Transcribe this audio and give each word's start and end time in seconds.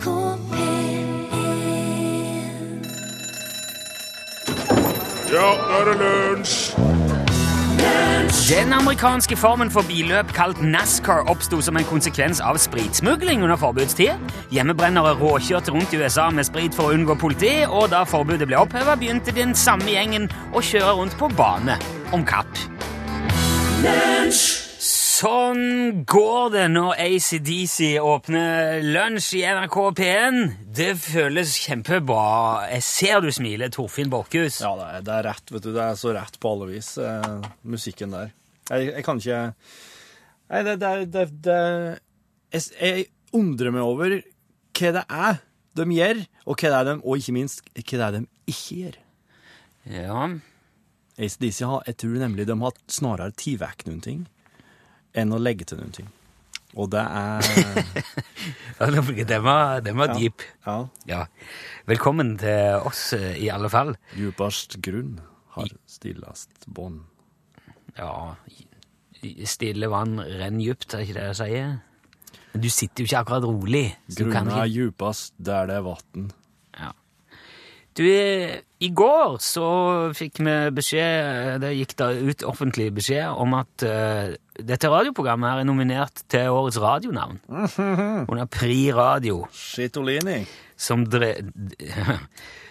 NRK 0.00 0.36
P1 0.50 1.06
Ja, 5.32 5.48
nå 5.54 5.76
er 5.76 5.84
det 5.88 5.96
lunsj! 6.00 6.74
Den 8.50 8.72
amerikanske 8.72 9.36
formen 9.38 9.70
for 9.70 9.86
billøp 9.86 10.32
kalt 10.34 10.58
NASCAR 10.62 11.28
oppsto 11.30 11.60
som 11.62 11.76
en 11.78 11.86
konsekvens 11.86 12.40
av 12.42 12.58
spritsmugling 12.58 13.44
under 13.44 13.56
forbudstid. 13.60 14.32
Hjemmebrennere 14.50 15.14
råkjørte 15.20 15.70
rundt 15.74 15.94
i 15.94 16.00
USA 16.02 16.30
med 16.34 16.48
sprit 16.48 16.74
for 16.74 16.90
å 16.90 16.96
unngå 16.96 17.14
politi, 17.20 17.52
og 17.68 17.92
da 17.94 18.02
forbudet 18.08 18.48
ble 18.50 18.58
oppheva, 18.58 18.96
begynte 18.98 19.36
den 19.36 19.54
samme 19.54 19.92
gjengen 19.92 20.26
å 20.52 20.64
kjøre 20.64 20.96
rundt 20.98 21.14
på 21.20 21.30
bane 21.38 21.78
om 22.16 22.26
kapp. 22.26 22.50
Sånn 25.20 26.04
går 26.08 26.52
det 26.54 26.62
når 26.72 26.94
ACDC 27.02 27.98
åpner 28.00 28.78
lunsj 28.80 29.34
i 29.36 29.42
NRK 29.44 29.76
P1. 29.98 30.38
Det 30.78 30.94
føles 30.96 31.58
kjempebra. 31.60 32.70
Jeg 32.70 32.86
ser 32.86 33.20
du 33.20 33.28
smiler, 33.34 33.68
Torfinn 33.74 34.08
Borchhus. 34.08 34.62
Ja, 34.64 34.70
det 34.78 34.86
er, 34.86 35.04
det 35.04 35.12
er 35.18 35.28
rett, 35.28 35.52
vet 35.52 35.66
du. 35.66 35.74
Det 35.74 35.82
er 35.84 36.00
så 36.00 36.14
rett 36.16 36.40
på 36.40 36.54
alle 36.54 36.70
vis, 36.70 36.88
eh, 37.04 37.28
musikken 37.68 38.16
der. 38.16 38.32
Jeg, 38.70 38.88
jeg 38.94 39.04
kan 39.04 39.20
ikke 39.20 39.42
Nei, 39.50 40.64
det, 40.66 40.78
det, 40.80 40.94
det, 41.12 41.28
det 41.44 41.60
jeg, 42.56 42.64
jeg 42.80 43.06
undrer 43.36 43.76
meg 43.76 43.84
over 43.84 44.16
hva 44.16 44.96
det 44.96 45.04
er 45.04 45.44
de 45.76 45.90
gjør, 46.00 46.26
og 46.46 46.56
hva 46.56 46.72
det 46.72 46.80
er 46.80 46.90
de, 46.94 46.98
og 47.04 47.20
ikke 47.20 47.36
minst 47.36 47.64
hva 47.76 47.84
det 47.92 48.04
er 48.08 48.16
de 48.16 48.24
ikke 48.48 48.80
gjør. 48.80 49.00
Ja, 50.00 50.26
ACDC 51.20 51.64
har, 51.68 51.88
jeg 51.92 52.00
tror 52.06 52.20
nemlig 52.24 52.48
de 52.48 52.60
har 52.64 52.84
snarere 52.88 53.36
tatt 53.36 53.66
vekk 53.68 53.90
noen 53.90 54.04
ting 54.08 54.28
enn 55.14 55.32
å 55.34 55.38
legge 55.42 55.66
til 55.68 55.80
noen 55.80 55.92
ting. 55.94 56.08
Og 56.78 56.90
det 56.92 57.02
er 57.02 57.42
den 59.26 59.42
var, 59.42 59.80
den 59.82 59.98
var 59.98 60.12
deep. 60.14 60.44
Ja. 60.66 60.76
Ja. 61.10 61.24
Velkommen 61.90 62.36
til 62.38 62.78
oss, 62.86 63.12
eh, 63.16 63.34
i 63.42 63.48
alle 63.50 63.70
fall. 63.72 63.96
Djupast 64.14 64.78
grunn 64.84 65.16
har 65.56 65.72
stillast 65.90 66.68
bånd. 66.70 67.02
Ja, 67.98 68.36
stille 69.50 69.88
vann 69.90 70.20
renn 70.22 70.60
djupt, 70.62 70.94
er 70.94 71.02
ikke 71.04 71.16
det 71.18 71.24
jeg 71.32 71.38
sier? 71.40 71.72
Men 72.52 72.62
du 72.64 72.70
sitter 72.72 73.02
jo 73.02 73.08
ikke 73.10 73.20
akkurat 73.24 73.46
rolig. 73.46 73.84
Grunnen 74.14 74.32
Grunna 74.36 74.62
ikke- 74.62 74.74
djupast 74.76 75.34
der 75.38 75.66
det 75.66 75.76
er 75.76 75.82
vann. 75.86 76.30
Ja. 76.78 76.92
Du, 77.94 78.04
eh, 78.06 78.60
i 78.80 78.88
går 78.94 79.38
så 79.42 79.66
fikk 80.14 80.38
vi 80.38 80.54
beskjed, 80.70 81.60
det 81.60 81.74
gikk 81.76 81.96
da 81.98 82.12
ut 82.14 82.42
offentlig 82.46 82.92
beskjed, 82.94 83.26
om 83.36 83.54
at 83.58 83.82
eh, 83.82 84.36
dette 84.66 84.88
radioprogrammet 84.90 85.50
her 85.50 85.58
er 85.62 85.64
nominert 85.68 86.22
til 86.30 86.50
årets 86.50 86.78
radionavn. 86.80 87.38
Under 88.28 88.44
Pri 88.50 88.92
Radio, 88.96 89.46
Skitolini. 89.52 90.42
som, 90.76 91.04
dre, 91.06 91.34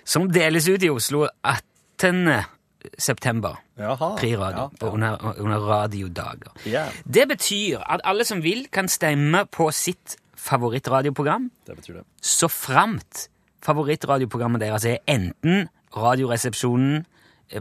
som 0.05 0.29
deles 0.31 0.67
ut 0.69 0.83
i 0.83 0.89
Oslo 0.89 1.27
18. 1.43 2.43
september. 2.97 3.59
Jaha. 3.79 4.13
Pri 4.19 4.35
Radio, 4.39 4.69
Ja, 4.81 4.87
ja. 4.87 4.91
Under, 4.93 5.17
under 5.39 5.59
radiodager. 5.67 6.51
Yeah. 6.67 6.91
Det 7.05 7.27
betyr 7.27 7.79
at 7.85 8.01
alle 8.03 8.23
som 8.25 8.43
vil, 8.43 8.67
kan 8.71 8.87
stemme 8.87 9.45
på 9.51 9.71
sitt 9.71 10.15
favorittradioprogram, 10.39 11.49
det 11.67 11.75
betyr 11.75 11.93
det. 11.99 12.03
så 12.21 12.47
framt 12.47 13.27
favorittradioprogrammet 13.65 14.61
deres 14.61 14.85
er 14.85 14.97
enten 15.07 15.67
Radioresepsjonen 15.97 17.05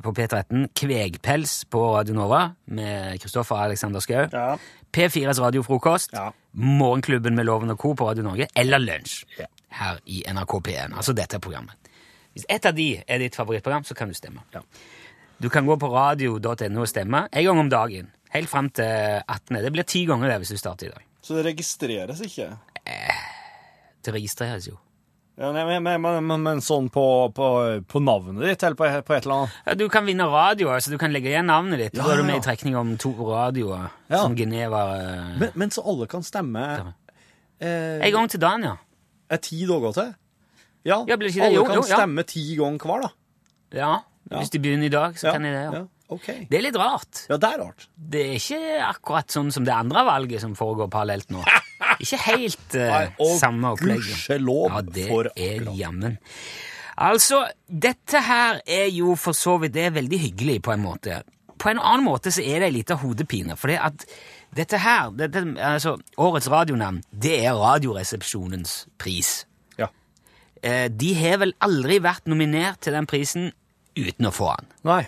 på 0.03 0.13
P13, 0.15 0.69
Kvegpels 0.77 1.65
på 1.71 1.83
Radio 1.97 2.15
Nova 2.15 2.43
med 2.67 3.21
Kristoffer 3.23 3.57
Alexander 3.57 4.01
Schou, 4.05 4.27
Ja. 4.33 4.57
P4s 4.93 5.39
Radiofrokost, 5.41 6.13
Ja. 6.13 6.31
Morgenklubben 6.53 7.35
med 7.35 7.45
Loven 7.47 7.71
og 7.71 7.79
Co. 7.79 7.95
på 7.95 8.09
Radio 8.11 8.23
Norge, 8.23 8.47
eller 8.57 8.79
Lunsj 8.79 9.25
Ja. 9.39 9.47
her 9.71 9.99
i 10.07 10.23
NRK 10.27 10.61
P1. 10.61 10.95
Altså 10.97 11.13
dette 11.15 11.39
programmet. 11.41 11.75
Hvis 12.35 12.45
ett 12.49 12.67
av 12.67 12.75
de 12.75 13.03
er 13.09 13.19
ditt 13.19 13.35
favorittprogram, 13.37 13.85
så 13.85 13.95
kan 13.97 14.09
du 14.09 14.15
stemme. 14.15 14.41
Ja. 14.55 14.61
Du 15.41 15.49
kan 15.49 15.67
gå 15.67 15.77
på 15.79 15.89
radio.no 15.93 16.81
og 16.81 16.89
stemme 16.89 17.29
en 17.33 17.45
gang 17.45 17.59
om 17.59 17.69
dagen. 17.71 18.11
Helt 18.31 18.49
fram 18.49 18.71
til 18.71 19.23
18. 19.29 19.63
Det 19.63 19.73
blir 19.73 19.85
ti 19.85 20.05
ganger 20.07 20.29
det 20.29 20.39
hvis 20.41 20.49
du 20.51 20.57
starter 20.57 20.87
i 20.87 20.91
dag. 20.91 21.03
Så 21.23 21.35
det 21.37 21.45
registreres 21.47 22.21
ikke? 22.21 22.57
Det 24.05 24.15
registreres 24.15 24.69
jo. 24.69 24.77
Ja, 25.39 25.53
men, 25.55 25.69
men, 25.85 26.01
men, 26.03 26.27
men, 26.27 26.43
men 26.43 26.61
sånn 26.65 26.89
på, 26.91 27.03
på, 27.31 27.49
på 27.87 28.01
navnet 28.03 28.43
ditt, 28.43 28.63
eller 28.67 28.75
på, 28.79 28.89
på 29.07 29.15
et 29.15 29.23
eller 29.29 29.35
annet? 29.45 29.59
Ja, 29.69 29.75
du 29.79 29.85
kan 29.93 30.07
vinne 30.09 30.27
radio, 30.33 30.73
altså 30.75 30.91
du 30.91 30.97
kan 30.99 31.13
legge 31.15 31.31
igjen 31.31 31.47
navnet 31.47 31.79
ditt. 31.79 31.95
Ja, 31.95 32.09
Da 32.09 32.17
er 32.17 32.23
du 32.23 32.27
med 32.27 32.35
ja. 32.35 32.41
i 32.43 32.47
trekning 32.49 32.75
om 32.81 32.97
to 32.99 33.13
radioer, 33.23 33.85
Ja. 34.11 34.25
som 34.25 34.35
Geneva 34.35 34.81
eh, 34.99 35.29
Men, 35.39 35.53
men 35.55 35.71
så 35.71 35.85
alle 35.87 36.09
kan 36.11 36.25
stemme 36.27 36.65
eh, 37.61 38.01
En 38.03 38.13
gang 38.17 38.27
til 38.33 38.43
dagen, 38.43 38.67
ja. 38.67 38.75
Er 39.31 39.41
ti 39.45 39.61
dager 39.69 39.95
til? 39.95 40.11
Ja, 40.89 41.05
Ja, 41.07 41.17
blir 41.21 41.31
ikke 41.31 41.45
det? 41.45 41.47
alle 41.53 41.61
Jo, 41.61 41.65
kan 41.69 41.79
jo, 41.79 41.87
ja. 41.87 42.01
stemme 42.03 42.25
ti 42.27 42.45
ganger 42.59 42.91
hver, 42.91 43.07
da. 43.07 43.15
ja. 43.79 43.93
Hvis 44.29 44.51
de 44.53 44.59
begynner 44.61 44.91
i 44.91 44.93
dag, 44.93 45.15
så 45.17 45.31
kan 45.33 45.47
de 45.47 45.55
det. 45.55 45.63
Ja. 45.63 45.73
ja. 45.79 45.87
Ok. 46.13 46.27
Det 46.51 46.57
er 46.59 46.63
litt 46.67 46.77
rart. 46.81 47.23
Ja, 47.31 47.37
det 47.41 47.49
er 47.55 47.63
rart. 47.63 47.87
Det 47.97 48.21
er 48.27 48.35
ikke 48.37 48.59
akkurat 48.91 49.33
sånn 49.33 49.49
som 49.55 49.65
det 49.65 49.73
andre 49.73 50.03
valget 50.05 50.43
som 50.43 50.53
foregår 50.59 50.91
parallelt 50.93 51.31
nå. 51.33 51.41
Ikke 52.03 52.19
helt 52.27 52.75
uh, 52.75 53.37
samme 53.39 53.75
opplegget. 53.77 54.07
gudskjelov 54.09 54.71
Ja, 54.73 54.81
det 54.83 55.07
for 55.09 55.29
er 55.35 55.59
akkurat. 55.61 55.77
jammen. 55.79 56.19
Altså, 56.99 57.45
dette 57.71 58.21
her 58.27 58.61
er 58.67 58.89
jo 58.91 59.15
for 59.15 59.37
så 59.39 59.59
vidt 59.63 59.77
det 59.77 59.85
er 59.87 59.95
veldig 59.95 60.19
hyggelig 60.19 60.57
på 60.67 60.73
en 60.75 60.83
måte. 60.83 61.21
På 61.59 61.71
en 61.71 61.79
annen 61.79 62.05
måte 62.07 62.31
så 62.35 62.43
er 62.43 62.61
det 62.63 62.69
ei 62.71 62.75
lita 62.81 62.97
hodepine, 62.99 63.55
for 63.59 63.71
det 63.71 63.79
at 63.83 64.05
dette 64.55 64.79
her, 64.83 65.11
dette, 65.15 65.43
altså, 65.63 65.97
årets 66.19 66.49
radionavn, 66.51 67.03
det 67.13 67.37
er 67.45 67.55
Radioresepsjonens 67.59 68.87
pris. 68.99 69.45
Ja. 69.79 69.89
Eh, 70.63 70.87
de 70.91 71.13
har 71.19 71.39
vel 71.43 71.53
aldri 71.63 71.99
vært 72.03 72.27
nominert 72.31 72.81
til 72.87 72.97
den 72.97 73.07
prisen 73.11 73.51
uten 73.99 74.27
å 74.31 74.33
få 74.35 74.53
den. 74.59 74.71
Nei. 74.89 75.03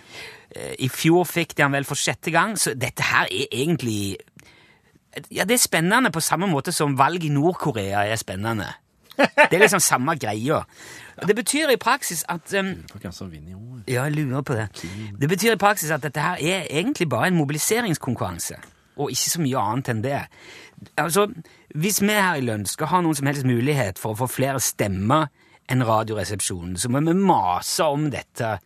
Eh, 0.55 0.75
I 0.83 0.89
fjor 0.91 1.23
fikk 1.27 1.55
de 1.57 1.63
han 1.65 1.75
vel 1.75 1.87
for 1.87 1.99
sjette 1.99 2.31
gang, 2.35 2.55
så 2.59 2.73
dette 2.75 3.03
her 3.07 3.27
er 3.31 3.47
egentlig 3.51 4.17
Ja, 5.31 5.43
det 5.43 5.57
er 5.57 5.59
spennende 5.59 6.11
på 6.11 6.23
samme 6.23 6.47
måte 6.47 6.71
som 6.71 6.97
valg 6.97 7.23
i 7.25 7.29
Nord-Korea 7.29 8.05
er 8.07 8.15
spennende. 8.15 8.69
Det 9.17 9.53
er 9.53 9.59
liksom 9.59 9.79
samme 9.83 10.15
greia. 10.15 10.61
Det 11.27 11.35
betyr 11.35 11.73
i 11.73 11.77
praksis 11.77 12.23
at 12.29 12.53
um, 12.59 12.71
år. 13.55 13.81
Ja, 13.87 14.03
jeg 14.03 14.11
lurer 14.11 14.41
på 14.41 14.55
det. 14.55 14.67
Det 15.19 15.29
betyr 15.29 15.53
i 15.53 15.59
praksis 15.59 15.91
at 15.91 16.03
dette 16.03 16.21
her 16.21 16.39
er 16.39 16.67
egentlig 16.69 17.09
bare 17.09 17.27
en 17.27 17.35
mobiliseringskonkurranse, 17.35 18.55
og 18.95 19.11
ikke 19.11 19.29
så 19.29 19.41
mye 19.41 19.57
annet 19.59 19.91
enn 19.91 20.03
det. 20.03 20.21
Altså, 20.97 21.27
Hvis 21.75 22.01
vi 22.01 22.07
her 22.07 22.39
i 22.39 22.41
Lønn 22.41 22.65
skal 22.65 22.87
ha 22.87 23.01
noen 23.01 23.15
som 23.15 23.27
helst 23.27 23.45
mulighet 23.45 23.99
for 23.99 24.13
å 24.15 24.23
få 24.23 24.27
flere 24.31 24.59
stemmer 24.59 25.29
enn 25.69 25.85
Radioresepsjonen, 25.87 26.77
så 26.77 26.89
må 26.89 27.03
vi 27.05 27.13
mase 27.13 27.83
om 27.83 28.09
dette 28.11 28.57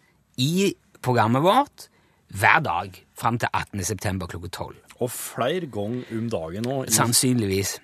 i 0.42 0.74
programmet 1.02 1.44
vårt 1.44 1.90
hver 2.34 2.64
dag 2.66 2.98
fram 3.18 3.38
til 3.40 3.50
18. 3.54 3.84
september 3.84 4.28
klokka 4.28 4.50
12. 4.50 4.85
Og 5.00 5.12
flere 5.12 5.68
ganger 5.68 6.04
om 6.12 6.30
dagen 6.30 6.64
nå. 6.64 6.86
Sannsynligvis. 6.88 7.80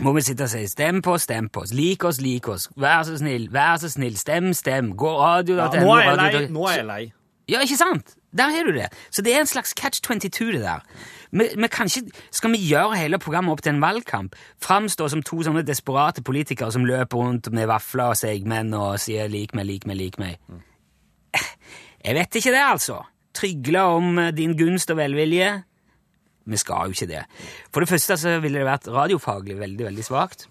Må 0.00 0.12
vi 0.12 0.20
sitte 0.20 0.42
og 0.42 0.50
si 0.50 0.66
'stem 0.66 1.02
på 1.02 1.18
stem 1.18 1.48
på 1.48 1.64
'lik 1.72 2.04
oss, 2.04 2.20
lik 2.20 2.48
oss', 2.48 2.68
'vær 2.76 3.02
så 3.02 3.16
snill', 3.18 3.50
'vær 3.50 3.76
så 3.76 3.88
snill', 3.88 4.16
'stem, 4.16 4.52
stem', 4.52 4.94
gå 4.96 5.18
radio 5.18 5.56
Ja, 5.56 5.66
nå 5.66 5.94
er 5.94 6.02
jeg 6.02 6.16
lei. 6.16 6.48
Nå 6.48 6.66
er 6.66 6.74
jeg 6.74 6.86
lei. 6.86 7.12
ja, 7.48 7.60
ikke 7.60 7.76
sant? 7.76 8.14
Der 8.36 8.48
har 8.48 8.62
du 8.64 8.72
det. 8.72 8.86
Så 9.10 9.22
det 9.22 9.34
er 9.34 9.40
en 9.40 9.46
slags 9.46 9.74
catch-22, 9.80 10.44
det 10.44 10.60
der. 10.60 10.80
Vi, 11.32 11.48
vi 11.56 11.68
kan 11.68 11.86
ikke, 11.86 12.10
skal 12.30 12.52
vi 12.52 12.68
gjøre 12.68 12.96
hele 12.96 13.18
programmet 13.18 13.52
opp 13.52 13.62
til 13.62 13.74
en 13.74 13.80
valgkamp? 13.80 14.34
Framstå 14.62 15.08
som 15.08 15.22
to 15.22 15.42
sånne 15.42 15.62
desperate 15.62 16.22
politikere 16.22 16.72
som 16.72 16.84
løper 16.84 17.18
rundt 17.18 17.52
med 17.52 17.66
vafler 17.66 18.04
og 18.12 18.16
seigmenn 18.16 18.74
og 18.74 19.00
sier 19.00 19.28
'lik 19.28 19.54
meg, 19.54 19.66
lik 19.66 19.86
meg, 19.86 19.96
lik 19.96 20.18
meg'? 20.18 20.36
Jeg 22.04 22.14
vet 22.14 22.34
ikke 22.34 22.50
det, 22.50 22.64
altså. 22.72 23.02
Trygle 23.34 23.80
om 23.80 24.18
eh, 24.18 24.30
din 24.30 24.56
gunst 24.58 24.90
og 24.90 24.96
velvilje. 24.96 25.62
Vi 26.48 26.56
skal 26.60 26.88
jo 26.88 26.96
ikke 26.96 27.08
det. 27.10 27.22
For 27.72 27.84
det 27.84 27.90
første 27.92 28.16
så 28.20 28.36
ville 28.40 28.58
det 28.62 28.66
vært 28.68 28.88
radiofaglig 28.94 29.58
veldig, 29.60 29.84
veldig 29.90 30.04
svakt. 30.06 30.46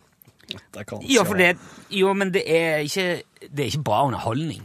Ja, 1.10 1.24
for 1.28 1.36
det, 1.36 1.58
jo, 1.92 2.14
men 2.16 2.30
det 2.32 2.44
er 2.48 2.78
ikke, 2.86 3.08
det 3.50 3.66
er 3.66 3.72
ikke 3.74 3.84
bra 3.84 4.06
underholdning. 4.08 4.62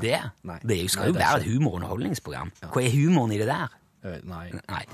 det 0.00 0.16
nei. 0.46 0.56
det 0.62 0.78
skal 0.90 1.10
jo- 1.10 1.12
Nei, 1.12 1.18
det 1.18 1.26
være 1.26 1.40
et 1.40 1.50
humorunderholdningsprogram. 1.50 2.52
humorunderholdningsprogram. 2.62 2.72
Hva 2.72 2.84
er 2.86 2.94
humoren 2.94 3.32
i 3.34 3.38
det 3.42 3.48
der? 3.50 3.68
Eh, 4.04 4.20
Nei. 4.24 4.46
Nei. 4.70 4.84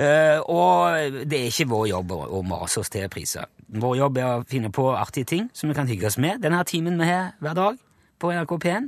Uh, 0.00 0.40
og 0.48 0.94
det 1.28 1.40
er 1.40 1.48
ikke 1.50 1.66
vår 1.68 1.88
jobb 1.90 2.12
å, 2.14 2.20
å 2.38 2.42
mase 2.46 2.80
oss 2.80 2.88
til 2.88 3.08
priser. 3.12 3.44
Vår 3.68 3.96
jobb 3.98 4.16
er 4.22 4.28
å 4.38 4.44
finne 4.48 4.70
på 4.72 4.86
artige 4.96 5.26
ting 5.26 5.50
som 5.52 5.68
vi 5.68 5.74
kan 5.76 5.90
hygge 5.90 6.06
oss 6.06 6.16
med 6.16 6.40
denne 6.40 6.62
timen 6.64 6.96
vi 6.96 7.04
har 7.10 7.34
hver 7.42 7.54
dag 7.58 7.76
på 8.22 8.30
NRK 8.32 8.54
P1. 8.64 8.86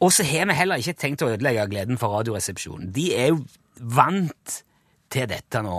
Og 0.00 0.12
så 0.14 0.24
har 0.24 0.46
vi 0.48 0.54
heller 0.56 0.80
ikke 0.80 0.94
tenkt 0.98 1.22
å 1.26 1.28
ødelegge 1.34 1.66
gleden 1.68 1.98
for 2.00 2.14
Radioresepsjonen. 2.16 2.92
De 2.94 3.10
er 3.18 3.32
jo 3.34 3.42
vant 3.76 4.62
til 5.12 5.28
dette 5.30 5.62
nå. 5.64 5.76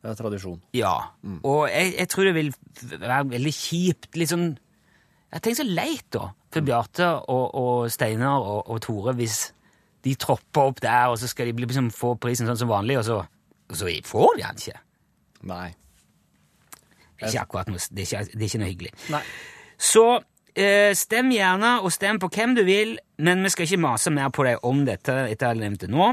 Det 0.00 0.10
er 0.10 0.16
tradisjon. 0.16 0.60
Ja. 0.72 0.94
Og 1.44 1.66
jeg, 1.68 1.94
jeg 1.98 2.08
tror 2.08 2.28
det 2.28 2.34
vil 2.38 2.52
være 2.96 3.22
veldig 3.34 3.52
kjipt. 3.52 4.10
Litt 4.16 4.32
sånn 4.32 4.50
Jeg 5.30 5.42
tenker 5.44 5.60
så 5.60 5.66
leit, 5.68 6.06
da, 6.10 6.30
for 6.50 6.66
Bjarte 6.66 7.10
og, 7.30 7.44
og 7.54 7.90
Steinar 7.92 8.40
og, 8.42 8.64
og 8.72 8.80
Tore 8.82 9.14
hvis 9.18 9.52
de 10.02 10.14
tropper 10.16 10.70
opp 10.72 10.80
der, 10.82 11.12
og 11.12 11.18
så 11.20 11.28
skal 11.28 11.50
de 11.50 11.60
liksom 11.60 11.90
få 11.94 12.14
prisen 12.18 12.48
sånn 12.48 12.58
som 12.58 12.70
vanlig, 12.72 12.96
og 12.98 13.04
så, 13.06 13.18
og 13.68 13.76
så 13.76 13.92
får 14.08 14.32
de 14.38 14.42
den 14.46 14.62
ikke. 14.64 14.80
Nei. 15.50 15.68
Det 17.20 17.26
er 17.26 17.34
ikke 17.34 17.44
akkurat 17.44 17.70
noe, 17.70 17.82
det 17.92 18.02
er 18.02 18.08
ikke, 18.08 18.24
det 18.32 18.40
er 18.40 18.48
ikke 18.48 18.60
noe 18.62 18.70
hyggelig. 18.70 18.92
Nei. 19.12 19.20
Så 19.76 20.04
eh, 20.54 20.92
stem 20.96 21.30
gjerne, 21.36 21.74
og 21.84 21.92
stem 21.92 22.20
på 22.22 22.30
hvem 22.32 22.56
du 22.56 22.64
vil, 22.64 22.96
men 23.20 23.44
vi 23.44 23.52
skal 23.52 23.68
ikke 23.68 23.82
mase 23.84 24.12
mer 24.16 24.32
på 24.32 24.48
deg 24.48 24.64
om 24.66 24.82
dette 24.88 25.14
etter 25.28 25.50
jeg 25.50 25.52
har 25.52 25.60
nevnt 25.60 25.84
det 25.84 25.92
nå. 25.92 26.10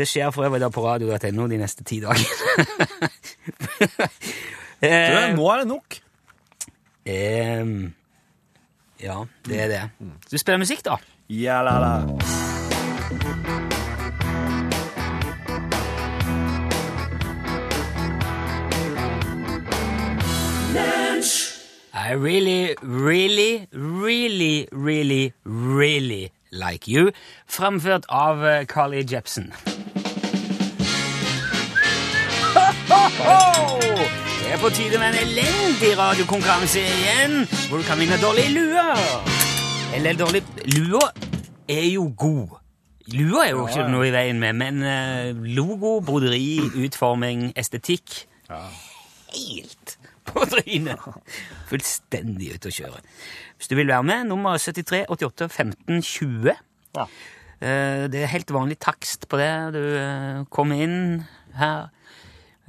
Det 0.00 0.06
skjer 0.08 0.30
for 0.32 0.46
øvrig 0.48 0.62
da 0.62 0.70
på 0.72 0.80
radio.no 0.80 1.44
de 1.50 1.58
neste 1.60 1.84
ti 1.84 2.00
dagene. 2.00 2.24
Eh, 4.80 5.34
nå 5.36 5.44
er 5.52 5.58
det 5.60 5.66
nok. 5.68 5.96
ehm, 7.04 7.92
ja, 9.02 9.24
det 9.44 9.58
er 9.60 9.68
det. 9.68 9.80
Du 10.32 10.38
spiller 10.38 10.58
musikk, 10.58 10.80
da? 10.86 10.96
Ja, 11.28 11.60
la, 11.60 11.74
la. 11.78 11.90
I 21.92 22.12
really, 22.12 22.74
really, 22.80 23.68
really, 23.72 24.66
really, 24.72 25.32
really 25.44 26.30
like 26.50 26.88
you. 26.88 27.12
Framført 27.46 28.04
av 28.08 28.64
Carly 28.64 29.02
Carly 29.02 29.02
Jepsen. 33.24 33.98
Det 34.40 34.52
er 34.54 34.58
på 34.60 34.70
tide 34.74 34.98
med 34.98 35.12
en 35.12 35.18
elendig 35.20 35.90
radiokonkurranse 35.98 36.80
igjen, 36.82 37.34
hvor 37.68 37.78
du 37.80 37.84
kan 37.86 38.00
vinne 38.00 38.16
dårlig 38.22 38.46
lue. 38.54 38.84
Eller 39.94 40.16
dårlig 40.18 40.40
Lua 40.76 41.10
er 41.70 41.84
jo 41.92 42.06
god. 42.18 42.56
Lua 43.12 43.44
er 43.44 43.52
jo 43.56 43.66
ikke 43.66 43.86
noe 43.90 44.06
i 44.08 44.12
veien 44.14 44.38
med, 44.40 44.54
men 44.58 44.80
eh, 44.86 45.30
logo, 45.56 45.96
broderi, 46.06 46.60
utforming, 46.86 47.50
estetikk 47.58 48.22
helt 49.34 49.96
på 50.30 50.46
trynet. 50.50 51.04
Fullstendig 51.70 52.54
ute 52.56 52.70
å 52.70 52.74
kjøre. 52.74 53.02
Hvis 53.58 53.70
du 53.70 53.76
vil 53.78 53.90
være 53.90 54.06
med, 54.06 54.28
nummer 54.30 54.58
73 54.62 55.04
88 55.10 55.48
15 55.50 56.02
20. 56.06 56.54
Ja. 56.98 57.06
Eh, 57.60 58.06
Det 58.10 58.22
er 58.24 58.32
helt 58.34 58.50
vanlig 58.54 58.78
takst 58.82 59.26
på 59.30 59.38
det. 59.42 59.50
Du 59.74 59.82
eh, 59.98 60.44
kommer 60.50 60.80
inn 60.86 61.00
her. 61.58 61.90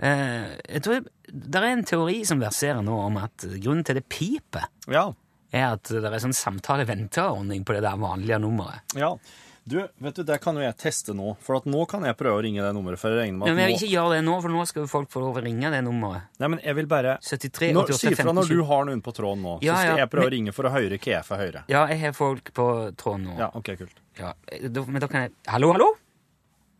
Eh, 0.01 0.57
Jeg 0.67 0.81
tror 0.83 1.03
Det 1.31 1.55
er 1.61 1.67
en 1.71 1.83
teori 1.85 2.25
som 2.25 2.39
verserer 2.41 2.81
nå 2.83 2.95
om 3.05 3.17
at 3.21 3.37
grunnen 3.61 3.85
til 3.85 3.95
det 3.95 4.07
piper, 4.09 4.65
Ja. 4.89 5.13
er 5.53 5.73
at 5.73 5.83
det 5.83 6.03
er 6.03 6.19
sånn 6.19 6.33
samtale-venteordning 6.35 7.63
på 7.63 7.73
det 7.73 7.83
der 7.83 7.95
vanlige 7.97 8.39
nummeret. 8.41 8.81
ja. 8.95 9.15
Du, 9.63 9.75
vet 10.01 10.15
du, 10.15 10.23
det 10.23 10.41
kan 10.41 10.55
jo 10.57 10.61
jeg 10.65 10.73
teste 10.75 11.13
nå, 11.13 11.37
for 11.39 11.55
at 11.57 11.65
nå 11.69 11.85
kan 11.87 12.01
jeg 12.03 12.17
prøve 12.17 12.39
å 12.39 12.41
ringe 12.41 12.63
det 12.65 12.73
nummeret, 12.73 12.97
for 12.97 13.11
jeg 13.13 13.19
regner 13.29 13.37
med 13.37 13.45
Men 13.47 13.53
at 13.53 13.61
jeg 13.61 13.67
vil 13.69 13.75
ikke 13.77 13.93
gjøre 13.93 14.15
det 14.17 14.23
nå, 14.25 14.41
for 14.41 14.49
nå 14.49 14.63
skal 14.65 14.81
jo 14.81 14.87
folk 14.89 15.09
få 15.13 15.19
lov 15.21 15.37
å 15.37 15.43
ringe 15.45 15.69
det 15.69 15.83
nummeret. 15.85 16.23
Nei, 16.41 16.47
men 16.47 16.59
jeg 16.65 16.75
vil 16.75 16.87
bare... 16.87 17.19
73 17.21 17.69
Når, 17.77 17.83
88 17.93 17.99
si 18.01 18.15
fra 18.17 18.33
når 18.33 18.49
du 18.49 18.63
har 18.65 18.85
noen 18.89 19.03
på 19.05 19.13
tråden 19.13 19.43
nå, 19.45 19.59
Ja, 19.61 19.75
så 19.75 19.83
skal 19.85 19.91
ja, 19.91 19.97
jeg 20.01 20.09
prøve 20.09 20.23
men- 20.25 20.31
å 20.31 20.33
ringe 20.33 20.51
for 20.57 20.63
å 20.65 20.71
høre 20.73 20.97
hva 20.97 21.11
jeg 21.13 21.23
får 21.29 21.37
høre. 21.43 21.63
Ja, 21.69 21.85
jeg 21.93 21.99
har 22.01 22.11
folk 22.17 22.51
på 22.57 22.65
tråden 22.97 23.27
nå. 23.29 23.37
Ja, 23.37 23.51
ok, 23.53 23.69
kult. 23.77 24.01
Ja, 24.17 24.33
da, 24.67 24.83
men 24.87 24.99
da 24.99 25.07
kan 25.07 25.21
jeg 25.27 25.31
Hallo, 25.47 25.71
hallo? 25.77 25.91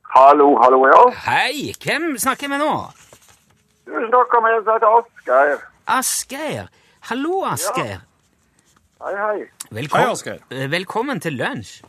Hallo, 0.09 0.57
hallo, 0.57 0.81
ja. 0.89 1.03
Hei! 1.29 1.71
Hvem 1.77 2.18
snakker 2.18 2.50
jeg 2.50 2.50
med 2.50 2.59
nå? 2.65 2.73
Du 3.86 3.98
snakker 4.07 4.42
med 4.45 4.57
en 4.57 4.63
som 4.66 4.74
heter 4.75 4.98
Asgeir. 5.00 5.63
Asgeir. 5.88 6.68
Hallo, 7.10 7.42
Asgeir. 7.50 8.01
Hei, 9.01 9.16
hei. 9.18 9.39
Velkom- 9.74 9.98
Hei, 10.04 10.12
Asgeir. 10.12 10.39
Eh, 10.51 10.68
Velkommen 10.69 11.19
til 11.24 11.33
lunsj. 11.39 11.81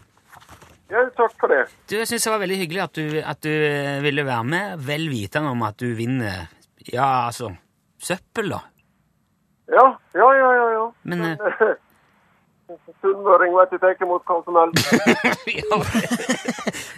Ja, 0.93 1.03
takk 1.17 1.33
for 1.41 1.49
det. 1.49 1.67
Du, 1.89 1.97
Jeg 1.97 2.07
syns 2.09 2.25
det 2.25 2.33
var 2.33 2.39
veldig 2.43 2.57
hyggelig 2.63 2.83
at 2.83 2.93
du, 2.99 3.05
at 3.25 3.41
du 3.45 3.49
eh, 3.51 4.01
ville 4.05 4.25
være 4.29 4.45
med, 4.45 4.79
vel 4.85 5.07
vitende 5.09 5.51
om 5.53 5.63
at 5.65 5.77
du 5.81 5.95
vinner 5.97 6.49
Ja, 6.93 7.27
altså 7.29 7.53
søppel, 8.03 8.51
da. 8.51 8.59
Ja, 9.73 9.87
ja, 10.15 10.29
ja, 10.37 10.51
ja. 10.59 10.67
ja. 10.77 10.87
Men 11.05 11.25
eh, 11.25 11.75
Sunnmøring 13.03 13.53
vet 13.59 13.73
du 13.75 13.79
tenker 13.83 14.07
mot 14.09 14.23
hva 14.29 14.37
som 14.47 14.55
helst. 14.61 14.83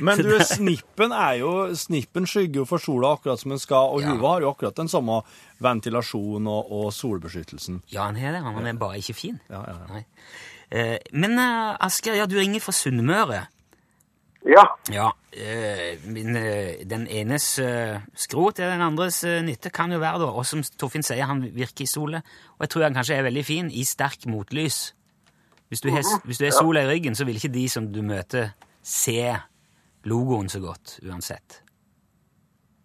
Men 0.04 0.18
du, 0.20 0.32
snippen 0.54 1.12
er 1.16 1.38
jo 1.40 1.52
Snippen 1.78 2.26
skygger 2.28 2.62
jo 2.62 2.66
for 2.68 2.82
sola 2.82 3.14
akkurat 3.16 3.40
som 3.40 3.54
den 3.54 3.62
skal, 3.62 3.94
og 3.94 4.02
Ja. 4.04 4.12
huva 4.14 4.34
har 4.36 4.44
jo 4.44 4.50
akkurat 4.52 4.76
den 4.76 4.90
samme 4.92 5.20
ventilasjonen 5.64 6.48
og, 6.50 6.70
og 6.72 6.92
solbeskyttelsen. 6.92 7.82
ja, 7.92 8.04
han 8.08 8.16
har 8.20 8.32
det. 8.36 8.42
Han 8.44 8.66
er 8.66 8.78
bare 8.80 8.98
ikke 9.00 9.14
fin. 9.16 9.40
Ja, 9.50 9.62
ja, 9.66 9.74
ja. 9.80 9.86
Nei. 9.94 10.04
Eh, 10.70 10.98
Men 11.12 11.38
eh, 11.38 11.76
Asgeir, 11.86 12.16
ja, 12.18 12.26
du 12.26 12.36
ringer 12.38 12.60
fra 12.64 12.72
Sunnmøre. 12.74 13.44
Ja, 14.44 14.64
Ja, 14.92 15.06
men 15.32 16.12
min, 16.12 16.36
eh, 16.36 16.82
den 16.84 17.06
enes 17.08 17.46
eh, 17.58 17.96
skrot 18.14 18.58
er 18.60 18.74
den 18.74 18.82
andres 18.84 19.22
eh, 19.24 19.38
nytte, 19.42 19.70
kan 19.72 19.90
jo 19.94 19.98
være, 20.02 20.18
da. 20.20 20.26
Og 20.36 20.44
som 20.44 20.60
Torfinn 20.76 21.02
sier, 21.06 21.24
han 21.24 21.40
virker 21.54 21.86
i 21.86 21.88
sola. 21.88 22.20
Og 22.58 22.66
jeg 22.66 22.74
tror 22.74 22.84
han 22.84 22.94
kanskje 22.98 23.16
er 23.16 23.24
veldig 23.24 23.44
fin 23.48 23.70
i 23.72 23.86
sterk 23.88 24.26
motlys. 24.28 24.90
Hvis 25.74 25.82
du 25.84 25.90
har 25.90 26.06
hvis 26.24 26.38
du 26.40 26.44
har 26.46 26.54
sola 26.54 26.84
i 26.86 26.88
ryggen, 26.92 27.14
så 27.18 27.26
vil 27.26 27.36
ikke 27.40 27.50
de 27.54 27.66
som 27.72 27.90
du 27.92 28.00
møter, 28.06 28.52
se 28.84 29.18
logoen 30.06 30.48
så 30.52 30.60
godt, 30.62 30.98
uansett. 31.08 31.60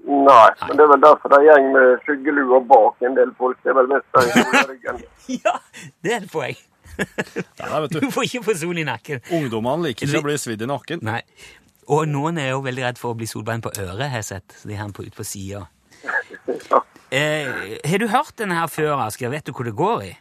nei. 0.08 0.50
Men 0.68 0.78
det 0.80 0.84
er 0.86 0.90
vel 0.94 1.02
derfor 1.04 1.30
det 1.34 1.40
er 1.42 1.46
gjeng 1.50 1.68
med 1.76 2.02
skyggelua 2.06 2.60
bak 2.70 3.04
en 3.06 3.16
del 3.18 3.32
folk. 3.38 3.60
Det 3.64 3.72
er 3.74 3.78
vel 3.82 3.90
mest 3.92 4.08
den 4.16 4.30
i 4.34 4.66
ryggen. 4.74 5.02
Ja, 5.46 5.56
det 6.04 6.14
er 6.16 6.22
et 6.24 6.32
poeng. 6.32 6.58
Ja, 7.60 7.80
Du 7.88 8.00
du. 8.04 8.10
får 8.12 8.26
ikke 8.28 8.44
få 8.50 8.56
sol 8.58 8.78
i 8.82 8.86
nakken. 8.88 9.22
Ungdommene 9.36 9.90
liker 9.90 10.08
ikke 10.08 10.24
å 10.24 10.26
bli 10.26 10.38
svidd 10.42 10.64
i 10.66 10.70
nakken. 10.72 11.04
Nei. 11.06 11.22
Og 11.90 12.08
noen 12.10 12.38
er 12.42 12.52
jo 12.54 12.64
veldig 12.66 12.84
redd 12.88 13.00
for 13.02 13.14
å 13.14 13.18
bli 13.20 13.28
solbein 13.30 13.62
på 13.66 13.72
øret, 13.76 14.08
har 14.10 14.20
jeg 14.22 14.28
sett. 14.32 14.56
Så 14.62 14.68
de 14.70 14.76
har 14.78 14.90
den 14.90 14.96
på, 14.98 15.06
ut 15.06 15.16
på 15.20 15.28
sida. 15.28 15.68
Ja. 16.70 16.80
Eh, 17.12 17.80
har 17.90 17.98
du 17.98 18.06
hørt 18.12 18.36
denne 18.38 18.54
her 18.60 18.68
før, 18.70 19.00
Asker? 19.02 19.32
Vet 19.34 19.48
du 19.48 19.52
hvor 19.58 19.66
det 19.66 19.74
går 19.78 20.04
i? 20.06 20.12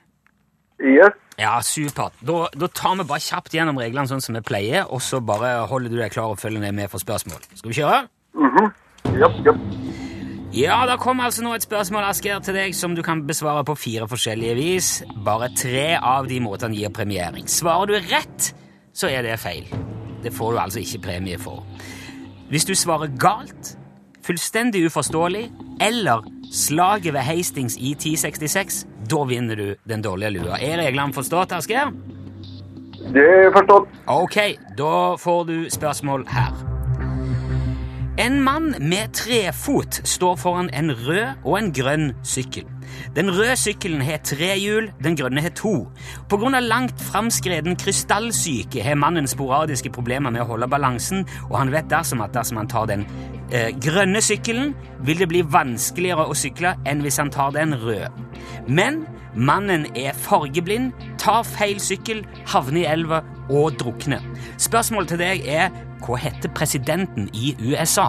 Yes. 0.79 1.17
Ja, 1.39 1.59
supert. 1.63 2.15
Da, 2.27 2.49
da 2.55 2.69
tar 2.75 2.97
vi 2.99 3.07
bare 3.07 3.23
kjapt 3.23 3.55
gjennom 3.55 3.79
reglene 3.79 4.11
sånn 4.11 4.23
som 4.23 4.35
vi 4.39 4.43
pleier, 4.47 4.87
og 4.91 5.03
så 5.03 5.21
bare 5.23 5.55
holder 5.71 5.93
du 5.93 5.99
deg 6.01 6.13
klar 6.15 6.33
og 6.35 6.41
følger 6.41 6.75
med 6.75 6.91
for 6.91 7.03
spørsmål. 7.03 7.43
Skal 7.55 7.71
vi 7.71 7.79
kjøre? 7.79 8.05
Japp, 9.19 9.39
japp. 9.47 9.63
Ja, 10.55 10.79
da 10.89 10.97
kommer 10.97 11.29
altså 11.29 11.43
nå 11.45 11.53
et 11.55 11.67
spørsmål, 11.67 12.07
Asger, 12.09 12.41
til 12.41 12.57
deg 12.57 12.75
som 12.75 12.95
du 12.97 13.03
kan 13.05 13.21
besvare 13.29 13.67
på 13.69 13.75
fire 13.79 14.09
forskjellige 14.09 14.55
vis. 14.57 14.89
Bare 15.27 15.51
tre 15.55 15.93
av 15.99 16.27
de 16.31 16.41
måtene 16.41 16.79
gir 16.79 16.91
premiering. 16.95 17.47
Svarer 17.53 17.91
du 17.91 17.99
rett, 18.09 18.49
så 18.97 19.11
er 19.13 19.27
det 19.27 19.37
feil. 19.43 19.69
Det 20.25 20.33
får 20.35 20.55
du 20.55 20.61
altså 20.63 20.83
ikke 20.83 21.03
premie 21.05 21.39
for. 21.39 21.63
Hvis 22.49 22.65
du 22.65 22.73
svarer 22.75 23.13
galt, 23.21 23.75
fullstendig 24.25 24.87
uforståelig, 24.89 25.45
eller 25.85 26.25
slaget 26.53 27.13
ved 27.15 27.21
Hastings 27.21 27.77
i 27.77 27.93
1066, 27.93 28.87
da 29.11 29.25
vinner 29.29 29.57
du 29.57 29.75
den 29.89 30.03
dårlige 30.03 30.31
lua. 30.39 30.59
Er 30.61 30.81
reglene 30.83 31.13
forstått, 31.13 31.53
Asgeir? 31.53 31.93
Det 33.15 33.25
er 33.25 33.53
forstått. 33.55 33.89
Ok, 34.07 34.37
da 34.79 34.95
får 35.21 35.45
du 35.49 35.57
spørsmål 35.73 36.27
her. 36.29 36.78
En 38.19 38.41
mann 38.43 38.75
med 38.81 39.13
trefot 39.15 40.01
står 40.05 40.37
foran 40.37 40.69
en 40.75 40.91
rød 40.91 41.45
og 41.45 41.53
en 41.59 41.69
grønn 41.71 42.09
sykkel. 42.27 42.65
Den 43.15 43.31
røde 43.31 43.55
sykkelen 43.57 44.01
har 44.03 44.19
tre 44.27 44.49
hjul, 44.59 44.89
den 45.05 45.15
grønne 45.15 45.45
har 45.45 45.55
to. 45.55 45.87
Av 46.33 46.47
langt 46.59 46.99
framskreden 46.99 47.77
krystallsyke 47.79 48.83
har 48.83 48.99
mannen 48.99 49.31
sporadiske 49.31 49.93
problemer 49.95 50.35
med 50.35 50.43
å 50.43 50.49
holde 50.51 50.67
balansen, 50.67 51.23
og 51.47 51.61
han 51.61 51.71
vet 51.71 51.91
dersom 51.93 52.25
at 52.25 52.35
dersom 52.35 52.59
han 52.59 52.67
tar 52.67 52.91
den 52.91 53.07
eh, 53.53 53.71
grønne 53.79 54.19
sykkelen, 54.19 54.75
vil 55.07 55.23
det 55.23 55.31
bli 55.31 55.47
vanskeligere 55.47 56.27
å 56.27 56.35
sykle 56.35 56.75
enn 56.91 57.07
hvis 57.07 57.23
han 57.23 57.31
tar 57.31 57.55
den 57.55 57.77
røde. 57.79 58.11
Men 58.67 59.05
mannen 59.39 59.87
er 59.95 60.19
fargeblind, 60.19 60.91
tar 61.23 61.47
feil 61.47 61.79
sykkel, 61.79 62.27
havner 62.51 62.83
i 62.83 62.89
elva 62.91 63.23
og 63.49 63.79
drukner. 63.79 64.27
Spørsmålet 64.59 65.15
til 65.15 65.23
deg 65.23 65.47
er 65.47 65.71
hva 66.05 66.17
heter 66.21 66.49
presidenten 66.55 67.29
i 67.35 67.57
USA? 67.61 68.09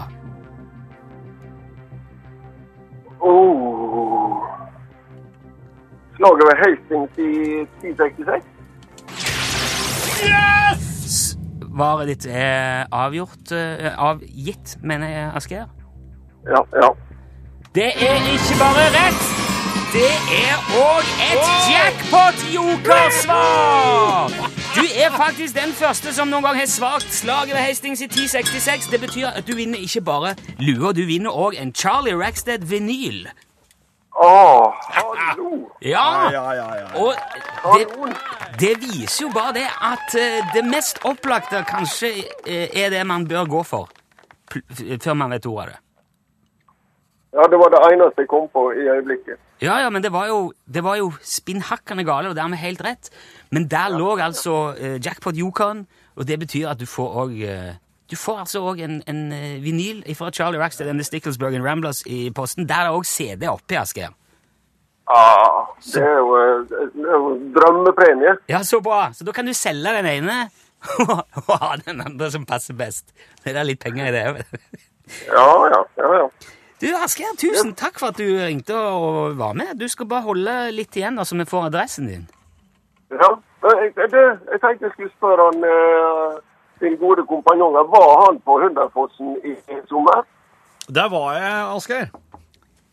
Oh. 3.20 4.42
Slaget 6.16 6.44
ved 6.48 6.56
Hastings 6.62 7.12
i 7.18 7.30
1066? 7.82 8.46
Svaret 11.80 12.08
ditt 12.08 12.26
er 12.28 12.84
avgjort 12.92 13.52
eh, 13.56 14.04
Avgitt, 14.08 14.76
mener 14.82 15.08
jeg, 15.08 15.32
Asgeir. 15.36 15.64
Ja, 16.48 16.60
ja. 16.82 16.88
Det 17.74 17.92
er 18.08 18.16
ikke 18.34 18.54
bare 18.60 18.84
rett, 18.98 19.24
det 19.94 20.12
er 20.44 20.56
òg 20.82 21.04
et 21.30 21.46
jackpot-jokersvar! 21.72 24.59
Du 24.74 24.80
er 24.94 25.10
faktisk 25.10 25.54
den 25.54 25.72
første 25.74 26.12
som 26.14 26.28
noen 26.30 26.44
gang 26.46 26.58
har 26.60 26.68
svakt 26.70 27.10
slaget 27.14 27.54
ved 27.56 27.62
Hastings 27.64 28.00
i 28.00 28.06
1066. 28.06 28.86
Det 28.92 29.00
betyr 29.02 29.26
at 29.28 29.46
du 29.48 29.56
vinner 29.58 29.82
ikke 29.82 30.00
bare 30.06 30.34
lua, 30.62 30.92
du 30.92 31.02
vinner 31.08 31.34
òg 31.34 31.56
en 31.58 31.72
Charlie 31.74 32.14
Rackstead-vinyl. 32.14 33.24
Å, 34.14 34.30
hallo. 34.96 35.50
Ja! 35.82 36.04
Ja, 36.30 36.44
ja, 36.54 36.68
ja. 36.78 36.88
Og 37.02 37.14
det, 37.74 37.88
det 38.60 38.72
viser 38.84 39.26
jo 39.26 39.32
bare 39.34 39.56
det 39.58 39.66
at 39.66 40.14
eh, 40.20 40.38
det 40.54 40.64
mest 40.70 41.02
opplagte 41.08 41.64
kanskje 41.66 42.12
eh, 42.46 42.68
er 42.70 42.94
det 42.94 43.02
man 43.06 43.26
bør 43.26 43.50
gå 43.50 43.64
for 43.66 43.90
før 44.50 45.14
man 45.14 45.30
vet 45.30 45.46
ordet 45.46 45.62
av 45.62 45.74
det. 45.74 45.78
Ja, 47.32 47.44
det 47.46 47.58
var 47.60 47.70
det 47.70 47.80
eneste 47.92 48.24
jeg 48.24 48.28
kom 48.30 48.48
på 48.50 48.64
i 48.74 48.88
øyeblikket. 48.90 49.38
Ja, 49.62 49.76
ja, 49.84 49.90
men 49.90 50.02
det 50.02 50.10
var 50.12 50.26
jo, 50.26 50.52
det 50.66 50.82
var 50.82 50.96
jo 50.98 51.12
spinnhakkende 51.22 52.04
gale, 52.04 52.32
og 52.32 52.36
dermed 52.36 52.58
helt 52.58 52.82
rett. 52.84 53.10
Men 53.50 53.68
der 53.70 53.92
lå 53.94 54.16
altså 54.18 54.74
eh, 54.78 54.98
Jackpot 55.04 55.38
Yukon, 55.38 55.86
og 56.16 56.26
det 56.26 56.40
betyr 56.40 56.72
at 56.72 56.80
du 56.80 56.86
får 56.86 57.22
òg 57.24 57.38
Du 58.10 58.16
får 58.16 58.38
altså 58.42 58.64
òg 58.66 58.80
en, 58.82 59.02
en 59.06 59.32
eh, 59.32 59.62
vinyl 59.62 60.02
fra 60.18 60.32
Charlie 60.34 60.58
Rackstead 60.58 60.88
and 60.90 60.98
the 60.98 61.04
Sticklesburg 61.04 61.54
and 61.54 61.64
Ramblers 61.64 62.02
i 62.06 62.30
posten. 62.34 62.66
Der 62.68 62.88
er 62.88 62.96
òg 62.96 63.06
CD 63.06 63.46
oppi, 63.46 63.74
Asgeir. 63.78 64.10
Ah, 65.10 65.66
det 65.94 66.02
er 66.02 66.18
jo, 66.18 66.34
eh, 66.38 66.90
jo 66.94 67.20
drømmepremie. 67.54 68.36
Ja, 68.48 68.62
så 68.62 68.80
bra! 68.80 69.12
Så 69.12 69.24
da 69.24 69.32
kan 69.32 69.46
du 69.46 69.52
selge 69.52 69.94
den 69.96 70.06
ene 70.06 70.36
og 71.48 71.54
ha 71.60 71.76
den 71.86 72.00
andre 72.00 72.30
som 72.30 72.46
passer 72.46 72.74
best. 72.78 73.10
Det 73.44 73.56
er 73.56 73.66
litt 73.66 73.82
penger 73.82 74.06
i 74.06 74.12
det. 74.14 74.46
Ja, 75.26 75.48
ja, 75.72 75.80
ja, 75.98 76.10
ja. 76.20 76.28
Du, 76.80 76.86
Asgeir, 76.96 77.34
tusen 77.36 77.74
takk 77.76 77.98
for 78.00 78.08
at 78.14 78.18
du 78.18 78.24
ringte 78.40 78.72
og 78.76 79.36
var 79.38 79.52
med. 79.52 79.74
Du 79.80 79.88
skal 79.88 80.06
bare 80.08 80.24
holde 80.24 80.54
litt 80.72 80.96
igjen, 80.96 81.18
så 81.18 81.20
altså, 81.26 81.36
vi 81.36 81.44
får 81.52 81.66
adressen 81.70 82.06
din. 82.08 82.26
ja. 83.10 83.30
Jeg, 83.60 83.92
det, 83.96 84.20
jeg 84.52 84.58
tenkte 84.62 84.86
jeg 84.86 84.92
skulle 84.94 85.10
spørre 85.18 85.50
han, 85.50 85.64
eh, 85.68 86.36
din 86.80 86.94
gode 86.96 87.26
kompanjong. 87.28 87.74
Var 87.92 88.12
han 88.22 88.38
på 88.40 88.54
Hunderfossen 88.62 89.34
i, 89.44 89.52
i 89.52 89.76
sommer? 89.90 90.22
Der 90.88 91.08
var 91.12 91.34
jeg, 91.36 91.58
Asgeir. 91.76 92.06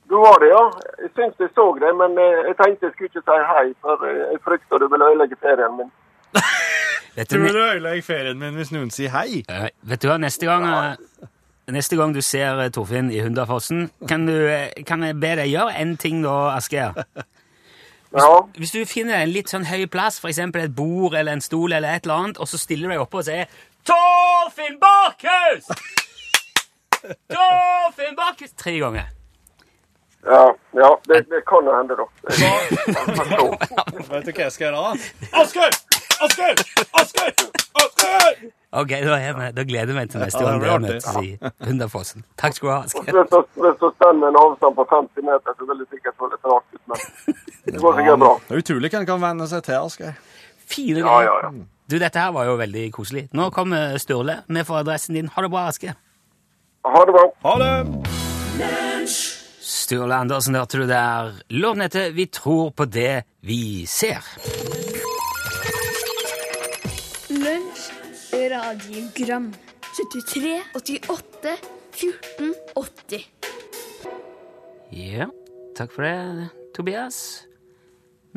Du 0.09 0.15
var 0.25 0.35
det, 0.43 0.49
ja. 0.51 0.63
Jeg 1.03 1.09
syns 1.15 1.39
jeg 1.39 1.49
så 1.55 1.65
det, 1.83 1.93
men 2.01 2.19
eh, 2.19 2.41
jeg 2.49 2.55
tenkte 2.59 2.85
jeg 2.89 2.93
skulle 2.97 3.09
ikke 3.13 3.23
si 3.29 3.39
hei, 3.53 3.65
for 3.85 4.03
eh, 4.09 4.19
jeg 4.33 4.43
frykter 4.43 4.83
du 4.83 4.87
vil 4.91 5.05
ødelegge 5.07 5.39
ferien 5.45 5.79
min. 5.79 5.89
Vet 7.15 7.31
Du 7.31 7.37
du, 7.37 7.41
vil 7.47 7.55
ødelegge 7.63 8.03
ferien 8.11 8.39
min 8.43 8.59
hvis 8.59 8.75
noen 8.75 8.91
sier 8.91 9.15
hei. 9.15 9.45
Uh, 9.47 9.69
vet 9.89 10.03
du 10.03 10.11
hva, 10.11 10.19
neste 10.21 10.51
gang, 10.51 10.67
neste 11.71 11.97
gang 11.99 12.13
du 12.15 12.21
ser 12.23 12.59
eh, 12.63 12.69
Torfinn 12.71 13.09
i 13.11 13.19
Hunderfossen, 13.23 13.89
kan, 14.07 14.25
du, 14.27 14.35
eh, 14.47 14.71
kan 14.87 15.03
jeg 15.03 15.17
be 15.19 15.33
deg 15.39 15.51
gjøre 15.51 15.75
en 15.81 15.97
ting 15.99 16.23
da, 16.25 16.55
Asgeir? 16.57 16.93
Ja, 18.15 18.39
Hvis 18.55 18.71
du 18.71 18.85
finner 18.87 19.19
en 19.19 19.29
litt 19.35 19.51
sånn 19.51 19.65
høy 19.67 19.83
plass, 19.91 20.15
for 20.23 20.31
eksempel 20.31 20.63
et 20.63 20.71
bord 20.73 21.11
eller 21.13 21.35
en 21.35 21.41
stol 21.43 21.73
eller 21.75 21.91
et 21.91 22.05
eller 22.07 22.21
annet, 22.23 22.37
og 22.39 22.47
så 22.47 22.57
stiller 22.57 22.87
du 22.87 22.93
deg 22.95 23.01
oppe 23.03 23.19
og 23.19 23.25
sier 23.27 23.51
Torfinn 23.85 24.77
Bakhus! 24.79 25.67
Torfinn 27.35 28.15
Bakhus! 28.15 28.55
Tre 28.57 28.77
ganger. 28.79 29.11
ja, 30.23 30.45
ja 30.79 30.89
det, 31.11 31.19
det 31.27 31.43
kan 31.51 31.67
jo 31.67 31.75
hende, 31.75 31.99
da. 31.99 32.07
Vet 34.07 34.25
du 34.25 34.31
hva 34.31 34.47
jeg 34.47 34.55
skal 34.55 34.69
gjøre 34.69 34.79
da? 34.79 35.11
Asgeir! 35.43 35.77
Asgeir! 36.23 36.63
Asgeir! 37.03 37.43
Asgeir! 37.83 38.56
Ok, 38.73 38.89
da, 38.89 39.15
er 39.15 39.37
jeg 39.39 39.53
da 39.55 39.63
gleder 39.63 39.93
jeg 39.93 39.95
meg 39.95 40.09
til 40.11 40.19
neste 40.19 40.41
Ja, 40.43 40.49
gang 40.49 40.59
det 40.59 40.67
dere 40.67 40.79
møtes 40.83 41.05
i 41.23 41.67
Hunderfossen. 41.69 42.25
Takk 42.37 42.57
skal 42.57 42.67
du 42.67 42.73
ha, 42.73 42.81
Skal. 42.91 43.05
Hvis 43.63 43.77
du, 43.79 43.87
stender 43.95 44.27
en 44.27 44.39
avstand 44.41 44.75
på 44.75 44.85
50 44.91 45.23
meter, 45.23 45.55
så 45.55 45.67
vil 45.69 45.79
det 45.83 45.87
sikkert 45.93 46.17
få 46.19 46.27
litt 46.33 46.43
rart 46.51 46.67
ut, 46.75 46.81
men 46.91 46.97
det 47.71 47.79
går 47.81 47.95
sikkert 48.01 48.19
bra. 48.25 48.33
Det 48.49 48.57
er 48.57 48.63
utrolig 48.65 48.91
hva 48.91 48.99
en 48.99 49.07
kan 49.13 49.23
venne 49.23 49.47
seg 49.47 49.63
til, 49.69 49.79
Asgeir. 49.79 50.19
Fine 50.67 50.99
Ja, 50.99 51.05
greier. 51.07 51.29
ja, 51.31 51.35
ja. 51.47 51.65
Du, 51.87 51.95
dette 52.03 52.19
her 52.19 52.33
var 52.35 52.49
jo 52.49 52.57
veldig 52.59 52.83
koselig. 52.91 53.29
Nå 53.31 53.47
kommer 53.55 53.95
Sturle. 54.03 54.41
Vi 54.51 54.63
får 54.67 54.81
adressen 54.83 55.15
din. 55.15 55.29
Ha 55.31 55.45
det 55.45 55.51
bra, 55.53 55.63
Aske. 55.71 55.95
Ha 56.83 57.05
det 57.07 57.15
bra. 57.15 57.25
Ha 57.47 57.55
det! 57.63 59.07
Sturle 59.67 60.15
Andersen 60.15 60.55
hørte 60.59 60.81
du 60.83 60.87
der. 60.91 61.31
Låten 61.55 61.81
heter 61.87 62.11
Vi 62.11 62.25
tror 62.27 62.71
på 62.75 62.85
det 62.91 63.23
vi 63.47 63.85
ser. 63.87 64.19
Radiogram 68.37 69.53
73, 69.97 70.61
88, 70.75 71.53
14, 71.91 72.53
80 72.75 73.25
Ja, 74.91 75.25
takk 75.77 75.91
for 75.95 76.05
det, 76.05 76.49
Tobias. 76.77 77.47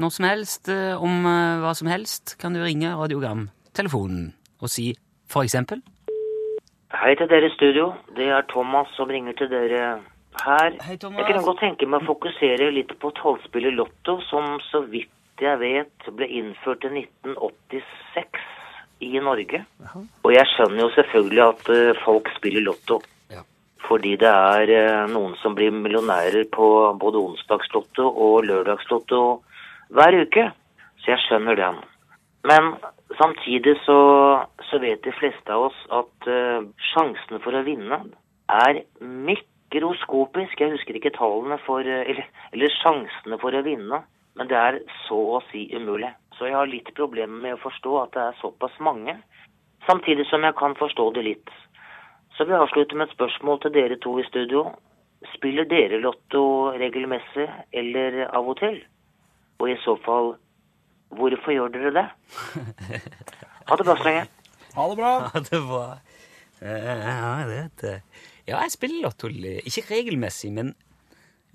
Når 0.01 0.15
som 0.17 0.25
helst, 0.25 0.69
eh, 0.73 0.97
om 0.97 1.27
eh, 1.29 1.61
hva 1.61 1.75
som 1.77 1.91
helst, 1.93 2.39
kan 2.41 2.57
du 2.57 2.63
ringe 2.65 2.95
radiogramtelefonen 2.97 4.33
og 4.61 4.73
si 4.73 4.95
for 5.29 5.45
eksempel 5.45 5.85
Hei 6.91 7.15
til 7.15 7.29
dere 7.31 7.47
i 7.47 7.55
studio. 7.55 7.93
Det 8.17 8.27
er 8.35 8.43
Thomas 8.51 8.89
som 8.97 9.09
ringer 9.09 9.37
til 9.39 9.49
dere 9.53 10.01
her. 10.43 10.71
Hei, 10.83 10.97
Thomas. 10.97 11.21
Jeg 11.21 11.29
kunne 11.29 11.47
godt 11.47 11.63
tenke 11.63 11.87
meg 11.87 12.03
å 12.03 12.09
fokusere 12.11 12.73
litt 12.75 12.91
på 12.99 13.13
tallspillet 13.21 13.77
Lotto, 13.77 14.19
som 14.27 14.57
så 14.73 14.83
vidt 14.91 15.13
jeg 15.41 15.61
vet 15.63 16.11
ble 16.17 16.27
innført 16.41 16.85
i 16.85 16.91
1986 16.93 18.10
i 19.11 19.23
Norge. 19.23 19.63
Og 20.25 20.33
jeg 20.35 20.49
skjønner 20.55 20.85
jo 20.85 20.91
selvfølgelig 20.97 21.43
at 21.47 21.71
eh, 21.75 22.01
folk 22.05 22.31
spiller 22.37 22.67
Lotto. 22.67 23.01
Ja. 23.33 23.43
Fordi 23.87 24.15
det 24.21 24.31
er 24.31 24.73
eh, 24.77 25.11
noen 25.13 25.37
som 25.43 25.57
blir 25.59 25.75
millionærer 25.75 26.47
på 26.53 26.71
både 27.01 27.23
onsdagslotto 27.31 28.07
og 28.11 28.47
lørdagslotto 28.49 29.23
hver 29.95 30.21
uke. 30.23 30.49
Så 31.01 31.15
jeg 31.15 31.25
skjønner 31.27 31.59
den. 31.59 31.81
Men 32.47 32.75
samtidig 33.19 33.77
så, 33.85 33.99
så 34.71 34.81
vet 34.83 35.05
de 35.05 35.13
fleste 35.17 35.53
av 35.53 35.69
oss 35.71 35.81
at 35.93 36.29
uh, 36.31 36.65
sjansene 36.93 37.41
for 37.45 37.57
å 37.57 37.65
vinne 37.67 37.99
er 38.51 38.83
mikroskopisk. 39.01 40.61
Jeg 40.61 40.75
husker 40.77 40.97
ikke 40.97 41.15
tallene 41.17 41.61
for 41.67 41.85
eller, 41.85 42.25
eller 42.53 42.77
sjansene 42.81 43.41
for 43.43 43.57
å 43.57 43.65
vinne, 43.67 44.03
men 44.39 44.51
det 44.51 44.59
er 44.61 44.81
så 45.07 45.21
å 45.39 45.43
si 45.51 45.67
umulig. 45.75 46.13
Så 46.41 46.49
jeg 46.49 46.57
har 46.57 46.71
litt 46.73 46.89
problemer 46.97 47.37
med 47.37 47.59
å 47.59 47.61
forstå 47.61 47.97
at 48.01 48.15
det 48.17 48.23
er 48.25 48.39
såpass 48.41 48.79
mange, 48.81 49.13
samtidig 49.85 50.25
som 50.31 50.41
jeg 50.47 50.57
kan 50.57 50.73
forstå 50.79 51.05
det 51.19 51.25
litt. 51.27 51.51
Så 52.33 52.47
vil 52.47 52.57
jeg 52.57 52.65
avslutte 52.65 52.97
med 52.97 53.11
et 53.11 53.13
spørsmål 53.13 53.61
til 53.61 53.75
dere 53.75 53.99
to 54.01 54.15
i 54.17 54.25
studio. 54.25 54.63
Spiller 55.35 55.69
dere 55.69 55.99
lotto 56.01 56.73
regelmessig 56.81 57.45
eller 57.77 58.23
av 58.31 58.49
og 58.49 58.57
til? 58.63 58.79
Og 59.61 59.69
i 59.69 59.77
så 59.85 59.99
fall, 60.01 60.33
hvorfor 61.13 61.53
gjør 61.53 61.75
dere 61.77 61.93
det? 61.99 62.07
Ha 63.69 63.77
det 63.77 63.85
bra 63.85 63.99
så 64.01 64.09
lenge. 64.09 64.25
Ha 64.79 64.89
det 64.89 64.97
bra. 65.03 65.13
Ha 65.35 65.45
det 65.51 65.61
var 65.69 65.99
Eh, 66.61 66.89
Ja, 67.01 67.29
jeg 67.41 67.49
vet 67.49 67.77
det. 67.81 67.95
Ja, 68.49 68.59
jeg 68.61 68.75
spiller 68.75 69.07
lotto. 69.07 69.29
Ikke 69.29 69.87
regelmessig, 69.89 70.51
men 70.53 70.75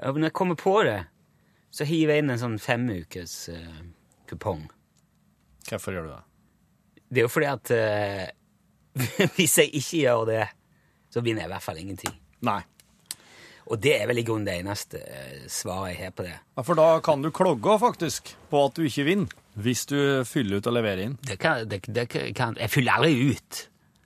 når 0.01 0.29
jeg 0.29 0.33
kommer 0.33 0.57
på 0.57 0.79
det, 0.85 1.03
så 1.69 1.85
hiver 1.85 2.15
jeg 2.15 2.23
inn 2.23 2.33
en 2.33 2.41
sånn 2.41 2.57
femukes 2.61 3.35
uh, 3.53 3.81
kupong. 4.35 4.67
Hvorfor 5.69 5.95
gjør 5.95 6.05
du 6.05 6.13
det? 6.13 6.21
Det 7.09 7.21
er 7.21 7.27
jo 7.27 7.31
fordi 7.31 7.49
at 7.49 7.73
eh, 7.73 8.29
hvis 9.39 9.57
jeg 9.63 9.73
ikke 9.73 10.05
gjør 10.05 10.23
det, 10.29 10.45
så 11.11 11.23
vinner 11.23 11.45
jeg 11.45 11.49
i 11.49 11.53
hvert 11.55 11.65
fall 11.65 11.81
ingenting. 11.81 12.15
Nei. 12.45 12.61
Og 13.65 13.79
det 13.81 13.95
er 13.97 14.05
vel 14.09 14.21
i 14.21 14.25
grunnen 14.25 14.45
det 14.45 14.59
eneste 14.59 14.99
eh, 15.01 15.45
svaret 15.49 15.95
jeg 15.95 16.03
har 16.03 16.13
på 16.13 16.25
det. 16.27 16.35
Ja, 16.35 16.65
For 16.65 16.77
da 16.77 16.99
kan 17.05 17.23
du 17.25 17.31
klogge 17.33 17.79
faktisk 17.81 18.35
på 18.51 18.61
at 18.67 18.77
du 18.77 18.85
ikke 18.85 19.07
vinner, 19.07 19.33
hvis 19.57 19.85
du 19.89 19.97
fyller 20.27 20.59
ut 20.61 20.69
og 20.69 20.75
leverer 20.77 21.07
inn. 21.07 21.17
det, 21.25 21.39
kan, 21.41 21.65
det, 21.69 21.81
det 21.89 22.07
kan, 22.37 22.57
jeg 22.59 22.69
fyller 22.69 22.99
aldri 22.99 23.31
ut. 23.33 23.61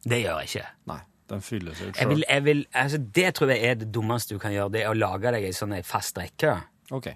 Det 0.06 0.22
gjør 0.22 0.40
jeg 0.40 0.52
ikke. 0.54 0.68
Nei, 0.94 1.00
den 1.34 1.42
fyller 1.44 1.76
seg 1.76 1.90
ut 1.90 2.00
Jeg 2.00 2.12
vil, 2.14 2.24
jeg 2.30 2.46
vil, 2.46 2.66
altså 2.72 3.02
det 3.20 3.30
tror 3.36 3.52
jeg 3.52 3.72
er 3.72 3.80
det 3.82 3.90
dummeste 3.94 4.38
du 4.38 4.40
kan 4.40 4.56
gjøre, 4.56 4.72
det 4.78 4.86
er 4.86 4.94
å 4.94 4.98
lage 4.98 5.34
deg 5.36 5.50
ei 5.50 5.56
sånn 5.56 5.76
fast 5.84 6.22
rekke. 6.22 6.56
OK. 6.96 7.10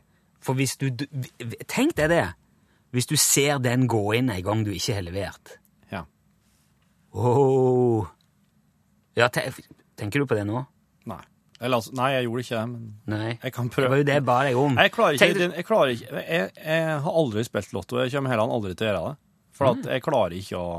For 0.43 0.59
hvis 0.59 0.75
du, 0.81 0.89
du 0.91 1.05
Tenk 1.71 1.95
deg 1.95 2.11
det! 2.11 2.25
Hvis 2.93 3.07
du 3.09 3.15
ser 3.17 3.57
den 3.63 3.87
gå 3.89 4.03
inn 4.15 4.29
en 4.29 4.43
gang 4.45 4.63
du 4.63 4.71
ikke 4.71 4.93
har 4.99 5.01
levert. 5.05 5.55
Ja. 5.91 6.03
Åh. 7.13 8.05
Ja, 9.17 9.27
te, 9.29 9.47
tenker 9.99 10.19
du 10.23 10.25
på 10.29 10.37
det 10.37 10.45
nå? 10.49 10.63
Nei. 11.09 11.19
Eller, 11.63 11.77
altså, 11.79 11.93
nei, 11.95 12.09
jeg 12.15 12.25
gjorde 12.27 12.43
ikke 12.43 12.57
det, 12.57 12.63
men 12.73 13.13
Nei. 13.13 13.33
jeg 13.43 13.53
kan 13.55 13.69
Det 13.71 13.89
var 13.89 13.97
jo 14.01 14.03
det 14.09 14.15
jeg 14.17 14.25
ba 14.27 14.37
deg 14.43 14.57
om. 14.59 14.77
Jeg 14.81 14.91
klarer 14.91 15.15
ikke, 15.15 15.33
du- 15.37 15.55
jeg, 15.55 15.65
klarer 15.65 15.93
ikke 15.93 16.23
jeg, 16.27 16.49
jeg 16.57 16.97
har 17.05 17.19
aldri 17.21 17.43
spilt 17.47 17.73
lotto. 17.73 17.99
Jeg 18.01 18.11
kommer 18.11 18.33
heller 18.33 18.51
aldri 18.57 18.73
til 18.75 18.87
å 18.87 18.89
gjøre 18.89 19.03
det. 19.09 19.17
For 19.53 19.69
at 19.69 19.85
jeg 19.93 20.01
klarer 20.03 20.33
ikke 20.39 20.57
å 20.59 20.73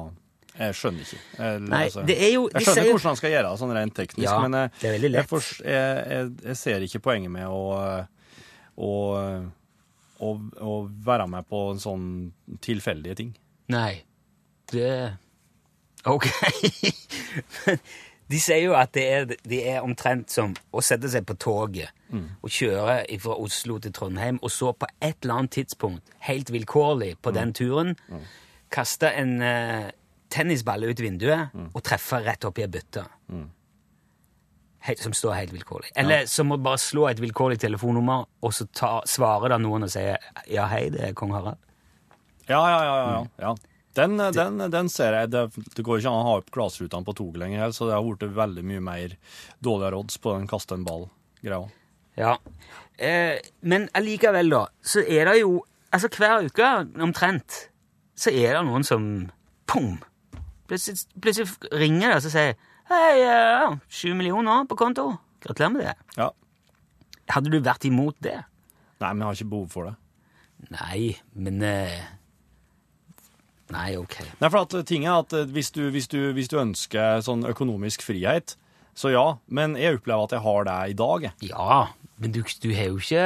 Jeg 0.58 0.74
skjønner 0.78 1.02
ikke. 1.02 1.18
Jeg, 1.38 1.60
Nei, 1.66 1.78
altså, 1.88 2.02
det 2.06 2.14
er 2.22 2.32
jo 2.34 2.42
jeg 2.52 2.62
skjønner 2.62 2.84
jo- 2.86 2.92
hvordan 2.94 3.10
han 3.10 3.16
skal 3.16 3.30
gjøre 3.32 3.48
det, 3.50 3.58
sånn 3.58 3.72
rent 3.74 3.94
teknisk, 3.94 4.22
Ja, 4.28 4.34
men 4.42 4.52
jeg, 4.52 4.70
det 4.80 4.90
er 4.90 4.98
lett. 5.08 5.14
Jeg, 5.18 5.26
fors- 5.26 5.62
jeg, 6.44 6.56
ser 6.56 6.80
ikke 6.86 7.00
poenget 7.02 7.30
med 7.30 7.46
å, 7.48 8.06
å, 8.78 8.90
å, 10.20 10.34
å 10.60 10.74
være 11.06 11.28
med 11.30 11.46
på 11.50 11.66
en 11.72 11.82
sånn 11.82 12.08
tilfeldige 12.64 13.18
ting. 13.22 13.34
Nei. 13.72 14.02
Det 14.72 14.90
Ok. 16.04 16.26
De 18.32 18.38
sier 18.40 18.62
jo 18.64 18.72
at 18.76 18.94
det 18.96 19.02
er, 19.04 19.26
det 19.44 19.58
er 19.68 19.84
omtrent 19.84 20.32
som 20.32 20.54
å 20.72 20.80
sette 20.84 21.10
seg 21.12 21.26
på 21.28 21.36
toget 21.36 21.90
og 22.40 22.48
kjøre 22.52 23.02
fra 23.20 23.34
Oslo 23.42 23.76
til 23.82 23.92
Trondheim, 23.92 24.38
og 24.42 24.50
så 24.52 24.72
på 24.72 24.86
et 25.00 25.18
eller 25.22 25.42
annet 25.42 25.52
tidspunkt, 25.58 26.08
helt 26.24 26.52
vilkårlig 26.52 27.16
på 27.20 27.34
den 27.36 27.52
turen, 27.52 27.92
kaste 28.72 29.10
en 29.12 29.36
uh, 29.42 29.90
tennisball 30.32 30.86
ut 30.88 31.00
vinduet 31.04 31.52
og 31.74 31.82
treffe 31.84 32.22
rett 32.24 32.44
opp 32.48 32.58
i 32.58 32.64
ei 32.64 32.68
bøtte. 32.70 33.04
Som 35.00 35.14
står 35.16 35.38
helt 35.38 35.52
vilkårlig. 35.54 35.94
Eller 35.96 36.26
som 36.28 36.50
må 36.52 36.58
bare 36.60 36.80
slå 36.80 37.06
et 37.08 37.20
vilkårlig 37.22 37.56
telefonnummer, 37.62 38.26
og 38.44 38.52
så 38.52 38.66
ta, 38.68 38.98
svarer 39.08 39.54
da 39.54 39.58
noen 39.58 39.86
og 39.86 39.92
sier 39.92 40.18
'ja, 40.44 40.66
hei, 40.68 40.90
det 40.92 41.00
er 41.00 41.14
kong 41.16 41.32
Harald'. 41.32 41.56
Ja, 42.44 42.60
ja, 42.68 42.80
ja. 42.84 42.96
ja, 42.96 43.06
ja. 43.14 43.24
ja. 43.48 43.54
Den, 43.94 44.18
den, 44.18 44.58
den 44.70 44.88
ser 44.90 45.14
jeg. 45.14 45.30
Det, 45.30 45.44
det 45.76 45.84
går 45.86 46.00
ikke 46.00 46.10
an 46.10 46.20
å 46.20 46.26
ha 46.26 46.38
opp 46.40 46.50
glassrutene 46.54 47.06
på 47.06 47.14
toget 47.14 47.40
lenger, 47.44 47.70
så 47.70 47.86
det 47.86 47.94
har 47.94 48.02
blitt 48.02 48.36
veldig 48.36 48.64
mye 48.66 48.82
mer 48.82 49.14
dårligere 49.62 50.00
odds 50.02 50.18
på 50.18 50.34
den 50.34 50.48
kaste 50.50 50.74
en 50.74 50.86
ball-greia. 50.86 51.68
Ja. 52.18 52.34
Eh, 52.98 53.38
men 53.62 53.86
allikevel, 53.94 54.50
da, 54.50 54.66
så 54.82 55.02
er 55.02 55.30
det 55.30 55.38
jo 55.42 55.62
Altså, 55.94 56.08
hver 56.10 56.42
uke 56.42 56.68
omtrent 57.06 57.68
så 58.18 58.32
er 58.34 58.56
det 58.56 58.62
noen 58.66 58.82
som 58.82 59.04
Pum! 59.70 60.00
Plutselig, 60.66 61.04
plutselig 61.22 61.70
ringer 61.70 62.08
det 62.08 62.16
og 62.16 62.24
så 62.24 62.32
sier 62.32 62.56
Hei, 62.90 63.20
ja, 63.22 63.76
sju 63.88 64.12
millioner 64.16 64.66
på 64.68 64.76
konto. 64.76 65.14
Gratulerer 65.44 65.72
med 65.72 65.86
det. 65.86 65.94
Ja. 66.18 66.30
Hadde 67.32 67.52
du 67.52 67.60
vært 67.64 67.86
imot 67.88 68.18
det? 68.24 68.42
Nei, 69.00 69.10
men 69.12 69.22
jeg 69.24 69.28
har 69.30 69.38
ikke 69.38 69.52
behov 69.54 69.70
for 69.72 69.88
det. 69.88 69.94
Nei, 70.72 71.14
men 71.36 71.62
eh, 71.64 71.96
Nei, 73.72 73.94
ok. 73.96 74.18
Nei, 74.40 74.50
for 74.52 74.60
at 74.66 74.76
ting 74.88 75.06
er 75.08 75.22
at 75.22 75.32
eh, 75.36 75.48
hvis 75.56 75.72
du, 75.74 75.86
hvis, 75.94 76.08
du, 76.12 76.18
hvis 76.36 76.50
du 76.52 76.58
ønsker 76.60 77.22
sånn 77.24 77.46
økonomisk 77.48 78.04
frihet, 78.04 78.56
så 78.94 79.10
ja. 79.14 79.24
Men 79.48 79.78
jeg 79.80 79.98
opplever 79.98 80.28
at 80.28 80.36
jeg 80.36 80.44
har 80.44 80.68
det 80.68 80.76
i 80.92 80.98
dag. 81.00 81.24
jeg. 81.28 81.50
Ja, 81.50 81.78
men 82.20 82.36
du, 82.36 82.42
du 82.44 82.68
har 82.76 82.92
jo 82.92 83.00
ikke 83.00 83.24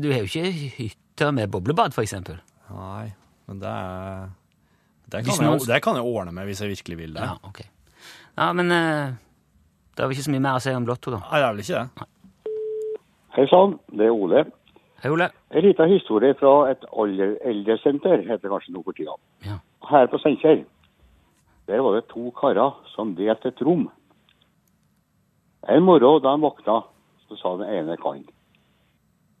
Du 0.00 0.08
har 0.14 0.22
jo 0.22 0.30
ikke 0.30 0.70
hytte 0.78 1.32
med 1.36 1.50
boblebad, 1.52 1.92
for 1.96 2.06
eksempel. 2.06 2.38
Nei, 2.70 3.10
men 3.50 3.60
det 3.60 3.74
er 3.74 4.30
det 5.10 5.24
Hvis 5.26 5.40
kan, 5.42 5.50
jeg, 5.50 5.66
det 5.66 5.82
kan 5.82 5.96
jeg 5.98 6.06
ordne 6.06 6.32
med 6.32 6.46
hvis 6.46 6.60
jeg 6.62 6.70
virkelig 6.70 6.96
vil 7.00 7.16
det. 7.18 7.26
Ja, 7.26 7.34
ok. 7.42 7.64
Ja, 8.38 8.52
men 8.56 8.70
eh, 8.72 9.12
det 9.96 10.02
er 10.02 10.08
vel 10.08 10.16
ikke 10.16 10.26
så 10.28 10.32
mye 10.34 10.44
mer 10.46 10.58
å 10.58 10.62
si 10.64 10.72
om 10.74 10.86
Lotto, 10.88 11.12
da. 11.14 11.20
Nei, 11.30 11.40
det 11.40 11.46
er 11.46 11.52
vel 11.54 11.62
ikke 11.64 11.80
det. 11.80 12.08
Hei 13.36 13.46
sann, 13.50 13.76
det 13.94 14.06
er 14.08 14.14
Ole. 14.16 14.44
Hei, 15.02 15.10
Ole. 15.14 15.30
En 15.54 15.64
liten 15.64 15.88
historie 15.92 16.34
fra 16.40 16.54
et 16.72 16.82
alder- 16.92 17.38
eldresenter, 17.46 18.22
heter 18.26 18.42
det 18.46 18.52
kanskje 18.52 18.74
nå 18.74 18.82
for 18.84 18.96
tida. 18.96 19.14
Ja. 19.46 19.58
Her 19.90 20.06
på 20.12 20.18
Steinkjer. 20.20 20.64
Der 21.70 21.82
var 21.86 21.94
det 21.96 22.08
to 22.10 22.30
karer 22.36 22.74
som 22.94 23.14
delte 23.18 23.48
et 23.52 23.62
rom. 23.62 23.86
En 25.68 25.82
morgen 25.86 26.22
da 26.24 26.34
de 26.34 26.42
våkna, 26.42 26.80
så 27.28 27.36
sa 27.38 27.56
den 27.60 27.68
ene 27.70 27.96
karen 28.00 28.24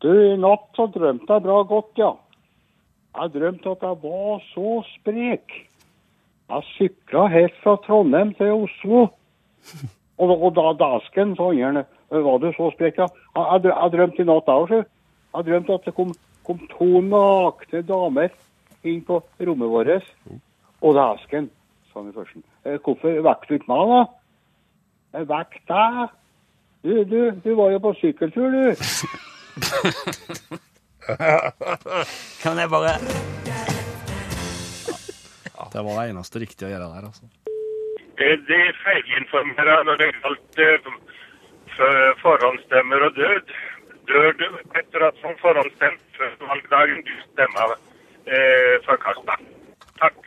Du, 0.00 0.08
i 0.12 0.36
natt 0.40 0.68
så 0.76 0.86
drømte 0.92 1.26
jeg 1.36 1.42
bra 1.44 1.62
godt, 1.68 1.90
ja. 2.00 2.12
Jeg 3.18 3.32
drømte 3.34 3.72
at 3.74 3.82
jeg 3.84 3.98
var 4.04 4.44
så 4.54 4.68
sprek. 4.94 5.56
Jeg 6.50 6.62
sykla 6.74 7.26
helt 7.30 7.54
fra 7.62 7.76
Trondheim 7.84 8.32
til 8.34 8.50
Oslo. 8.64 9.06
Og, 10.20 10.30
og 10.34 10.50
da 10.56 10.72
dasken, 10.80 11.36
sa 11.38 11.50
han, 11.54 11.84
var 12.10 12.38
du 12.42 12.50
så 12.56 12.70
sprek, 12.74 12.98
ja. 12.98 13.06
Jeg, 13.36 13.44
jeg, 13.52 13.70
jeg 13.70 13.92
drømte 13.94 14.22
i 14.22 14.26
natt, 14.28 14.50
jeg 14.50 14.64
òg. 14.64 14.72
Jeg 15.36 15.46
drømte 15.46 15.76
at 15.78 15.86
det 15.86 15.94
kom, 15.94 16.10
kom 16.46 16.58
to 16.72 16.88
nakne 17.06 17.82
damer 17.86 18.28
inn 18.82 19.02
på 19.06 19.20
rommet 19.46 19.70
vårt. 19.70 20.10
Og 20.82 20.96
dasken, 20.98 21.50
sa 21.92 22.00
han 22.00 22.10
i 22.10 22.16
førsten. 22.16 22.42
«Eh, 22.66 22.78
Hvorfor 22.82 23.20
vekket 23.24 23.48
du 23.48 23.54
ikke 23.60 23.70
meg, 23.70 23.82
da? 23.94 24.00
«Jeg 25.18 25.28
Vekk 25.30 25.52
deg? 25.70 26.02
Du, 26.82 26.92
du, 27.04 27.20
du 27.44 27.50
var 27.58 27.70
jo 27.74 27.78
på 27.84 27.94
sykkeltur, 28.00 28.48
du. 28.50 28.64
Kan 32.42 32.58
jeg 32.58 32.70
bare 32.70 32.94
Det 35.72 35.84
var 35.86 36.00
det 36.00 36.12
eneste 36.12 36.42
riktige 36.42 36.68
å 36.68 36.72
gjøre 36.72 36.88
der, 36.94 37.08
altså. 37.10 37.30
Det 38.20 38.32
De 38.48 38.60
feilinformerer 38.84 39.84
når 39.88 40.00
det 40.00 40.08
gjaldt 40.12 40.62
eh, 40.66 40.90
forhåndsstemmer 42.22 43.06
og 43.08 43.16
død. 43.16 43.54
Dør 44.10 44.32
du 44.40 44.46
etter 44.80 45.06
at 45.06 45.20
som 45.22 45.36
forhåndsstemt 45.40 46.02
før 46.18 46.32
valgdagen 46.48 47.04
du 47.06 47.12
stemmer 47.28 47.76
eh, 48.26 48.76
forkasta? 48.86 49.36
Takk. 50.00 50.18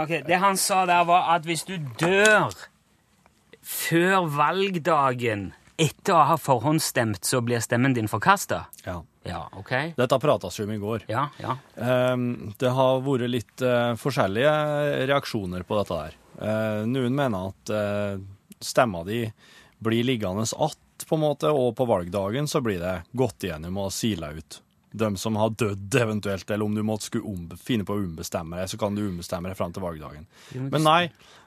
Ok, 0.00 0.12
Det 0.26 0.40
han 0.42 0.56
sa 0.56 0.84
der, 0.86 1.04
var 1.06 1.30
at 1.36 1.46
hvis 1.46 1.64
du 1.64 1.76
dør 2.00 2.50
før 3.62 4.26
valgdagen 4.30 5.52
etter 5.78 6.16
å 6.16 6.24
ha 6.30 6.36
forhåndsstemt, 6.40 7.24
så 7.26 7.42
blir 7.44 7.62
stemmen 7.64 7.94
din 7.94 8.08
forkasta? 8.10 8.64
Ja. 8.86 9.00
Ja, 9.28 9.42
ok. 9.58 9.72
Dette 9.96 10.18
prates 10.22 10.60
vi 10.60 10.64
om 10.64 10.72
i 10.74 10.78
går. 10.82 11.06
Ja, 11.10 11.28
ja. 11.42 11.56
Ehm, 11.76 12.52
det 12.58 12.72
har 12.76 13.02
vært 13.04 13.30
litt 13.30 13.64
eh, 13.64 13.92
forskjellige 14.00 14.52
reaksjoner 15.10 15.66
på 15.66 15.78
dette 15.80 16.00
der. 16.00 16.16
Eh, 16.36 16.82
noen 16.88 17.16
mener 17.16 17.50
at 17.50 17.72
uh, 17.72 18.18
stemma 18.60 19.04
di 19.04 19.24
blir 19.78 20.04
liggende 20.04 20.42
att, 20.42 21.06
på 21.08 21.14
en 21.14 21.20
måte, 21.20 21.50
og 21.50 21.76
på 21.76 21.84
valgdagen 21.84 22.48
så 22.48 22.60
blir 22.60 22.80
det 22.80 23.02
gått 23.12 23.44
igjennom 23.44 23.78
og 23.78 23.92
sila 23.92 24.30
ut. 24.32 24.60
De 24.96 25.10
som 25.20 25.36
har 25.36 25.50
dødd 25.50 25.94
eventuelt, 26.00 26.50
eller 26.50 26.64
om 26.64 26.74
du 26.74 26.82
måtte 26.82 27.10
skulle 27.10 27.58
finne 27.60 27.84
på 27.84 27.92
å 27.96 28.00
ombestemme 28.00 28.56
deg, 28.56 28.70
så 28.72 28.78
kan 28.80 28.96
du 28.96 29.04
ombestemme 29.04 29.50
deg 29.50 29.58
fram 29.58 29.74
til 29.76 29.84
valgdagen. 29.84 30.24
Men 30.56 30.86
nei, 30.86 31.00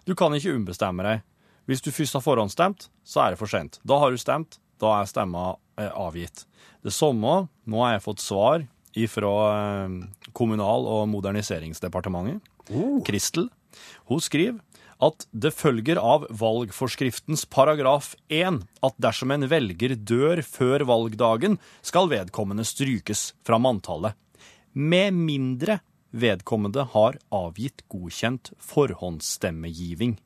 du 0.06 0.14
kan 0.18 0.36
ikke 0.38 0.54
ombestemme 0.54 1.06
deg. 1.06 1.26
Hvis 1.70 1.82
du 1.86 1.90
først 1.94 2.18
har 2.18 2.26
forhåndsstemt, 2.26 2.88
så 3.06 3.24
er 3.24 3.34
det 3.34 3.42
for 3.42 3.50
sent. 3.50 3.80
Da 3.86 3.98
har 4.02 4.14
du 4.14 4.22
stemt, 4.22 4.60
da 4.82 5.00
er 5.00 5.10
stemma 5.10 5.54
eh, 5.80 5.92
avgitt. 5.92 6.46
Det 6.84 6.94
samme, 6.96 7.48
nå 7.70 7.84
har 7.84 7.98
jeg 7.98 8.06
fått 8.06 8.24
svar 8.24 8.66
fra 9.10 9.34
eh, 9.54 10.00
Kommunal- 10.36 10.88
og 10.90 11.08
moderniseringsdepartementet, 11.12 12.44
Kristel. 13.08 13.50
Hun 14.10 14.22
skriver 14.22 14.60
at 15.00 15.24
det 15.32 15.54
følger 15.56 16.00
av 16.02 16.26
valgforskriftens 16.42 17.46
paragraf 17.48 18.12
1 18.28 18.60
at 18.84 18.98
dersom 19.00 19.32
en 19.32 19.48
velger 19.48 19.96
dør 19.96 20.42
før 20.44 20.84
valgdagen, 20.90 21.56
skal 21.82 22.12
vedkommende 22.12 22.66
strykes 22.68 23.30
fra 23.48 23.60
manntallet. 23.62 24.18
Med 24.76 25.16
mindre 25.16 25.80
vedkommende 26.12 26.84
har 26.94 27.18
avgitt 27.32 27.86
godkjent 27.92 28.52
forhåndsstemmegiving. 28.60 30.18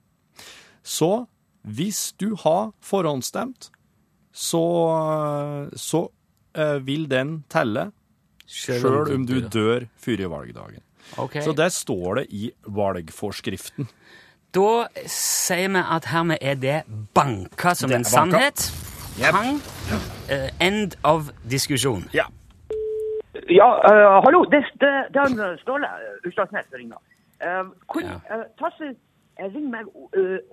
Så 0.83 1.27
hvis 1.63 2.11
du 2.19 2.33
har 2.41 2.73
forhåndsstemt, 2.83 3.69
så, 4.33 4.63
så 5.77 6.07
eh, 6.57 6.79
vil 6.85 7.05
den 7.11 7.43
telle 7.53 7.91
sjøl 8.49 9.13
om 9.13 9.27
du 9.29 9.37
dør 9.47 9.85
før 10.01 10.25
valgdagen. 10.33 10.81
Okay. 11.17 11.41
Så 11.45 11.53
det 11.53 11.69
står 11.75 12.21
det 12.21 12.25
i 12.33 12.47
valgforskriften. 12.65 13.87
Da 14.53 14.85
sier 15.09 15.69
vi 15.73 15.81
at 15.81 16.05
hermed 16.11 16.41
er 16.41 16.55
det 16.61 16.79
banka 17.13 17.73
som 17.77 17.89
Det 17.89 17.99
en 18.01 18.05
er 18.05 18.11
banka. 18.17 18.39
sannhet. 18.39 18.89
Pang. 19.33 19.59
Eh, 20.29 20.49
end 20.61 20.95
of 21.03 21.29
diskusjon. 21.49 22.07
Ja. 22.13 22.25
Ja, 23.49 23.67
uh, 23.89 24.21
hallo, 24.25 24.43
det, 24.49 24.61
det, 24.81 24.89
det 25.13 25.21
er 25.21 25.57
Ståle 25.61 25.85
uh, 25.89 26.27
Utslagsnes 26.27 26.65
som 26.69 26.79
ringer. 26.79 27.01
Uh, 27.41 27.69
kun, 27.89 28.05
Ja. 28.05 28.37
ta 28.59 28.69
så, 28.77 28.93
eh, 29.37 29.49
ring 29.53 29.69
meg 29.73 29.89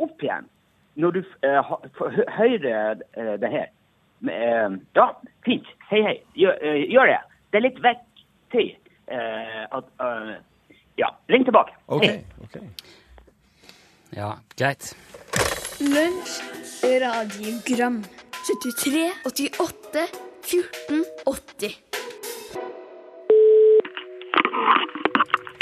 opp 0.01 0.23
igjen 0.25 0.49
når 1.01 1.17
du 1.17 1.21
eh, 1.47 1.73
hører 2.39 3.03
eh, 3.17 3.35
det 3.43 3.51
her. 3.53 3.67
Eh, 4.29 4.79
ja, 4.99 5.07
fint. 5.47 5.67
Hei, 5.91 6.03
hei. 6.07 6.17
Gjør, 6.39 6.59
eh, 6.63 6.85
gjør 6.93 7.11
det. 7.13 7.19
Det 7.51 7.61
er 7.61 7.67
litt 7.67 7.83
viktig 7.85 8.67
eh, 9.11 9.65
at 9.67 10.07
eh, 10.07 10.33
Ja, 11.01 11.09
ring 11.33 11.47
tilbake. 11.47 11.73
Okay. 11.89 12.21
Hei. 12.21 12.25
ok. 12.45 12.57
Ja, 14.17 14.33
greit. 14.59 14.91
Lunsj, 15.81 16.41
radiogram 17.01 18.03
73, 18.45 19.07
88, 19.25 20.09
14, 20.51 21.05
80 21.25 21.79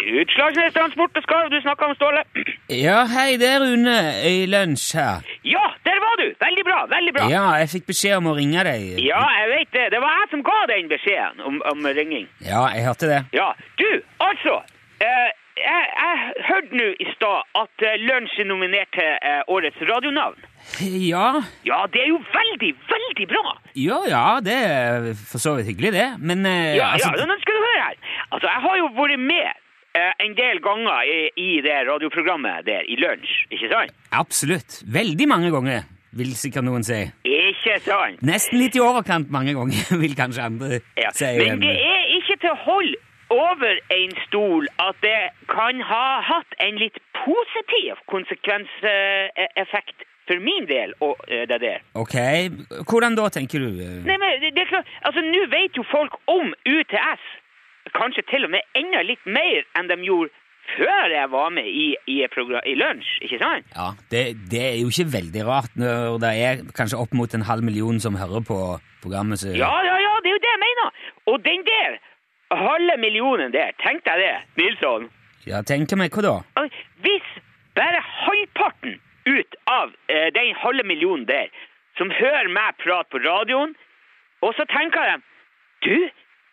Utslagsnes 0.08 0.76
og 0.80 1.20
Skarv, 1.24 1.50
du 1.52 1.58
snakker 1.60 1.90
om 1.90 1.94
Ståle. 1.98 2.22
Ja, 2.68 3.02
hei, 3.08 3.36
det 3.40 3.48
er 3.48 3.62
Rune 3.64 3.96
i 4.28 4.46
lunsj 4.48 4.90
her. 4.98 5.24
Ja, 5.48 5.62
der 5.88 5.96
var 6.04 6.14
du! 6.20 6.26
Veldig 6.40 6.64
bra, 6.68 6.78
veldig 6.90 7.12
bra. 7.16 7.26
Ja, 7.32 7.44
jeg 7.62 7.70
fikk 7.72 7.86
beskjed 7.88 8.18
om 8.20 8.28
å 8.28 8.34
ringe 8.36 8.64
deg. 8.66 8.98
Ja, 9.04 9.22
jeg 9.40 9.48
vet 9.54 9.70
det. 9.76 9.86
Det 9.94 10.00
var 10.04 10.12
jeg 10.20 10.28
som 10.34 10.42
ga 10.46 10.58
den 10.70 10.88
beskjeden 10.92 11.40
om, 11.48 11.60
om 11.72 11.88
ringing. 11.96 12.26
Ja, 12.44 12.66
jeg 12.76 12.84
hørte 12.88 13.08
det. 13.10 13.20
Ja, 13.36 13.50
du, 13.80 13.86
altså. 14.24 14.58
eh, 15.04 15.30
jeg, 15.58 15.86
jeg 16.00 16.44
hørte 16.50 16.76
nå 16.80 16.88
i 17.02 17.06
stad 17.16 17.48
at 17.62 17.84
uh, 17.88 17.94
Lunsj 18.04 18.36
er 18.44 18.48
nominert 18.52 18.92
til 18.94 19.08
eh, 19.16 19.40
årets 19.50 19.80
radionavn. 19.88 20.44
Ja, 21.08 21.30
Ja, 21.66 21.78
det 21.92 22.02
er 22.04 22.10
jo 22.12 22.20
veldig, 22.34 22.74
veldig 22.92 23.26
bra. 23.32 23.54
ja, 23.74 23.98
ja, 24.12 24.26
det 24.44 24.58
er 24.68 25.08
for 25.30 25.40
så 25.42 25.56
vidt 25.56 25.72
hyggelig, 25.72 25.94
det. 25.96 26.06
Men 26.20 26.44
eh, 26.46 26.76
Ja, 26.76 26.92
altså, 26.98 27.10
ja, 27.16 27.26
nå 27.32 27.38
skal 27.40 27.56
du 27.58 27.64
høre 27.64 27.82
her. 27.88 27.96
Altså, 28.28 28.46
jeg 28.52 28.62
har 28.68 28.76
jo 28.84 28.92
vært 29.00 29.24
med 29.24 29.48
eh, 29.48 29.56
en 29.96 30.34
del 30.38 30.60
ganger 30.62 31.08
i, 31.08 31.18
i 31.36 31.60
det 31.64 31.78
radioprogrammet 31.88 32.66
der, 32.66 32.84
i 32.88 32.96
Lunsj, 33.00 33.46
ikke 33.50 33.70
sant? 33.72 33.94
Absolutt. 34.12 34.82
Veldig 34.94 35.26
mange 35.28 35.50
ganger, 35.54 35.86
vil 36.18 36.30
sikkert 36.38 36.64
noen 36.68 36.84
si. 36.86 37.00
Ikke 37.28 37.78
sant? 37.84 38.22
Nesten 38.24 38.58
litt 38.60 38.76
i 38.78 38.80
overkant 38.84 39.30
mange 39.34 39.54
ganger, 39.56 39.92
vil 40.04 40.14
kanskje 40.18 40.42
andre 40.46 40.80
Ja. 41.00 41.10
si. 41.16 41.32
Men 41.40 41.60
det 41.64 41.74
er 41.76 42.08
ikke 42.20 42.38
til 42.44 42.50
å 42.54 42.58
holde 42.66 42.96
over 43.28 43.80
en 43.92 44.14
stol 44.24 44.68
at 44.80 44.96
det 45.04 45.18
kan 45.52 45.82
ha 45.84 46.20
hatt 46.24 46.54
en 46.64 46.78
litt 46.80 46.96
positiv 47.18 47.98
konsekvenseffekt 48.08 50.06
for 50.28 50.40
min 50.44 50.66
del, 50.68 50.92
og 51.00 51.16
eh, 51.32 51.46
det 51.48 51.56
der. 51.62 51.78
Ok, 51.96 52.14
hvordan 52.90 53.14
da, 53.16 53.28
tenker 53.32 53.62
du? 53.64 53.70
Nei, 54.04 54.16
men 54.20 54.34
det, 54.42 54.50
det 54.56 54.64
er 54.66 54.68
klart, 54.74 54.90
altså 55.08 55.22
nå 55.24 55.44
vet 55.52 55.76
jo 55.80 55.84
folk 55.88 56.18
om 56.28 56.50
UTS, 56.68 57.27
kanskje 57.96 58.26
til 58.30 58.46
og 58.48 58.52
med 58.54 58.64
enda 58.78 59.02
litt 59.06 59.24
mer 59.26 59.64
enn 59.78 59.90
de 59.90 59.98
gjorde 60.06 60.34
før 60.76 61.12
jeg 61.12 61.30
var 61.32 61.48
med 61.54 61.68
i, 61.68 61.86
i, 62.12 62.18
i 62.20 62.74
lunsj, 62.76 63.14
ikke 63.24 63.38
sant? 63.40 63.70
Ja, 63.72 63.88
det, 64.12 64.24
det 64.52 64.62
er 64.66 64.76
jo 64.82 64.90
ikke 64.92 65.08
veldig 65.14 65.46
rart 65.48 65.78
når 65.80 66.18
det 66.24 66.32
er 66.44 66.62
kanskje 66.76 67.00
opp 67.00 67.16
mot 67.16 67.34
en 67.34 67.46
halv 67.48 67.64
million 67.64 68.00
som 68.04 68.18
hører 68.20 68.44
på 68.44 68.58
programmet. 69.02 69.40
Så... 69.40 69.54
Ja, 69.56 69.72
ja, 69.86 69.96
ja, 70.02 70.12
det 70.24 70.32
er 70.32 70.36
jo 70.36 70.44
det 70.44 70.52
jeg 70.52 70.62
mener. 70.66 70.92
Og 71.32 71.40
den 71.46 71.64
der 71.68 71.98
halve 72.52 72.96
millionen 73.00 73.52
der, 73.52 73.72
tenk 73.84 74.04
deg 74.04 74.20
det, 74.24 74.34
Nilsson. 74.60 75.08
Ja, 75.48 75.62
tenker 75.64 75.96
meg 76.00 76.12
hva 76.12 76.24
da? 76.24 76.68
Hvis 77.04 77.28
bare 77.78 78.00
halvparten 78.04 78.98
ut 79.28 79.58
av 79.70 79.92
eh, 80.12 80.28
den 80.34 80.54
halve 80.56 80.84
millionen 80.88 81.26
der, 81.28 81.52
som 81.98 82.12
hører 82.14 82.48
meg 82.52 82.76
prate 82.82 83.10
på 83.12 83.20
radioen, 83.24 83.74
og 84.44 84.54
så 84.54 84.64
tenker 84.70 85.08
de, 85.08 85.16
du, 85.86 86.08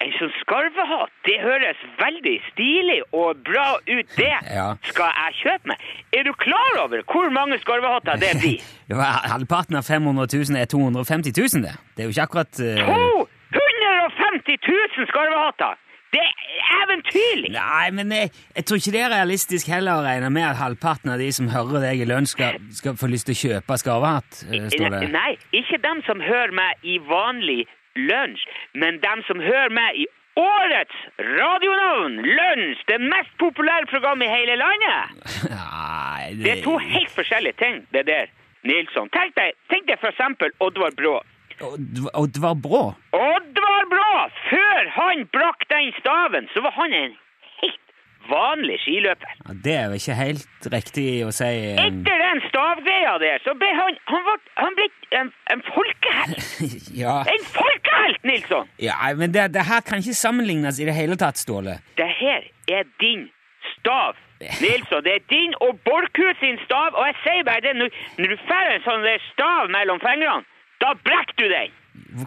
en 0.06 0.14
sånn 0.20 0.34
skarvehatt, 0.42 1.14
det 1.28 1.38
høres 1.42 1.80
veldig 2.00 2.36
stilig 2.52 3.00
og 3.16 3.42
bra 3.48 3.68
ut, 3.90 4.12
det 4.20 4.32
Ja. 4.58 4.68
skal 4.90 5.12
jeg 5.22 5.38
kjøpe 5.42 5.72
meg. 5.74 5.86
Er 6.16 6.28
du 6.28 6.34
klar 6.42 6.82
over 6.84 7.02
hvor 7.10 7.32
mange 7.34 7.58
skarvehatter 7.64 8.22
det 8.22 8.34
blir? 8.42 8.66
Ja, 8.92 9.08
halvparten 9.32 9.80
av 9.80 9.88
500 9.88 10.28
000 10.30 10.60
er 10.62 10.70
250 10.70 11.34
000, 11.34 11.64
det. 11.66 11.74
Det 11.96 12.04
er 12.06 12.10
jo 12.12 12.14
ikke 12.14 12.28
akkurat 12.30 12.62
uh... 12.62 13.26
250 13.56 14.62
000 14.70 15.10
skarvehatter! 15.10 15.82
Det 16.16 16.22
er 16.24 16.84
eventyrlig! 16.84 17.50
Nei, 17.52 17.88
men 17.98 18.12
jeg, 18.14 18.30
jeg 18.56 18.66
tror 18.66 18.80
ikke 18.80 18.92
det 18.94 19.02
er 19.04 19.10
realistisk 19.12 19.68
heller 19.68 20.00
å 20.00 20.04
regne 20.06 20.30
med 20.32 20.46
at 20.48 20.60
halvparten 20.62 21.12
av 21.12 21.20
de 21.20 21.28
som 21.36 21.50
hører 21.52 21.84
deg 21.90 22.04
i 22.06 22.08
lunsj, 22.08 22.36
skal, 22.38 22.60
skal 22.78 22.96
få 23.00 23.10
lyst 23.12 23.28
til 23.28 23.36
å 23.36 23.42
kjøpe 23.42 23.78
skarvehatt, 23.82 24.46
eh, 24.48 24.70
står 24.72 24.94
det. 24.94 25.02
Nei, 25.16 25.34
ikke 25.60 25.82
dem 25.84 26.00
som 26.08 26.24
hører 26.24 26.54
meg 26.56 26.88
i 26.88 27.00
vanlig 27.10 27.66
lunsj, 27.96 28.46
men 28.74 29.00
dem 29.04 29.24
som 29.28 29.40
hører 29.42 29.72
meg 29.74 30.00
i 30.04 30.08
årets 30.36 30.96
radionavn, 31.20 32.18
Lunsj, 32.28 32.82
det 32.90 33.00
mest 33.02 33.32
populære 33.40 33.88
programmet 33.92 34.28
i 34.28 34.34
hele 34.34 34.58
landet. 34.60 35.30
Nei, 35.56 36.34
Det 36.44 36.52
er 36.58 36.64
to 36.66 36.78
helt 36.82 37.14
forskjellige 37.16 37.56
ting, 37.62 37.86
det 37.96 38.06
der, 38.10 38.28
Nilsson. 38.68 39.10
Tenk 39.16 39.36
deg, 39.40 39.56
tenk 39.72 39.88
deg 39.88 40.02
for 40.02 40.12
eksempel 40.12 40.52
Oddvar 40.60 40.96
Brå. 40.98 41.20
Oddvar 42.20 42.56
Brå? 42.60 42.84
Oddvar 43.16 43.86
Brå! 43.92 44.10
Før 44.50 44.90
han 44.98 45.24
brakk 45.32 45.64
den 45.72 45.94
staven, 46.00 46.50
så 46.54 46.66
var 46.66 46.76
han 46.76 46.94
en 46.94 47.16
vanlig 48.30 48.80
skiløper. 48.84 49.32
Ja, 49.46 49.56
det 49.66 49.76
er 49.76 49.86
jo 49.92 50.00
ikke 50.00 50.18
helt 50.20 50.70
riktig 50.74 51.08
å 51.26 51.32
si 51.36 51.52
um... 51.76 51.82
Etter 51.86 52.24
den 52.24 52.42
stavgreia 52.50 53.16
der, 53.24 53.40
så 53.46 53.56
ble 53.60 53.70
han, 53.78 54.00
han, 54.12 54.26
ble, 54.28 54.36
han 54.62 54.78
ble 54.80 54.90
en, 55.22 55.32
en 55.54 55.64
folkehelt. 55.70 56.52
Ja, 57.04 57.22
En 57.28 57.48
folkehelt, 57.52 58.22
Nilsson! 58.24 58.70
ja 58.80 58.96
men 59.20 59.34
det, 59.36 59.50
det 59.56 59.66
her 59.68 59.82
kan 59.86 60.00
ikke 60.04 60.16
sammenlignes 60.18 60.80
i 60.80 60.88
det 60.88 60.96
hele 60.96 61.18
tatt, 61.20 61.40
Ståle. 61.42 61.80
Det 62.00 62.08
her 62.20 62.46
er 62.72 62.86
din 63.04 63.28
stav. 63.74 64.16
Nilsson, 64.64 65.04
det 65.06 65.14
er 65.18 65.24
din 65.32 65.56
og 65.66 65.80
Borchhus 65.88 66.38
sin 66.44 66.60
stav, 66.66 66.96
og 66.96 67.08
jeg 67.10 67.18
sier 67.24 67.48
bare 67.48 67.64
det, 67.66 67.74
når, 67.80 67.90
du 68.32 68.38
får 68.50 68.72
en 68.76 68.86
sånn 68.88 69.10
stav 69.32 69.72
mellom 69.76 70.02
fingrene, 70.04 70.46
da 70.84 70.94
brekker 71.08 71.38
du 71.40 71.48
den. 71.52 71.76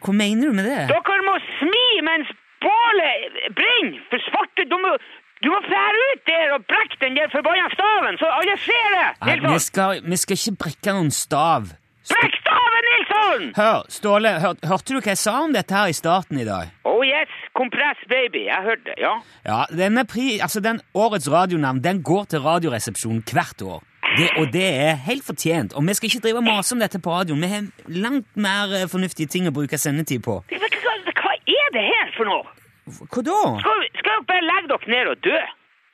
Hva 0.03 0.13
mener 0.17 0.49
du 0.49 0.57
med 0.57 0.69
det? 0.69 0.85
Dere 0.91 1.25
må 1.27 1.37
smi 1.59 1.89
mens 2.05 2.31
bålet 2.65 3.37
brenner, 3.57 4.01
for 4.11 4.25
svarte, 4.29 4.67
må, 4.73 4.95
du 5.43 5.49
må 5.53 5.59
fære 5.67 6.05
ut 6.13 6.23
der 6.27 6.55
og 6.57 6.65
brekke 6.71 6.97
den 7.03 7.19
der 7.19 7.29
forbanna 7.35 7.69
staven, 7.75 8.19
så 8.21 8.31
alle 8.39 8.57
ser 8.65 8.89
det, 8.97 9.09
Nei, 9.27 9.37
vi, 9.45 9.59
skal, 9.63 10.01
vi 10.05 10.17
skal 10.23 10.41
ikke 10.41 10.57
brekke 10.65 10.97
noen 10.97 11.13
stav. 11.15 11.71
Brekk 12.09 12.39
staven, 12.41 12.87
Nilsson! 12.89 13.43
Hør, 13.59 13.83
Ståle, 13.93 14.31
hør, 14.43 14.55
hørte 14.71 14.95
du 14.95 14.99
hva 14.99 15.13
jeg 15.13 15.21
sa 15.21 15.35
om 15.45 15.53
dette 15.53 15.77
her 15.77 15.93
i 15.93 15.97
starten 15.97 16.41
i 16.41 16.47
dag? 16.49 16.73
Oh 16.89 17.03
yes, 17.05 17.31
compress 17.59 18.01
baby, 18.11 18.47
jeg 18.49 18.65
hørte 18.65 18.89
det, 18.89 18.97
ja. 19.03 19.13
Ja, 19.45 19.61
denne 19.71 20.07
pri, 20.09 20.39
altså 20.43 20.63
den 20.65 20.81
Årets 20.97 21.29
radionavn 21.31 21.83
den 21.85 22.03
går 22.03 22.31
til 22.33 22.43
Radioresepsjonen 22.47 23.23
hvert 23.29 23.63
år. 23.63 23.85
Det, 24.17 24.31
og 24.41 24.49
det 24.53 24.65
er 24.65 24.95
helt 25.05 25.27
fortjent. 25.27 25.75
Og 25.77 25.85
vi 25.87 25.95
skal 25.95 26.09
ikke 26.09 26.23
drive 26.25 26.41
og 26.41 26.47
mase 26.47 26.75
om 26.75 26.81
dette 26.81 26.99
på 26.99 27.13
radioen. 27.13 27.43
Vi 27.45 27.51
har 27.53 27.67
langt 27.93 28.31
mer 28.41 28.73
eh, 28.73 28.87
fornuftige 28.89 29.29
ting 29.29 29.47
å 29.47 29.53
bruke 29.55 29.79
sendetid 29.79 30.25
på. 30.25 30.41
Hva 30.49 31.35
er 31.37 31.75
det 31.77 31.85
her 31.85 32.15
for 32.17 32.31
noe? 32.31 32.49
Hva 32.89 33.23
da? 33.31 33.39
Skal, 33.63 33.87
skal 34.01 34.13
dere 34.19 34.29
bare 34.33 34.45
legge 34.51 34.69
dere 34.75 34.93
ned 34.97 35.11
og 35.15 35.23
dø? 35.29 35.41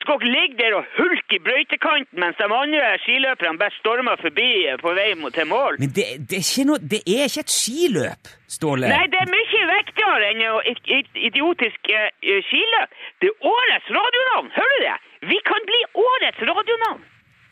Skal 0.05 0.19
dere 0.21 0.33
ligge 0.37 0.57
der 0.61 0.75
og 0.77 0.85
hulke 0.99 1.37
i 1.39 1.41
brøytekanten 1.47 2.21
mens 2.21 2.37
de 2.37 2.45
andre 2.45 2.91
skiløperne 3.05 3.59
bare 3.63 3.73
stormer 3.79 4.19
forbi 4.21 4.49
eh, 4.69 4.77
på 4.83 4.93
vei 4.99 5.09
til 5.39 5.47
mål? 5.49 5.79
Men 5.81 5.95
det, 5.97 6.05
det, 6.29 6.41
er 6.41 6.45
ikke 6.45 6.67
noe, 6.69 6.81
det 6.93 7.01
er 7.09 7.25
ikke 7.31 7.45
et 7.47 7.55
skiløp, 7.55 8.33
Ståle. 8.57 8.91
Nei, 8.93 9.07
det 9.15 9.19
er 9.23 9.31
mye 9.33 9.63
viktigere 9.73 10.29
enn 10.35 10.45
et, 10.75 10.83
i- 10.99 11.25
idiotisk 11.31 11.89
eh, 11.91 12.11
skiløp. 12.51 12.93
Det 13.25 13.33
er 13.33 13.49
årets 13.55 13.89
radionavn, 13.97 14.53
hører 14.59 14.77
du 14.77 14.87
det? 14.91 14.97
Vi 15.33 15.39
kan 15.49 15.65
bli 15.73 15.81
årets 16.05 16.41
radionavn. 16.53 17.03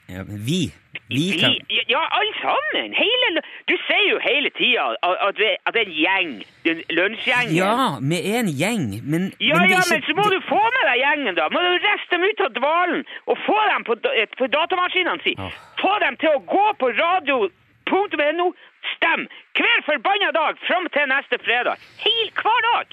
Ja, 0.08 0.24
men 0.28 0.38
vi. 0.44 0.72
Vi 1.08 1.38
kan 1.40 1.50
Vi, 1.68 1.82
ja, 1.88 2.00
alle 2.18 2.32
sammen. 2.40 2.92
Hele, 2.96 3.40
du 3.68 3.74
sier 3.86 4.08
jo 4.10 4.18
hele 4.24 4.50
tida 4.50 4.84
at, 5.02 5.36
det 5.36 5.50
er 5.66 5.78
en 5.84 5.92
gjeng. 6.04 6.32
En 6.68 6.82
lunsjgjeng. 6.96 7.52
Ja, 7.56 7.98
vi 8.00 8.18
er 8.32 8.38
en 8.42 8.50
gjeng, 8.62 8.86
men 9.04 9.32
Ja, 9.40 9.56
men 9.60 9.70
ja, 9.70 9.78
ikke- 9.78 9.90
men 9.94 10.02
så 10.08 10.12
må 10.18 10.24
du 10.34 10.40
få 10.48 10.60
med 10.76 10.84
deg 10.90 10.98
gjengen, 11.04 11.34
da. 11.38 11.48
Må 11.54 11.60
du 11.64 11.78
reste 11.86 12.10
dem 12.16 12.22
ut 12.28 12.40
av 12.46 12.52
dvalen 12.58 13.04
og 13.26 13.38
få 13.46 13.58
dem 13.72 13.84
på, 13.88 13.94
på 14.38 14.46
datamaskinene 14.56 15.22
sine. 15.22 15.50
Få 15.80 15.92
dem 16.04 16.16
til 16.16 16.28
å 16.36 16.44
gå 16.54 16.66
på 16.80 16.86
radio.no. 16.98 18.52
Stem 18.96 19.28
hver 19.56 19.78
forbanna 19.86 20.30
dag 20.34 20.58
fram 20.66 20.86
til 20.94 21.06
neste 21.08 21.38
fredag. 21.44 21.76
Hel 22.04 22.30
hver 22.34 22.60
dag. 22.68 22.86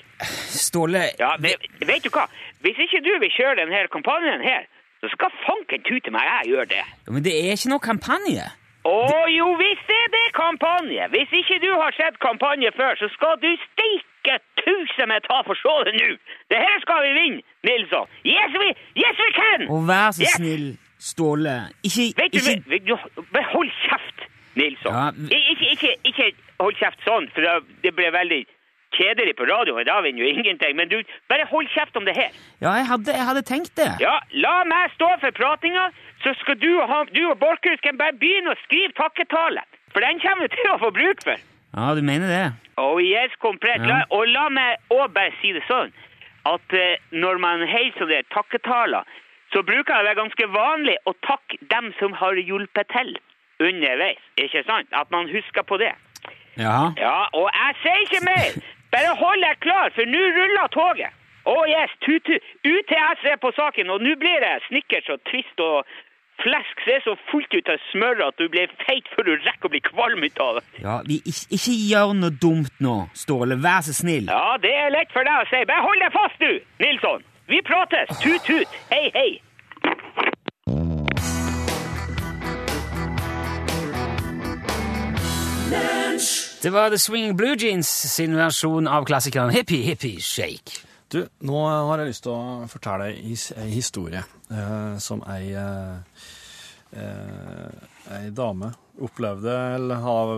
Ståle 0.53 1.03
Ja, 1.19 1.35
men 1.39 1.51
vet 1.87 2.03
du 2.03 2.09
hva? 2.13 2.27
Hvis 2.61 2.77
ikke 2.85 3.01
du 3.03 3.11
vil 3.19 3.31
kjøre 3.31 3.55
denne 3.61 3.87
kampanjen 3.89 4.43
her, 4.43 4.67
så 5.01 5.09
skal 5.13 5.31
fanken 5.45 5.83
tute 5.87 6.11
meg 6.11 6.25
jeg 6.27 6.53
gjør 6.53 6.65
det. 6.73 6.83
Ja, 7.07 7.11
Men 7.15 7.23
det 7.25 7.33
er 7.39 7.53
ikke 7.55 7.71
noe 7.73 7.83
kampanje. 7.83 8.47
Å 8.89 8.95
jo, 9.29 9.47
visst 9.59 9.89
er 9.91 10.05
det 10.13 10.25
kampanje! 10.37 11.07
Hvis 11.11 11.31
ikke 11.41 11.57
du 11.61 11.67
har 11.81 11.91
sett 11.97 12.15
kampanje 12.23 12.71
før, 12.77 12.95
så 13.01 13.09
skal 13.11 13.35
du 13.43 13.49
steike 13.65 14.37
tusen 14.61 15.11
med 15.11 15.25
ta 15.27 15.41
for 15.45 15.59
se 15.59 15.73
det 15.89 15.93
nå! 15.99 16.07
Det 16.49 16.61
her 16.63 16.77
skal 16.85 17.03
vi 17.03 17.11
vinne, 17.17 17.41
Nilsson! 17.67 18.07
Yes, 18.23 18.55
we, 18.61 18.69
yes, 19.03 19.19
we 19.19 19.29
can! 19.35 19.67
Og 19.69 19.83
vær 19.89 20.11
så 20.15 20.23
Yes! 20.23 20.37
snill, 20.39 20.69
Ståle, 20.99 21.57
ikke, 21.83 22.07
Vet 22.17 22.33
du, 22.33 22.39
ikke 22.39 22.69
vet 22.71 22.87
du, 22.87 22.95
bare 23.35 23.45
hold 23.53 23.69
kjeft, 23.83 24.25
Nilsson. 24.59 24.95
Ja, 24.95 25.11
ikke, 25.51 25.69
ikke, 25.75 25.91
ikke 26.09 26.31
hold 26.59 26.75
kjeft 26.79 27.03
sånn, 27.07 27.29
for 27.35 27.45
det 27.83 27.93
ble 27.95 28.09
veldig 28.15 28.41
kjedelig 28.97 29.35
på 29.39 29.47
radio, 29.49 29.77
og 29.79 29.85
da 29.89 29.99
vinner 30.05 30.23
jo 30.23 30.31
ingenting. 30.33 30.75
Men 30.79 30.89
du, 30.91 30.97
bare 31.31 31.47
hold 31.51 31.69
kjeft 31.75 31.97
om 31.99 32.07
det 32.07 32.15
her. 32.17 32.31
Ja, 32.63 32.73
jeg 32.79 32.87
hadde, 32.91 33.15
jeg 33.15 33.27
hadde 33.29 33.45
tenkt 33.47 33.75
det. 33.79 33.89
Ja, 34.03 34.17
la 34.45 34.55
meg 34.69 34.95
stå 34.95 35.11
for 35.23 35.35
pratinga, 35.41 35.89
så 36.23 36.33
skal 36.41 36.59
du 36.61 36.71
og, 36.77 36.87
han, 36.91 37.13
du 37.15 37.23
og 37.29 37.37
Borchhus 37.43 37.81
kan 37.85 37.99
bare 38.01 38.17
begynne 38.19 38.55
å 38.55 38.59
skrive 38.65 38.95
takketale. 38.99 39.63
For 39.93 40.05
den 40.05 40.21
kommer 40.23 40.47
du 40.47 40.57
til 40.57 40.73
å 40.73 40.81
få 40.81 40.91
bruk 40.95 41.23
for. 41.25 41.47
Ja, 41.77 41.93
du 41.95 42.01
mener 42.01 42.29
det? 42.29 42.45
Oh 42.81 42.97
yes, 43.03 43.33
komplett. 43.41 43.81
Ja. 43.85 43.87
La, 43.89 43.97
og 44.15 44.27
la 44.29 44.49
meg 44.53 44.93
òg 44.93 45.13
bare 45.13 45.33
si 45.41 45.53
det 45.53 45.65
sånn 45.69 45.91
at 46.49 46.73
eh, 46.73 47.01
når 47.11 47.41
man 47.43 47.65
holder 47.67 47.97
sånne 47.99 48.21
takketaler, 48.33 49.05
så 49.53 49.61
bruker 49.65 49.91
det 49.91 50.01
å 50.01 50.07
være 50.07 50.21
ganske 50.21 50.47
vanlig 50.53 50.95
å 51.09 51.13
takke 51.25 51.57
dem 51.73 51.91
som 51.99 52.13
har 52.17 52.37
hjulpet 52.37 52.89
til 52.93 53.15
underveis. 53.59 54.21
Ikke 54.39 54.63
sant? 54.67 54.89
At 54.95 55.11
man 55.11 55.29
husker 55.29 55.65
på 55.67 55.77
det. 55.81 55.93
Ja. 56.57 56.91
Ja, 56.97 57.17
og 57.37 57.49
jeg 57.53 57.79
sier 57.83 58.03
ikke 58.05 58.25
mer. 58.25 58.59
Bare 58.93 59.15
hold 59.21 59.41
deg 59.45 59.57
klar, 59.65 59.91
for 59.95 60.09
nå 60.09 60.21
ruller 60.35 60.69
toget. 60.73 61.15
Å 61.49 61.55
yes, 61.69 61.91
tut-tut. 62.05 62.45
UTS 62.67 63.25
er 63.31 63.39
på 63.41 63.51
saken, 63.57 63.89
og 63.93 64.03
nå 64.05 64.15
blir 64.21 64.43
det 64.43 64.55
snickers 64.67 65.09
og 65.13 65.21
twist 65.29 65.61
og 65.63 65.87
flesk 66.43 66.83
som 66.85 66.93
er 66.93 67.01
så 67.03 67.15
fullt 67.31 67.55
ut 67.57 67.71
av 67.73 67.81
smør 67.89 68.21
at 68.29 68.37
du 68.39 68.45
blir 68.51 68.71
feit 68.85 69.07
før 69.15 69.27
du 69.27 69.33
rekker 69.43 69.67
å 69.67 69.73
bli 69.73 69.81
kvalm 69.83 70.23
ut 70.23 70.39
av 70.43 70.59
det. 70.59 70.63
ja 70.85 70.95
vi, 71.07 71.19
ikke, 71.31 71.45
ikke 71.57 71.75
gjør 71.91 72.13
noe 72.21 72.37
dumt 72.45 72.79
nå, 72.85 72.95
Ståle. 73.23 73.59
Vær 73.65 73.83
så 73.87 73.95
snill. 73.97 74.31
Ja, 74.31 74.55
det 74.63 74.71
er 74.71 74.93
lett 74.95 75.11
for 75.15 75.27
deg 75.27 75.43
å 75.43 75.49
si. 75.51 75.65
Bare 75.69 75.85
hold 75.85 76.05
deg 76.05 76.15
fast, 76.15 76.39
du, 76.39 76.51
Nilsson. 76.83 77.27
Vi 77.49 77.61
prates. 77.65 78.17
Tut-tut. 78.23 78.81
Hei, 78.93 79.09
hei. 79.17 79.29
Det 86.61 86.69
var 86.73 86.89
The 86.91 86.97
Swinging 86.99 87.35
Blue 87.39 87.55
Jeans 87.55 87.87
sin 88.13 88.33
versjon 88.35 88.87
av 88.91 89.05
klassikeren 89.07 89.49
Hippie 89.55 89.83
Hippie 89.85 90.19
Shake. 90.21 90.81
Du, 91.09 91.23
nå 91.47 91.61
har 91.69 92.01
jeg 92.03 92.11
lyst 92.11 92.25
til 92.27 92.33
å 92.35 92.67
fortelle 92.69 93.07
ei 93.15 93.69
historie 93.71 94.21
eh, 94.51 94.97
som 95.01 95.23
ei, 95.31 95.47
eh, 95.57 96.27
eh, 96.93 97.87
ei 98.19 98.29
dame 98.35 98.69
opplevde, 99.01 99.55
eller 99.79 100.03
har 100.03 100.33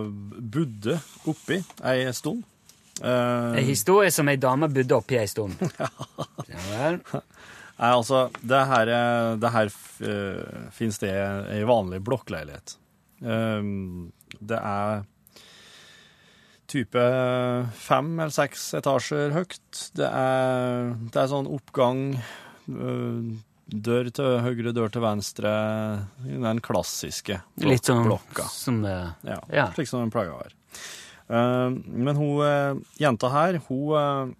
budde 0.54 0.96
oppi 1.28 1.58
ei 1.90 2.06
stund. 2.16 2.44
Eh, 3.02 3.58
En 3.58 3.66
historie 3.66 4.10
som 4.14 4.30
ei 4.32 4.38
dame 4.40 4.70
bodde 4.72 4.96
oppi 4.96 5.18
ei 5.20 5.28
stund. 5.28 5.58
Ja. 6.52 7.02
Nei, 7.82 7.88
altså, 7.96 8.26
det 8.44 8.58
her, 8.68 8.88
er- 8.92 9.36
det 9.40 9.50
her 9.54 9.70
uh, 10.04 10.66
finnes 10.76 10.98
det 11.00 11.10
i 11.56 11.62
vanlig 11.66 11.98
blokkleilighet. 12.04 12.74
Det 13.22 14.58
er 14.58 15.02
type 16.72 17.02
fem 17.84 18.10
eller 18.18 18.32
seks 18.34 18.70
etasjer 18.80 19.34
høyt. 19.36 19.82
Det 19.98 20.08
er, 20.08 20.92
det 21.12 21.20
er 21.22 21.30
sånn 21.30 21.48
oppgang, 21.52 22.02
uh, 22.72 23.32
dør 23.72 24.10
til 24.12 24.40
høyre, 24.44 24.72
dør 24.76 24.90
til 24.92 25.04
venstre. 25.04 25.52
Den 26.26 26.60
klassiske 26.64 27.38
blok 27.56 27.70
Litt 27.72 27.88
sånn 27.88 28.04
blokka. 28.08 28.48
som 28.52 28.82
det, 28.84 28.96
Ja, 29.28 29.38
Ja. 29.52 29.68
slik 29.76 29.88
som 29.88 30.02
den 30.04 30.10
pleier 30.12 30.34
å 30.34 30.40
være. 30.42 30.56
Eh, 31.32 31.70
men 31.88 32.16
hun 32.18 32.42
eh, 32.44 32.74
jenta 33.00 33.30
her, 33.32 33.56
hun 33.68 33.94
eh, 33.96 34.32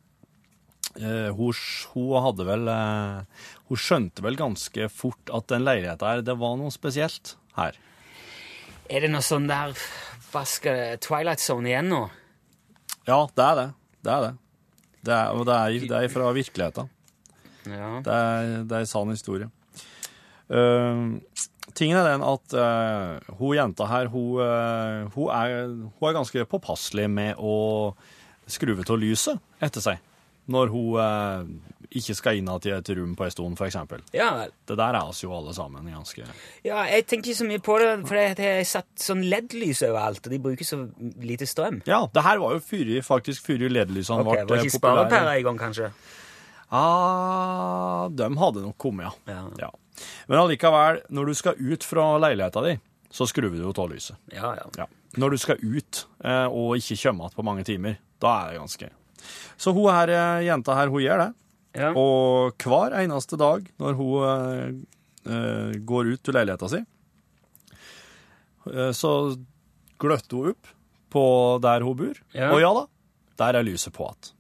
eh, 1.01 1.31
hun, 1.33 1.55
hun 1.95 2.11
hadde 2.27 2.45
vel 2.45 2.69
eh, 2.69 3.47
Hun 3.71 3.81
skjønte 3.81 4.21
vel 4.27 4.37
ganske 4.37 4.91
fort 4.93 5.31
at 5.33 5.47
den 5.49 5.65
leiligheta 5.65 6.11
her, 6.11 6.21
det 6.27 6.35
var 6.37 6.59
noe 6.61 6.75
spesielt 6.75 7.37
her. 7.57 7.79
Er 8.91 9.01
det 9.07 9.11
noe 9.15 9.25
sånn 9.25 9.47
der 9.49 9.73
Hva 10.33 10.43
skal 10.45 10.77
det 10.77 11.01
Twilight 11.07 11.41
Zone 11.41 11.71
igjen 11.71 11.89
nå? 11.95 12.03
Ja, 13.09 13.19
det 13.35 13.47
er 13.47 13.59
det. 13.59 13.69
Det 14.03 14.13
er 14.13 14.27
det. 14.27 14.33
det 15.07 15.15
er, 15.15 15.33
og 15.35 15.47
det 15.47 15.57
er, 15.57 15.89
det 15.91 15.99
er 15.99 16.13
fra 16.13 16.31
virkeligheten. 16.35 16.91
Ja. 17.67 17.91
Det 18.03 18.15
er, 18.15 18.53
det 18.67 18.77
er 18.77 18.87
en 18.87 18.91
sann 18.91 19.11
historie. 19.15 19.51
Uh, 20.53 21.19
tingen 21.79 21.97
er 21.97 22.09
den 22.11 22.25
at 22.27 22.57
uh, 22.59 23.37
hun 23.39 23.57
jenta 23.57 23.87
her, 23.89 24.11
hun, 24.13 24.43
uh, 24.43 25.11
hun, 25.15 25.31
er, 25.31 25.69
hun 25.99 26.09
er 26.09 26.17
ganske 26.19 26.47
påpasselig 26.51 27.09
med 27.11 27.39
å 27.39 27.95
skru 28.51 28.75
av 28.77 28.99
lyset 28.99 29.39
etter 29.63 29.85
seg. 29.85 30.03
Når 30.51 30.73
hun 30.73 30.97
eh, 30.99 31.51
ikke 31.99 32.17
skal 32.19 32.39
inn 32.39 32.49
igjen 32.51 32.69
i 32.69 32.73
et 32.77 32.91
rom 32.99 33.13
på 33.19 33.27
en 33.27 33.35
stund, 33.35 33.59
f.eks. 33.61 33.77
Ja. 34.17 34.31
Det 34.69 34.77
der 34.79 34.99
er 34.99 35.03
oss 35.03 35.23
jo 35.25 35.33
alle 35.37 35.55
sammen 35.57 35.89
ganske 35.93 36.25
Ja, 36.65 36.85
jeg 36.89 37.07
tenker 37.11 37.33
ikke 37.33 37.41
så 37.43 37.49
mye 37.49 37.63
på 37.65 37.79
det, 37.83 37.91
for 38.09 38.21
jeg 38.21 38.37
har 38.39 38.65
satt 38.69 38.91
sånn 39.01 39.25
LED-lys 39.29 39.85
overalt, 39.89 40.25
og 40.25 40.35
de 40.35 40.41
bruker 40.43 40.69
så 40.69 40.81
lite 41.23 41.49
strøm. 41.49 41.83
Ja, 41.89 42.05
det 42.13 42.25
her 42.27 42.43
var 42.43 42.57
jo 42.57 42.65
fyrig, 42.65 43.03
faktisk 43.07 43.47
før 43.47 43.67
LED-lysene 43.69 44.25
Ok, 44.25 44.33
ble 44.33 44.47
Var 44.57 44.67
ikke 44.67 44.79
sparepæra 44.79 45.37
i 45.39 45.47
gang, 45.47 45.61
kanskje? 45.61 45.93
Ah, 46.73 48.09
de 48.09 48.31
hadde 48.41 48.65
nok 48.65 48.79
kommet, 48.81 49.11
ja. 49.29 49.35
Ja. 49.37 49.69
ja. 49.69 50.07
Men 50.27 50.41
allikevel, 50.41 51.03
når 51.13 51.29
du 51.29 51.35
skal 51.37 51.61
ut 51.61 51.85
fra 51.85 52.07
leiligheta 52.23 52.63
di, 52.65 52.79
så 53.13 53.27
skrur 53.29 53.53
du 53.53 53.61
jo 53.61 53.75
av 53.77 53.91
lyset. 53.93 54.17
Ja, 54.33 54.55
ja. 54.57 54.69
Ja. 54.81 54.89
Når 55.21 55.35
du 55.35 55.39
skal 55.43 55.61
ut 55.61 56.07
eh, 56.25 56.49
og 56.49 56.79
ikke 56.81 56.97
kommer 57.03 57.29
igjen 57.29 57.37
på 57.37 57.45
mange 57.45 57.65
timer, 57.69 57.99
da 58.23 58.33
er 58.41 58.55
det 58.55 58.63
ganske 58.63 58.89
Så 59.61 59.75
hun 59.77 59.93
her, 59.93 60.09
eh, 60.09 60.47
jenta 60.49 60.75
her, 60.79 60.89
hun 60.89 61.05
gjør 61.05 61.27
det. 61.27 61.31
Ja. 61.73 61.93
Og 61.97 62.59
hver 62.61 62.97
eneste 63.01 63.39
dag 63.41 63.65
når 63.81 63.97
hun 63.97 64.27
eh, 64.29 64.75
eh, 65.33 65.73
går 65.89 66.13
ut 66.15 66.23
til 66.25 66.37
leiligheta 66.37 66.69
si, 66.69 66.83
eh, 68.73 68.93
så 68.97 69.13
gløtter 70.03 70.37
hun 70.37 70.53
opp 70.53 70.71
på 71.13 71.25
der 71.65 71.85
hun 71.87 71.97
bor. 71.97 72.23
Ja. 72.37 72.53
Og 72.53 72.63
ja 72.63 72.71
da, 72.77 72.87
der 73.45 73.61
er 73.61 73.69
lyset 73.69 73.95
på 73.97 74.07
igjen. 74.09 74.33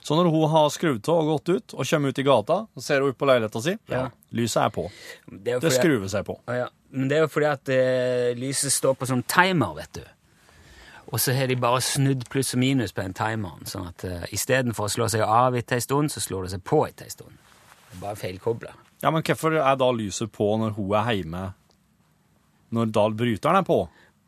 Så 0.00 0.16
når 0.16 0.30
hun 0.32 0.46
har 0.48 0.70
skrudd 0.72 1.08
av 1.12 1.18
og 1.20 1.26
gått 1.34 1.50
ut, 1.50 1.74
og 1.76 1.84
kommer 1.84 2.08
ut 2.14 2.18
i 2.18 2.24
gata, 2.24 2.56
så 2.72 2.84
ser 2.86 3.02
hun 3.04 3.12
opp 3.12 3.18
på 3.20 3.28
leiligheta 3.28 3.60
si, 3.60 3.74
ja, 3.92 4.06
lyset 4.32 4.62
er 4.62 4.72
på. 4.72 4.86
Det, 5.28 5.56
er 5.58 5.60
Det 5.60 5.72
skrur 5.74 6.06
seg 6.08 6.24
på. 6.24 6.38
Ja, 6.48 6.64
ja. 6.64 6.70
Men 6.94 7.10
det 7.10 7.18
er 7.18 7.24
jo 7.24 7.30
fordi 7.34 7.48
at 7.50 7.70
eh, 7.74 8.30
lyset 8.38 8.72
står 8.72 8.94
på 8.96 9.08
sånn 9.10 9.24
timer, 9.28 9.74
vet 9.76 9.98
du. 9.98 10.04
Og 11.12 11.20
så 11.20 11.34
har 11.36 11.50
de 11.50 11.56
bare 11.60 11.80
snudd 11.84 12.24
pluss 12.32 12.54
og 12.56 12.60
minus 12.62 12.94
på 12.96 13.02
den 13.04 13.12
timeren, 13.16 13.66
sånn 13.68 13.90
at 13.90 14.04
uh, 14.08 14.22
istedenfor 14.34 14.88
å 14.88 14.92
slå 14.94 15.08
seg 15.12 15.22
av 15.26 15.54
etter 15.58 15.76
en 15.78 15.84
stund, 15.84 16.12
så 16.14 16.22
slår 16.24 16.46
det 16.46 16.54
seg 16.56 16.64
på 16.66 16.80
etter 16.88 17.06
en 17.08 17.12
stund. 17.12 17.36
Det 17.90 17.98
er 17.98 18.00
bare 18.02 18.18
feilkobla. 18.18 18.72
Ja, 19.04 19.10
men 19.12 19.22
hvorfor 19.26 19.58
er 19.60 19.76
da 19.78 19.90
lyset 19.94 20.32
på 20.32 20.48
når 20.62 20.72
hun 20.78 20.94
er 20.96 21.10
hjemme, 21.18 21.42
når 22.74 22.90
da 22.96 23.04
bryteren 23.14 23.60
er 23.60 23.66
på? 23.68 23.82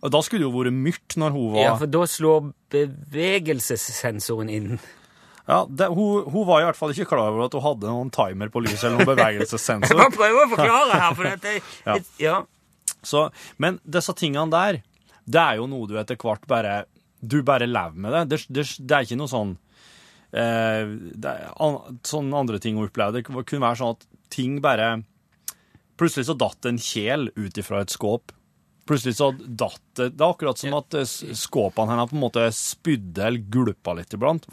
Og 0.05 0.12
Da 0.12 0.21
skulle 0.23 0.45
det 0.45 0.51
jo 0.51 0.53
vært 0.61 0.77
mørkt 0.77 1.17
når 1.19 1.33
hun 1.35 1.47
var 1.55 1.62
Ja, 1.65 1.71
for 1.81 1.91
da 1.91 2.03
slår 2.07 2.51
bevegelsessensoren 2.75 4.51
inn. 4.53 4.77
Ja, 5.47 5.62
det, 5.71 5.89
hun, 5.95 6.27
hun 6.31 6.45
var 6.47 6.61
i 6.62 6.67
hvert 6.67 6.79
fall 6.79 6.93
ikke 6.93 7.07
klar 7.12 7.31
over 7.31 7.47
at 7.47 7.55
hun 7.57 7.62
hadde 7.65 7.89
noen 7.91 8.11
timer 8.15 8.51
på 8.53 8.61
lyset 8.65 8.89
eller 8.89 9.01
noen 9.01 9.11
bevegelsessensor. 9.15 10.03
jeg 10.03 10.15
prøver 10.17 10.43
å 10.45 10.51
forklare 10.53 11.01
her, 11.01 11.17
for 11.17 11.29
dette 11.33 11.57
Ja. 11.87 11.97
ja. 12.23 12.37
Så, 13.07 13.29
men 13.62 13.79
disse 13.87 14.12
tingene 14.19 14.51
der, 14.53 14.81
det 15.27 15.43
er 15.43 15.57
jo 15.61 15.67
noe 15.71 15.89
du 15.91 15.97
etter 15.99 16.17
hvert 16.21 16.47
bare 16.47 16.85
Du 17.21 17.41
bare 17.43 17.67
lever 17.67 17.97
med 17.97 18.12
det. 18.12 18.25
Det, 18.31 18.39
det, 18.55 18.65
det 18.87 18.97
er 18.97 19.07
ikke 19.07 19.19
noe 19.19 19.31
sånn 19.33 19.57
eh, 20.37 20.87
er 20.87 21.51
an, 21.62 21.99
Sånn 22.07 22.33
andre 22.37 22.61
ting 22.62 22.79
å 22.79 22.87
oppleve. 22.87 23.19
Det 23.19 23.25
kunne 23.27 23.65
være 23.67 23.81
sånn 23.81 23.97
at 23.97 24.07
ting 24.31 24.61
bare 24.65 25.03
Plutselig 25.97 26.27
så 26.29 26.35
datt 26.37 26.67
en 26.69 26.77
kjel 26.79 27.31
ut 27.41 27.57
ifra 27.57 27.81
et 27.81 27.91
skåp. 27.95 28.35
Plutselig 28.87 29.17
så 29.17 29.31
datt 29.33 29.81
det 29.97 30.11
Det 30.15 30.21
er 30.23 30.29
akkurat 30.35 30.61
som 30.61 30.75
at 30.77 30.95
eh, 31.01 31.09
skåpene 31.09 31.91
hennes 31.95 32.11
på 32.12 32.19
en 32.19 32.23
måte 32.27 32.45
spydde 32.55 33.25
eller 33.27 33.47
gulpa 33.51 33.95
litt 33.97 34.12
iblant. 34.15 34.45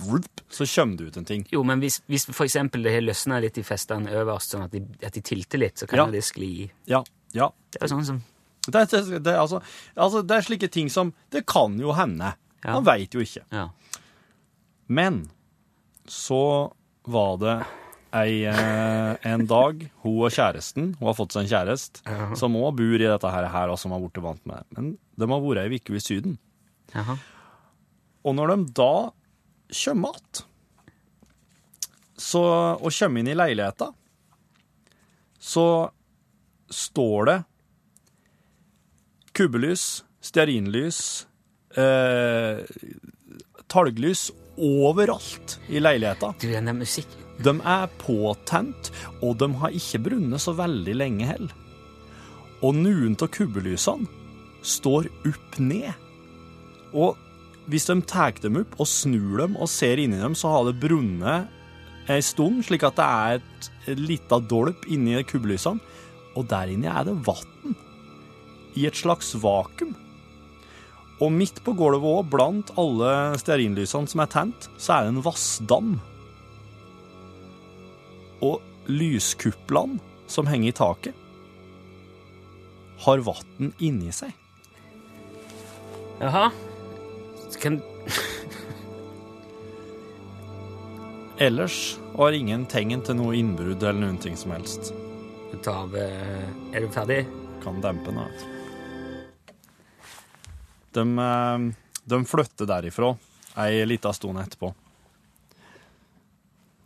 Så 0.50 0.66
kommer 0.72 0.98
det 0.98 1.10
ut 1.12 1.18
en 1.20 1.28
ting. 1.28 1.44
Jo, 1.52 1.62
men 1.68 1.84
hvis, 1.84 2.00
hvis 2.08 2.30
eksempel 2.32 2.88
det 2.88 2.96
har 2.96 3.04
løsna 3.06 3.42
litt 3.44 3.60
i 3.60 3.66
festene 3.68 4.10
øverst, 4.24 4.56
sånn 4.56 4.66
at 4.70 4.72
de, 4.74 4.82
at 5.04 5.14
de 5.14 5.22
tilter 5.22 5.62
litt, 5.62 5.78
så 5.78 5.86
kan 5.90 6.00
Ja. 6.00 6.08
det 6.16 6.24
skli. 6.26 6.72
Ja, 6.90 7.04
ja. 7.36 7.52
Det 7.70 7.82
er 7.82 7.90
jo 7.90 7.98
sånn 7.98 8.08
som 8.08 8.24
Det, 8.68 8.80
er- 8.80 9.04
det, 9.10 9.20
det, 9.26 9.34
altså, 9.36 9.60
altså, 9.96 10.22
det 10.24 10.36
er 10.38 10.46
slike 10.48 10.70
ting 10.72 10.90
som 10.90 11.14
Det 11.34 11.46
kan 11.50 11.76
jo 11.80 11.92
hende. 11.98 12.34
Ja. 12.64 12.74
Man 12.78 12.86
veit 12.88 13.14
jo 13.14 13.20
ikke. 13.24 13.44
Ja. 13.52 13.70
Men 14.88 15.26
så 16.08 16.72
var 17.08 17.38
det 17.42 17.56
ei, 18.14 18.44
eh, 18.46 19.18
en 19.26 19.46
dag, 19.50 19.82
hun 20.04 20.20
og 20.28 20.32
kjæresten 20.32 20.92
Hun 21.00 21.08
har 21.10 21.16
fått 21.18 21.34
seg 21.34 21.44
en 21.48 21.50
kjæreste 21.52 22.04
som 22.38 22.56
òg 22.60 22.76
bor 22.78 23.02
i 23.02 23.08
dette 23.10 23.32
her, 23.34 23.70
og 23.74 23.80
som 23.82 23.92
har 23.96 24.00
blitt 24.04 24.22
vant 24.24 24.44
med 24.46 24.62
det. 24.62 24.78
Men 24.78 24.92
de 25.18 25.28
har 25.32 25.42
vært 25.44 25.64
ei 25.66 25.80
uke 25.80 25.96
i 25.98 26.04
Syden. 26.04 26.38
Jaha. 26.94 27.18
Og 28.24 28.36
når 28.38 28.54
de 28.54 28.66
da 28.80 28.92
kommer 29.74 30.10
att 30.16 30.44
og 32.34 32.92
kommer 32.94 33.20
inn 33.20 33.28
i 33.28 33.36
leiligheta, 33.36 33.90
så 35.40 35.90
står 36.70 37.26
det 37.26 37.38
kubbelys, 39.34 40.04
stearinlys, 40.24 41.26
eh, 41.76 42.62
talglys 43.68 44.30
overalt 44.58 45.58
i 45.70 45.82
leiligheta. 45.82 46.34
Du, 46.40 46.48
den 46.52 46.70
er 46.70 46.78
musikk. 46.78 47.10
De 47.44 47.56
er 47.58 47.90
påtent, 47.98 48.92
og 49.26 49.38
de 49.42 49.50
har 49.60 49.74
ikke 49.74 50.04
brunnet 50.06 50.42
så 50.42 50.54
veldig 50.58 50.96
lenge 50.96 51.28
heller. 51.28 51.56
Og 52.64 52.78
noen 52.78 53.18
av 53.20 53.32
kubbelysene 53.34 54.08
står 54.64 55.10
opp 55.28 55.58
ned. 55.60 55.92
Og 56.94 57.18
hvis 57.68 57.90
de 57.90 57.98
tar 58.08 58.38
dem 58.44 58.62
opp 58.62 58.78
og 58.78 58.88
snur 58.88 59.42
dem 59.42 59.58
og 59.58 59.72
ser 59.72 60.00
inni 60.00 60.22
dem, 60.22 60.38
så 60.38 60.54
har 60.54 60.70
det 60.70 60.80
brunnet 60.84 61.50
en 62.12 62.24
stund, 62.24 62.62
slik 62.68 62.84
at 62.86 63.00
det 63.00 63.08
er 63.08 63.40
et, 63.40 63.70
et 63.92 64.00
lite 64.00 64.40
dolp 64.52 64.86
inni 64.92 65.18
kubbelysene. 65.28 65.82
Og 66.38 66.48
der 66.50 66.72
inne 66.74 66.94
er 66.94 67.10
det 67.10 67.18
vann. 67.26 67.53
I 68.80 68.88
et 68.90 68.98
slags 68.98 69.34
vakuum. 69.40 69.94
Og 71.22 71.32
midt 71.32 71.62
på 71.64 71.76
gulvet 71.78 72.10
òg, 72.10 72.30
blant 72.34 72.74
alle 72.80 73.38
stearinlysene 73.40 74.10
som 74.10 74.24
er 74.24 74.32
tent, 74.34 74.70
så 74.82 74.98
er 74.98 75.06
det 75.06 75.14
en 75.14 75.26
vassdam. 75.26 75.92
Og 78.44 78.60
lyskuplene 78.90 80.02
som 80.28 80.50
henger 80.50 80.74
i 80.74 80.76
taket, 80.76 81.20
har 83.04 83.24
vann 83.24 83.74
inni 83.84 84.12
seg. 84.16 84.32
Jaha. 86.24 86.50
Kan 87.62 87.80
Ellers 91.44 92.00
har 92.16 92.36
ingen 92.36 92.66
tegn 92.70 93.02
til 93.06 93.18
noe 93.20 93.36
innbrudd 93.38 93.82
eller 93.84 94.00
noen 94.06 94.20
ting 94.22 94.36
som 94.40 94.54
helst. 94.56 94.94
du 95.52 95.58
ta 95.58 95.84
av 95.84 95.96
eh, 95.96 96.50
Er 96.74 96.82
du 96.82 96.90
ferdig? 96.94 97.26
Kan 97.64 97.82
dempe 97.82 98.12
den. 98.12 98.53
De, 100.94 101.04
eh, 101.26 101.68
de 102.14 102.22
flytter 102.30 102.70
derifra 102.70 103.14
ei 103.64 103.84
lita 103.86 104.12
stund 104.14 104.40
etterpå. 104.42 104.72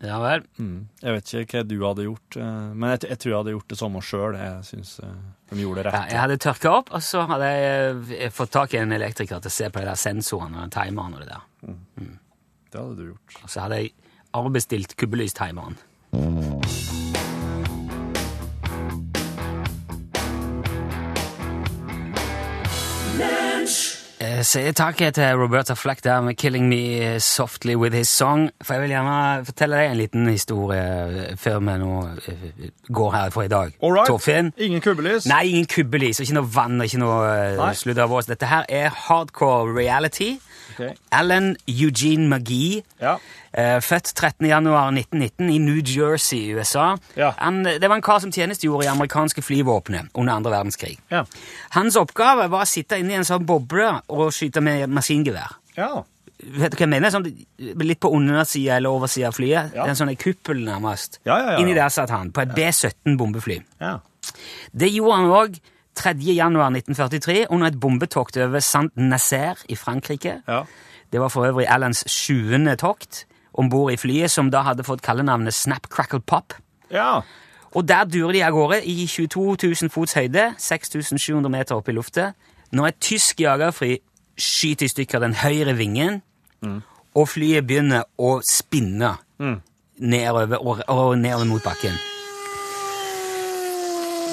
Ja 0.04 0.20
vel. 0.22 0.44
Mm. 0.62 0.88
Jeg 1.02 1.14
vet 1.16 1.32
ikke 1.40 1.58
hva 1.64 1.64
du 1.66 1.76
hadde 1.82 2.04
gjort, 2.06 2.36
eh, 2.38 2.68
men 2.78 2.92
jeg, 2.94 3.08
jeg 3.10 3.18
tror 3.24 3.32
jeg 3.32 3.38
hadde 3.40 3.54
gjort 3.56 3.72
det 3.74 3.78
samme 3.80 4.02
sjøl. 4.06 4.36
Jeg 4.38 4.68
syns 4.68 4.92
eh, 5.02 5.16
de 5.50 5.64
gjorde 5.64 5.86
det 5.88 5.94
Ja, 5.94 6.02
rett. 6.04 6.12
jeg 6.14 6.22
hadde 6.22 6.38
tørka 6.46 6.74
opp, 6.82 6.92
og 6.94 7.02
så 7.08 7.24
hadde 7.32 7.50
jeg 8.12 8.32
fått 8.36 8.54
tak 8.54 8.76
i 8.78 8.82
en 8.84 8.94
elektriker 8.94 9.42
til 9.42 9.50
å 9.54 9.56
se 9.58 9.72
på 9.74 9.82
de 9.82 9.90
der 9.90 10.02
sensorene 10.04 10.68
og 10.68 10.76
timeren 10.76 11.18
og 11.18 11.26
det 11.26 11.32
der. 11.34 12.14
Det 12.68 12.78
hadde 12.84 12.96
du 13.00 13.06
gjort. 13.10 13.42
Og 13.42 13.50
så 13.50 13.66
hadde 13.66 13.82
jeg 13.82 13.96
avbestilt 14.38 14.94
kubbelystimeren. 15.00 15.80
Sier 24.18 24.74
takk 24.74 24.98
til 25.14 25.38
Roberta 25.38 25.76
Flack 25.78 26.04
der 26.04 26.22
med 26.22 26.36
'Killing 26.38 26.68
Me 26.68 27.20
Softly 27.20 27.76
With 27.76 27.96
His 27.96 28.10
Song'. 28.22 28.50
For 28.64 28.74
jeg 28.74 28.82
vil 28.82 28.90
gjerne 28.90 29.46
fortelle 29.46 29.76
deg 29.78 29.92
en 29.92 29.98
liten 29.98 30.28
historie 30.28 31.36
før 31.38 31.60
vi 31.60 31.78
nå 31.78 32.10
går 32.94 33.08
går 33.08 33.12
herfra 33.12 33.44
i 33.44 33.48
dag. 33.48 33.72
Torfinn? 34.08 34.54
Ingen 34.58 34.82
kubbelys? 34.82 35.28
Nei, 35.28 35.44
ingen 35.50 35.66
kubbelys, 35.66 36.20
ikke 36.20 36.34
noe 36.34 36.50
vann 36.56 36.82
og 36.82 36.86
ikke 36.86 37.00
noe 37.00 37.74
sludder 37.74 38.04
av 38.04 38.14
oss. 38.14 38.26
Dette 38.26 38.46
her 38.46 38.66
er 38.70 38.90
hardcore 38.90 39.78
reality. 39.78 40.40
Alan 41.12 41.56
Eugene 41.68 42.28
McGee, 42.30 42.84
Ja. 43.02 43.18
eh, 43.54 43.80
født 43.82 44.14
13.1.1919 44.16 45.50
i 45.52 45.58
New 45.60 45.80
Jersey 45.84 46.54
USA. 46.56 46.98
Ja. 47.18 47.32
Han, 47.38 47.64
det 47.64 47.88
var 47.90 47.96
en 47.96 48.02
kar 48.06 48.20
som 48.24 48.32
tjenestegjorde 48.32 48.86
i 48.86 48.92
amerikanske 48.92 49.42
flyvåpenet 49.42 50.10
under 50.16 50.34
andre 50.34 50.52
verdenskrig. 50.52 50.98
Ja. 51.12 51.24
Hans 51.76 51.96
oppgave 52.00 52.48
var 52.52 52.66
å 52.66 52.70
sitte 52.70 53.00
inne 53.00 53.16
i 53.16 53.20
en 53.22 53.28
sånn 53.28 53.46
boble 53.48 53.90
og 54.10 54.30
skyte 54.36 54.62
med 54.62 54.90
maskingevær. 54.90 55.58
Ja. 55.78 56.04
Vet 56.38 56.72
du 56.72 56.78
hva 56.78 56.84
jeg 56.86 56.90
mener? 56.94 57.10
Sånn, 57.10 57.26
litt 57.82 58.00
på 58.04 58.12
undersida 58.14 58.76
eller 58.78 58.94
oversida 58.94 59.32
av 59.32 59.38
flyet. 59.40 59.72
Ja. 59.74 59.88
En 59.90 59.98
sånn 59.98 60.12
kuppel, 60.22 60.60
nærmest. 60.68 61.18
Inni 61.58 61.74
der 61.74 61.90
satt 61.90 62.14
han, 62.14 62.30
på 62.32 62.44
et 62.46 62.54
B-17 62.58 63.18
bombefly. 63.18 63.62
ja. 63.82 63.98
Det 64.76 64.90
gjorde 64.92 65.16
han 65.16 65.30
òg 65.32 65.54
3. 65.98 66.14
januar 66.36 66.70
1943 66.72 67.48
under 67.50 67.68
et 67.72 67.80
bombetokt 67.80 68.38
over 68.38 68.62
Saint 68.64 68.94
Nazaire 68.98 69.66
i 69.70 69.76
Frankrike. 69.76 70.42
Ja. 70.48 70.64
Det 71.12 71.22
var 71.22 71.32
for 71.34 71.48
øvrig 71.48 71.66
Allens 71.70 72.04
sjuende 72.12 72.76
tokt 72.76 73.26
om 73.58 73.70
bord 73.70 73.92
i 73.92 73.98
flyet, 73.98 74.32
som 74.32 74.52
da 74.54 74.62
hadde 74.68 74.86
fått 74.86 75.02
kallenavnet 75.02 75.54
Snap 75.54 75.90
Crackle 75.90 76.20
Pop. 76.20 76.54
Ja. 76.92 77.22
Og 77.72 77.88
der 77.88 78.04
durer 78.06 78.32
de 78.34 78.44
av 78.46 78.54
gårde 78.56 78.82
i 78.86 79.08
22 79.08 79.58
000 79.64 79.90
fots 79.92 80.14
høyde, 80.14 80.54
6700 80.58 81.50
meter 81.52 81.76
opp 81.76 81.90
i 81.90 81.96
luftet, 81.96 82.38
når 82.72 82.92
et 82.92 83.00
tysk 83.02 83.42
jagerfly 83.42 83.98
skyter 84.38 84.86
i 84.86 84.92
stykker 84.92 85.24
den 85.24 85.34
høyre 85.42 85.74
vingen, 85.78 86.22
og 87.16 87.30
flyet 87.30 87.66
begynner 87.68 88.06
å 88.18 88.38
spinne 88.46 89.16
nedover, 89.98 90.58
og, 90.62 90.86
og 90.88 91.18
nedover 91.18 91.50
mot 91.50 91.64
bakken. 91.64 91.98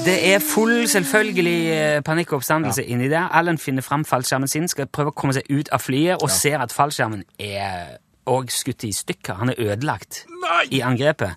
Det 0.05 0.35
er 0.35 0.39
full 0.43 0.89
selvfølgelig 0.91 2.03
panikkoppstandelse 2.05 2.83
ja. 2.83 2.89
inni 2.89 3.09
der. 3.09 3.29
Allen 3.31 3.59
finner 3.59 3.83
fram 3.83 4.05
fallskjermen 4.05 4.51
sin, 4.51 4.69
skal 4.69 4.87
prøve 4.91 5.13
å 5.13 5.17
komme 5.17 5.37
seg 5.37 5.47
ut 5.53 5.71
av 5.73 5.81
flyet, 5.85 6.23
og 6.23 6.33
ser 6.33 6.59
at 6.65 6.75
fallskjermen 6.75 7.23
er 7.39 7.97
og 8.31 8.53
skutt 8.53 8.85
i 8.89 8.93
stykker. 8.93 9.37
Han 9.41 9.53
er 9.53 9.61
ødelagt 9.61 10.25
i 10.73 10.81
angrepet. 10.85 11.37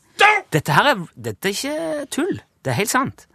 Dette 0.54 0.76
her 0.76 0.93
er, 0.93 1.02
dette 1.15 1.50
er 1.50 1.56
ikke 1.56 2.06
tull. 2.12 2.39
Det 2.63 2.72
er 2.74 2.80
helt 2.80 2.91
sant. 2.91 3.28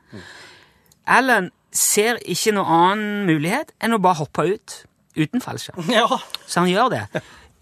Allen 1.07 1.51
ser 1.73 2.21
ikke 2.29 2.55
noen 2.57 2.73
annen 2.79 3.29
mulighet 3.29 3.73
enn 3.83 3.97
å 3.97 4.01
bare 4.03 4.23
hoppe 4.23 4.47
ut 4.55 4.83
uten 5.17 5.45
fallskjerm. 5.45 5.89
Ja. 5.93 6.09
Så 6.47 6.65
han 6.65 6.73
gjør 6.73 6.93
det. 6.93 7.05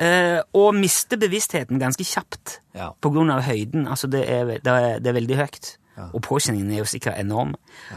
Uh, 0.00 0.40
og 0.56 0.72
mister 0.78 1.18
bevisstheten 1.20 1.80
ganske 1.80 2.06
kjapt 2.06 2.60
Ja. 2.74 2.92
av 2.94 3.42
høyden. 3.44 3.86
Altså, 3.86 4.06
det 4.06 4.24
er, 4.28 4.44
det 4.64 4.66
er, 4.66 4.98
det 4.98 5.10
er 5.10 5.18
veldig 5.18 5.36
høyt. 5.36 5.74
Og 6.14 6.22
påkjenningen 6.24 6.72
er 6.72 6.82
jo 6.82 6.88
sikkert 6.88 7.20
enorm. 7.20 7.54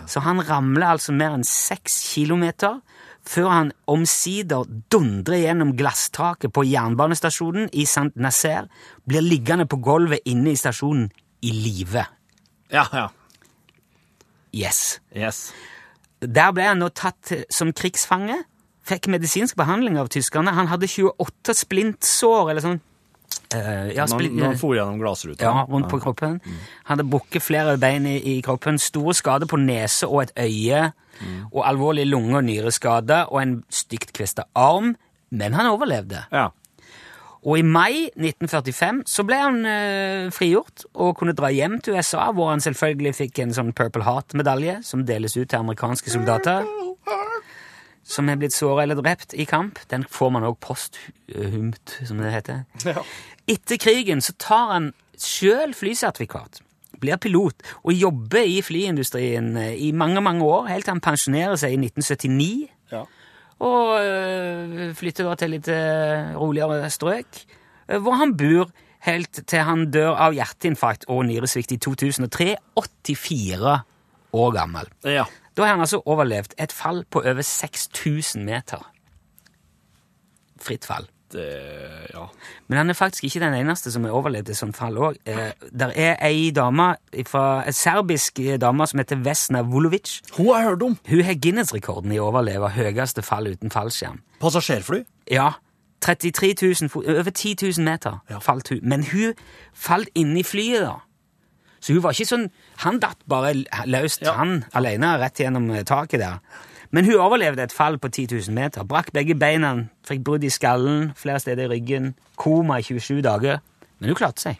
Så 0.09 0.23
han 0.25 0.41
ramler 0.47 0.95
altså 0.95 1.15
mer 1.15 1.37
enn 1.37 1.47
seks 1.47 1.99
kilometer 2.13 2.81
før 3.23 3.49
han 3.49 3.71
omsider 3.87 4.67
dundrer 4.91 5.45
gjennom 5.45 5.73
glasstaket 5.79 6.51
på 6.53 6.65
jernbanestasjonen 6.67 7.69
i 7.71 7.85
St. 7.87 8.11
Nazaire, 8.19 8.67
blir 9.07 9.23
liggende 9.23 9.65
på 9.69 9.79
gulvet 9.83 10.25
inne 10.27 10.51
i 10.51 10.59
stasjonen 10.59 11.07
i 11.43 11.51
live. 11.55 12.03
Ja, 12.73 12.83
ja. 12.91 13.07
Yes. 14.53 14.99
Yes. 15.15 15.51
Der 16.19 16.51
ble 16.55 16.67
han 16.67 16.83
nå 16.83 16.91
tatt 16.95 17.31
som 17.51 17.73
krigsfange. 17.75 18.43
Fikk 18.83 19.07
medisinsk 19.11 19.55
behandling 19.59 19.97
av 19.99 20.11
tyskerne. 20.11 20.53
Han 20.55 20.67
hadde 20.67 20.89
28 20.91 21.55
splintsår, 21.63 22.51
eller 22.51 22.63
sånn. 22.63 22.81
Eh, 23.53 23.93
ja, 23.95 24.05
når 24.09 24.45
han 24.45 24.57
for 24.57 24.75
gjennom 24.77 24.99
glassruta. 25.01 25.43
ja, 25.45 25.65
rundt 25.69 25.89
på 25.91 25.99
kroppen. 26.03 26.39
Hadde 26.89 27.05
brukket 27.05 27.43
flere 27.45 27.77
bein 27.77 28.07
i, 28.09 28.17
i 28.37 28.41
kroppen, 28.41 28.79
store 28.79 29.13
skader 29.13 29.49
på 29.49 29.59
nese 29.61 30.07
og 30.07 30.23
et 30.23 30.33
øye, 30.39 30.91
og 31.51 31.61
alvorlige 31.67 32.09
lunge- 32.09 32.37
og 32.37 32.43
nyreskader, 32.43 33.29
og 33.31 33.41
en 33.41 33.63
stygt 33.69 34.13
kvesta 34.13 34.43
arm. 34.55 34.95
Men 35.31 35.53
han 35.53 35.69
overlevde. 35.69 36.25
Ja. 36.31 36.47
Og 37.43 37.57
i 37.59 37.61
mai 37.61 38.07
1945 38.15 39.01
så 39.09 39.25
ble 39.27 39.39
han 39.41 39.65
eh, 39.67 40.29
frigjort 40.31 40.85
og 40.93 41.17
kunne 41.19 41.33
dra 41.35 41.49
hjem 41.51 41.81
til 41.83 41.97
USA, 41.97 42.29
hvor 42.31 42.53
han 42.53 42.63
selvfølgelig 42.63 43.15
fikk 43.17 43.41
en 43.43 43.55
sånn 43.55 43.73
Purple 43.75 44.05
Heart-medalje 44.07 44.79
som 44.87 45.03
deles 45.05 45.35
ut 45.35 45.49
til 45.51 45.59
amerikanske 45.59 46.13
soldater 46.13 46.63
som 48.03 48.27
er 48.29 48.39
blitt 48.39 48.55
såret 48.55 48.83
eller 48.83 48.99
drept 48.99 49.33
i 49.33 49.45
kamp. 49.47 49.79
Den 49.91 50.03
får 50.09 50.31
man 50.35 50.45
òg 50.47 50.57
posthumt, 50.63 51.95
som 52.03 52.19
det 52.19 52.33
heter. 52.33 52.63
Etter 53.49 53.77
krigen 53.81 54.21
så 54.23 54.33
tar 54.39 54.69
han 54.71 54.91
sjøl 55.19 55.73
flysertifikat, 55.75 56.61
blir 57.03 57.17
pilot 57.19 57.59
og 57.83 57.91
jobber 57.93 58.45
i 58.47 58.61
flyindustrien 58.63 59.51
eh, 59.59 59.73
i 59.87 59.91
mange, 59.91 60.21
mange 60.23 60.45
år, 60.47 60.69
helt 60.71 60.87
til 60.87 60.95
han 60.95 61.03
pensjonerer 61.03 61.59
seg 61.59 61.75
i 61.75 61.81
1979 61.89 62.69
Ja. 62.93 63.03
og 63.59 63.91
øh, 63.99 64.93
flytter 64.95 65.27
da 65.27 65.35
til 65.39 65.53
litt 65.55 65.67
øh, 65.71 66.33
roligere 66.39 66.89
strøk, 66.93 67.43
hvor 67.99 68.15
han 68.19 68.35
bor 68.39 68.69
helt 69.03 69.41
til 69.49 69.65
han 69.67 69.89
dør 69.91 70.15
av 70.15 70.35
hjerteinfarkt 70.37 71.03
og 71.11 71.25
nyresvikt 71.27 71.73
i 71.75 71.77
2003, 71.83 72.53
84 72.79 73.73
år 74.33 74.53
gammel. 74.55 74.87
Ja. 75.03 75.25
Da 75.53 75.65
har 75.65 75.75
han 75.75 75.83
altså 75.83 75.99
overlevd 76.09 76.55
et 76.57 76.71
fall 76.73 77.03
på 77.11 77.19
over 77.21 77.43
6000 77.43 78.45
meter. 78.47 78.79
Fritt 80.63 80.87
fall. 80.87 81.09
Det, 81.33 81.47
ja. 82.13 82.27
Men 82.69 82.77
han 82.77 82.93
er 82.93 82.97
faktisk 82.97 83.25
ikke 83.27 83.41
den 83.41 83.55
eneste 83.57 83.91
som 83.91 84.05
har 84.05 84.13
overlevd 84.13 84.51
et 84.53 84.59
sånt 84.59 84.77
fall 84.77 84.99
òg. 85.01 85.17
Eh, 85.25 85.51
der 85.73 85.93
er 85.97 86.15
ei 86.25 86.51
dame 86.55 86.91
fra 87.29 87.63
en 87.67 87.75
serbisk 87.75 88.39
dame 88.61 88.87
som 88.89 89.01
heter 89.01 89.21
Vesna 89.25 89.63
Vulovic. 89.65 90.19
Hun 90.37 90.51
har 90.51 90.61
jeg 90.61 90.69
hørt 90.69 90.87
om. 90.89 90.97
Hun 91.09 91.25
har 91.27 91.39
Guinness-rekorden 91.41 92.13
i 92.13 92.21
å 92.21 92.29
overleve 92.29 92.69
høyeste 92.77 93.25
fall 93.25 93.49
uten 93.49 93.73
fallskjerm. 93.73 94.21
Passasjerfly. 94.43 95.03
Ja. 95.31 95.55
33 96.03 96.53
000 96.61 96.91
fot, 96.91 97.07
over 97.07 97.31
10 97.31 97.55
000 97.77 97.85
meter 97.85 98.19
falt 98.43 98.69
hun. 98.69 98.79
Men 98.83 99.03
hun 99.03 99.33
falt 99.73 100.09
inni 100.15 100.43
flyet, 100.43 100.83
da. 100.83 100.99
Så 101.83 101.93
hun 101.93 102.03
var 102.03 102.15
ikke 102.15 102.29
sånn 102.29 102.45
Han 102.85 102.99
datt 103.03 103.25
bare 103.27 103.53
løst, 103.91 104.23
han 104.23 104.61
alene, 104.75 105.17
rett 105.19 105.41
gjennom 105.43 105.69
eh, 105.71 105.83
taket 105.87 106.21
der. 106.23 106.39
Men 106.93 107.05
hun 107.05 107.15
overlevde 107.15 107.63
et 107.63 107.71
fall 107.73 107.97
på 107.97 108.07
10 108.07 108.27
000 108.31 108.53
meter. 108.53 108.83
Brakk 108.83 109.07
begge 109.13 109.33
beina, 109.35 109.71
fikk 110.05 110.19
brudd 110.27 110.43
i 110.45 110.49
skallen, 110.53 111.07
flere 111.17 111.39
steder 111.41 111.65
i 111.65 111.71
ryggen, 111.71 112.11
koma 112.37 112.77
i 112.77 112.85
27 112.85 113.23
dager. 113.25 113.63
Men 113.97 114.11
hun 114.11 114.19
klarte 114.19 114.41
seg. 114.41 114.59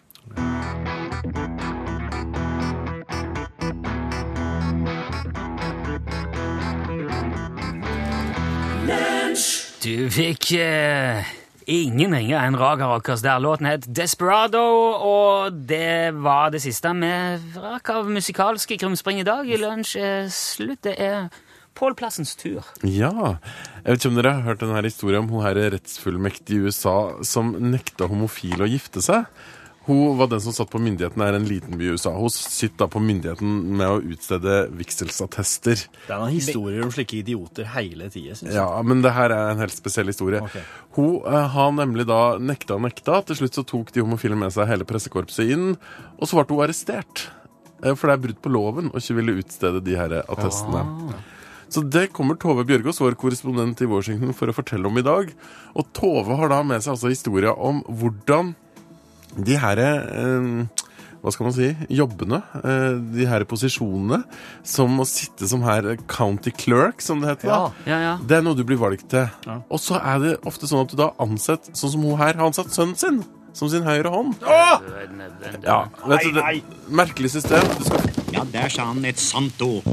Du 9.84 10.10
fikk 10.10 10.50
eh, 10.58 11.22
ingen 11.70 12.18
ringer 12.18 12.42
enn 12.42 12.58
Raga 12.58 12.90
Rockers 12.90 13.22
der. 13.22 13.38
Låten 13.38 13.70
het 13.70 13.86
Desperado, 13.86 14.66
og 15.06 15.54
det 15.70 16.16
var 16.18 16.50
det 16.50 16.64
siste 16.66 16.90
vi 16.98 17.14
rakk 17.62 17.94
av 17.94 18.10
musikalske 18.10 18.80
krumspring 18.80 19.22
i 19.22 19.28
dag. 19.28 19.46
I 19.46 19.62
lunsj 19.62 19.98
er 20.02 20.30
slutt. 20.34 20.82
Det 20.88 20.98
er 20.98 21.28
Pål 21.74 21.96
Plassens 21.98 22.36
tur. 22.38 22.62
Ja. 22.86 23.10
Jeg 23.82 23.88
vet 23.88 23.98
ikke 24.00 24.12
om 24.12 24.20
dere 24.20 24.36
har 24.36 24.46
hørt 24.46 24.62
denne 24.62 24.84
historien 24.86 25.24
om 25.24 25.32
hun 25.34 25.42
her 25.46 25.58
rettsfullmektige 25.74 26.60
i 26.62 26.68
USA 26.70 26.96
som 27.26 27.50
nekta 27.72 28.06
homofile 28.10 28.66
å 28.66 28.70
gifte 28.70 29.02
seg. 29.04 29.26
Hun 29.84 30.14
var 30.16 30.30
den 30.32 30.40
som 30.40 30.54
satt 30.56 30.70
på 30.72 30.80
myndigheten 30.80 31.20
her 31.20 31.34
i 31.34 31.38
en 31.42 31.44
liten 31.44 31.74
by 31.76 31.84
i 31.84 31.90
USA. 31.92 32.14
Hun 32.16 32.30
sitter 32.32 32.86
da 32.86 32.88
på 32.88 33.02
myndigheten 33.04 33.58
med 33.76 33.84
å 33.84 33.98
utstede 34.14 34.54
vigselsattester. 34.78 35.82
Det 36.06 36.14
er 36.14 36.22
noen 36.22 36.32
historier 36.32 36.86
om 36.86 36.92
slike 36.94 37.18
idioter 37.18 37.68
hele 37.74 38.08
tida, 38.08 38.32
syns 38.38 38.48
jeg. 38.48 38.56
Ja, 38.56 38.80
men 38.86 39.02
det 39.04 39.12
her 39.12 39.34
er 39.34 39.50
en 39.52 39.60
helt 39.60 39.76
spesiell 39.76 40.08
historie. 40.08 40.40
Okay. 40.46 40.64
Hun 40.96 41.18
eh, 41.28 41.50
har 41.52 41.74
nemlig 41.76 42.06
da 42.08 42.22
nekta 42.40 42.78
og 42.78 42.86
nekta. 42.86 43.20
Til 43.28 43.42
slutt 43.42 43.60
så 43.60 43.66
tok 43.74 43.92
de 43.92 44.00
homofile 44.06 44.38
med 44.40 44.54
seg 44.56 44.70
hele 44.72 44.88
pressekorpset 44.88 45.52
inn, 45.52 45.74
og 46.16 46.30
så 46.30 46.40
ble 46.40 46.48
hun 46.56 46.64
arrestert. 46.64 47.26
Eh, 47.84 47.92
For 47.92 48.08
det 48.08 48.16
er 48.16 48.24
brudd 48.24 48.40
på 48.40 48.54
loven 48.56 48.88
å 48.88 49.02
ikke 49.02 49.18
ville 49.20 49.36
utstede 49.44 49.84
de 49.84 50.00
her 50.00 50.16
attestene. 50.24 50.86
Så 51.74 51.82
det 51.90 52.12
kommer 52.14 52.38
Tove 52.38 52.62
Bjørgaas, 52.68 53.00
vår 53.02 53.16
korrespondent 53.18 53.80
i 53.82 53.88
Washington, 53.90 54.30
for 54.36 54.50
å 54.50 54.54
fortelle 54.54 54.86
om 54.86 55.00
i 55.00 55.02
dag. 55.02 55.32
Og 55.74 55.88
Tove 55.96 56.36
har 56.38 56.52
da 56.52 56.60
med 56.62 56.84
seg 56.84 56.94
altså 56.94 57.10
historia 57.10 57.54
om 57.54 57.80
hvordan 57.88 58.52
de 59.34 59.56
her 59.58 59.80
eh, 59.82 60.84
hva 61.24 61.32
skal 61.32 61.48
man 61.48 61.54
si, 61.56 61.70
jobbene, 61.96 62.42
eh, 62.60 62.98
de 63.16 63.26
her 63.26 63.46
posisjonene, 63.48 64.20
som 64.62 65.00
å 65.00 65.06
sitte 65.08 65.48
som 65.48 65.64
her 65.64 65.94
county 66.04 66.52
clerk, 66.52 67.00
som 67.02 67.22
det 67.24 67.32
heter. 67.32 67.48
da. 67.48 67.88
Ja, 67.88 68.00
ja. 68.02 68.12
Det 68.20 68.36
er 68.38 68.44
noe 68.44 68.58
du 68.58 68.62
blir 68.68 68.78
valgt 68.78 69.08
til. 69.14 69.24
Og 69.64 69.80
så 69.80 69.96
er 69.98 70.20
det 70.20 70.34
ofte 70.44 70.68
sånn 70.68 70.84
at 70.84 70.92
du 70.92 71.00
da 71.00 71.10
ansett, 71.24 71.72
sånn 71.72 71.94
som 71.96 72.04
hun 72.04 72.20
her 72.20 72.36
har 72.36 72.44
ansatt 72.50 72.70
sønnen 72.76 73.00
sin, 73.00 73.22
som 73.56 73.72
sin 73.72 73.86
høyre 73.88 74.12
hånd. 74.12 74.36
Ja, 74.44 75.86
vet 76.04 76.28
du, 76.28 76.36
det, 76.36 76.60
merkelig 76.92 77.32
system. 77.38 77.72
Du 77.80 77.88
skal 77.88 78.12
Ja, 78.34 78.44
der 78.50 78.68
sa 78.68 78.90
han 78.90 79.04
et 79.08 79.22
sant 79.22 79.60
ord. 79.62 79.86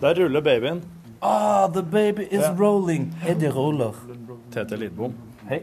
Der 0.00 0.14
ruller 0.18 0.40
babyen. 0.40 0.82
Ah, 1.20 1.68
the 1.68 1.82
baby 1.82 2.22
is 2.30 2.42
Ja. 2.42 2.54
rolling. 2.58 3.14
Eddie 3.26 3.48
Roller. 3.50 3.92
Tete 4.52 4.76
Lidbom. 4.76 5.14
Hei. 5.48 5.62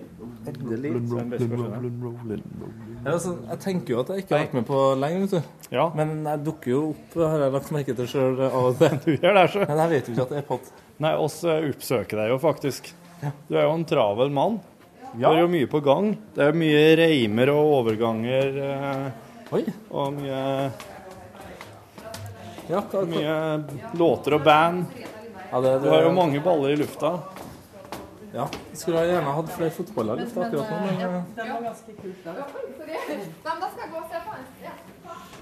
Ja, 3.05 3.11
altså, 3.11 3.37
jeg 3.49 3.59
tenker 3.59 3.93
jo 3.93 3.99
at 3.99 4.07
jeg 4.09 4.17
ikke 4.23 4.35
har 4.35 4.43
vært 4.45 4.53
med 4.53 4.65
på 4.65 4.79
lenge, 4.99 5.19
vet 5.21 5.31
du. 5.31 5.41
Ja. 5.71 5.89
Men 5.95 6.23
jeg 6.25 6.43
dukker 6.45 6.71
jo 6.71 6.81
opp, 6.89 7.13
har 7.15 7.39
jeg 7.45 7.51
lagt 7.53 7.71
merke 7.71 7.95
til 7.97 8.07
sjøl 8.09 8.41
av 8.47 8.55
og 8.65 8.77
til. 8.81 8.97
Du 9.05 9.11
gjør 9.17 9.33
det, 9.37 9.45
sjøl. 9.53 9.67
Men 9.69 9.77
jeg 9.83 9.89
vet 9.93 10.07
jo 10.09 10.13
ikke 10.15 10.21
at 10.25 10.29
det 10.33 10.37
er 10.41 10.47
pod. 10.49 10.71
Nei, 11.05 11.13
oss 11.17 11.37
eh, 11.43 11.69
oppsøker 11.69 12.17
deg 12.23 12.29
jo 12.33 12.37
faktisk. 12.41 12.91
Du 13.49 13.55
er 13.57 13.63
jo 13.67 13.73
en 13.77 13.85
travel 13.85 14.31
mann. 14.33 14.59
Du 15.13 15.19
Ja. 15.21 15.33
er 15.35 15.41
jo 15.43 15.47
mye 15.51 15.67
på 15.69 15.81
gang. 15.85 16.15
Det 16.35 16.47
er 16.47 16.53
mye 16.57 16.95
reimer 16.97 17.49
og 17.53 17.73
overganger. 17.81 18.57
eh, 18.57 19.11
Oi. 19.53 19.65
Og 19.91 20.13
mye, 20.13 20.71
Ja, 22.72 22.80
hva, 22.88 23.01
mye 23.03 23.36
låter 23.99 24.32
og 24.38 24.43
band. 24.45 24.86
Ja, 25.51 25.59
det, 25.61 25.80
Du 25.84 25.89
har 25.91 26.01
jo 26.05 26.11
mange 26.15 26.39
baller 26.39 26.69
i 26.72 26.76
lufta. 26.80 27.19
Ja. 28.32 28.45
Jeg 28.72 28.78
skulle 28.80 29.01
gjerne 29.09 29.28
hatt 29.36 29.49
flere 29.51 29.74
fotballag 29.76 30.22
akkurat 30.24 30.53
nå, 30.55 30.61
men 30.86 30.95
eh, 31.03 31.17
Den 31.36 31.49
var 31.51 31.61
ganske. 31.65 31.91
Ja. 34.63 34.72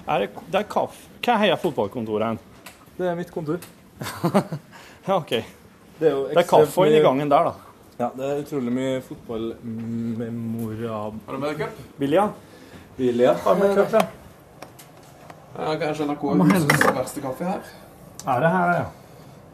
Er 0.10 0.18
det, 0.24 0.30
det 0.50 0.58
er 0.58 0.66
kaff... 0.74 0.98
Hva 1.22 1.34
heier 1.44 1.54
fotballkontoret 1.62 2.26
hen? 2.32 2.40
det 2.98 3.06
er 3.08 3.16
mitt 3.20 3.30
kontor. 3.32 3.60
Ja, 5.08 5.16
OK. 5.16 5.30
Det 5.30 6.08
er, 6.08 6.12
jo 6.12 6.28
Det 6.30 6.38
er 6.42 6.48
kaffe 6.50 6.88
inni 6.90 7.02
gangen 7.02 7.30
der, 7.32 7.44
da. 7.50 7.54
Ja, 8.00 8.10
det 8.16 8.26
er 8.26 8.40
utrolig 8.44 8.72
mye 8.74 9.02
fotballmemorab... 9.06 11.14
Har 11.28 11.34
du 11.34 11.40
med 11.40 11.50
deg 11.50 11.58
cup? 11.64 11.74
Billia. 11.98 12.30
Billig, 12.98 13.26
ja. 13.26 13.34
Har 13.46 13.56
med 13.60 13.76
cup, 13.78 13.92
ja. 13.96 14.00
Ja, 15.60 15.76
kanskje 15.82 16.05
NRK 16.07 16.24
er 16.32 16.43
husets 16.45 16.86
verste 16.95 17.24
kaffe 17.24 17.47
her. 17.49 17.70
Er 18.26 18.43
det 18.43 18.51
her, 18.53 18.74
ja? 18.78 18.86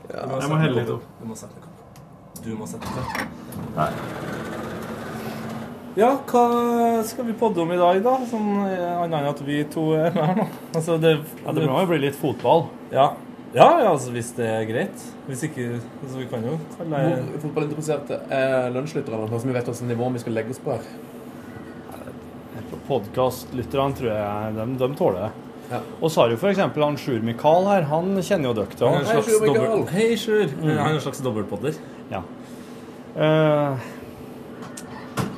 Du 0.05 0.13
Jeg 0.13 0.27
må 0.29 0.39
sette 0.41 0.59
helle 0.61 0.81
litt 0.81 0.91
opp. 0.93 1.05
Du 1.19 1.25
må 1.25 1.37
sette 1.39 1.63
kaffe 1.63 1.79
opp. 1.81 2.41
Du 2.45 2.51
må 2.59 2.67
sette 2.69 2.91
kaffe 2.93 3.25
opp. 3.25 3.69
Nei. 3.79 3.91
Ja, 5.95 6.09
hva 6.27 6.43
skal 7.07 7.23
vi 7.29 7.33
podde 7.39 7.61
om 7.63 7.71
i 7.71 7.77
dag, 7.79 8.01
da? 8.03 8.17
Sånn 8.27 8.49
eh, 8.67 8.81
annet 8.99 9.15
enn 9.21 9.29
at 9.29 9.41
vi 9.47 9.61
to 9.71 9.85
er 9.95 10.09
med 10.11 10.25
her 10.27 10.41
nå. 10.41 10.47
Altså, 10.75 10.97
det, 10.99 11.13
Ja, 11.45 11.53
det 11.55 11.69
må 11.71 11.79
jo 11.79 11.87
bli 11.93 12.01
litt 12.03 12.19
fotball. 12.19 12.67
Ja. 12.91 13.13
Ja, 13.55 13.69
ja, 13.79 13.93
altså 13.93 14.11
hvis 14.11 14.33
det 14.35 14.49
er 14.51 14.65
greit. 14.67 15.03
Hvis 15.29 15.45
ikke 15.47 15.69
altså, 15.79 16.17
Vi 16.19 16.25
kan 16.27 16.43
jo 16.43 16.57
kalle 16.75 16.99
det 17.07 17.39
fotballinteresserte 17.45 18.17
er 18.35 18.67
lunsjlytterne? 18.75 19.29
Nå 19.31 19.39
som 19.39 19.47
vi 19.49 19.55
vet 19.55 19.69
hvilket 19.71 19.87
nivå 19.93 20.09
vi 20.17 20.23
skal 20.25 20.35
legge 20.35 20.51
oss 20.51 20.59
på 20.65 20.75
her. 20.75 20.89
Podkastlytterne 22.89 23.95
tror 23.97 24.11
jeg 24.11 24.55
de, 24.59 24.65
de 24.81 24.89
tåler 24.99 25.23
det. 25.23 25.31
Ja. 25.71 25.79
Og 25.99 26.11
så 26.11 26.21
har 26.21 26.31
du 26.31 26.35
f.eks. 26.37 26.59
han 26.61 26.97
Sjur 27.01 27.23
Mikael 27.25 27.67
her. 27.69 27.87
Han 27.89 28.15
kjenner 28.21 28.51
jo 28.51 28.55
dere 28.59 28.75
til. 28.75 28.87
Han 28.87 28.95
er 28.95 28.99
en 28.99 29.09
han. 29.09 29.23
slags 29.23 29.45
dobbelt... 29.45 29.93
Hei, 29.95 30.07
Sjur. 30.19 30.47
Mm. 30.51 30.69
Han 30.69 30.85
er 30.85 30.97
en 30.97 31.03
slags 31.03 31.21
dobbeltpodder. 31.25 31.79
Ja. 32.11 32.21
Uh, 33.15 33.79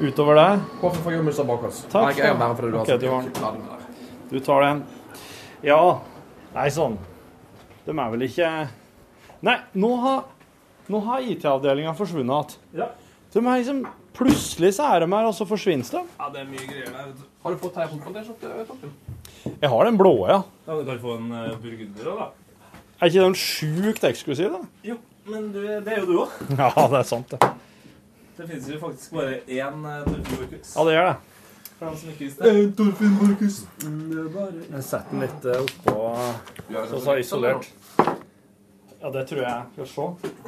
utover 0.02 0.34
det 0.40 0.46
Hvorfor 0.80 1.04
får 1.04 1.14
Jomus 1.14 1.42
bak 1.46 1.66
oss? 1.68 1.84
Takk. 1.92 2.08
Nei, 2.08 2.16
jeg 2.18 2.32
er 2.32 2.40
bare 2.40 2.56
fordi 2.58 2.72
du 2.74 2.78
har 2.80 2.88
Ok, 2.88 3.02
du 3.02 3.08
har 3.12 3.52
med 3.54 3.68
der. 3.70 3.84
Du 4.32 4.40
tar 4.42 4.66
den. 4.66 4.82
Ja 5.62 5.78
Nei, 6.56 6.66
sånn. 6.74 6.98
De 7.86 7.94
er 7.94 8.10
vel 8.16 8.26
ikke 8.26 8.50
Nei, 9.46 9.60
nå 9.78 9.92
har, 10.02 10.26
nå 10.90 11.04
har 11.06 11.30
IT-avdelinga 11.30 11.94
forsvunnet 12.00 12.58
igjen. 12.74 12.82
Ja. 12.82 12.90
De 13.36 13.44
er 13.46 13.62
liksom 13.62 13.86
Plutselig 14.18 14.74
så 14.74 14.88
er 14.96 15.04
de 15.06 15.12
her, 15.12 15.28
og 15.30 15.36
så 15.38 15.46
forsvinner 15.46 15.86
de. 15.86 16.00
Ja, 16.18 16.32
det 16.34 16.42
er 16.42 16.48
mye 16.50 16.64
greier 16.66 16.90
der. 16.90 17.12
Har 17.44 17.54
du 17.54 17.60
fått 17.62 17.76
her 17.78 17.92
på 17.94 18.14
det, 18.16 18.24
Torfinn? 18.26 18.96
Jeg 19.62 19.70
har 19.74 19.88
den 19.90 19.98
blå, 20.00 20.14
ja. 20.30 20.42
Ja, 20.68 20.76
Du 20.80 20.84
kan 20.86 21.00
få 21.00 21.16
en 21.18 21.32
uh, 21.32 21.56
burgunder 21.62 22.12
òg, 22.12 22.20
da. 22.20 22.28
Er 22.98 23.12
ikke 23.12 23.24
den 23.24 23.38
sjukt 23.38 24.04
eksklusiv, 24.10 24.52
da? 24.56 24.60
Jo, 24.88 24.98
men 25.30 25.50
du, 25.54 25.62
det 25.62 25.94
er 25.94 26.04
jo 26.04 26.06
du 26.10 26.20
òg. 26.26 26.36
Ja, 26.62 26.70
det 26.76 27.02
er 27.02 27.08
sant, 27.08 27.34
det. 27.34 27.54
Det 28.38 28.46
finnes 28.50 28.70
jo 28.70 28.80
faktisk 28.82 29.16
bare 29.18 29.40
én 29.48 29.82
uh, 29.86 30.04
Torfinn 30.06 30.30
Borchhus. 30.34 30.76
Ja, 30.76 30.86
det 30.88 30.96
gjør 30.98 31.10
det. 31.12 31.18
For 31.78 31.86
dem 31.86 31.98
som 32.02 32.10
ikke 32.10 32.24
visste 32.26 32.52
det. 32.52 32.68
Torfinn 32.78 33.18
Borchhus. 33.22 33.58
Jeg 33.82 34.86
setter 34.86 35.12
den 35.12 35.26
litt 35.26 35.46
eh, 35.46 35.66
oppå 35.66 35.98
så 36.92 37.02
så 37.06 37.18
isolert. 37.22 37.68
Ja, 39.02 39.12
det 39.14 39.28
tror 39.30 39.44
jeg. 39.44 39.66
Skal 39.74 39.84
vi 39.84 39.90
se. 39.94 40.48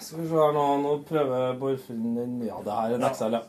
Skal 0.00 0.20
vi 0.22 0.28
se 0.30 0.38
her 0.38 0.52
nå. 0.54 0.66
Nå 0.84 0.92
prøver 1.08 1.56
Borfinn 1.58 2.14
den 2.18 2.36
Ja, 2.46 2.60
det 2.66 2.76
her 2.76 2.94
er 2.94 3.00
en 3.00 3.08
Excel, 3.10 3.38
ja. 3.38 3.42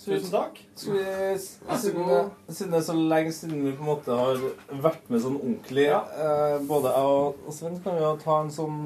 Tusen 0.00 0.30
takk. 0.32 0.58
Skal 0.74 0.94
vi, 0.96 1.04
siden, 1.38 2.30
siden 2.48 2.72
det 2.72 2.78
er 2.78 2.84
så 2.86 2.94
lenge 2.96 3.32
siden 3.36 3.64
vi 3.66 3.72
på 3.76 3.84
en 3.84 3.90
måte 3.90 4.16
har 4.16 4.38
vært 4.80 5.10
med 5.12 5.20
sånn 5.20 5.36
ordentlig 5.36 5.88
eh, 5.92 6.54
Både 6.70 6.92
jeg 6.94 7.10
og 7.12 7.50
Sven 7.52 7.76
kan 7.84 7.98
vi 7.98 8.04
jo 8.06 8.12
ta 8.22 8.38
en 8.40 8.52
sånn 8.54 8.78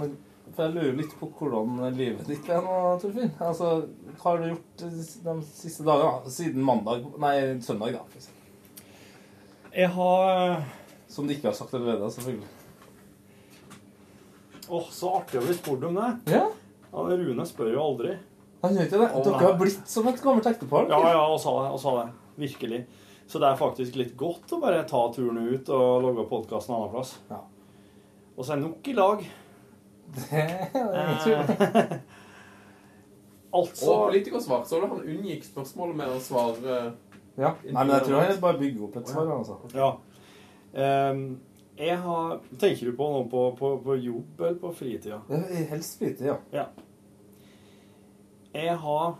For 0.48 0.64
jeg 0.64 0.74
lurer 0.74 0.98
litt 0.98 1.14
på 1.20 1.28
hvordan 1.38 1.78
livet 1.94 2.26
ditt 2.26 2.50
er 2.50 2.64
nå, 2.66 2.80
Torfinn. 3.02 3.30
Altså, 3.38 3.70
hva 4.18 4.26
har 4.32 4.42
du 4.42 4.48
gjort 4.50 4.82
de 4.82 5.36
siste 5.54 5.86
dagene? 5.86 6.34
Siden 6.34 6.66
mandag 6.66 7.06
Nei, 7.22 7.36
søndag, 7.62 7.94
da. 7.94 8.02
Eksempel. 8.18 8.90
Jeg 9.74 9.90
har 9.94 10.60
Som 11.10 11.30
du 11.30 11.36
ikke 11.36 11.52
har 11.52 11.56
sagt 11.58 11.78
allerede, 11.78 12.10
selvfølgelig. 12.10 12.50
Åh, 14.66 14.86
så 14.90 15.14
artig 15.20 15.38
å 15.38 15.46
bli 15.46 15.54
spurt 15.54 15.82
om 15.86 15.98
det. 15.98 16.10
Ja. 16.32 16.46
Ja, 16.90 17.02
Rune 17.10 17.44
spør 17.46 17.74
jo 17.74 17.82
aldri. 17.82 18.14
Han 18.64 18.76
gjør 18.78 18.86
ikke 18.88 19.00
det. 19.00 19.08
Dere 19.26 19.40
har 19.42 19.56
blitt 19.60 19.88
som 19.92 20.06
et 20.08 20.20
gammelt 20.24 20.46
ektepar. 20.48 20.86
Ja, 20.88 21.00
ja, 21.12 21.24
og 21.28 21.40
sa 21.42 21.52
det. 21.60 21.72
Og 21.76 21.80
sa 21.82 21.94
det. 22.00 22.06
Virkelig. 22.40 22.84
Så 23.28 23.40
det 23.40 23.48
er 23.48 23.60
faktisk 23.60 23.96
litt 24.00 24.14
godt 24.20 24.52
å 24.52 24.60
bare 24.62 24.84
ta 24.88 25.00
turen 25.12 25.40
ut 25.48 25.68
og 25.72 26.04
lage 26.04 26.26
podkast 26.30 26.70
en 26.70 26.76
annen 26.78 26.92
plass. 26.92 27.14
Ja. 27.30 27.40
Og 28.34 28.44
så 28.44 28.56
er 28.56 28.62
nok 28.64 28.88
i 28.88 28.96
lag. 28.96 29.24
Det 30.14 30.40
er 30.40 30.98
ingen 31.00 31.20
tvil. 31.24 32.00
Altså 33.54 33.88
Og 33.88 34.08
politikersvar. 34.08 34.64
Så 34.68 34.80
du 34.80 34.86
han 34.90 35.00
unngikk 35.00 35.44
spørsmålet 35.46 35.96
med 36.00 36.12
å 36.12 36.20
svare 36.22 36.78
Ja. 37.38 37.54
Nei, 37.64 37.80
men 37.80 37.92
jeg 37.96 38.06
tror 38.08 38.20
han 38.20 38.40
bare 38.42 38.60
bygger 38.60 38.86
opp 38.88 38.96
et 39.00 39.10
svar. 39.10 39.30
altså. 39.38 39.58
Ja. 39.74 39.90
Um, 40.74 41.22
jeg 41.78 41.98
har 41.98 42.40
Tenker 42.58 42.90
du 42.90 42.96
på 42.98 43.06
noe 43.10 43.28
på, 43.30 43.44
på, 43.58 43.70
på 43.82 43.96
jobb 43.98 44.40
eller 44.40 44.58
på 44.62 44.72
fritida? 44.74 45.20
Helst 45.70 45.98
fritid, 45.98 46.26
ja. 46.28 46.36
ja. 46.54 46.68
Jeg 48.55 48.76
har 48.78 49.16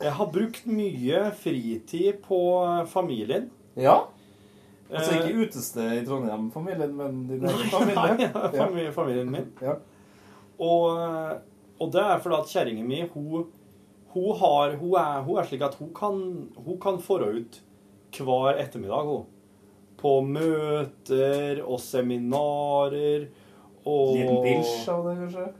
Jeg 0.00 0.12
har 0.16 0.30
brukt 0.32 0.66
mye 0.70 1.18
fritid 1.36 2.22
på 2.24 2.38
familien. 2.88 3.50
Ja? 3.76 3.98
Altså 4.90 5.12
Eh, 5.12 5.18
ikke 5.20 5.44
utested 5.44 5.92
i 5.98 6.04
Trondheim, 6.06 6.48
familien, 6.50 6.94
men 6.96 7.26
din 7.28 7.44
egen 7.44 7.90
Nei, 7.94 8.14
ja, 8.24 8.48
familie, 8.54 8.92
familien 8.92 9.30
min. 9.30 9.50
Og, 10.58 10.96
og 11.78 11.92
det 11.92 12.02
er 12.02 12.22
fordi 12.24 12.38
at 12.38 12.54
kjerringa 12.54 12.86
mi, 12.86 13.02
hun, 13.12 13.44
hun, 14.14 14.30
har, 14.40 14.74
hun, 14.80 14.96
er, 14.98 15.20
hun 15.26 15.38
er 15.38 15.50
slik 15.50 15.62
at 15.68 15.76
hun 15.78 15.92
kan, 15.94 16.18
hun 16.56 16.80
kan 16.82 16.98
fara 17.04 17.30
ut 17.36 17.60
hver 18.16 18.58
ettermiddag, 18.58 19.12
hun. 19.12 19.28
På 20.00 20.16
møter 20.24 21.60
og 21.60 21.78
seminarer 21.84 23.28
og 23.84 24.16
Liten 24.16 24.40
bilsj 24.44 24.88
av 24.90 25.06
det, 25.06 25.18
kanskje? 25.20 25.50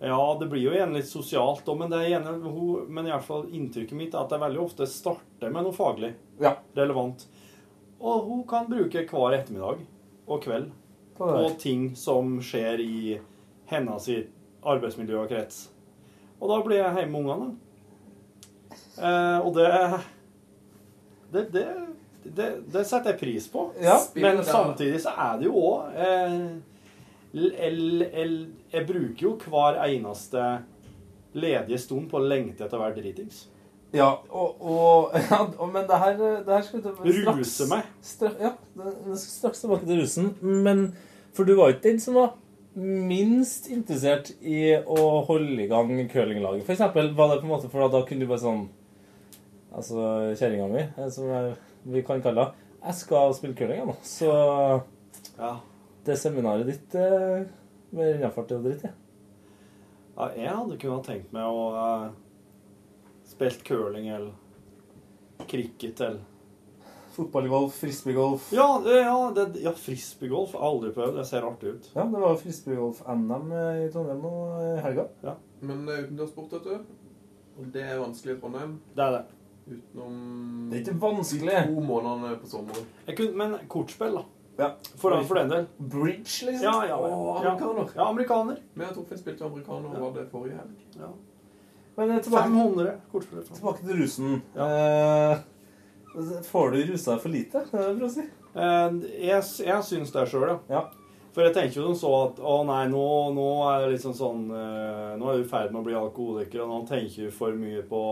Ja, 0.00 0.36
det 0.40 0.46
blir 0.46 0.62
jo 0.62 0.72
igjen 0.76 0.92
litt 0.94 1.08
sosialt 1.10 1.66
òg, 1.66 1.78
men, 1.80 1.90
det 1.90 1.98
er 1.98 2.10
gjerne, 2.12 2.36
hun, 2.44 2.84
men 2.94 3.08
i 3.08 3.10
hvert 3.10 3.26
fall 3.26 3.48
inntrykket 3.50 3.98
mitt 3.98 4.14
er 4.14 4.20
at 4.22 4.30
det 4.30 4.38
veldig 4.44 4.60
ofte 4.62 4.86
starter 4.86 5.50
med 5.50 5.66
noe 5.66 5.74
faglig 5.74 6.12
Ja. 6.40 6.52
relevant. 6.78 7.24
Og 7.98 8.28
hun 8.28 8.44
kan 8.46 8.68
bruke 8.70 9.02
hver 9.10 9.34
ettermiddag 9.40 9.80
og 10.28 10.42
kveld 10.44 10.70
På 11.18 11.48
ting 11.58 11.96
som 11.98 12.36
skjer 12.38 12.78
i 12.78 13.16
hennes 13.66 14.06
arbeidsmiljø 14.62 15.24
og 15.24 15.32
krets. 15.32 15.64
Og 16.38 16.46
da 16.52 16.60
blir 16.62 16.78
jeg 16.78 16.94
hjemme 17.00 17.18
med 17.18 17.26
ungene. 17.26 17.56
Eh, 19.02 19.38
og 19.42 19.54
det 19.56 19.66
det, 21.32 21.42
det, 21.52 21.66
det 22.22 22.48
det 22.72 22.84
setter 22.86 23.12
jeg 23.12 23.20
pris 23.20 23.48
på. 23.50 23.66
Ja. 23.82 23.98
Men 24.14 24.44
samtidig 24.44 25.02
så 25.02 25.10
er 25.18 25.38
det 25.40 25.48
jo 25.50 25.58
òg 25.58 25.98
eh, 25.98 26.38
Jeg 27.34 28.86
bruker 28.88 29.22
jo 29.22 29.36
hver 29.44 29.78
eneste 29.84 30.44
ledige 31.36 31.78
stund 31.78 32.08
på 32.10 32.18
å 32.18 32.24
lengte 32.24 32.64
etter 32.64 32.78
å 32.78 32.86
være 32.86 33.00
dritings. 33.02 33.46
Ja, 33.92 34.08
og, 34.28 34.60
og, 34.60 35.14
ja, 35.30 35.44
Men 35.72 35.86
det 35.88 36.00
her, 36.02 36.18
det 36.18 36.52
her 36.52 36.64
skal 36.64 36.82
vi 36.82 37.14
straks 37.22 37.38
Ruse 37.38 37.68
meg. 37.70 37.86
Straks, 38.04 38.42
ja, 38.42 38.52
det, 38.76 38.92
det 39.06 39.20
skal 39.20 39.36
straks 39.36 39.64
tilbake 39.64 39.88
til 39.88 40.02
rusen. 40.02 40.34
Men 40.42 40.90
For 41.36 41.48
du 41.48 41.54
var 41.56 41.72
ikke 41.72 41.88
den 41.88 42.02
som 42.02 42.18
var 42.18 42.34
minst 42.78 43.66
interessert 43.72 44.30
i 44.44 44.76
å 44.76 45.06
holde 45.26 45.64
i 45.64 45.70
gang 45.70 45.90
curlinglaget. 46.12 46.66
For 46.66 46.76
eksempel, 46.76 47.10
var 47.16 47.32
det 47.32 47.40
på 47.40 47.48
en 47.48 47.54
måte 47.54 47.70
for 47.72 47.86
at 47.86 47.94
da 47.94 48.04
kunne 48.06 48.24
du 48.26 48.30
bare 48.30 48.44
sånn 48.44 48.68
Altså, 49.68 50.00
kjerringa 50.40 50.64
mi, 50.72 50.80
eh, 50.80 51.08
som 51.12 51.26
jeg, 51.28 51.50
vi 51.92 52.00
kan 52.02 52.22
kalle 52.24 52.40
henne, 52.40 52.68
jeg 52.80 52.96
skal 53.02 53.34
spille 53.36 53.54
curling, 53.54 53.82
jeg 53.82 53.88
nå. 53.90 53.94
Så 54.00 54.30
det 56.06 56.16
seminaret 56.20 56.68
ditt 56.68 56.94
eh, 56.98 57.46
med 57.90 58.14
rennafart 58.14 58.54
og 58.56 58.66
dritt, 58.66 58.86
jeg. 58.86 58.94
Ja, 60.18 60.30
jeg 60.34 60.54
hadde 60.54 60.80
kunnet 60.82 61.06
tenkt 61.06 61.34
meg 61.34 61.46
å 61.46 61.66
uh, 61.78 62.08
spilt 63.28 63.62
curling 63.66 64.08
eller 64.10 65.46
cricket 65.46 66.00
eller 66.02 66.24
Fotballgolf, 67.18 67.74
frisbeegolf. 67.74 68.52
Ja, 68.54 68.82
ja, 68.86 69.32
det, 69.34 69.60
ja 69.64 69.72
frisbeegolf 69.74 70.52
har 70.54 70.60
jeg 70.62 70.68
aldri 70.68 70.90
prøvd. 70.94 71.16
Det 71.18 71.24
ser 71.26 71.46
artig 71.48 71.72
ut. 71.74 71.88
Ja, 71.96 72.04
det 72.12 72.20
var 72.22 72.36
frisbeegolf-NM 72.38 73.48
i 73.56 73.88
Trondheim 73.90 74.20
nå 74.22 74.30
i 74.62 74.68
helga. 74.84 75.08
Ja. 75.26 75.34
Men 75.66 75.80
det 75.88 75.96
er 75.96 76.04
utendørssport, 76.04 76.54
vet 76.54 76.68
du. 76.68 76.92
Og 77.58 77.72
det 77.74 77.82
er 77.82 77.98
vanskelig 77.98 78.36
i 78.36 78.38
Trondheim. 78.38 78.76
Det 78.94 79.02
er 79.02 79.16
det. 79.16 79.24
Utenom 79.66 80.20
Det 80.70 80.78
er 80.78 80.84
ikke 80.84 81.00
vanskelig. 81.02 81.56
de 81.56 81.74
to 81.74 81.86
månedene 81.88 82.38
på 82.38 82.52
sommeren. 82.52 82.86
Jeg 83.08 83.18
kunne, 83.18 83.34
men 83.42 83.58
kortspill, 83.74 84.14
da. 84.20 84.22
Ja. 84.58 84.72
For, 84.96 85.14
for 85.22 85.38
den 85.38 85.52
del. 85.52 85.66
Bridge, 85.76 86.46
liksom? 86.48 86.64
Ja, 86.66 86.86
ja. 86.86 86.96
ja. 86.96 86.96
Og 86.96 87.36
amerikaner. 87.36 87.90
Ja, 87.94 88.08
amerikaner. 88.08 88.62
Men 88.74 88.86
jeg 88.88 88.96
tror 88.96 89.04
vi 89.10 89.18
spilte 89.20 89.46
amerikaner 89.46 89.92
og 89.92 90.00
var 90.02 90.16
det 90.16 90.24
forrige 90.32 90.58
helg. 90.58 90.80
Ja. 90.98 91.10
Men 91.98 92.10
eh, 92.10 92.22
tilbake, 92.22 92.50
500 92.50 92.96
kortspill. 93.12 93.44
tilbake 93.54 93.86
til 93.86 94.02
rusen. 94.02 94.34
Eh, 94.54 96.42
får 96.50 96.70
du 96.74 96.82
rusa 96.90 97.18
for 97.22 97.34
lite, 97.34 97.62
er 97.62 97.70
for 97.70 98.08
å 98.08 98.10
si? 98.10 98.26
Eh, 98.54 98.98
jeg, 99.28 99.46
jeg 99.68 99.86
syns 99.86 100.14
det 100.14 100.26
sjøl, 100.30 100.48
ja. 100.50 100.58
Ja. 100.74 100.82
For 101.34 101.46
jeg 101.46 101.54
tenker 101.54 101.78
jo 101.78 101.92
som 101.92 101.98
så 102.00 102.12
at 102.24 102.38
å 102.42 102.58
nei, 102.66 102.84
nå, 102.90 103.06
nå 103.36 103.48
er 103.68 103.84
det 103.84 103.92
liksom 103.92 104.14
sånn 104.16 104.48
eh, 104.50 105.10
Nå 105.20 105.28
er 105.28 105.36
du 105.38 105.44
i 105.44 105.50
ferd 105.50 105.70
med 105.70 105.84
å 105.84 105.86
bli 105.86 105.94
alkoholiker, 105.94 106.64
og 106.64 106.72
nå 106.72 106.78
tenker 106.88 107.28
du 107.28 107.34
for 107.34 107.54
mye 107.54 107.84
på 107.86 108.02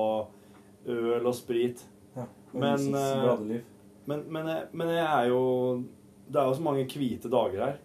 øl 0.95 1.27
og 1.27 1.35
sprit. 1.35 1.83
Ja. 2.15 2.29
Men, 2.55 2.87
eh. 2.95 3.57
Men, 4.07 4.23
men, 4.31 4.51
jeg, 4.53 4.69
men 4.79 4.93
jeg 4.95 5.07
er 5.07 5.31
jo 5.33 5.41
Det 6.31 6.41
er 6.41 6.47
jo 6.49 6.55
så 6.55 6.63
mange 6.63 6.85
hvite 6.91 7.31
dager 7.31 7.61
her 7.65 7.77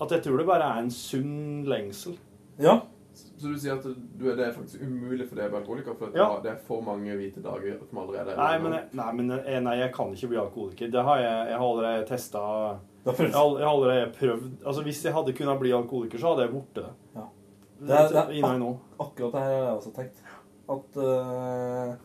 at 0.00 0.10
jeg 0.14 0.22
tror 0.22 0.38
det 0.38 0.46
bare 0.46 0.62
er 0.62 0.78
en 0.84 0.90
sunn 0.94 1.64
lengsel. 1.66 2.14
Ja. 2.62 2.76
Så 3.18 3.48
du 3.50 3.56
sier 3.58 3.74
at 3.74 3.82
du, 3.82 3.94
det 4.22 4.38
er 4.44 4.52
faktisk 4.54 4.78
umulig 4.86 5.24
for 5.26 5.34
deg 5.40 5.48
å 5.48 5.50
bli 5.50 5.58
alkoholiker? 5.58 5.96
For 5.98 6.12
Ja. 6.14 6.28
det 6.42 6.52
er 6.52 6.60
for 6.68 6.80
mange 6.86 7.16
hvite 7.18 7.42
dager 7.42 7.80
som 7.88 7.98
allerede 7.98 8.30
er 8.30 8.36
Nei, 8.38 8.58
men, 8.62 8.72
jeg, 8.76 8.84
nei, 8.94 9.12
men 9.18 9.32
jeg, 9.34 9.62
nei, 9.66 9.74
jeg 9.80 9.92
kan 9.96 10.12
ikke 10.14 10.28
bli 10.30 10.38
alkoholiker. 10.38 10.90
Det 10.94 11.02
har 11.02 11.18
jeg, 11.18 11.48
jeg 11.50 11.58
har 11.58 11.66
allerede 11.66 12.06
testa 12.06 12.44
jeg, 13.08 13.32
har- 13.34 13.62
allerede 13.72 14.12
prøvd 14.14 14.64
Altså, 14.64 14.82
Hvis 14.86 15.02
jeg 15.04 15.12
hadde 15.14 15.32
kunnet 15.34 15.58
bli 15.60 15.72
alkoholiker, 15.72 16.18
så 16.18 16.28
hadde 16.30 16.42
jeg 16.46 16.50
blitt 16.54 16.74
det. 16.78 16.86
Ja. 17.16 17.26
Det, 17.80 17.86
Det 17.88 17.96
er- 17.96 18.08
det 18.28 18.38
er 18.38 18.46
ak. 18.68 18.78
Akkurat 19.00 19.32
det 19.32 19.40
her 19.42 19.50
har 19.50 19.66
jeg 19.66 19.76
også 19.80 19.92
tenkt. 19.98 20.22
At 20.68 20.96
eh, 20.96 21.96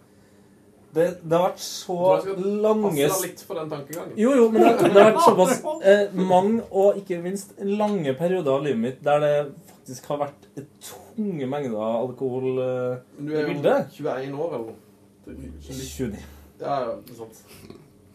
det, 0.94 1.06
det 1.24 1.38
har 1.38 1.48
vært 1.50 1.62
så 1.64 1.96
lange 2.38 2.84
passe 2.86 3.08
deg 3.10 3.24
litt 3.26 3.40
for 3.48 3.58
den 3.60 3.70
tankegangen. 3.72 4.14
Jo, 4.20 4.34
jo, 4.38 4.48
men 4.54 4.62
det, 4.66 4.74
det 4.94 5.02
har 5.02 5.12
vært 5.12 5.24
såpass 5.26 5.64
eh, 5.90 6.04
mange 6.14 6.62
og 6.70 7.00
ikke 7.02 7.18
minst 7.24 7.56
lange 7.66 8.14
perioder 8.20 8.52
av 8.60 8.68
livet 8.68 8.82
mitt 8.84 9.00
der 9.06 9.24
det 9.24 9.32
faktisk 9.72 10.12
har 10.12 10.22
vært 10.28 10.46
tunge 10.86 11.48
mengder 11.50 11.82
alkohol 11.82 12.62
eh, 12.62 13.02
Men 13.18 13.32
du 13.32 13.34
er 13.34 13.50
jo 13.50 14.06
21 14.06 14.38
år, 14.38 14.54
eller 14.60 14.68
noe. 14.70 14.78
Det 15.26 15.34
er 15.34 15.50
ikke 15.50 15.80
litt- 15.80 15.98
29. 15.98 16.24
Ja, 16.62 16.78
ja, 16.86 16.94
det 17.02 17.16
er 17.16 17.20
sant. 17.24 17.44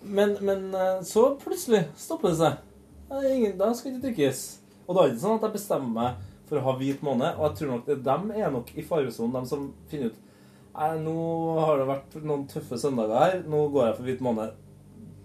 Men, 0.03 0.37
men 0.47 0.69
eh, 0.79 1.03
så 1.05 1.27
plutselig 1.43 1.83
stopper 1.99 2.31
det 2.33 2.39
seg. 2.45 2.63
Det 3.09 3.19
er 3.25 3.35
ingen, 3.35 3.59
da 3.59 3.73
skal 3.75 3.93
ikke 3.95 4.07
drikkes. 4.07 4.45
Og 4.87 4.95
da 4.97 5.03
er 5.03 5.11
det 5.11 5.17
ikke 5.17 5.25
sånn 5.27 5.39
at 5.41 5.47
jeg 5.49 5.57
bestemmer 5.59 5.93
meg 5.99 6.25
for 6.49 6.61
å 6.61 6.65
ha 6.69 6.77
hvit 6.79 7.03
måned. 7.05 7.35
Og 7.37 7.45
jeg 7.49 7.59
tror 7.59 7.75
nok 7.75 7.87
det, 7.91 7.99
dem 8.07 8.31
er 8.39 8.53
nok 8.55 8.71
i 8.79 8.85
faresonen, 8.87 9.35
dem 9.35 9.49
som 9.51 9.67
finner 9.91 10.13
ut 10.13 10.25
Nei, 10.79 10.93
nå 11.03 11.15
har 11.59 11.81
det 11.81 11.89
vært 11.89 12.13
noen 12.23 12.45
tøffe 12.51 12.79
søndager 12.79 13.19
her. 13.19 13.41
Nå 13.51 13.65
går 13.75 13.89
jeg 13.89 13.97
for 13.97 14.07
hvit 14.07 14.21
måned. 14.23 14.55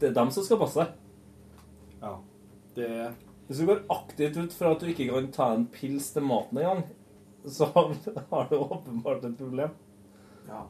Det 0.01 0.09
er 0.09 0.15
dem 0.17 0.31
som 0.33 0.45
skal 0.45 0.59
passe. 0.63 0.87
Ja. 2.01 2.15
Det 2.73 2.89
Hvis 3.47 3.59
du 3.59 3.67
går 3.67 3.83
aktivt 3.93 4.37
ut 4.39 4.53
fra 4.55 4.71
at 4.73 4.81
du 4.81 4.89
ikke 4.89 5.11
kan 5.11 5.27
ta 5.35 5.51
en 5.53 5.67
pils 5.69 6.09
til 6.15 6.25
maten 6.25 6.57
engang, 6.57 6.85
så 7.45 7.67
har 8.31 8.47
du 8.49 8.55
åpenbart 8.55 9.25
et 9.25 9.37
problem. 9.37 9.75
Ja. 10.47 10.63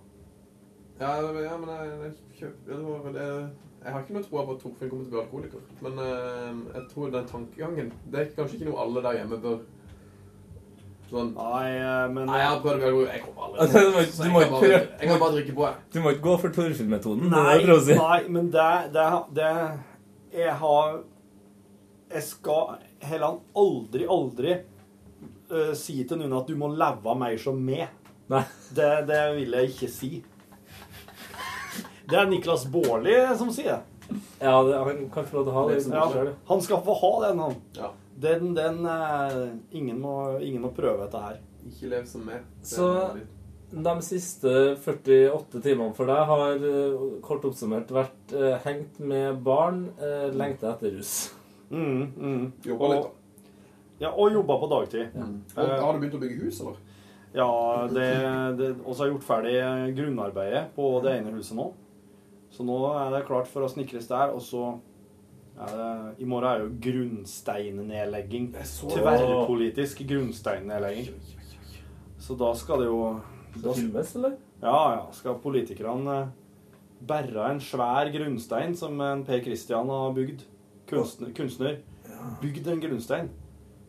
Ja, 1.00 1.14
ja 1.22 1.58
men 1.58 1.70
jeg, 1.70 1.94
jeg, 2.02 2.14
kjøp, 2.40 2.68
jeg, 2.68 3.48
jeg 3.86 3.94
har 3.94 4.04
ikke 4.04 4.18
noe 4.18 4.26
tro 4.26 4.44
på 4.44 4.56
at 4.56 4.62
Torfinn 4.66 4.92
kommer 4.92 5.06
til 5.06 5.14
å 5.14 5.16
bli 5.16 5.22
alkoholiker. 5.24 5.64
Men 5.86 6.04
eh, 6.04 6.60
jeg 6.76 6.90
tror 6.92 7.14
den 7.14 7.30
tankegangen 7.30 7.94
Det 8.12 8.20
er 8.20 8.36
kanskje 8.36 8.60
ikke 8.60 8.70
noe 8.72 8.84
alle 8.84 9.06
der 9.06 9.22
hjemme 9.22 9.40
bør 9.44 9.64
sånn 11.14 11.30
Nei, 11.38 11.70
eh, 11.78 12.04
men 12.14 12.26
Nei, 12.30 12.40
jeg 12.42 12.50
har 12.50 12.60
prøvd 12.64 12.84
bli. 12.84 13.06
Jeg 13.14 13.24
kommer 13.24 13.48
aldri 13.48 13.82
Du 13.84 13.94
må 13.94 14.04
ikke- 14.04 14.18
Så 14.18 14.26
jeg 14.26 14.34
kan 14.34 14.54
bare- 14.58 14.70
Jeg 14.74 15.10
kan 15.12 15.20
bare 15.24 15.36
drikke 15.38 15.56
på, 15.60 15.66
jeg. 15.70 15.76
Du 15.94 16.00
må 16.04 16.14
ikke 16.14 16.26
gå 16.28 16.36
for 16.42 16.56
Torfinn-metoden. 16.58 17.30
Nei, 17.30 17.58
nei, 18.02 18.20
men 18.38 18.52
det, 18.54 18.70
det, 18.98 19.08
det 19.40 19.50
Jeg 20.42 20.54
har 20.64 21.00
Jeg 22.14 22.24
skal 22.28 22.76
heller 23.04 23.40
aldri, 23.56 24.06
aldri 24.18 24.58
uh, 25.52 25.74
si 25.78 26.04
til 26.08 26.18
noen 26.22 26.38
at 26.40 26.48
du 26.48 26.56
må 26.60 26.70
leve 26.74 27.16
mer 27.20 27.38
som 27.42 27.58
meg. 27.66 27.88
Nei. 28.32 28.44
Det, 28.74 28.92
det 29.10 29.24
vil 29.38 29.58
jeg 29.60 29.74
ikke 29.74 29.90
si. 29.92 30.12
Det 32.10 32.20
er 32.20 32.30
Niklas 32.30 32.66
Baarli 32.72 33.16
som 33.40 33.52
sier 33.54 33.78
det. 33.78 34.20
Ja, 34.44 34.58
det, 34.68 34.78
han 34.78 35.10
kan 35.14 35.26
få 35.26 35.40
lov 35.40 35.46
til 35.48 35.52
å 35.52 35.56
ha 35.56 35.64
det. 35.70 35.78
Ja, 35.88 36.34
han 36.50 36.62
skal 36.64 36.82
få 36.86 36.96
ha 37.00 37.12
den, 37.28 37.40
han. 37.40 37.56
Ja. 37.78 37.92
Den, 38.16 38.54
den 38.56 38.86
eh, 38.86 39.54
ingen, 39.72 40.00
må, 40.02 40.40
ingen 40.40 40.62
må 40.62 40.74
prøve 40.76 41.06
dette 41.06 41.22
her. 41.22 41.40
Ikke 41.68 41.90
lev 41.92 42.06
som 42.10 42.26
meg. 42.28 42.44
Så 42.66 42.90
de 43.74 43.94
siste 44.06 44.52
48 44.84 45.62
timene 45.64 45.96
for 45.98 46.10
deg 46.10 46.30
har 46.30 46.66
eh, 46.70 47.06
kort 47.26 47.46
oppsummert 47.48 47.92
vært 47.94 48.36
eh, 48.38 48.58
hengt 48.68 49.00
med 49.02 49.40
barn, 49.46 49.88
uh, 49.98 50.30
lengta 50.36 50.76
etter 50.76 50.94
rus. 50.94 51.32
Mm, 51.74 52.04
mm. 52.14 52.44
Jobba 52.70 52.92
litt, 52.92 53.08
da. 53.08 53.54
ja, 54.06 54.12
og 54.12 54.36
jobba 54.36 54.60
på 54.62 54.70
dagtid. 54.76 55.16
Og 55.18 55.72
Har 55.74 55.96
du 55.96 56.04
begynt 56.04 56.20
å 56.20 56.22
bygge 56.22 56.46
hus, 56.46 56.62
eller? 56.62 56.78
Ja, 57.34 57.50
det, 57.90 58.10
det 58.60 58.68
har 58.78 59.00
har 59.00 59.10
gjort 59.10 59.26
ferdig 59.26 59.56
grunnarbeidet 59.98 60.68
på 60.76 60.92
det 61.02 61.16
ene 61.18 61.34
huset 61.34 61.58
nå. 61.58 61.72
Så 62.54 62.62
nå 62.68 62.78
er 62.94 63.10
det 63.16 63.26
klart 63.26 63.50
for 63.50 63.66
å 63.66 63.72
snikres 63.72 64.06
der, 64.12 64.36
og 64.36 64.44
så 64.46 64.76
er 65.54 65.76
det, 65.78 65.90
I 66.24 66.28
morgen 66.30 66.50
er 66.50 66.64
jo 66.64 66.70
grunnsteinnedlegging. 66.88 68.50
Tverrpolitisk 68.54 70.02
grunnsteinnedlegging. 70.10 71.14
Så 72.24 72.38
da 72.40 72.54
skal 72.58 72.82
det 72.82 72.88
jo 72.88 73.02
da, 73.56 73.74
filmes, 73.74 74.16
eller? 74.16 74.38
Ja, 74.64 74.80
ja. 74.96 75.06
Skal 75.14 75.38
politikerne 75.44 76.18
eh, 76.22 76.34
bære 77.04 77.52
en 77.52 77.62
svær 77.62 78.10
grunnstein 78.14 78.76
som 78.80 79.00
en 79.04 79.26
Per 79.28 79.44
Christian 79.44 79.92
har 79.92 80.14
bygd, 80.16 80.46
kunstner, 80.90 81.34
kunstner 81.36 81.82
bygd 82.42 82.68
en 82.72 82.82
grunnstein 82.84 83.32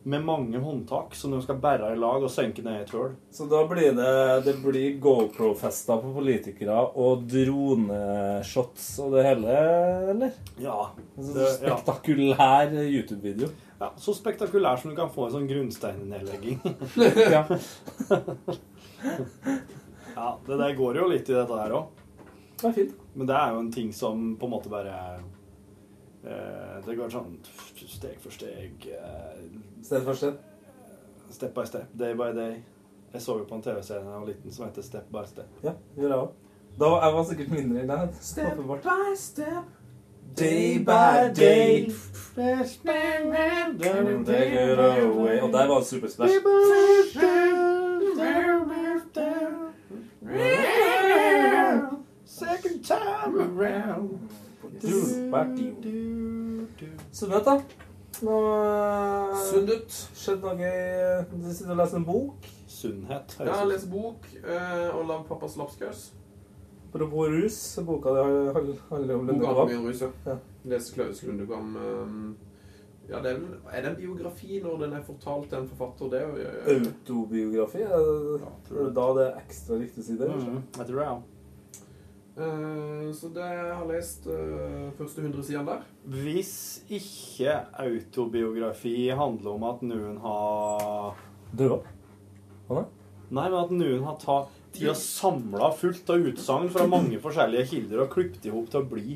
med 0.05 0.21
mange 0.25 0.59
håndtak 0.61 1.15
som 1.17 1.31
de 1.33 1.39
skal 1.41 1.57
bære 1.61 1.87
i 1.95 1.97
lag 1.97 2.21
og 2.21 2.29
senke 2.29 2.61
ned 2.61 2.77
i 2.77 2.83
et 2.83 2.91
hull. 2.93 3.15
Så 3.33 3.47
da 3.49 3.63
blir 3.65 3.95
det, 3.97 4.11
det 4.45 4.53
blir 4.61 4.99
GoPro-fester 5.01 5.97
på 6.03 6.11
politikere 6.13 6.77
og 6.93 7.23
droneshots 7.31 8.85
og 9.01 9.15
det 9.15 9.23
hele, 9.25 9.55
eller? 10.13 10.37
Ja. 10.61 10.91
Så 11.17 11.49
spektakulær 11.55 12.69
ja. 12.69 12.85
YouTube-video. 12.85 13.49
Ja, 13.79 13.89
Så 13.97 14.13
spektakulær 14.13 14.77
som 14.77 14.93
du 14.93 14.95
kan 14.99 15.09
få 15.09 15.25
en 15.25 15.35
sånn 15.39 15.49
grunnsteinnedlegging. 15.49 16.61
Ja. 17.35 17.41
ja, 20.15 20.29
det 20.45 20.59
der 20.61 20.77
går 20.77 21.01
jo 21.01 21.09
litt 21.11 21.33
i 21.33 21.35
dette 21.35 21.59
her 21.63 21.73
òg. 21.79 22.05
Det 22.61 22.69
er 22.69 22.77
fint. 22.77 22.93
Men 23.15 23.33
det 23.33 23.39
er 23.41 23.55
jo 23.55 23.65
en 23.65 23.73
ting 23.73 23.89
som 23.93 24.35
på 24.37 24.47
en 24.47 24.53
måte 24.53 24.69
bare 24.71 24.93
eh, 26.23 26.77
Det 26.85 26.95
går 26.97 27.11
sånn 27.11 27.37
steg 27.87 28.17
for 28.21 28.31
steg. 28.31 28.71
Steg 28.81 29.83
Sted 29.83 30.03
for 30.05 30.13
steg? 30.13 30.33
Step 31.31 31.53
by 31.53 31.65
step. 31.65 31.85
Day 31.99 32.13
by 32.13 32.31
day. 32.37 32.55
Jeg 33.13 33.21
så 33.21 33.37
jo 33.37 33.43
på 33.49 33.55
en 33.55 33.61
TV-serie 33.61 34.03
da 34.03 34.09
jeg 34.11 34.19
var 34.19 34.27
liten 34.27 34.51
som 34.51 34.65
heter 34.65 34.81
Step 34.81 35.03
by 35.11 35.23
step. 35.25 35.45
Ja, 35.63 35.71
gjør 35.97 36.07
jeg 36.07 36.17
også. 36.17 36.33
Da 36.79 36.89
var 36.91 37.05
jeg 37.05 37.13
var 37.15 37.23
sikkert 37.23 37.51
mindre 37.51 37.83
i 37.83 37.87
den. 37.87 38.09
Step 38.21 38.51
Åpenbart. 38.53 38.81
by 38.83 39.15
step. 39.15 39.63
Day 40.37 40.79
by 40.79 41.31
day. 41.35 41.89
Take 44.25 44.53
it 44.53 44.79
away. 44.79 45.39
Og 45.39 45.53
der 45.53 45.67
var 45.67 45.77
det 45.77 45.85
Super 45.85 46.07
Splash. 46.07 46.33
Second 52.25 52.83
time 52.83 53.39
around. 53.39 54.19
Sunnhet, 57.11 57.45
da? 57.45 57.59
Nå 58.23 58.35
Sundet. 59.49 59.95
Skjedd 60.15 60.43
noe 60.45 60.69
Du 61.31 61.49
sitter 61.51 61.73
og 61.73 61.81
leser 61.81 61.99
en 61.99 62.07
bok? 62.07 62.47
Sunnhet. 62.71 63.35
Ja, 63.39 63.57
jeg 63.61 63.71
leser 63.73 63.91
bok 63.91 64.29
eh, 64.39 64.87
og 64.91 65.05
lager 65.09 65.27
pappas 65.29 65.57
lapskaus. 65.59 66.07
Apropos 66.89 67.27
rus, 67.27 67.59
boka 67.83 68.11
di 68.15 68.75
handler 68.89 69.15
om 69.15 69.27
Boka 69.27 69.53
handler 69.53 69.77
om 69.79 69.87
rus, 69.89 70.01
ja. 70.01 70.11
Ja. 70.25 70.37
Leser 70.63 70.95
Klaus 70.95 71.23
Lundekvam. 71.23 71.75
Um, 71.75 72.37
ja, 73.09 73.19
det 73.21 73.31
er, 73.31 73.39
vel, 73.39 73.57
er 73.69 73.81
det 73.81 73.89
en 73.91 73.97
biografi 73.99 74.59
når 74.63 74.77
den 74.85 74.93
er 74.97 75.03
fortalt 75.05 75.49
til 75.51 75.59
en 75.59 75.67
forfatter? 75.69 76.09
Det 76.13 76.21
ja, 76.41 76.53
Autobiografi? 76.73 77.83
Er 77.83 77.99
det, 77.99 78.47
er 78.71 78.79
det 78.79 78.93
da 78.95 79.07
det 79.17 79.25
er 79.27 79.41
ekstra 79.43 79.77
riktig 79.81 80.01
å 80.01 80.07
si 80.07 80.15
det? 80.21 80.29
Mm, 80.31 80.61
jeg 80.77 80.87
tror 80.87 81.01
det, 81.01 81.09
ja. 81.09 81.17
Eh, 82.35 83.11
Så 83.15 83.29
det 83.31 83.45
jeg 83.47 83.75
har 83.77 83.85
lest 83.87 84.25
uh, 84.27 84.91
første 84.97 85.21
100 85.23 85.43
sidene 85.47 85.69
der. 85.69 85.85
Hvis 86.11 86.55
ikke 86.91 87.53
autobiografi 87.79 89.07
handler 89.15 89.55
om 89.55 89.63
at 89.69 89.85
noen 89.87 90.17
har 90.23 91.15
Døde? 91.55 91.79
Nei, 92.67 93.47
men 93.47 93.55
at 93.61 93.71
noen 93.71 94.03
har 94.03 94.19
tatt 94.19 94.51
de 94.75 94.89
har 94.89 94.97
samla 94.99 95.69
fullt 95.79 96.09
av 96.11 96.25
utsagn 96.27 96.67
fra 96.73 96.83
mange 96.91 97.15
forskjellige 97.23 97.69
kilder 97.69 98.01
og 98.03 98.09
klippet 98.11 98.49
i 98.49 98.51
hop 98.51 98.67
til 98.71 98.81
å 98.81 98.89
bli 98.89 99.15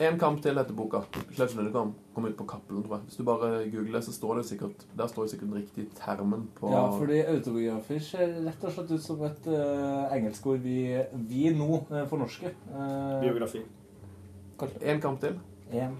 En 0.00 0.16
kamp 0.18 0.40
til 0.42 0.56
etter 0.56 0.74
boka. 0.74 1.02
Klaus 1.34 1.52
Lundekvam 1.54 1.92
kom 2.14 2.24
ut 2.26 2.36
på 2.36 2.46
Cappelen, 2.48 2.82
tror 2.84 2.96
jeg. 2.96 3.08
Hvis 3.08 3.18
du 3.20 3.24
bare 3.28 3.50
googler, 3.70 4.00
så 4.00 4.12
står 4.12 4.40
det 4.40 4.44
sikkert 4.48 4.86
Der 4.98 5.06
står 5.06 5.22
det 5.22 5.30
sikkert 5.30 5.48
den 5.50 5.58
riktige 5.58 5.86
termen 5.98 6.48
på 6.56 6.72
Ja, 6.72 6.86
fordi 6.96 7.20
autobiografi 7.20 7.98
ser 8.00 8.34
rett 8.46 8.64
og 8.64 8.72
slett 8.72 8.90
ut 8.90 9.04
som 9.04 9.22
et 9.28 9.46
uh, 9.52 10.08
engelskord 10.16 10.64
vi, 10.64 10.78
vi 11.28 11.52
nå 11.56 11.82
uh, 11.90 12.02
fornorsker. 12.08 12.56
Uh, 12.72 13.20
biografi. 13.20 13.62
En 14.80 15.00
kamp 15.00 15.20
til. 15.20 15.38
En. 15.72 15.96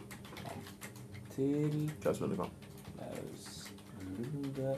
til 1.34 1.90
Klaus 2.00 2.20
Lundekvam. 2.20 2.50
Klaus 2.96 3.72
Lunde 4.18 4.76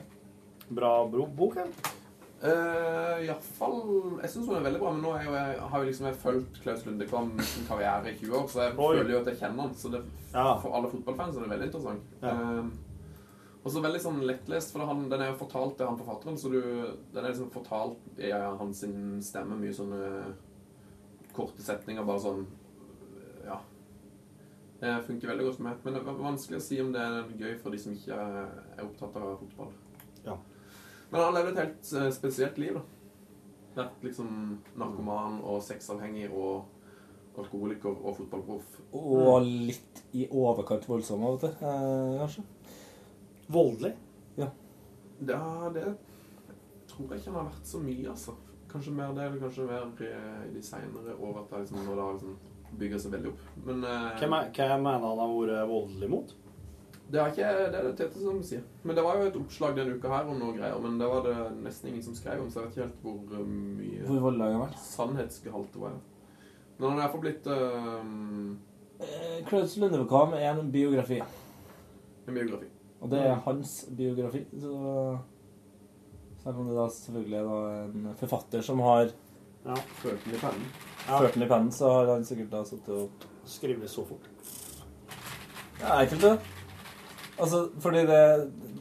Bra 0.75 1.07
bok, 1.07 1.55
eller? 1.55 1.95
Uh, 2.43 3.21
Iallfall 3.23 3.77
Jeg 4.19 4.29
syns 4.33 4.49
hun 4.49 4.57
er 4.57 4.65
veldig 4.65 4.79
bra, 4.81 4.89
men 4.93 5.05
nå 5.05 5.11
jo, 5.23 5.35
jeg, 5.37 5.59
har 5.71 5.79
jo 5.81 5.87
liksom 5.87 6.07
jeg 6.09 6.17
fulgt 6.19 6.57
Klaus 6.61 6.81
Lundekvam 6.85 7.29
sin 7.47 7.63
karriere 7.69 8.11
i 8.11 8.17
20 8.19 8.35
år, 8.37 8.49
så 8.51 8.65
jeg 8.65 8.73
Oi. 8.75 8.89
føler 8.97 9.13
jo 9.13 9.21
at 9.21 9.29
jeg 9.31 9.39
kjenner 9.39 9.63
han. 9.65 9.77
Så 9.79 9.91
det, 9.93 10.01
Ja. 10.33 10.49
for 10.61 10.75
alle 10.75 10.91
fotballfans 10.91 11.37
er 11.37 11.45
det 11.45 11.53
veldig 11.53 11.69
interessant. 11.71 12.11
Ja. 12.21 12.33
Uh, 12.35 12.67
og 13.65 13.71
så 13.73 13.81
veldig 13.81 14.01
sånn 14.03 14.19
lettlest, 14.27 14.75
for 14.75 14.85
han, 14.85 15.07
den 15.09 15.23
er 15.23 15.31
jo 15.31 15.39
fortalt 15.39 15.77
til 15.79 15.87
han 15.89 15.97
forfatteren, 15.97 16.35
så 16.37 16.51
du, 16.53 16.59
den 17.15 17.23
er 17.23 17.31
liksom 17.31 17.49
fortalt 17.55 18.19
i 18.21 18.29
hans 18.29 18.83
stemme. 19.25 19.57
Mye 19.57 19.73
sånne 19.73 20.01
korte 21.33 21.65
setninger, 21.65 22.05
bare 22.05 22.21
sånn 22.27 22.45
Ja. 23.47 23.57
Det 24.81 24.91
funker 25.07 25.31
veldig 25.31 25.47
godt 25.47 25.57
for 25.57 25.63
meg. 25.69 25.81
Men 25.83 25.93
det 25.95 26.03
er 26.03 26.19
vanskelig 26.19 26.59
å 26.59 26.61
si 26.67 26.77
om 26.83 26.91
det 26.93 27.01
er 27.01 27.33
gøy 27.39 27.57
for 27.63 27.73
de 27.73 27.79
som 27.81 27.95
ikke 27.95 28.13
er 28.19 28.83
opptatt 28.83 29.15
av 29.17 29.39
fotball. 29.39 29.71
Men 31.15 31.23
han 31.23 31.33
har 31.33 31.35
levd 31.39 31.51
et 31.53 31.61
helt 31.63 31.91
eh, 32.01 32.09
spesielt 32.11 32.57
liv, 32.59 32.75
da. 32.77 32.81
Vært 33.75 34.03
liksom 34.07 34.29
narkoman 34.79 35.39
og 35.43 35.61
sexavhengig 35.63 36.29
og 36.31 36.65
alkoholiker 37.39 37.91
og 37.97 38.15
fotballproff. 38.15 38.77
Og 38.95 39.41
litt 39.43 40.03
i 40.15 40.27
overkant 40.31 40.85
voldsom 40.87 41.23
av 41.27 41.33
og 41.35 41.41
til, 41.43 41.55
eh, 41.59 42.19
kanskje. 42.21 42.43
Voldelig? 43.51 43.93
Ja. 44.39 44.47
Ja, 45.27 45.69
det 45.75 45.83
tror 46.91 47.09
jeg 47.11 47.19
ikke 47.19 47.31
han 47.33 47.39
har 47.41 47.49
vært 47.51 47.67
så 47.71 47.81
mye, 47.83 48.07
altså. 48.11 48.35
Kanskje 48.71 48.91
mer 48.95 49.13
det, 49.15 49.23
eller 49.27 49.43
kanskje 49.43 49.67
mer 49.67 49.85
i 50.47 50.53
de 50.53 50.61
seinere 50.63 51.15
år 51.19 51.37
at 51.43 51.49
det 51.51 51.59
liksom, 51.65 51.83
når 51.85 51.95
det 51.95 52.05
har 52.05 52.13
liksom 52.17 52.79
bygga 52.79 52.99
seg 52.99 53.11
veldig 53.15 53.29
opp. 53.33 53.43
Men 53.65 53.83
eh, 53.83 54.09
Hvem, 54.19 54.33
er- 54.39 54.49
hvem 54.55 54.83
mener 54.83 55.05
han 55.09 55.19
har 55.19 55.35
vært 55.35 55.69
voldelig 55.69 56.09
mot? 56.15 56.33
Det 57.11 57.19
er 57.21 57.27
ikke 57.31 57.49
det 57.71 57.77
er 57.79 57.83
det 57.85 57.95
Tete 57.99 58.19
som 58.21 58.39
sier. 58.43 58.63
Men 58.83 58.95
det 58.97 59.03
var 59.05 59.19
jo 59.19 59.27
et 59.29 59.35
oppslag 59.39 59.75
denne 59.77 59.95
uka 59.99 60.09
her 60.09 60.25
om 60.31 60.39
noe 60.41 60.55
greier, 60.57 60.79
men 60.81 60.97
det 60.99 61.07
var 61.11 61.21
det 61.27 61.35
nesten 61.61 61.89
ingen 61.91 62.03
som 62.03 62.15
skrev 62.17 62.41
om, 62.41 62.49
så 62.49 62.63
jeg 62.63 62.67
vet 62.67 62.77
ikke 62.77 62.85
helt 62.87 63.01
hvor 63.05 63.39
eh, 63.39 63.49
mye 63.79 64.05
Hvor 64.07 64.23
voldelig 64.25 64.47
det 64.47 64.55
har 64.57 64.63
vært. 64.65 64.79
sannhetsgehalt 64.89 65.73
det 65.73 65.81
var. 65.85 65.93
ja. 65.95 65.99
Men 66.77 66.89
han 66.89 66.97
er 66.97 67.03
iallfall 67.05 67.21
blitt 67.27 67.47
eh, 67.47 68.71
Eh, 68.95 69.41
Klaus 69.49 69.73
Lundekvam 69.77 70.33
er 70.37 70.53
en 70.53 70.69
biografi. 70.71 71.17
en 72.27 72.33
biografi. 72.33 72.67
Og 73.01 73.09
det 73.11 73.19
er 73.27 73.33
hans 73.43 73.73
biografi. 73.91 74.45
Så 74.55 74.71
selv 76.43 76.59
om 76.61 76.67
det 76.69 76.77
da 76.77 76.85
selvfølgelig 76.89 77.37
er 77.41 77.43
da 77.49 77.57
en 77.83 78.15
forfatter 78.21 78.61
som 78.63 78.79
har 78.85 79.11
Ført 79.99 80.23
den 80.23 80.35
i 80.35 80.37
pennen. 80.39 80.65
ført 81.09 81.33
den 81.33 81.43
i 81.43 81.47
pennen, 81.49 81.71
så 81.71 81.89
har 81.91 82.05
han 82.13 82.23
sikkert 82.25 82.51
da 82.51 82.63
sittet 82.63 82.89
og 82.95 83.09
Skrevet 83.45 83.89
så 83.89 84.05
fort. 84.07 84.23
Ja, 85.81 85.85
det 85.85 85.91
er 85.91 86.05
ekkelt, 86.05 86.21
det. 86.21 86.39
Altså, 87.35 87.65
fordi 87.83 88.05
det, 88.07 88.19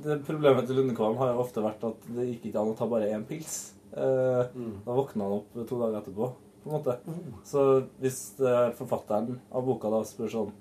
det 0.05 0.21
Problemet 0.27 0.67
til 0.69 0.77
Lundekvam 0.79 1.17
har 1.19 1.33
jo 1.33 1.41
ofte 1.43 1.63
vært 1.65 1.83
at 1.89 2.05
det 2.15 2.27
gikk 2.29 2.51
ikke 2.51 2.61
an 2.63 2.71
å 2.71 2.77
ta 2.79 2.87
bare 2.91 3.09
én 3.15 3.25
pils. 3.27 3.57
Eh, 3.95 4.43
Da 4.87 4.95
våkna 4.95 5.27
han 5.27 5.39
opp 5.41 5.57
to 5.69 5.79
dager 5.81 5.99
etterpå, 6.01 6.29
på 6.63 6.71
en 6.71 6.77
måte. 6.77 6.95
Så 7.47 7.65
hvis 8.03 8.21
eh, 8.41 8.69
forfatteren 8.79 9.41
av 9.51 9.67
boka 9.67 9.91
da 9.93 10.03
spør 10.07 10.31
sånn 10.37 10.53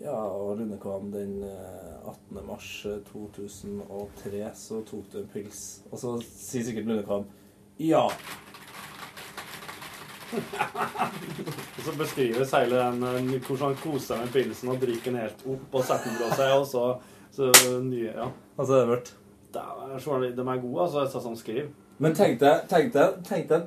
Ja, 0.00 0.14
og 0.14 0.56
Lundekvam 0.60 1.08
den 1.12 1.42
eh, 1.42 1.94
18. 2.06 2.40
mars 2.46 2.70
eh, 2.86 3.00
2003 3.12 4.44
så 4.56 4.80
tok 4.88 5.08
du 5.12 5.18
en 5.24 5.30
pils. 5.32 5.62
Og 5.90 5.98
så 6.00 6.14
sier 6.24 6.64
sikkert 6.70 6.88
Lundekvam 6.88 7.26
ja. 7.78 8.06
Og 10.28 11.82
så 11.86 11.92
beskrives 11.96 12.50
hele 12.56 12.80
den 12.80 13.04
eh, 13.06 13.36
hvordan 13.46 13.70
han 13.72 13.78
koser 13.82 14.10
seg 14.14 14.24
med 14.24 14.32
pilsen 14.34 14.72
og 14.72 14.80
drikker 14.82 15.12
den 15.12 15.20
helt 15.22 15.44
opp 15.48 15.78
og 15.78 15.86
setter 15.88 16.10
den 16.10 16.18
fra 16.20 16.30
seg, 16.36 16.52
og 16.58 16.66
så, 16.68 16.82
så 17.38 17.78
nye 17.86 18.10
Ja. 18.12 18.28
Altså, 18.58 18.72
det 18.74 18.82
er 18.82 18.90
mørkt. 18.92 19.12
Det 19.54 19.62
er, 19.62 19.98
så- 20.04 20.20
de 20.20 20.42
er 20.42 20.60
gode, 20.62 20.80
altså, 20.84 21.02
Jeg 21.04 21.10
sa 21.14 21.20
som 21.24 21.36
skriv. 21.38 21.68
Men 21.98 22.14
tenk 22.14 22.38
deg, 22.42 22.66
tenk 22.68 22.92
deg, 22.92 23.22
tenk 23.26 23.48
deg 23.48 23.62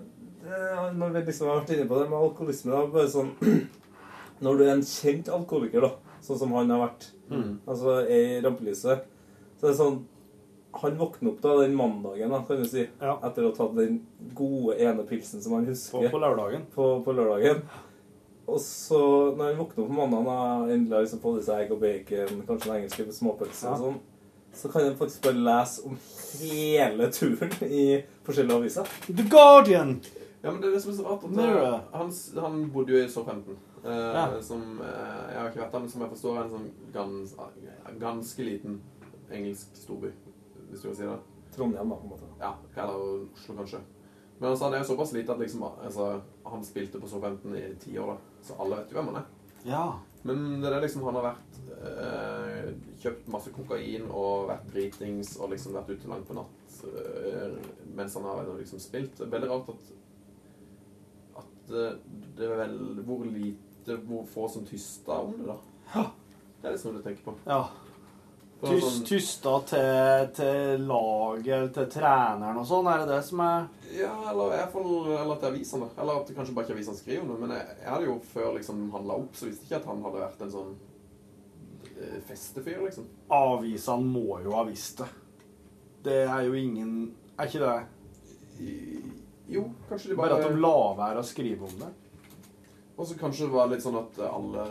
eh, 0.45 0.91
Når 0.95 1.09
vi 1.15 1.21
liksom 1.25 1.47
har 1.49 1.61
vært 1.61 1.73
inne 1.75 1.87
på 1.89 1.97
det 1.99 2.09
med 2.09 2.19
alkoholisme 2.19 2.71
da, 2.71 2.85
bare 2.87 3.07
sånn, 3.11 3.31
Når 4.41 4.57
du 4.57 4.63
er 4.63 4.71
en 4.75 4.81
kjent 4.87 5.27
alkoholiker, 5.29 5.81
da, 5.81 5.91
sånn 6.23 6.39
som 6.39 6.53
han 6.57 6.69
har 6.69 6.87
vært, 6.87 7.09
Mm. 7.31 7.59
altså 7.65 7.93
i 8.11 8.41
rampelyset, 8.43 9.05
så 9.57 9.63
er 9.63 9.69
det 9.71 9.77
sånn 9.77 9.99
Han 10.81 10.97
våkner 10.99 11.29
opp 11.31 11.41
da 11.41 11.53
den 11.61 11.75
mandagen, 11.75 12.29
da, 12.31 12.41
kan 12.47 12.57
du 12.61 12.65
si, 12.67 12.83
etter 12.99 13.43
å 13.43 13.49
ha 13.51 13.55
tatt 13.55 13.75
den 13.75 14.01
gode 14.35 14.75
ene 14.79 15.03
pilsen 15.07 15.41
som 15.43 15.53
han 15.53 15.65
husker. 15.65 16.09
På, 16.09 16.11
på 16.11 16.19
lørdagen. 16.23 16.61
På, 16.75 16.85
på 17.03 17.11
lørdagen. 17.15 17.61
Og 18.51 18.59
så, 18.59 18.99
når 19.37 19.45
han 19.51 19.59
våkner 19.61 19.83
opp 19.83 19.91
på 19.91 19.97
mandag 19.97 20.27
og 20.31 20.71
endelig 20.73 20.95
har 20.97 21.05
liksom 21.05 21.21
fått 21.23 21.41
i 21.41 21.45
seg 21.47 21.61
egg 21.65 21.71
og 21.75 21.79
bacon, 21.83 22.41
kanskje 22.49 22.69
en 22.71 22.77
engelsk 22.81 23.13
småpølse 23.15 23.67
Ja. 23.69 23.73
og 23.75 23.83
sånn, 23.85 23.99
så 24.61 24.71
kan 24.73 24.83
han 24.83 24.97
faktisk 24.99 25.23
bare 25.23 25.43
lese 25.45 25.85
om 25.87 25.95
hele 26.41 27.07
turen 27.15 27.53
i 27.69 27.85
forskjellige 28.27 28.57
aviser. 28.59 28.89
The 29.07 29.23
Guardian! 29.31 29.93
Ja, 30.43 30.49
men 30.51 30.59
det 30.61 30.71
er 30.71 30.73
det 30.75 30.81
som 30.83 30.91
er 30.91 30.97
så 30.97 31.05
rart. 31.05 31.23
At, 31.23 31.37
eh, 31.37 31.79
han, 31.93 32.11
han 32.43 32.71
bodde 32.73 32.91
jo 32.95 33.03
i 33.05 33.09
Southampton. 33.09 33.57
Uh, 33.85 33.89
Ja. 33.89 34.25
Som 34.45 34.81
eh, 34.81 35.21
Jeg 35.31 35.39
har 35.39 35.47
ikke 35.49 35.61
vært 35.61 35.71
der, 35.71 35.79
men 35.79 35.89
som 35.89 36.01
jeg 36.01 36.09
forstår 36.11 36.37
er 36.37 36.43
en 36.43 36.51
sånn 36.55 36.67
gans, 36.93 37.35
ganske 38.01 38.43
liten 38.45 38.81
engelsk 39.31 39.77
storby, 39.79 40.11
hvis 40.69 40.81
du 40.83 40.89
kan 40.89 40.95
si 40.99 41.07
det. 41.07 41.19
Trondheim, 41.55 41.89
da, 41.89 41.95
på 41.95 42.03
en 42.03 42.11
måte. 42.13 42.27
Ja, 42.41 42.51
eller 42.75 43.25
Oslo, 43.33 43.55
kanskje. 43.57 43.79
Men 44.39 44.49
altså, 44.49 44.65
han 44.65 44.73
er 44.73 44.83
jo 44.83 44.89
såpass 44.91 45.13
lite 45.13 45.31
at 45.33 45.39
liksom, 45.39 45.63
altså, 45.85 46.09
han 46.45 46.63
spilte 46.65 46.99
på 46.99 47.07
Southampton 47.07 47.55
i 47.55 47.63
ti 47.79 47.97
år, 48.01 48.13
da. 48.15 48.17
Så 48.41 48.57
alle 48.59 48.79
vet 48.79 48.91
jo 48.91 48.99
hvem 48.99 49.11
han 49.11 49.21
er. 49.21 49.29
Ja. 49.67 49.85
Men 50.23 50.61
det 50.61 50.69
er 50.69 50.83
liksom 50.83 51.05
han 51.07 51.17
har 51.17 51.25
vært 51.31 51.59
øh, 51.81 52.67
Kjøpt 53.01 53.29
masse 53.33 53.53
kokain 53.55 54.03
og 54.09 54.49
vært 54.51 54.67
dritings 54.73 55.33
og 55.41 55.53
liksom 55.53 55.73
vært 55.73 55.89
ute 55.95 56.09
langt 56.09 56.27
på 56.29 56.37
natt 56.37 56.81
øh, 56.85 57.55
mens 57.97 58.15
han 58.17 58.27
har 58.29 58.45
liksom 58.57 58.81
spilt. 58.81 59.15
Det 59.17 59.25
er 59.25 59.33
veldig 59.33 59.49
rart 59.49 59.71
at 59.73 59.91
at 61.41 61.73
eh, 61.73 61.99
det 62.37 62.47
er 62.47 62.57
vel 62.59 63.03
Hvor 63.07 63.25
lite, 63.25 63.97
hvor 64.05 64.25
få 64.29 64.47
som 64.51 64.65
tysta 64.65 65.21
om 65.23 65.33
det, 65.37 65.47
da. 65.49 65.57
Ja. 65.95 66.05
Det 66.61 66.69
er 66.69 66.75
liksom 66.75 66.93
det 66.93 67.01
du 67.01 67.07
tenker 67.09 67.23
på. 67.25 67.35
Ja. 67.49 67.63
For 68.61 68.77
sånn- 68.77 69.05
tysta 69.09 69.53
til, 69.71 70.27
til 70.37 70.83
laget 70.85 71.47
eller 71.55 71.71
til 71.73 71.87
treneren 71.95 72.59
og 72.61 72.67
sånn, 72.69 72.89
er 72.91 72.99
det 73.01 73.07
det 73.15 73.23
som 73.25 73.39
er 73.41 73.63
Ja, 73.95 74.11
eller 74.29 74.67
fall 74.71 74.91
eller 75.15 75.39
til 75.41 75.49
avisene. 75.49 75.87
Eller 75.97 76.19
at 76.21 76.29
kanskje 76.35 76.53
bare 76.53 76.67
ikke 76.67 76.75
avisene 76.77 76.99
skriver 76.99 77.23
om 77.25 77.31
det. 77.33 77.39
Men 77.41 77.55
jeg, 77.57 77.77
jeg 77.81 77.89
hadde 77.89 78.05
jo 78.05 78.19
før 78.33 78.51
liksom 78.59 78.83
handla 78.93 79.17
opp, 79.23 79.33
så 79.35 79.49
visste 79.49 79.65
ikke 79.65 79.79
at 79.81 79.89
han 79.89 80.03
hadde 80.05 80.21
vært 80.21 80.45
en 80.45 80.53
sånn 80.53 80.75
eh, 81.95 82.19
festefyr, 82.29 82.85
liksom. 82.85 83.09
Avisene 83.33 84.13
må 84.13 84.37
jo 84.45 84.53
ha 84.59 84.63
visst 84.69 85.01
det. 85.01 85.09
Det 86.05 86.21
er 86.27 86.45
jo 86.47 86.53
ingen 86.57 86.93
Er 87.37 87.49
ikke 87.49 87.65
det? 87.65 87.81
Jo, 89.51 89.65
kanskje 89.89 90.09
de 90.11 90.15
Bare 90.15 90.35
bare 90.37 90.45
at 90.45 90.53
de 90.53 90.61
la 90.61 90.77
være 90.97 91.21
å 91.21 91.25
skrive 91.25 91.65
om 91.65 91.77
det. 91.81 91.89
Og 92.97 93.07
så 93.09 93.17
kanskje 93.17 93.47
det 93.47 93.55
var 93.55 93.69
litt 93.71 93.81
sånn 93.83 93.97
at 93.97 94.19
alle 94.29 94.65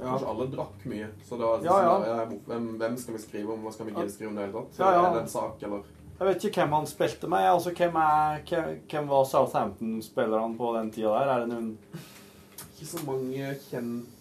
Ja. 0.00 0.06
Kanskje 0.10 0.28
alle 0.32 0.46
drakk 0.54 0.84
mye. 0.88 1.08
Så 1.28 1.36
det 1.38 1.46
var 1.46 1.64
Ja, 1.64 1.78
sånn 1.78 2.04
ja. 2.08 2.14
der, 2.16 2.36
hvem, 2.46 2.68
hvem 2.80 2.96
skal 2.96 3.14
vi 3.14 3.22
skrive 3.22 3.52
om? 3.54 3.64
Hva 3.66 3.72
skal 3.74 3.86
vi 3.86 3.92
gidde 3.96 4.12
skrive 4.14 4.30
om 4.30 4.36
det 4.38 4.46
hele 4.46 4.54
tatt? 4.60 4.78
Ja, 4.80 4.92
ja. 4.96 5.02
Er 5.06 5.14
det 5.14 5.22
en 5.26 5.28
sak, 5.28 5.62
eller 5.62 5.82
Jeg 6.20 6.28
vet 6.28 6.44
ikke 6.50 6.60
hvem 6.64 6.72
han 6.76 6.86
spilte 6.86 7.28
med. 7.32 7.44
Altså, 7.50 7.70
hvem, 7.76 7.96
er, 7.96 8.40
hvem, 8.48 8.80
hvem 8.90 9.08
var 9.08 9.24
Southampton-spillerne 9.24 10.56
på 10.58 10.72
den 10.76 10.90
tida 10.92 11.12
der? 11.16 11.30
Er 11.34 11.44
det 11.44 11.48
noen 11.52 11.76
Ikke 12.74 12.86
så 12.90 13.04
mange 13.06 13.52
kjente 13.70 14.16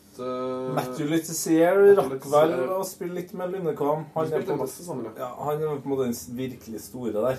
Matthew 0.75 1.07
Letizia 1.07 1.71
rakk 1.95 2.25
vel 2.27 2.53
å 2.75 2.81
spille 2.83 3.13
litt 3.21 3.31
med 3.39 3.53
Lundekvam. 3.53 4.01
Ja. 4.15 5.29
Han 5.39 5.61
er 5.63 5.77
på 5.79 5.87
en 5.87 5.93
måte 5.93 6.07
den 6.09 6.17
virkelig 6.35 6.81
store 6.83 7.13
der. 7.15 7.37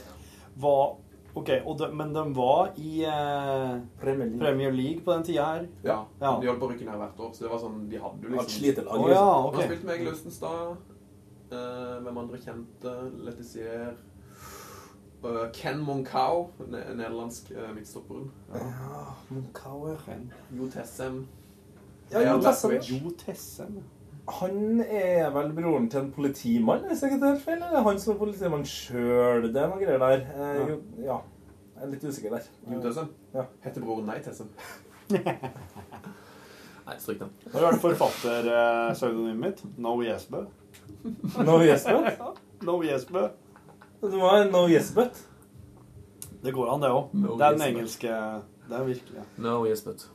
var 0.57 0.97
Ok, 1.35 1.51
og 1.65 1.77
de, 1.79 1.89
men 1.95 2.13
de 2.15 2.23
var 2.35 2.73
i 2.81 3.05
eh, 3.07 3.75
Premier 4.01 4.73
League. 4.75 5.05
på 5.05 5.13
den 5.13 5.27
tida 5.29 5.45
her? 5.47 5.67
Ja. 5.85 5.99
Ja. 6.21 6.33
De 6.41 6.51
holdt 6.51 6.63
på 6.63 6.69
å 6.69 6.73
rykke 6.73 6.89
ned 6.89 6.99
hvert 7.03 7.21
år, 7.23 7.33
så 7.37 7.47
det 7.47 7.53
var 7.53 7.63
sånn 7.63 7.85
De 7.91 8.01
hadde 8.03 8.27
jo 8.27 8.33
liksom 8.35 8.55
slitelag, 8.57 9.05
Å, 9.05 9.11
ja, 9.13 9.27
okay. 9.47 9.61
Han 9.61 9.71
spilte 9.71 9.91
med 9.91 9.99
Egil 9.99 10.13
Østenstad. 10.15 10.87
Eh, 11.51 11.95
hvem 12.07 12.23
andre 12.25 12.41
kjente? 12.43 12.97
Letizier. 13.27 13.93
Uh, 15.21 15.51
Ken 15.53 15.83
Moncau, 15.85 16.47
ne 16.65 16.81
nederlandsk 16.97 17.51
uh, 17.53 17.69
midtstopperen. 17.77 18.31
Ja, 18.55 19.03
Moncau 19.29 19.91
er 19.91 19.99
Jo 20.57 20.69
Tessem. 20.73 21.27
Ja, 22.11 22.23
Jo 22.25 22.39
Tessem. 22.41 22.79
Jo 22.89 23.13
Tessem. 23.21 23.83
Han 24.39 24.81
er 24.87 25.31
vel 25.35 25.53
broren 25.57 25.89
til 25.91 26.01
en 26.05 26.11
politimann, 26.15 26.85
hvis 26.89 27.03
jeg 27.03 27.13
ikke 27.13 27.25
tar 27.25 27.39
feil? 27.43 27.63
Eller 27.67 27.83
han 27.87 27.99
som 27.99 28.15
er 28.15 28.19
politimann 28.21 28.65
sjøl? 28.69 29.49
Det 29.53 29.63
er 29.63 29.69
noe 29.73 29.81
greier 29.81 29.99
der. 29.99 30.21
Eh, 30.21 30.57
Ja. 30.61 30.67
jo, 30.69 30.77
ja. 31.05 31.17
Jeg 31.77 31.87
er 31.87 31.91
litt 31.95 32.05
usikker 32.05 32.31
der. 32.37 32.43
Jo 32.71 32.81
Tessem? 32.85 33.09
Ja. 33.35 33.45
Heter 33.65 33.81
broren 33.85 34.07
Nei 34.07 34.19
Tessem. 34.23 34.49
Nei, 36.87 36.97
stryk 36.99 37.19
den. 37.21 37.31
Har 37.53 37.61
du 37.61 37.67
vært 37.67 37.81
forfatter-pseudonymet 37.85 39.41
mitt? 39.45 39.65
No 39.79 39.97
Jesbø. 40.03 40.45
No 41.47 41.59
Jesbø? 41.63 42.01
No 42.67 42.75
Jesbø. 42.85 43.23
Du 44.03 44.17
må 44.21 44.29
ha 44.29 44.43
No 44.51 44.67
Jesbøt. 44.69 45.17
Det 46.45 46.53
går 46.57 46.71
an, 46.75 46.81
det 46.83 46.91
òg. 46.93 47.11
No 47.15 47.37
det 47.39 47.47
er 47.47 47.51
den 47.57 47.61
Yes 47.61 47.69
engelske 47.69 48.09
Det 48.69 48.77
er 48.79 48.85
virkelig. 48.85 49.25
No, 49.39 49.55
Jesbøt. 49.69 50.07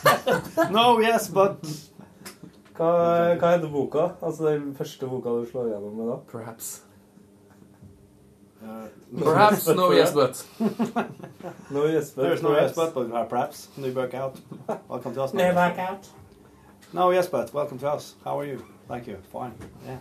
No 0.74 0.84
Yes 1.02 1.28
But. 1.34 1.64
Hva, 2.80 2.90
hva 3.36 3.48
heter 3.52 3.68
boka? 3.68 4.06
Altså 4.24 4.46
den 4.48 4.70
første 4.78 5.06
boka 5.06 5.28
du 5.36 5.42
slår 5.50 5.66
gjennom 5.74 5.96
med 6.00 6.06
da? 6.08 6.14
Perhaps. 6.30 6.70
Uh, 8.62 8.86
Perhaps, 9.18 9.66
no 9.76 9.90
yes, 9.98 10.12
but. 10.12 10.40
No 11.70 11.84
yes, 11.86 12.10
but 12.10 12.22
There's 12.24 12.42
no 12.42 12.50
perhaps. 12.50 12.68
yes, 12.68 12.74
but, 12.76 12.94
but 12.94 13.12
have 13.16 13.28
perhaps. 13.28 13.68
New 13.76 13.92
book 13.92 14.14
out. 14.14 14.40
Welcome 14.88 15.14
to 15.14 15.22
us. 15.24 15.34
New 15.34 15.52
book 15.52 15.78
out. 15.78 16.08
No 16.92 17.10
yes, 17.10 17.28
but 17.28 17.52
welcome 17.54 17.78
to 17.78 17.88
us. 17.90 18.14
How 18.24 18.38
are 18.40 18.46
you? 18.46 18.64
Thank 18.88 19.06
you. 19.08 19.16
Fine. 19.32 19.52
Yeah. 19.86 19.98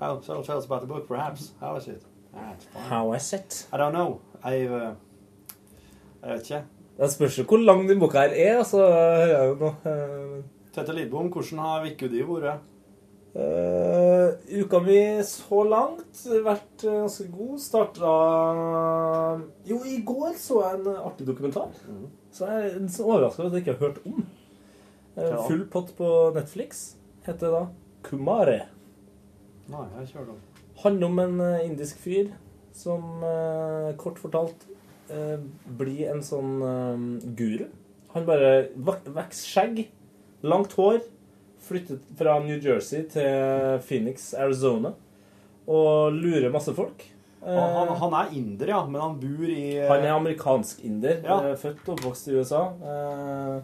Oh, 0.00 0.20
so 0.20 0.42
tell 0.42 0.58
us 0.58 0.66
about 0.66 0.80
the 0.82 0.86
book, 0.86 1.06
perhaps. 1.08 1.52
How 1.60 1.76
is 1.76 1.88
it? 1.88 2.02
All 2.34 2.42
right, 2.42 2.62
fine. 2.62 2.82
How 2.82 3.12
is 3.12 3.32
it? 3.32 3.66
I 3.72 3.76
don't 3.76 3.92
know. 3.92 4.20
I've 4.42 4.72
uh, 4.72 4.92
Jeg 6.22 6.30
vet 6.32 6.40
ikke. 6.50 6.62
Det 6.98 7.10
spørs 7.12 7.38
jo 7.38 7.44
hvor 7.44 7.56
lang 7.58 7.88
den 7.88 7.98
boka 8.00 8.18
her 8.20 8.32
er, 8.52 8.58
altså. 8.58 8.78
hører 8.78 9.26
jeg 9.26 9.48
jo 9.48 9.54
nå. 9.54 9.74
Eh, 10.74 10.80
Tete 10.82 10.92
Lidbom, 10.92 11.30
hvordan 11.30 11.58
har 11.62 11.84
uka 11.84 12.08
di 12.10 12.22
vært? 12.26 12.58
Uh, 13.34 14.30
uka 14.62 14.78
mi 14.78 14.98
så 15.26 15.64
langt 15.66 16.20
vært 16.44 16.84
eh, 16.86 17.00
ganske 17.02 17.26
god. 17.34 17.56
Starta 17.62 18.10
Jo, 19.66 19.80
i 19.86 20.00
går 20.06 20.36
så 20.38 20.60
jeg 20.62 20.80
en 20.80 20.96
artig 21.02 21.26
dokumentar. 21.26 21.72
Så 22.34 22.46
jeg 22.46 22.68
er 22.70 22.88
så 22.90 23.06
overraska 23.08 23.42
over 23.42 23.50
at 23.50 23.56
jeg 23.58 23.64
ikke 23.64 23.74
har 23.74 23.88
hørt 23.88 24.02
om. 24.06 24.26
Eh, 25.16 25.30
Ja. 25.30 25.42
Full 25.48 25.64
pott 25.70 25.94
på 25.96 26.10
Netflix. 26.34 26.96
Heter 27.26 27.50
da 27.54 27.64
Kumare. 28.02 28.66
Nei, 29.70 29.84
jeg 30.00 30.08
kjører 30.12 30.26
den. 30.32 30.40
Handler 30.82 31.06
om 31.06 31.18
en 31.18 31.40
eh, 31.40 31.66
indisk 31.66 31.98
fyr 32.02 32.32
som 32.74 33.22
uh, 33.22 33.94
kort 33.96 34.18
fortalt 34.18 34.64
eh, 35.08 35.38
blir 35.78 36.08
en 36.10 36.22
sånn 36.26 36.56
eh, 36.66 37.04
guru. 37.38 37.68
Han 38.14 38.26
bare 38.26 38.68
vokser 38.74 39.46
skjegg, 39.46 39.84
langt 40.44 40.72
hår, 40.78 41.00
flyttet 41.64 42.04
fra 42.18 42.36
New 42.44 42.58
Jersey 42.60 43.06
til 43.08 43.78
Phoenix, 43.86 44.30
Arizona, 44.36 44.90
og 45.66 46.12
lurer 46.12 46.52
masse 46.52 46.74
folk. 46.76 47.06
Han, 47.44 47.88
han, 48.00 48.14
er 48.16 48.30
inder, 48.38 48.70
ja, 48.72 48.78
men 48.88 49.00
han 49.02 49.16
bor 49.20 49.48
i 49.52 49.74
eh, 49.76 49.88
Han 49.90 50.04
er 50.04 50.14
amerikansk-inder, 50.14 51.18
Ja. 51.26 51.38
eh, 51.50 51.56
født 51.60 51.82
og 51.90 51.98
oppvokst 51.98 52.28
i 52.32 52.36
USA. 52.38 52.62
Eh, 52.80 53.58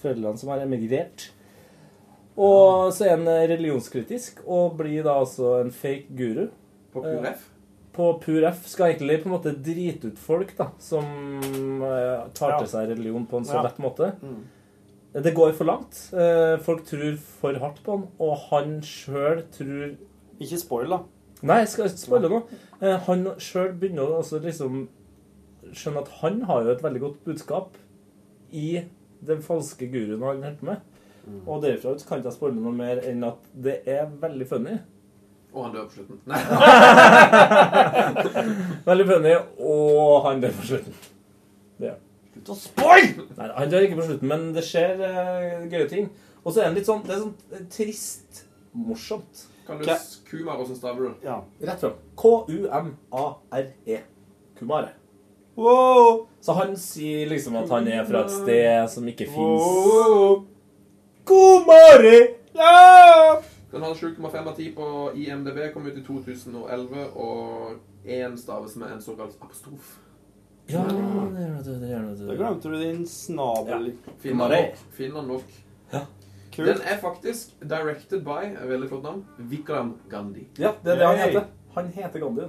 Foreldrene 0.00 0.40
som 0.40 0.52
har 0.54 0.62
emigrert. 0.64 1.26
Og 2.36 2.92
så 2.96 3.06
er 3.06 3.14
han 3.16 3.28
religionskritisk 3.50 4.40
og 4.44 4.76
blir 4.80 5.04
da 5.04 5.18
altså 5.20 5.54
en 5.62 5.70
fake 5.72 6.12
guru. 6.16 6.46
På 6.92 7.02
Pur 7.04 7.24
Eh, 7.26 7.30
F? 7.32 7.44
På 7.96 8.10
Pur 8.20 8.44
F 8.48 8.66
skal 8.68 8.92
egentlig 8.94 9.22
på 9.22 9.28
en 9.30 9.34
måte 9.36 9.52
drite 9.56 10.10
ut 10.12 10.18
folk 10.20 10.52
da, 10.56 10.66
som 10.78 11.04
tar 12.36 12.58
til 12.58 12.68
seg 12.68 12.90
religion 12.92 13.24
på 13.28 13.40
en 13.40 13.48
så 13.48 13.62
lett 13.64 13.78
måte. 13.80 14.10
Mm. 14.20 14.42
Det 15.24 15.32
går 15.34 15.52
for 15.56 15.64
langt. 15.64 15.96
Eh, 16.12 16.58
Folk 16.60 16.82
tror 16.84 17.16
for 17.40 17.56
hardt 17.62 17.78
på 17.84 17.94
han, 17.96 18.06
og 18.20 18.34
han 18.50 18.80
sjøl 18.84 19.42
tror 19.54 19.94
Ikke 20.40 20.58
spoil, 20.60 20.90
da. 20.92 20.98
Nei, 21.46 21.58
jeg 21.62 21.68
skal 21.72 21.88
ikke 21.88 22.02
spoile 22.02 22.28
noe. 22.32 22.42
Eh, 22.82 22.98
Han 23.06 23.24
sjøl 23.40 23.72
begynner 23.80 24.10
å 24.10 24.18
altså 24.20 24.40
liksom 24.44 24.82
skjønne 25.72 26.02
at 26.04 26.10
han 26.20 26.42
har 26.48 26.62
jo 26.66 26.74
et 26.74 26.82
veldig 26.84 27.00
godt 27.02 27.24
budskap 27.26 27.78
i 28.52 28.82
den 29.26 29.40
falske 29.42 29.88
guruen 29.90 30.20
han 30.22 30.44
holder 30.44 30.44
med. 30.44 30.84
med. 31.26 31.40
Og 31.46 31.62
derfra 31.64 31.94
ut 31.96 32.04
kan 32.06 32.20
ikke 32.20 32.30
jeg 32.30 32.36
spoile 32.36 32.60
noe 32.60 32.76
mer 32.76 33.00
enn 33.08 33.24
at 33.26 33.48
det 33.52 33.80
er 33.88 34.06
veldig 34.20 34.46
funny. 34.52 34.76
Og 35.56 35.64
han 35.64 35.74
dør 35.74 35.88
på 35.88 35.96
slutten. 35.96 36.20
Nei. 36.28 36.40
veldig 38.90 39.06
funny, 39.10 39.34
og 39.58 40.26
han 40.28 40.44
dør 40.44 40.54
på 40.60 40.68
slutten. 40.70 40.98
Det 42.46 42.52
er 42.52 42.54
Slutt 42.54 42.54
å 42.54 42.60
spoil! 42.60 43.08
Nei, 43.34 43.46
han 43.56 43.70
dør 43.70 43.84
ikke 43.86 43.98
på 43.98 44.06
slutten, 44.06 44.30
men 44.30 44.44
det 44.54 44.62
skjer 44.62 45.00
uh, 45.02 45.64
gøye 45.66 45.88
ting. 45.90 46.10
Og 46.44 46.52
så 46.54 46.62
er 46.62 46.70
det 46.70 46.78
litt 46.78 46.86
sånn 46.86 47.00
Det 47.02 47.14
er 47.16 47.22
sånn 47.24 47.32
eh, 47.50 47.64
trist 47.72 48.44
morsomt. 48.76 49.46
Kan 49.66 49.80
du 49.80 49.88
Kumar, 50.28 50.60
hvordan 50.60 50.78
staver 50.78 51.08
du? 51.08 51.24
Ja. 51.26 51.40
Rett 51.58 51.82
fram. 51.82 51.96
K-u-m-a-r-e. 52.22 53.98
Kumare. 54.60 54.92
Så 55.56 56.54
han 56.54 56.76
sier 56.78 57.26
liksom 57.32 57.56
at 57.58 57.72
han 57.72 57.88
er 57.90 58.06
fra 58.06 58.22
et 58.26 58.34
sted 58.36 58.86
som 58.92 59.10
ikke 59.10 59.26
fins. 59.32 60.46
Kumare! 61.26 62.16
Ja! 62.54 63.42
Den 63.72 63.82
har 63.82 63.98
7,5 63.98 64.38
av 64.38 64.54
10 64.54 64.72
på 64.76 64.90
IMDb, 65.18 65.64
kom 65.74 65.88
ut 65.88 65.98
i 65.98 66.04
2011, 66.06 67.08
og 67.18 68.06
én 68.06 68.38
staves 68.38 68.76
med 68.78 68.94
en 68.94 69.02
såkalt 69.02 69.34
apostrof. 69.42 69.96
Ja, 70.68 70.82
det 70.82 70.96
gjør 70.98 71.62
det, 71.62 71.74
det 71.80 71.88
gjør 71.92 72.06
det. 72.10 72.26
Da 72.28 72.34
glemte 72.40 72.70
du 72.72 72.76
din 72.80 73.04
snabel. 73.06 73.92
Finner 74.22 74.48
nok. 74.50 74.80
Finner 74.96 75.22
nok. 75.28 75.54
Kult. 76.56 76.68
Den 76.70 76.82
er 76.88 76.96
faktisk 77.02 77.50
directed 77.60 78.22
by, 78.24 78.46
et 78.56 78.68
veldig 78.70 78.86
flott 78.88 79.02
navn, 79.04 79.24
Vikram 79.50 79.90
Gandhi. 80.08 80.46
Ja, 80.58 80.70
det 80.84 80.94
er 80.94 81.02
det 81.02 81.08
han 81.10 81.18
heter. 81.20 81.48
Han 81.74 81.90
heter 81.92 82.22
Gandhi. 82.22 82.46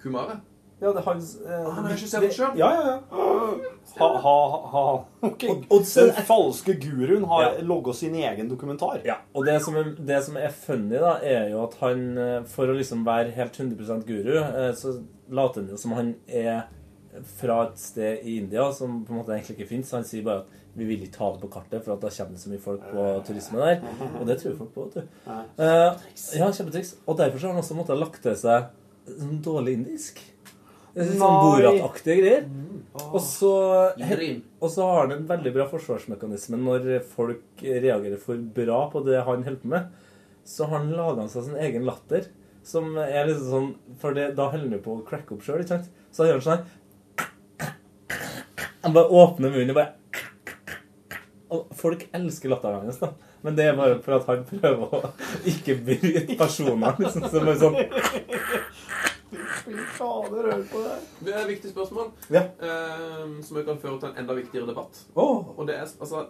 Kumare? 0.00 0.38
Ja, 0.80 0.90
det 0.92 1.00
er 1.00 1.04
hans 1.06 1.34
eh, 1.40 1.50
Han 1.72 1.84
har 1.84 1.90
regissert 1.92 2.22
den 2.24 2.32
selv? 2.36 2.56
Ja, 2.60 2.70
ja, 2.74 2.94
ja. 2.94 2.96
Ha, 3.96 4.08
ha, 4.20 4.32
ha. 4.72 4.82
Ok. 5.24 5.44
Den 5.72 6.12
falske 6.28 6.74
guruen 6.80 7.24
har 7.30 7.42
Ja. 7.42 7.50
logga 7.64 7.92
sin 7.96 8.14
egen 8.14 8.48
dokumentar. 8.50 9.00
Ja, 9.04 9.14
og 9.34 9.46
det 9.46 9.60
som, 9.64 9.76
er, 9.76 9.92
det 9.98 10.18
som 10.24 10.36
er 10.36 10.48
funny, 10.52 10.96
da, 11.00 11.14
er 11.22 11.50
jo 11.52 11.62
at 11.64 11.76
han, 11.80 12.02
eh, 12.18 12.42
for 12.44 12.68
å 12.72 12.76
liksom 12.76 13.04
være 13.06 13.32
helt 13.36 13.56
100 13.60 14.02
guru, 14.08 14.34
eh, 14.42 14.72
så 14.76 14.98
later 15.28 15.60
han 15.62 15.70
jo 15.70 15.76
som 15.80 15.92
han 15.96 16.14
er 16.28 16.66
fra 17.38 17.58
et 17.66 17.80
sted 17.80 18.24
i 18.26 18.38
India 18.42 18.68
som 18.74 19.00
på 19.06 19.14
en 19.14 19.20
måte 19.20 19.34
egentlig 19.34 19.56
ikke 19.56 19.70
fins. 19.70 19.92
Han 19.96 20.06
sier 20.06 20.24
bare 20.26 20.44
at 20.44 20.62
vi 20.76 20.84
vil 20.88 21.04
ikke 21.06 21.22
ha 21.22 21.32
det 21.32 21.40
på 21.40 21.50
kartet, 21.54 21.82
for 21.84 21.94
at 21.94 22.02
da 22.04 22.10
kommer 22.12 22.36
det 22.36 22.42
så 22.42 22.52
mye 22.52 22.62
folk 22.62 22.82
på 22.92 23.04
turisme 23.26 23.60
der. 23.62 23.84
Og 24.20 24.26
det 24.28 24.38
tror 24.42 24.56
folk 24.58 24.72
på, 24.74 24.86
vet 24.88 24.98
du. 24.98 25.20
Eh, 25.32 26.08
ja, 26.36 26.50
kjempetriks. 26.50 26.96
Og 27.06 27.16
derfor 27.20 27.40
så 27.40 27.48
har 27.48 27.56
han 27.56 27.62
også 27.62 27.78
måttet 27.78 28.00
lagt 28.00 28.20
til 28.24 28.36
seg 28.40 28.68
sånn 29.08 29.38
dårlig 29.44 29.78
indisk. 29.78 30.20
Sånn. 30.96 31.20
Borat-aktige 31.20 32.18
greier. 32.20 32.46
Og 32.96 33.18
så, 33.20 33.52
og 33.92 34.70
så 34.72 34.86
har 34.88 35.02
han 35.02 35.18
en 35.18 35.26
veldig 35.28 35.52
bra 35.52 35.66
forsvarsmekanisme 35.68 36.60
når 36.60 36.86
folk 37.12 37.60
reagerer 37.60 38.16
for 38.20 38.40
bra 38.56 38.86
på 38.92 39.02
det 39.04 39.20
han 39.20 39.44
holder 39.44 39.62
på 39.62 39.72
med. 39.74 39.90
Så 40.46 40.68
har 40.68 40.80
han 40.80 40.94
laga 40.96 41.26
seg 41.28 41.48
sin 41.48 41.60
egen 41.60 41.84
latter. 41.88 42.28
Som 42.66 42.96
er 42.98 43.28
liksom 43.28 43.46
sånn 43.46 43.96
For 44.02 44.16
det, 44.16 44.32
da 44.38 44.48
holder 44.50 44.66
han 44.66 44.74
jo 44.74 44.82
på 44.82 44.94
å 44.96 45.04
cracke 45.06 45.36
opp 45.36 45.44
sjøl, 45.46 45.60
ikke 45.62 45.76
sant? 45.76 45.90
Så 46.10 46.24
han 46.24 46.32
gjør 46.32 46.42
sånn 46.42 46.56
her 46.56 46.75
Han 48.86 48.94
bare 48.94 49.10
åpner 49.10 49.50
munnen 49.50 49.72
og 49.74 49.80
bare 49.80 49.92
Og 51.50 51.72
folk 51.78 52.04
elsker 52.14 52.50
latteren 52.52 52.86
hans, 52.86 53.00
da. 53.02 53.12
Men 53.42 53.54
det 53.58 53.66
er 53.66 53.76
bare 53.78 53.98
for 54.02 54.16
at 54.16 54.26
han 54.30 54.44
prøver 54.46 54.94
å 54.94 55.00
ikke 55.46 55.76
bryte 55.86 56.34
personene. 56.38 56.94
Liksom, 56.98 57.26
så 57.30 57.42
bare 57.42 57.58
sånn 57.60 57.76
fader, 59.96 60.48
hør 60.52 60.64
på 60.70 60.82
det. 60.84 60.96
Det 61.26 61.34
er 61.34 61.40
et 61.42 61.50
viktig 61.50 61.70
spørsmål, 61.72 62.10
Ja. 62.30 62.42
eh, 62.62 63.42
som 63.42 63.58
kan 63.66 63.78
føre 63.82 64.00
til 64.00 64.08
en 64.08 64.18
enda 64.22 64.34
viktigere 64.34 64.66
debatt. 64.66 65.02
Oh. 65.14 65.58
Og 65.58 65.66
det 65.66 65.76
er, 65.76 65.86
altså, 66.00 66.26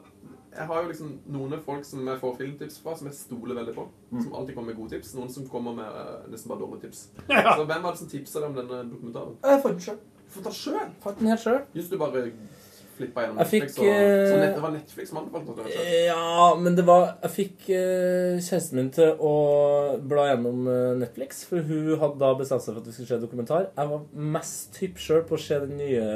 jeg 0.57 0.67
har 0.67 0.83
jo 0.83 0.89
liksom 0.89 1.19
noen 1.27 1.61
folk 1.65 1.85
som 1.85 2.07
jeg 2.09 2.21
får 2.21 2.37
filmtips 2.39 2.81
fra, 2.83 2.97
som 2.97 3.07
jeg 3.09 3.15
stoler 3.15 3.55
veldig 3.55 3.75
på. 3.75 3.89
Mm. 4.11 4.23
Som 4.23 4.35
alltid 4.35 4.55
kommer 4.55 4.73
med 4.73 4.81
gode 4.81 4.91
tips. 4.97 5.15
Noen 5.15 5.31
som 5.33 5.49
kommer 5.49 5.75
med 5.77 5.85
eh, 5.87 6.31
nesten 6.33 6.49
bare 6.49 6.61
dårlige 6.65 6.89
tips. 6.89 7.09
Ja. 7.29 7.57
Så 7.57 7.65
hvem 7.65 7.83
var 7.83 7.93
det 7.93 7.99
som 7.99 8.09
tipsa 8.09 8.41
deg 8.41 8.49
om 8.51 8.57
denne 8.61 8.85
dokumentaren? 8.93 9.37
Jeg 9.45 9.63
fant 9.63 9.75
den 9.75 9.81
sjøl. 9.89 9.99
Fant 10.37 10.47
den 10.51 10.57
sjøl? 10.61 10.87
Fant 11.03 11.21
den 11.21 11.33
helt 11.33 11.43
sjøl. 11.43 11.61
Just 11.77 11.93
du 11.93 11.99
bare 12.01 12.27
flippa 12.97 13.25
gjennom 13.25 13.41
Jeg 13.43 13.51
fikk, 13.51 13.65
Netflix? 13.67 13.79
og, 13.79 13.87
så 13.87 14.35
eh, 14.35 14.41
nett, 14.41 14.55
det 14.57 14.63
var 14.65 14.73
Netflix 14.75 15.11
som 15.11 15.19
anbefalte 15.21 15.67
selv? 15.69 15.89
Ja, 16.07 16.47
men 16.61 16.77
det 16.79 16.85
var 16.89 17.05
Jeg 17.11 17.33
fikk 17.35 17.67
eh, 17.77 18.37
kjæresten 18.41 18.81
min 18.81 18.91
til 18.97 19.25
å 19.31 19.33
bla 20.13 20.29
gjennom 20.31 20.69
eh, 20.73 20.93
Netflix, 21.03 21.43
for 21.49 21.65
hun 21.67 21.91
hadde 22.03 22.21
da 22.23 22.33
bestemt 22.39 22.65
seg 22.65 22.73
for 22.75 22.83
at 22.83 22.91
vi 22.91 22.97
skulle 22.97 23.11
se 23.11 23.21
dokumentar. 23.23 23.69
Jeg 23.73 23.93
var 23.93 24.07
mest 24.37 24.81
hypp 24.83 25.03
sjøl 25.03 25.25
på 25.29 25.37
å 25.39 25.43
se 25.47 25.61
den 25.65 25.77
nye 25.81 26.07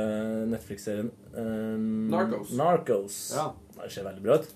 Netflix-serien 0.50 1.10
um, 1.34 2.06
Narcos. 2.12 2.54
Narcos. 2.60 3.18
Ja. 3.36 3.50
Det 3.80 3.92
ser 3.92 4.08
veldig 4.08 4.24
bra 4.24 4.40
ut. 4.40 4.54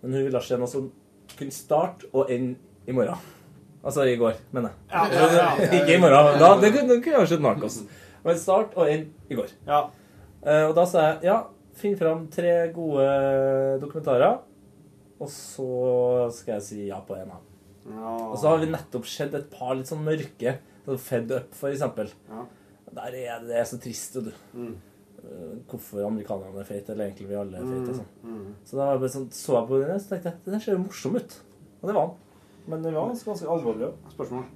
Men 0.00 0.16
hun 0.16 0.26
ville 0.26 0.42
se 0.46 0.58
noe 0.58 0.70
som 0.70 0.90
kunne 1.36 1.54
starte 1.54 2.10
og 2.14 2.30
ende 2.32 2.58
i 2.88 2.94
morgen. 2.96 3.18
Altså 3.80 4.04
i 4.04 4.16
går, 4.20 4.36
mener 4.52 4.74
jeg. 4.74 4.90
Ja, 4.92 5.06
ja, 5.08 5.26
ja, 5.32 5.44
ja. 5.56 5.68
Ikke 5.78 5.94
i 5.96 6.00
morgen. 6.02 6.34
Da, 6.40 6.50
det 6.60 6.74
kunne, 6.74 6.88
det 6.92 7.02
kunne 7.04 7.16
jeg 7.16 7.22
ha 7.22 7.30
sett 7.30 7.44
Narcos. 7.44 7.80
Men 8.24 8.38
start 8.40 8.76
og 8.76 8.90
en 8.90 9.06
i 9.30 9.38
går. 9.38 9.52
Ja. 9.68 9.84
Eh, 10.42 10.66
og 10.68 10.74
da 10.76 10.84
sa 10.88 11.06
jeg 11.06 11.28
ja, 11.30 11.38
finn 11.80 11.96
fram 12.00 12.26
tre 12.32 12.54
gode 12.74 13.06
dokumentarer, 13.82 14.40
og 15.20 15.28
så 15.32 15.68
skal 16.32 16.56
jeg 16.58 16.66
si 16.66 16.82
ja 16.88 17.00
på 17.04 17.16
en 17.16 17.32
av 17.32 17.40
dem. 17.40 17.46
Ja. 17.96 18.14
Og 18.30 18.36
så 18.40 18.52
har 18.52 18.60
vi 18.62 18.70
nettopp 18.70 19.08
sett 19.08 19.34
et 19.36 19.50
par 19.52 19.74
litt 19.76 19.90
sånn 19.90 20.04
mørke. 20.04 20.58
Sånn 20.86 21.00
Fed 21.00 21.32
Up, 21.36 21.50
for 21.56 21.72
eksempel. 21.72 22.12
Ja. 22.28 22.46
Der 22.90 23.16
er 23.20 23.44
det 23.46 23.58
er 23.60 23.68
så 23.68 23.78
trist, 23.80 24.16
du. 24.20 24.32
Mm. 24.56 24.72
Eh, 25.20 25.52
Hvorfor 25.70 26.06
amerikanerne 26.06 26.62
er 26.62 26.68
feite, 26.68 26.94
eller 26.94 27.08
egentlig 27.08 27.28
vi 27.30 27.38
alle 27.38 27.60
er 27.60 27.68
feite. 27.68 27.98
Sånn. 28.00 28.10
Mm. 28.24 28.46
Så 28.66 28.80
da 28.80 29.10
sånn, 29.12 29.28
så 29.36 29.58
jeg 29.58 29.68
på 29.70 29.82
den, 29.84 30.00
så 30.00 30.14
tenkte 30.14 30.32
jeg 30.32 30.54
den 30.54 30.64
ser 30.64 30.76
jo 30.76 30.84
morsom 30.84 31.18
ut. 31.20 31.36
Og 31.80 31.90
det 31.90 31.96
var 31.96 32.06
han. 32.08 32.16
Men 32.70 32.82
det 32.84 32.94
var 32.94 33.12
ganske 33.12 33.52
alvorlig. 33.56 33.92
Spørsmål. 34.14 34.48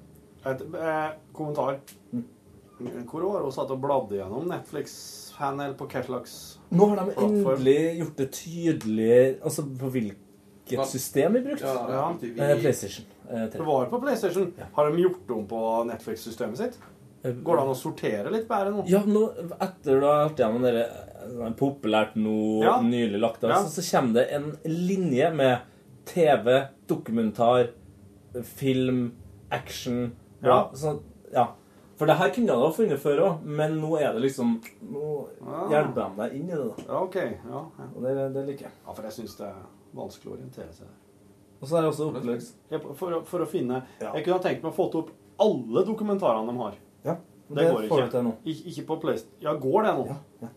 Et, 0.44 0.64
eh, 0.76 1.12
kommentar. 1.36 1.78
Hvor 2.78 3.22
var 3.32 3.42
hun 3.44 3.52
satt 3.54 3.70
og 3.70 3.80
bladde 3.80 4.16
gjennom 4.18 4.48
Netflix-panel 4.50 5.74
på 5.78 5.86
hva 5.92 6.00
slags 6.04 6.32
Nå 6.74 6.88
har 6.90 6.96
de 6.96 7.12
plattform? 7.12 7.36
endelig 7.54 7.98
gjort 8.00 8.16
det 8.16 8.26
tydelig 8.32 9.18
altså 9.42 9.64
på 9.78 9.90
hvilket 9.94 10.20
hvilket 10.64 10.88
system 10.88 11.34
vi 11.36 11.40
brukte. 11.44 11.68
Ja. 11.68 12.04
Eh, 12.10 12.60
PlayStation. 12.62 13.04
Eh, 13.28 13.42
Det 13.52 13.60
var 13.60 13.86
på 13.92 13.98
PlayStation. 14.00 14.46
Har 14.72 14.90
de 14.90 15.02
gjort 15.02 15.30
om 15.30 15.46
på 15.46 15.58
Netflix-systemet 15.90 16.56
sitt? 16.56 16.78
Går 17.22 17.56
det 17.56 17.62
an 17.62 17.68
å 17.68 17.76
sortere 17.76 18.30
litt 18.32 18.48
bedre 18.48 18.70
nå? 18.72 18.84
Ja, 18.88 19.02
nå, 19.04 19.26
etter 19.60 20.00
du 20.00 20.06
har 20.06 20.28
vært 20.30 20.40
gjennom 20.40 20.62
det 20.64 20.72
eh, 20.86 21.52
populært 21.60 22.16
nå, 22.16 22.62
Ja. 22.64 22.78
nylig 22.80 23.20
lagt 23.20 23.44
av, 23.44 23.50
Ja. 23.50 23.60
så, 23.64 23.80
så 23.82 23.84
kommer 24.00 24.14
det 24.14 24.26
en 24.32 24.56
linje 24.64 25.30
med 25.34 25.60
TV, 26.06 26.68
dokumentar, 26.88 27.68
film, 28.42 29.12
action 29.50 30.12
Ja. 30.42 30.70
Så, 30.74 30.98
ja. 31.32 31.54
For 31.96 32.06
det 32.10 32.16
her 32.18 32.30
kunne 32.34 32.50
jeg 32.50 32.58
ha 32.64 32.70
funnet 32.74 32.98
før 33.02 33.20
òg, 33.22 33.42
men 33.46 33.76
nå 33.80 33.92
er 34.00 34.12
det 34.16 34.22
liksom 34.24 34.56
Nå 34.90 35.10
Ah. 35.46 35.68
hjelper 35.70 36.08
de 36.10 36.16
deg 36.22 36.34
inn 36.40 36.48
i 36.48 36.56
det. 36.56 36.64
da. 36.76 36.82
Ja, 36.88 37.00
ok. 37.04 37.14
Ja, 37.16 37.60
ja. 37.78 37.86
Og 37.94 38.02
det, 38.02 38.14
det 38.34 38.46
liker 38.48 38.66
jeg. 38.66 38.72
Ja, 38.86 38.92
for 38.96 39.02
jeg 39.06 39.12
syns 39.12 39.36
det 39.38 39.46
er 39.46 39.60
vanskelig 39.94 40.32
å 40.32 40.36
orientere 40.38 40.72
seg. 40.74 40.86
Og 41.60 41.68
så 41.68 41.76
er 41.78 41.82
det 41.84 41.90
også 41.92 42.08
oppleggs... 42.10 42.48
For, 42.98 43.20
for 43.24 43.44
å 43.44 43.46
finne 43.48 43.84
Jeg 44.00 44.24
kunne 44.24 44.36
ha 44.36 44.42
tenkt 44.42 44.62
meg 44.66 44.72
å 44.72 44.76
fått 44.76 44.96
opp 44.98 45.12
alle 45.40 45.84
dokumentarene 45.86 46.50
de 46.50 46.58
har. 46.58 46.74
Ja, 47.04 47.14
Det, 47.48 47.54
det 47.60 47.68
går 47.70 47.86
får 47.88 48.02
ikke. 48.02 48.10
til 48.16 48.22
nå. 48.26 48.32
Ik 48.44 48.66
ikke 48.72 48.86
på 48.90 48.96
PlayStation. 49.04 49.38
Ja, 49.44 49.54
går 49.54 49.82
det 49.86 49.94
nå? 50.00 50.50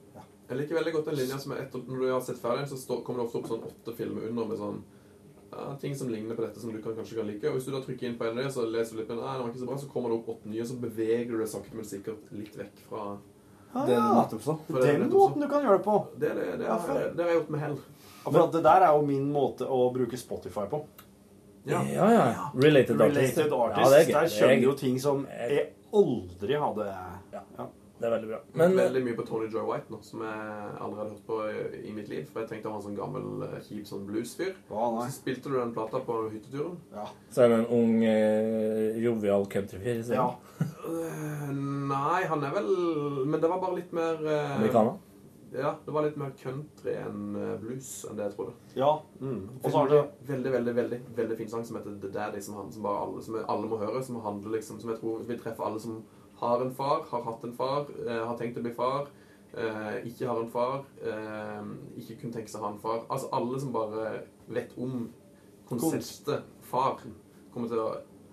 Jeg 0.47 0.57
liker 0.61 0.75
veldig 0.79 0.93
godt 0.95 1.05
den 1.11 1.15
linja 1.19 1.37
som 1.43 1.51
er 1.51 1.61
etter, 1.65 1.81
Når 1.87 1.99
du 2.01 2.11
har 2.13 2.21
sett 2.23 2.37
ferdig, 2.39 2.67
så 2.71 2.77
står, 2.79 3.01
kommer 3.03 3.19
det 3.19 3.27
ofte 3.27 3.39
opp 3.41 3.47
sånn 3.51 3.65
åtte 3.67 3.93
filmer 3.97 4.29
under 4.29 4.45
med 4.47 4.57
sånn 4.57 4.77
ja, 5.51 5.75
ting 5.81 5.95
som 5.95 6.09
ligner 6.09 6.35
på 6.35 6.41
dette 6.45 6.59
som 6.59 6.71
du 6.73 6.81
kan, 6.81 6.95
kanskje 6.97 7.15
kan 7.19 7.27
like. 7.27 7.47
Og 7.49 7.55
hvis 7.57 7.65
du 7.65 7.71
da 7.71 7.81
trykker 7.81 8.07
inn 8.09 8.17
på 8.19 8.25
en 8.27 8.37
av 8.37 8.43
dem, 8.43 8.51
så 8.51 8.65
leser 8.67 8.95
du 8.95 9.01
litt, 9.01 9.09
men 9.09 9.17
nei, 9.23 9.33
det 9.37 9.41
var 9.45 9.49
ikke 9.53 9.63
så 9.63 9.69
bra, 9.71 9.77
så 9.81 9.89
kommer 9.91 10.09
det 10.13 10.17
opp 10.19 10.29
åtte 10.35 10.49
nye, 10.51 10.65
så 10.67 10.77
beveger 10.81 11.31
du 11.31 11.37
deg 11.41 11.49
sakte, 11.51 11.75
men 11.75 11.85
sikkert 11.87 12.31
litt 12.31 12.55
vekk 12.59 12.85
fra 12.89 13.17
Ah, 13.75 13.85
Det 13.85 13.93
ja. 13.93 14.03
nettopp 14.15 14.69
Den 14.81 15.09
måten 15.11 15.41
du 15.43 15.47
kan 15.51 15.61
gjøre 15.65 15.77
det 15.77 15.83
på. 15.83 15.95
Det, 16.17 16.29
det, 16.37 16.45
det, 16.57 16.65
Ja, 16.65 16.77
har, 16.77 16.79
for- 16.87 17.11
det 17.17 17.23
har 17.23 17.29
jeg 17.33 17.37
gjort 17.41 17.49
med 17.49 17.59
hell. 17.59 17.75
For 18.23 18.39
at 18.45 18.51
det 18.55 18.61
der 18.63 18.81
er 18.87 18.93
jo 18.95 19.01
min 19.05 19.25
måte 19.31 19.67
å 19.67 19.79
bruke 19.93 20.17
Spotify 20.17 20.63
på. 20.71 20.79
Ja. 21.67 21.81
Ja, 21.83 22.07
ja. 22.11 22.45
Related 22.55 23.01
artist. 23.01 23.37
Related 23.37 23.51
Ja, 23.51 23.59
artist. 23.67 23.91
det 23.91 23.99
er 23.99 24.05
gøy. 24.07 24.13
Der 24.13 24.31
skjønner 24.31 24.55
er 24.55 24.63
jo 24.63 24.73
ting 24.79 24.99
som 25.03 25.25
jeg 25.27 25.65
aldri 25.93 26.55
hadde 26.63 26.87
ja. 27.33 27.67
Det 27.97 28.05
er 28.05 28.11
veldig 28.13 28.27
bra. 28.29 28.39
Men, 28.53 28.75
veldig 28.77 29.01
mye 29.07 29.17
på 29.17 29.23
Tony 29.25 29.47
Joy 29.49 29.63
White 29.65 29.89
nå, 29.93 29.97
som 30.05 30.21
jeg 30.21 30.67
aldri 30.85 30.99
hadde 31.01 31.15
hørt 31.15 31.23
på 31.25 31.37
i, 31.49 31.79
i 31.89 31.93
mitt 31.95 32.11
liv. 32.11 32.27
For 32.29 32.43
jeg 32.43 32.51
tenkte 32.51 32.69
han 32.69 32.75
var 32.75 32.83
en 32.83 32.85
sånn 32.85 32.99
gammel, 32.99 33.25
eh, 33.47 33.55
kjip 33.65 33.87
sånn 33.89 34.05
bluesfyr. 34.09 34.53
nei. 34.69 35.07
så 35.07 35.15
spilte 35.15 35.49
du 35.49 35.57
den 35.57 35.73
plata 35.73 36.03
på 36.05 36.19
hytteturen. 36.29 36.77
så 37.31 37.43
er 37.43 37.49
det 37.49 37.57
en 37.63 37.71
ung, 37.79 38.03
eh, 38.03 39.01
jovial 39.01 39.47
countryfyr. 39.49 40.03
så- 40.03 40.13
Ja. 40.13 40.29
Øh, 40.59 41.49
nei, 41.87 42.23
han 42.25 42.43
er 42.43 42.51
vel 42.51 43.25
Men 43.25 43.39
det 43.39 43.49
var 43.49 43.59
bare 43.59 43.75
litt 43.75 43.93
mer 43.93 44.15
eh, 44.25 44.55
Amerikaner? 44.55 44.97
Ja, 45.53 45.75
det 45.85 45.91
var 45.93 46.03
litt 46.03 46.17
mer 46.17 46.31
country 46.37 46.93
enn 46.99 47.35
eh, 47.35 47.57
blues 47.61 48.05
enn 48.09 48.17
det 48.17 48.25
jeg 48.27 48.35
trodde. 48.35 48.53
Ja. 48.75 48.99
Mm. 49.21 49.47
Og 49.63 49.71
så 49.71 49.77
har 49.77 49.87
det 49.87 50.01
veldig, 50.27 50.51
veldig, 50.51 50.75
veldig, 50.75 50.99
veldig 51.15 51.37
fin 51.37 51.47
sang 51.47 51.63
som 51.65 51.77
heter 51.77 51.95
The 52.01 52.09
Daddy, 52.11 52.41
som, 52.43 52.55
han, 52.59 52.71
som, 52.71 52.83
bare 52.83 53.05
alle, 53.05 53.23
som 53.23 53.37
alle 53.47 53.69
må 53.71 53.79
høre. 53.79 54.03
Som 54.03 54.19
handler 54.21 54.57
liksom 54.57 54.79
Som 54.81 54.91
jeg 54.91 54.99
tror 54.99 55.23
vil 55.27 55.39
treffe 55.39 55.63
alle 55.65 55.79
som 55.79 56.03
har 56.39 56.61
en 56.61 56.73
far, 56.73 57.05
har 57.09 57.23
hatt 57.23 57.43
en 57.43 57.53
far, 57.53 57.87
eh, 58.07 58.25
har 58.27 58.37
tenkt 58.37 58.57
å 58.57 58.61
bli 58.61 58.73
far, 58.73 59.07
eh, 59.53 59.95
ikke 60.05 60.27
har 60.27 60.41
en 60.43 60.51
far, 60.51 60.85
eh, 61.01 61.63
ikke 61.97 62.19
kunne 62.21 62.33
tenke 62.33 62.51
seg 62.51 62.61
å 62.61 62.65
ha 62.65 62.73
en 62.73 62.79
far. 62.79 63.05
Altså 63.09 63.29
alle 63.33 63.59
som 63.59 63.73
bare 63.73 64.23
vet 64.47 64.77
om 64.77 65.09
konseptet 65.69 66.43
far, 66.61 67.01
kommer 67.53 67.67
til 67.67 67.81
å, 67.81 67.89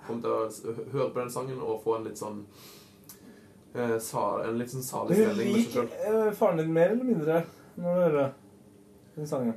kommer 0.06 0.20
til 0.22 0.30
å 0.30 0.74
høre 0.92 1.10
på 1.10 1.22
den 1.22 1.30
sangen 1.30 1.60
og 1.62 1.82
få 1.84 1.96
en 1.98 2.04
litt 2.04 2.20
sånn 2.20 2.44
sa, 3.74 4.20
En 4.44 4.54
litt 4.54 4.70
sånn 4.70 4.84
salig 4.86 5.16
stemning 5.16 5.48
med 5.50 5.64
seg 5.64 5.72
sjøl. 5.72 5.86
liker 5.88 6.34
faren 6.38 6.60
din 6.60 6.72
mer 6.72 6.92
eller 6.92 7.04
mindre 7.04 7.40
når 7.74 7.82
du 7.82 8.02
hører 8.04 8.28
den 9.16 9.26
sangen? 9.26 9.56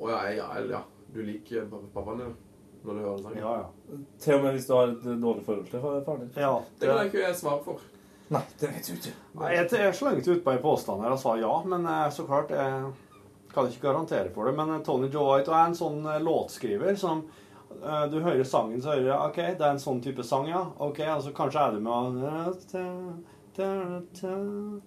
Å 0.00 0.08
ja, 0.08 0.22
ja, 0.32 0.46
ja. 0.70 0.80
Du 1.12 1.20
liker 1.20 1.66
pappaen 1.92 2.22
din 2.22 2.32
når 2.84 2.94
du 2.98 3.00
hører 3.04 3.18
sangen? 3.22 3.38
Ja, 3.40 3.52
ja. 3.62 3.98
Til 4.20 4.34
og 4.38 4.42
med 4.44 4.56
hvis 4.58 4.66
du 4.68 4.72
har 4.76 4.92
et 4.92 5.04
dårlig 5.22 5.44
forhold 5.46 5.68
til 5.70 5.80
faren 5.84 6.20
din? 6.24 6.30
Ja. 6.36 6.54
Det 6.80 6.88
kan 6.88 6.98
jeg 7.02 7.12
ikke 7.12 7.34
svare 7.38 7.62
for. 7.64 7.80
Nei, 8.34 8.40
det 8.60 8.68
vet 8.72 8.86
du 8.88 8.92
ikke. 8.96 9.14
Nei, 9.40 9.50
Jeg, 9.54 9.68
jeg 9.72 9.94
slengte 9.98 10.32
ut 10.32 10.44
på 10.44 10.52
en 10.54 10.62
påstand 10.62 11.02
her 11.04 11.12
og 11.12 11.18
sa 11.20 11.34
ja, 11.36 11.54
men 11.68 11.84
eh, 11.86 12.06
så 12.10 12.24
klart 12.28 12.50
Jeg 12.56 12.92
kan 13.54 13.68
ikke 13.68 13.84
garantere 13.88 14.30
for 14.34 14.48
det. 14.48 14.54
Men 14.56 14.70
eh, 14.76 14.82
Tony 14.86 15.10
Joe 15.12 15.26
White 15.34 15.52
er 15.52 15.68
en 15.68 15.76
sånn 15.78 16.00
eh, 16.08 16.22
låtskriver 16.24 16.96
som 17.00 17.24
Du 18.10 18.20
hører 18.22 18.44
sangen, 18.46 18.80
så 18.80 18.92
hører 18.94 19.04
du 19.04 19.12
OK, 19.18 19.36
det 19.58 19.64
er 19.66 19.72
en 19.74 19.80
sånn 19.82 20.00
type 20.00 20.22
sang, 20.24 20.46
ja. 20.48 20.60
OK, 20.78 21.00
altså 21.10 21.32
kanskje 21.34 21.60
er 21.60 21.72
det 21.74 21.82
med 21.82 21.92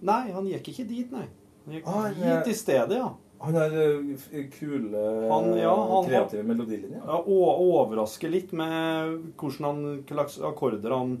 Nei, 0.00 0.22
han 0.32 0.48
gikk 0.48 0.70
ikke 0.72 0.86
dit, 0.88 1.12
nei. 1.12 1.26
Han 1.66 1.74
gikk 1.76 1.86
Ah, 1.92 2.08
hit 2.16 2.48
i 2.48 2.54
stedet, 2.56 2.96
ja. 2.96 3.10
Han 3.40 3.54
har 3.54 3.70
eh, 3.70 4.46
kule, 4.50 5.02
Han- 5.30 5.52
ja, 5.58 5.74
han- 5.92 6.08
kreative 6.08 6.42
melodilinjer. 6.42 7.02
Ja, 7.06 7.20
overrasker 7.22 8.30
litt 8.32 8.52
med 8.52 9.32
hvordan 9.38 9.64
han, 9.68 10.04
slags 10.08 10.40
akkorder 10.42 10.90
han 10.96 11.12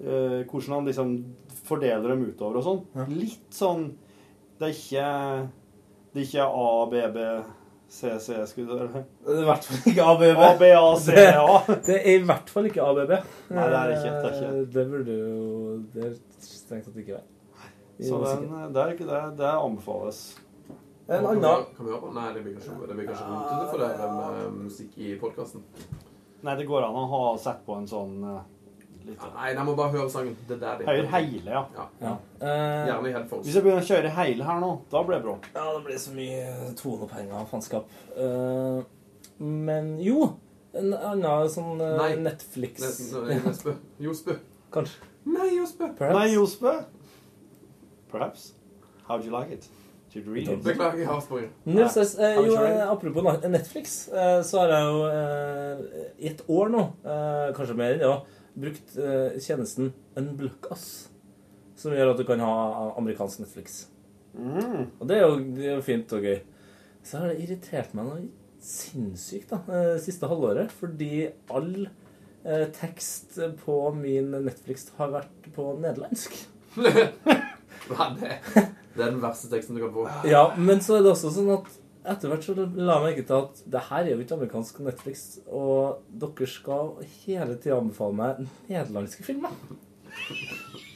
eh, 0.00 0.44
Hvordan 0.48 0.74
han 0.78 0.86
liksom 0.88 1.12
fordeler 1.68 2.08
dem 2.14 2.24
utover 2.30 2.56
og 2.62 2.64
sånn. 2.64 3.08
Litt 3.12 3.52
sånn 3.52 3.90
Det 4.58 4.70
er 4.70 4.74
ikke 4.78 5.08
Det 6.14 6.22
er 6.22 6.26
ikke 6.30 6.48
A, 6.48 6.86
B, 6.90 7.02
B, 7.14 7.26
C, 7.88 8.14
C 8.20 8.38
skulle 8.48 8.78
det 8.80 9.04
Det 9.26 9.36
er 9.36 9.42
i 9.42 9.48
hvert 9.50 9.64
fall 9.68 9.92
ikke 9.92 10.08
A, 10.08 10.16
B, 10.16 10.32
B. 10.32 10.48
A, 10.48 10.56
B, 10.58 10.72
A, 10.72 10.96
C, 10.96 11.12
A. 11.28 11.60
Det, 11.68 11.78
det 11.86 11.98
er 12.00 12.10
i 12.16 12.24
hvert 12.32 12.48
fall 12.52 12.66
ikke 12.72 12.84
A, 12.84 12.94
B, 12.96 13.04
B. 13.12 13.20
Nei, 13.52 13.68
det 13.68 13.78
er 13.84 13.94
ikke, 13.98 14.16
det 14.16 14.32
er 14.32 14.36
ikke. 14.40 14.50
Eh, 14.56 14.66
Det 14.78 14.88
burde 14.90 15.20
jo 15.20 15.78
Det 15.92 16.04
er 16.08 16.16
strengt 16.48 16.88
tatt 16.88 16.96
ikke 17.04 17.18
være. 17.18 17.28
Så 18.08 18.18
den, 18.24 18.72
det, 18.72 18.82
er 18.86 18.92
ikke 18.96 19.08
det, 19.12 19.22
det 19.40 19.52
anbefales. 19.52 20.20
En 21.08 21.24
Kan 21.24 21.40
vi- 21.40 21.46
annen 21.46 21.64
Kan 21.76 21.86
vi 21.86 21.92
høre 21.92 22.00
på? 22.02 22.12
Nei, 22.14 22.32
det 22.34 22.42
blir 22.44 22.54
kanskje, 22.58 22.86
det 22.88 22.94
blir 22.98 23.06
kanskje 23.08 23.26
rotete 23.32 23.70
for 23.70 23.78
dere 23.78 24.08
med 24.12 24.52
musikk 24.66 24.98
i 24.98 25.14
podkasten. 25.20 25.62
Nei, 26.42 26.54
det 26.56 26.66
går 26.68 26.84
an 26.84 26.94
å 26.94 27.08
ha 27.08 27.36
sett 27.38 27.62
på 27.66 27.76
en 27.78 27.86
sånn 27.88 28.12
uh, 28.24 28.42
litt 29.06 29.18
Nei, 29.34 29.46
jeg 29.54 29.64
må 29.64 29.74
bare 29.78 29.90
høre 29.96 30.10
sangen. 30.12 30.36
Det 30.46 30.58
Daddy. 30.60 30.84
Høre 30.84 31.06
hele, 31.14 31.50
ja. 31.50 31.62
ja. 32.02 32.12
Eh, 32.40 32.86
Gjerne 32.90 33.08
i 33.08 33.12
headphones. 33.16 33.46
Hvis 33.46 33.54
jeg 33.56 33.64
begynner 33.64 33.80
å 33.82 33.88
kjøre 33.88 34.10
hele 34.18 34.44
her 34.44 34.60
nå, 34.60 34.68
da 34.92 35.02
blir 35.02 35.16
det 35.16 35.24
bra. 35.24 35.38
Ja, 35.54 35.64
det 35.78 35.84
blir 35.88 35.98
så 35.98 36.12
mye 36.12 36.74
tonepenger 36.76 37.40
og 37.40 37.48
faenskap. 37.48 37.88
Uh, 38.18 38.82
men 39.40 39.98
jo, 40.04 40.28
en 40.76 40.92
annen 40.92 41.48
sånn 41.48 41.80
uh, 41.80 41.96
Nei. 42.02 42.10
Netflix 42.20 42.84
Ne- 42.84 43.24
ne- 43.32 43.40
Nesbø. 43.48 43.74
Josbø. 43.98 44.36
Kanskje. 44.76 45.08
Nei, 45.24 45.48
Josbø. 45.56 45.88
Perhaps. 45.96 46.14
Nei, 46.20 46.28
Josbø. 46.34 46.76
Perhaps. 48.12 48.52
How'd 49.08 49.24
you 49.24 49.32
like 49.32 49.50
it? 49.50 49.68
Beklager, 50.64 50.98
jeg 51.02 51.08
har 51.08 51.20
sprunget. 51.20 51.50
Nils, 51.68 51.96
eh, 52.18 52.38
jo, 52.40 52.54
eh, 52.62 52.80
apropos 52.88 53.26
Netflix, 53.48 54.08
eh, 54.08 54.40
så 54.42 54.62
har 54.62 54.72
jeg 54.72 54.88
jo 54.88 55.02
eh, 55.12 55.82
i 56.18 56.30
et 56.30 56.42
år 56.48 56.72
nå, 56.72 56.82
eh, 57.04 57.48
kanskje 57.56 57.76
mer 57.76 57.94
enn 57.94 58.02
det, 58.02 58.08
også, 58.08 58.40
brukt 58.58 58.96
eh, 58.98 59.36
tjenesten 59.44 59.92
Unblock 60.18 60.70
Us, 60.72 60.86
som 61.78 61.94
gjør 61.94 62.14
at 62.14 62.20
du 62.22 62.24
kan 62.28 62.40
ha 62.42 62.54
amerikansk 62.98 63.44
Netflix. 63.44 63.82
Mm. 64.34 64.88
Og 64.98 65.04
det 65.10 65.18
er, 65.18 65.26
jo, 65.26 65.38
det 65.58 65.66
er 65.66 65.76
jo 65.76 65.84
fint 65.86 66.16
og 66.16 66.26
gøy. 66.26 66.40
Så 67.04 67.20
har 67.20 67.32
det 67.32 67.44
irritert 67.44 67.94
meg 67.96 68.08
noe 68.08 68.24
sinnssykt 68.64 69.52
da, 69.52 69.82
siste 70.02 70.28
halvåret, 70.28 70.72
fordi 70.74 71.28
all 71.54 71.86
tekst 72.74 73.36
på 73.60 73.76
min 73.94 74.32
Netflix 74.46 74.88
har 74.98 75.12
vært 75.14 75.52
på 75.54 75.70
nederlandsk. 75.78 76.34
Er 78.04 78.14
det? 78.20 78.38
Det 78.94 79.04
er 79.04 79.12
den 79.12 79.20
verste 79.22 79.50
teksten 79.52 79.76
du 79.78 79.84
kan 79.84 79.92
få. 79.94 80.06
Ja, 80.26 80.48
men 80.58 80.80
så 80.82 80.98
er 80.98 81.04
det 81.04 81.12
også 81.12 81.30
sånn 81.34 81.52
at 81.54 81.68
etter 82.08 82.30
hvert 82.32 82.46
så 82.46 82.54
la 82.56 82.96
jeg 82.96 83.04
merke 83.04 83.24
til 83.28 83.36
at 83.36 83.60
det 83.74 83.82
her 83.90 84.06
er 84.06 84.14
jo 84.14 84.22
ikke 84.22 84.38
amerikansk 84.38 84.80
Netflix, 84.86 85.26
og 85.46 86.00
dere 86.22 86.48
skal 86.48 86.94
hele 87.26 87.58
tida 87.60 87.76
anbefale 87.76 88.16
meg 88.16 88.40
nederlandske 88.70 89.26
filmer. 89.26 89.52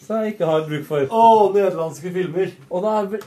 Som 0.03 0.23
jeg 0.23 0.35
ikke 0.35 0.49
har 0.49 0.65
bruk 0.67 0.87
for. 0.89 1.05
Å, 1.07 1.27
nederlandske 1.55 2.13
filmer! 2.15 2.55
Og 2.71 2.87
da 2.87 2.95
jeg 3.03 3.21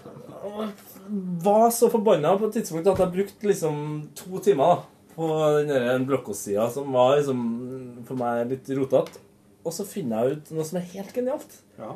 var 1.45 1.69
så 1.73 1.89
forbanna 1.93 2.33
på 2.39 2.49
et 2.49 2.57
tidspunkt 2.59 2.89
at 2.91 3.03
jeg 3.03 3.13
brukte 3.13 3.49
liksom 3.51 3.77
to 4.17 4.41
timer 4.43 4.73
da, 4.73 4.89
på 5.15 5.29
den 5.69 6.07
blokkosida 6.09 6.67
som 6.73 6.91
var 6.95 7.15
liksom 7.19 7.45
for 8.07 8.19
meg 8.19 8.49
litt 8.51 8.73
rotete. 8.75 9.21
Og 9.65 9.73
så 9.73 9.85
finner 9.87 10.25
jeg 10.25 10.39
ut 10.39 10.51
noe 10.57 10.65
som 10.67 10.81
er 10.81 10.91
helt 10.91 11.15
genialt. 11.15 11.55
Ja. 11.79 11.95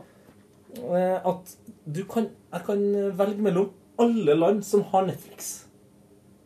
Eh, 0.78 1.18
At 1.26 1.56
du 1.86 2.04
kan 2.06 2.30
Jeg 2.54 2.66
kan 2.66 2.84
velge 3.18 3.42
mellom 3.42 3.72
alle 4.00 4.36
land 4.38 4.64
som 4.64 4.84
har 4.92 5.06
Netflix. 5.08 5.66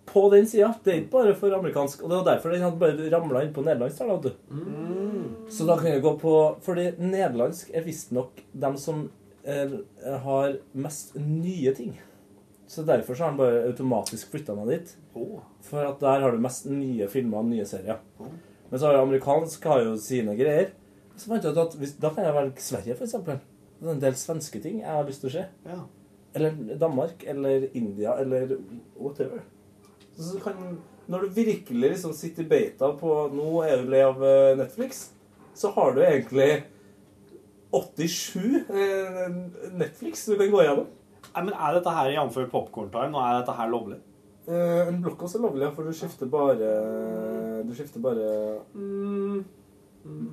På 0.05 0.29
den 0.29 0.45
sida. 0.47 0.73
Det 0.83 0.93
er 0.93 1.01
ikke 1.01 1.11
bare 1.11 1.35
for 1.35 1.53
amerikansk. 1.53 2.03
Og 2.03 2.09
det 2.09 2.17
var 2.17 2.25
derfor 2.35 2.53
den 2.53 2.61
hadde 2.61 2.79
bare 2.81 3.09
ramla 3.13 3.43
inn 3.43 3.53
på 3.53 3.63
nederlandsk. 3.65 3.99
der, 3.99 4.17
da. 4.23 5.49
Så 5.49 5.65
da 5.67 5.77
kan 5.77 5.91
jeg 5.91 6.01
gå 6.01 6.15
på 6.19 6.33
Fordi 6.61 6.91
nederlandsk 6.99 7.71
er 7.73 7.85
visstnok 7.85 8.41
dem 8.53 8.77
som 8.77 9.09
er, 9.43 9.79
har 10.23 10.57
mest 10.73 11.15
nye 11.15 11.73
ting. 11.75 11.97
Så 12.67 12.83
derfor 12.83 13.13
så 13.13 13.23
har 13.23 13.29
han 13.33 13.37
bare 13.37 13.65
automatisk 13.67 14.31
flytta 14.31 14.55
meg 14.55 14.67
dit. 14.71 14.95
Oh. 15.15 15.41
For 15.61 15.83
at 15.85 15.99
der 16.01 16.21
har 16.23 16.31
du 16.31 16.41
mest 16.41 16.65
nye 16.65 17.07
filmer 17.11 17.43
og 17.43 17.45
nye 17.51 17.65
serier. 17.65 17.99
Men 18.69 18.79
så 18.79 18.87
har 18.87 18.95
jo 18.97 19.03
amerikansk 19.05 19.65
har 19.69 19.83
jo 19.83 19.97
sine 20.01 20.33
greier. 20.39 20.71
Så 21.15 21.29
fant 21.29 21.43
jeg 21.43 21.53
ut 21.53 21.59
at 21.61 21.75
hvis, 21.77 21.97
Da 22.01 22.09
kan 22.09 22.25
jeg 22.25 22.33
velge 22.33 22.63
Sverige, 22.63 22.95
for 22.97 23.05
eksempel. 23.05 23.37
Det 23.83 23.89
er 23.89 23.97
en 23.97 24.03
del 24.05 24.15
svenske 24.15 24.61
ting 24.63 24.79
jeg 24.79 24.87
har 24.87 25.03
lyst 25.03 25.25
til 25.25 25.27
å 25.27 25.33
se. 25.33 25.43
Ja. 25.67 25.81
Eller 26.33 26.77
Danmark, 26.79 27.23
eller 27.27 27.65
India, 27.75 28.15
eller 28.21 28.55
whatever. 28.95 29.43
Så 30.15 30.39
kan 30.39 30.77
når 31.11 31.25
du 31.25 31.33
virkelig 31.35 31.89
liksom 31.89 32.13
sitter 32.15 32.45
i 32.45 32.47
beita 32.47 32.93
på 32.95 33.15
Nå 33.35 33.47
er 33.67 33.81
du 33.81 33.89
lei 33.91 33.99
av 34.05 34.21
eh, 34.23 34.53
Netflix, 34.55 35.09
så 35.53 35.73
har 35.75 35.91
du 35.97 35.99
egentlig 35.99 36.63
87 37.73 38.69
eh, 38.69 39.27
Netflix 39.75 40.25
du 40.29 40.37
kan 40.39 40.53
gå 40.53 40.63
gjennom. 40.63 40.87
Nei, 41.33 41.43
men 41.43 41.53
Er 41.57 41.75
dette 41.75 41.91
her 41.97 42.13
jf. 42.13 42.39
popkorn-time, 42.53 43.11
og 43.17 43.25
er 43.25 43.41
dette 43.41 43.57
her 43.57 43.71
lovlig? 43.73 43.99
Eh, 44.47 44.87
en 44.87 45.01
blokkås 45.03 45.35
er 45.35 45.43
lovlig, 45.43 45.65
ja, 45.67 45.73
for 45.75 45.87
du 45.87 45.91
skifter 45.95 46.31
bare 46.31 46.71
Du 47.67 47.75
skifter 47.75 47.99
bare 48.03 48.31
Mm. 48.73 49.43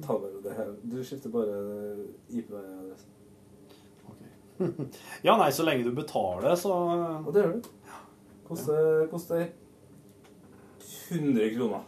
Ta 0.03 0.17
bare 0.19 0.41
det 0.43 0.55
her. 0.57 0.71
Du 0.83 0.97
skifter 1.07 1.31
bare 1.31 1.59
IP-adresse. 2.29 3.07
Ja, 5.27 5.37
nei, 5.37 5.51
så 5.53 5.65
lenge 5.67 5.85
du 5.87 5.93
betaler, 5.97 6.55
så 6.59 6.75
Og 7.25 7.33
det 7.35 7.45
gjør 7.45 7.57
du. 7.57 7.69
Koster, 8.51 9.07
koster 9.11 9.47
100 11.11 11.55
kroner 11.55 11.87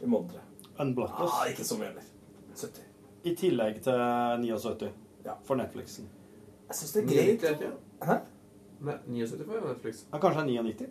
i 0.00 0.06
måneden. 0.06 0.40
Unblocked. 0.78 1.26
Ah, 1.26 1.48
ikke 1.50 1.64
så 1.64 1.78
mye 1.78 1.88
heller. 1.88 2.02
70. 2.54 2.84
I 3.24 3.34
tillegg 3.34 3.80
til 3.82 3.98
79 4.44 4.90
ja. 5.24 5.34
for 5.44 5.58
Netflixen. 5.58 6.08
Jeg 6.68 6.76
syns 6.76 6.92
det 6.92 7.02
er 7.02 7.08
greit. 7.08 7.42
90, 7.42 7.64
ja. 7.64 7.70
Hæ? 8.06 8.18
Nei, 8.80 8.94
79 9.06 9.46
for 9.46 9.68
Netflix. 9.68 10.04
Ja, 10.12 10.20
kanskje 10.22 10.44
99? 10.46 10.86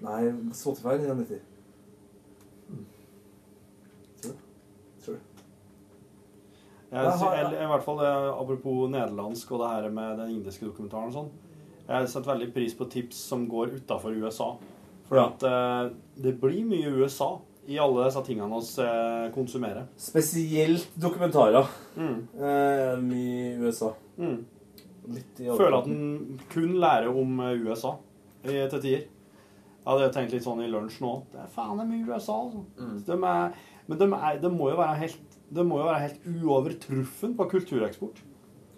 Nei, 0.00 0.20
Spotify 0.52 0.96
er 0.96 1.14
99. 1.14 1.40
Tror 4.22 4.32
du? 4.32 4.38
Tror 5.04 5.14
du? 5.14 5.20
Jeg, 6.90 7.04
Jeg 7.06 7.62
I 7.62 7.68
hvert 7.70 7.84
fall 7.86 8.00
eh, 8.02 8.30
apropos 8.34 8.88
nederlandsk 8.90 9.52
og 9.54 9.60
det 9.62 9.68
her 9.74 9.90
med 9.94 10.18
den 10.18 10.32
indiske 10.38 10.66
dokumentaren 10.66 11.12
og 11.12 11.14
sånn. 11.14 11.30
Jeg 11.90 12.08
setter 12.10 12.32
veldig 12.32 12.48
pris 12.54 12.74
på 12.78 12.86
tips 12.90 13.20
som 13.30 13.46
går 13.50 13.76
utafor 13.78 14.14
USA. 14.18 14.52
For 15.08 15.18
Ja. 15.18 15.28
at 15.28 15.42
eh, 15.46 15.92
det 16.22 16.36
blir 16.40 16.64
mye 16.66 16.90
USA 17.00 17.32
i 17.70 17.78
alle 17.78 18.04
disse 18.08 18.22
tingene 18.26 18.58
vi 18.58 18.82
eh, 18.82 19.30
konsumerer. 19.34 19.86
Spesielt 19.98 20.88
dokumentarer. 20.98 21.66
Mm. 21.96 22.18
Eh, 22.34 22.96
mye 23.02 23.54
i 23.54 23.56
USA. 23.62 23.92
Mm. 24.18 24.44
Litt 25.10 25.40
i 25.42 25.48
Føler 25.50 25.78
at 25.80 25.86
en 25.90 26.40
kun 26.50 26.74
lærer 26.82 27.08
om 27.10 27.40
eh, 27.46 27.56
USA 27.66 27.94
i, 28.44 28.54
til 28.70 28.80
tider. 28.80 29.06
Jeg 29.80 29.88
hadde 29.96 30.10
tenkt 30.14 30.32
litt 30.34 30.44
sånn 30.44 30.60
i 30.62 30.68
lunsj 30.70 31.00
nå. 31.02 31.14
Det 31.32 31.40
er 31.40 31.50
faen 31.54 31.78
det 31.78 31.86
er 31.86 31.90
mye 31.90 32.06
USA, 32.10 32.34
altså. 32.44 32.64
De 33.06 33.14
er, 33.16 33.54
men 33.88 33.98
de, 33.98 34.08
er, 34.14 34.38
de 34.42 34.50
må 34.52 34.68
jo 34.70 34.76
være 34.78 34.98
helt 35.00 35.29
de 35.50 35.64
må 35.66 35.80
jo 35.80 35.86
være 35.88 36.04
helt 36.06 36.26
uovertruffen 36.44 37.32
på 37.38 37.46
kultureksport. 37.50 38.20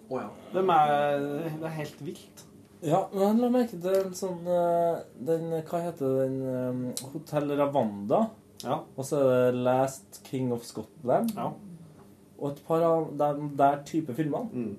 Oh, 0.09 0.19
ja. 0.19 0.29
det, 0.53 0.63
er, 0.69 1.27
det 1.59 1.67
er 1.69 1.75
helt 1.79 2.01
vilt. 2.05 2.43
Ja, 2.83 3.05
men 3.13 3.37
la 3.39 3.47
merke 3.53 3.77
til 3.79 3.93
en 3.95 4.15
sånn 4.17 4.41
eh, 4.51 4.97
den, 5.23 5.45
Hva 5.69 5.79
heter 5.85 6.17
den? 6.23 6.39
eh, 6.43 7.05
Hotell 7.13 7.53
Ravanda. 7.57 8.25
Og 8.97 9.03
så 9.07 9.19
er 9.23 9.51
det 9.53 9.61
Last 9.63 10.19
King 10.27 10.51
of 10.55 10.65
Scotland. 10.67 11.31
Ja. 11.37 11.49
Og 12.39 12.49
et 12.51 12.61
par 12.67 12.83
av 12.83 13.09
de 13.19 13.29
der 13.59 13.79
type 13.87 14.11
filmene 14.17 14.73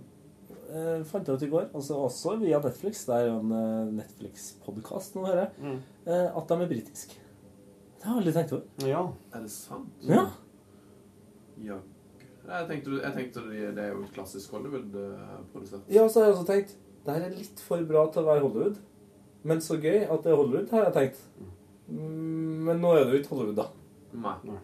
eh, 0.75 1.01
fant 1.09 1.27
jeg 1.29 1.39
ut 1.39 1.45
i 1.47 1.51
går, 1.53 1.67
altså 1.77 1.97
også 2.05 2.35
via 2.43 2.59
Netflix, 2.61 3.05
det 3.09 3.15
er 3.17 3.29
jo 3.31 3.39
en 3.41 3.97
Netflix-podkast 4.01 5.15
nå, 5.17 5.25
hører 5.29 5.45
jeg, 5.47 5.53
Mm. 5.63 5.79
eh, 6.07 6.29
at 6.37 6.49
de 6.51 6.55
er 6.65 6.71
britiske. 6.75 7.21
Det 7.99 8.05
har 8.05 8.19
jeg 8.19 8.21
aldri 8.25 8.33
tenkt 8.37 8.53
over. 8.53 8.89
Ja. 8.91 9.03
Er 9.33 9.45
det 9.47 9.53
sant? 9.55 10.05
Ja. 10.05 10.27
Ja. 11.63 11.79
Jeg 12.49 12.69
tenkte, 12.69 13.01
jeg 13.03 13.13
tenkte 13.15 13.41
det 13.49 13.75
det 13.77 13.85
er 13.85 13.93
jo 13.95 14.03
et 14.03 14.13
klassisk 14.13 14.51
Hollywood-produsert. 14.53 15.81
Ja, 15.89 16.09
så 16.09 16.21
har 16.21 16.27
jeg 16.27 16.35
også 16.35 16.47
tenkt 16.53 16.75
Det 17.05 17.15
her 17.15 17.23
er 17.27 17.31
litt 17.37 17.61
for 17.61 17.83
bra 17.89 18.07
til 18.13 18.23
å 18.23 18.27
være 18.27 18.41
Hollywood. 18.41 18.77
Men 19.45 19.59
så 19.61 19.77
gøy 19.81 20.05
at 20.11 20.23
det 20.25 20.33
er 20.33 20.37
Hollywood, 20.37 20.71
har 20.71 20.85
jeg 20.85 20.95
tenkt. 20.95 21.19
Mm, 21.89 22.65
Men 22.65 22.81
nå 22.81 22.93
er 22.97 23.05
det 23.05 23.13
jo 23.13 23.19
ikke 23.23 23.35
Hollywood, 23.37 23.57
da. 23.57 23.67
Nei. 24.15 24.59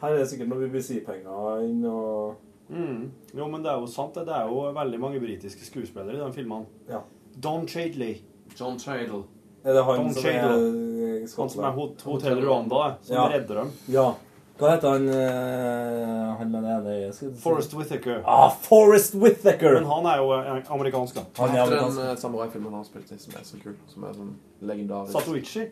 Her 0.00 0.08
er 0.12 0.18
det 0.18 0.28
sikkert 0.28 0.48
noen 0.52 0.70
BBC-penger 0.72 1.62
inn 1.68 1.84
og 1.86 2.36
Mm. 2.72 3.10
Jo, 3.36 3.48
men 3.48 3.62
det 3.62 3.68
er 3.70 3.80
jo 3.80 3.86
sant. 3.86 4.14
det. 4.14 4.24
Det 4.26 4.32
er 4.34 4.46
jo 4.48 4.60
veldig 4.72 4.98
mange 5.00 5.20
britiske 5.20 5.60
skuespillere 5.66 6.14
i 6.14 6.20
de 6.24 6.32
filmene. 6.32 6.64
Ja. 6.88 7.00
Don 7.38 7.66
Chadley. 7.68 8.22
John 8.58 8.78
Chadle. 8.78 9.24
Er 9.64 9.74
det 9.74 9.84
han 9.84 9.96
Don 9.98 10.12
som 10.14 10.22
Cheadle. 10.22 11.18
er 11.20 11.26
Han 11.36 11.48
som 11.50 11.64
er 11.64 11.70
hot 11.72 12.00
Hotell 12.02 12.40
Rwanda, 12.46 12.96
som 13.02 13.14
Ja. 13.16 13.28
redder 13.28 13.54
dem. 13.54 13.70
Ja. 13.88 14.14
Hva 14.62 14.70
heter 14.76 14.92
han 14.94 15.08
uh, 15.10 16.36
Han 16.38 16.50
med 16.52 16.62
det 16.62 16.72
ene 16.76 16.92
øyet? 17.00 17.20
Forrest 17.42 17.72
Whittaker. 17.74 18.20
Ah, 18.30 18.52
Forrest 18.62 19.16
Whittaker! 19.18 19.80
Men 19.80 19.88
han 19.90 20.06
er 20.12 20.20
jo 20.22 20.28
eh, 20.36 20.70
amerikansk, 20.76 21.16
da. 21.18 21.24
Han 21.40 21.50
er 21.56 21.62
Etter 21.64 21.74
den 21.74 21.84
amerikansk. 21.84 22.12
uh, 22.12 22.20
samuraifilmen 22.22 22.70
han 22.70 22.80
har 22.84 22.88
spilt 22.88 23.10
i, 23.10 23.18
som 23.24 23.34
er 23.40 23.46
så 23.48 23.58
kul. 23.62 23.74
Som 23.90 24.06
er 24.06 24.14
sånn 24.20 24.32
legendarisk. 24.70 25.16
Satoichi? 25.16 25.64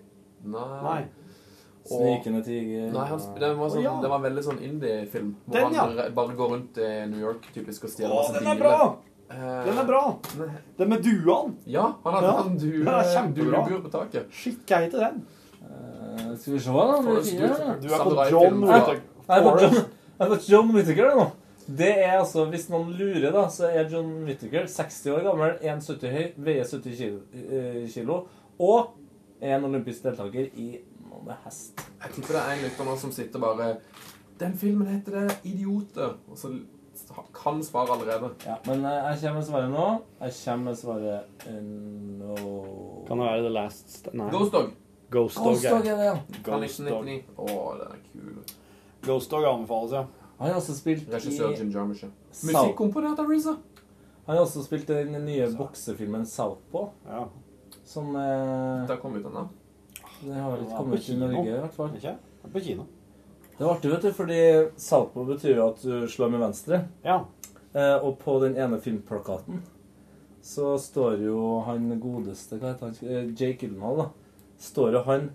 Nei. 0.51 0.69
Nei. 0.89 1.01
Snikende 1.91 2.43
tiger 2.45 2.91
Nei, 2.93 3.05
han, 3.09 3.23
den 3.41 3.55
var 3.57 3.71
sånn, 3.73 3.81
oh, 3.81 3.85
ja. 3.87 3.93
det 4.03 4.09
var 4.13 4.19
en 4.21 4.27
veldig 4.27 4.43
sånn 4.51 4.59
indie-film. 4.67 5.31
Hvor 5.47 5.57
Den, 5.57 5.77
ja. 5.79 5.87
han 5.87 6.15
bare 6.19 6.37
går 6.43 6.51
rundt 6.55 6.81
i 6.83 6.91
New 7.09 7.23
York 7.23 7.47
typisk 7.55 7.87
og 7.89 7.95
stjeler 7.95 8.19
masse 8.19 8.35
den 8.37 8.51
er 8.51 8.59
biler. 8.59 8.67
bra! 8.67 8.91
Eh, 9.31 9.61
Den 9.69 9.79
er 9.81 9.87
bra! 9.89 10.03
Den 10.81 10.91
med 10.91 11.05
duene. 11.07 11.55
Ja, 11.71 11.87
han 12.05 12.17
hadde 12.19 12.31
Ja, 12.35 12.43
en 12.45 12.57
due, 13.33 13.47
duebur 13.47 13.81
på 13.87 13.93
taket. 13.95 14.27
Shit, 14.35 14.61
hva 14.69 14.83
heter 14.85 15.07
den? 15.07 15.23
Eh, 16.31 16.39
skal 16.39 16.53
vi 16.53 16.61
se, 16.61 16.71
da. 16.71 17.03
Forrest 17.03 17.33
Ja. 17.33 17.41
Whitaker. 17.41 17.81
Du 17.81 17.89
er 17.95 18.05
på 18.05 18.31
John 18.31 18.63
Ja. 18.63 18.75
Whittaker. 18.75 19.03
Jeg 19.29 19.39
er 19.39 20.29
på 20.29 20.39
John, 20.49 20.71
er 20.71 20.75
Whittaker 20.75 21.15
nå. 21.17 21.31
Det 21.79 21.91
er 22.05 22.19
altså, 22.19 22.45
Hvis 22.51 22.69
noen 22.71 22.93
lurer, 22.99 23.31
da, 23.33 23.49
så 23.49 23.69
er 23.71 23.89
John 23.91 24.25
Whittaker 24.27 24.67
60 24.67 25.07
år 25.15 25.23
gammel, 25.23 25.53
1,70 25.63 26.11
høy, 26.11 26.33
veier 26.37 26.65
70 26.65 26.97
kilo, 26.97 27.21
eh, 27.33 27.89
kilo 27.89 28.27
og 28.59 28.91
er 29.41 29.57
en 29.57 29.65
olympisk 29.65 30.03
deltaker 30.03 30.51
i 30.59 30.81
noe 31.09 31.23
med 31.25 31.37
hest. 31.45 31.81
Jeg 32.03 32.13
tipper 32.17 32.37
det 32.37 32.43
er 32.43 32.51
en 32.57 32.65
lytter 32.67 32.85
nå 32.91 32.97
som 32.99 33.13
sitter 33.13 33.41
bare 33.41 33.77
Den 34.41 34.55
filmen 34.57 34.87
heter 34.87 35.11
det 35.21 35.37
'Idioter'. 35.45 36.17
Og 36.31 36.37
så 36.37 36.49
kan 37.35 37.63
svaret 37.63 37.91
allerede. 37.91 38.31
Ja, 38.47 38.57
Men 38.67 38.85
eh, 38.85 38.91
jeg 38.91 39.19
kommer 39.23 39.35
med 39.41 39.45
svaret 39.47 39.71
nå. 39.71 40.03
Jeg 40.21 40.33
kommer 40.45 40.65
med 40.65 40.77
svaret 40.77 41.21
nå 42.19 43.05
Kan 43.07 43.19
det 43.19 43.27
være 43.27 43.43
The 43.43 43.49
Last 43.49 44.09
Nei. 44.13 44.31
Ghost 44.31 44.53
Dog. 44.53 44.71
Ghost 45.11 45.37
Dog, 45.37 45.45
Ghost 45.45 45.67
Dog 45.67 45.87
er 45.87 45.97
det, 45.97 46.05
ja. 46.05 46.17
Ghost 46.47 46.83
Dog. 46.87 47.09
1999. 47.11 47.23
Å, 47.37 47.47
den 47.81 47.95
er 47.97 48.03
kul. 48.13 48.57
Ghost 49.07 49.33
Dog 49.33 49.47
anbefales, 49.49 49.95
ja. 49.97 50.05
Han 50.41 50.49
har 50.49 50.57
også 50.61 50.77
spilt 50.79 51.11
Regissør 51.13 51.53
i 51.53 51.59
Jim 51.59 51.73
Jarmusch. 51.75 52.07
Musikkomponert 52.47 53.19
av 53.21 53.29
RZA. 53.29 53.57
Han 54.29 54.37
har 54.39 54.45
også 54.45 54.63
spilt 54.65 54.89
i 54.93 55.01
den 55.03 55.25
nye 55.27 55.49
boksefilmen 55.59 56.23
Southpaw. 56.29 56.93
Ja. 57.09 57.27
Som 57.85 58.15
eh, 58.17 58.87
har 58.89 59.01
kommet 59.03 59.25
ut 59.25 59.29
den, 59.29 59.37
da. 59.37 60.07
Det 60.21 60.37
har 60.37 60.57
litt 60.57 60.69
ikke 60.69 60.79
kommet 60.79 61.03
ut 61.03 61.11
i 61.11 61.19
Norge, 61.19 61.45
i 61.51 61.59
hvert 61.59 61.77
fall. 61.77 61.93
Ikke? 61.99 62.15
På 62.53 62.63
kino. 62.65 62.87
Det 63.57 63.67
var 63.67 63.75
artig, 63.75 63.91
vet 63.93 64.07
du, 64.07 64.13
fordi 64.17 64.41
Southpaw 64.81 65.27
betyr 65.35 65.59
jo 65.59 65.67
at 65.67 65.83
du 65.85 66.09
slår 66.09 66.33
med 66.33 66.45
venstre. 66.47 66.85
Ja. 67.05 67.19
Eh, 67.75 67.97
og 67.99 68.17
på 68.23 68.39
den 68.45 68.57
ene 68.57 68.81
filmplakaten 68.81 69.61
så 70.41 70.73
står 70.81 71.21
jo 71.21 71.61
han 71.67 71.91
godeste 72.01 72.57
Hva 72.57 72.73
heter 72.73 72.89
han? 72.89 72.97
Eh, 73.05 73.29
Jake 73.37 73.67
Gyllenhaal, 73.67 74.05
da. 74.05 74.09
Står 74.61 74.93
det 74.93 75.03
han 75.07 75.31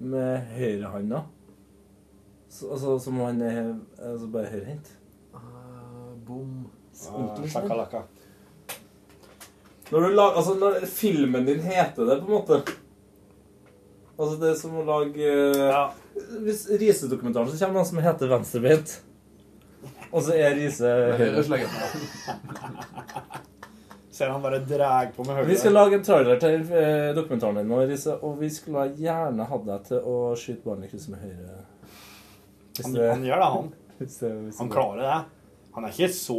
med 0.00 0.48
høyrehånda. 0.56 1.22
Så- 2.50 2.70
Altså 2.74 2.98
som 3.02 3.18
han 3.20 3.40
er 3.42 3.74
altså 3.98 4.26
bare 4.30 4.50
høyrehendt. 4.50 4.90
Ah, 5.34 6.14
bom. 6.26 6.66
Sånn. 6.94 7.48
Shakalaka. 7.50 8.02
Når 9.92 10.00
du 10.00 10.14
lager 10.16 10.36
altså 10.40 10.54
når 10.58 10.86
filmen 10.88 11.44
din 11.46 11.60
heter 11.60 12.06
det, 12.08 12.20
på 12.22 12.26
en 12.30 12.38
måte 12.38 12.62
Altså 14.18 14.36
det 14.40 14.50
er 14.52 14.54
som 14.54 14.76
å 14.78 14.84
lage 14.86 15.26
ja. 15.58 15.88
Hvis 16.44 16.68
Riise-dokumentaren 16.78 17.50
så 17.50 17.58
kommer 17.58 17.80
noen 17.80 17.88
som 17.88 17.98
heter 17.98 18.30
Venstrebeint. 18.30 18.92
Og 20.14 20.22
så 20.22 20.36
er 20.38 20.54
Riise 20.54 20.86
Høyreslegger. 21.18 21.68
Ser 24.14 24.30
han 24.30 24.42
bare 24.44 24.60
drar 24.62 25.08
på 25.16 25.24
med 25.26 25.34
høyre. 25.40 25.46
Vi 25.48 25.56
skal 25.58 25.72
lage 25.74 25.96
en 25.98 26.04
trailer 26.06 26.38
til 26.38 26.60
eh, 26.70 27.08
dokumentaren 27.16 27.56
din 27.58 27.66
nå, 27.72 27.80
Riise, 27.88 28.14
og 28.22 28.36
vi 28.38 28.46
skulle 28.54 28.84
gjerne 28.94 29.46
hatt 29.50 29.64
deg 29.66 29.88
til 29.88 30.04
å 30.06 30.18
skyte 30.38 30.62
barnet 30.68 30.86
i 30.86 30.92
krysset 30.92 31.10
med 31.16 31.24
høyre. 31.24 31.56
Hvis 32.76 32.86
Han, 32.86 32.94
det- 32.94 33.10
han 33.10 33.24
gjør 33.26 33.42
det, 33.42 33.48
han. 33.56 33.72
hvis 33.98 34.18
det- 34.20 34.30
hvis 34.44 34.58
Han 34.62 34.68
det- 34.70 34.76
klarer 34.76 35.02
det. 35.02 35.18
Han 35.74 35.84
er 35.88 35.90
ikke 35.90 36.08
så 36.14 36.38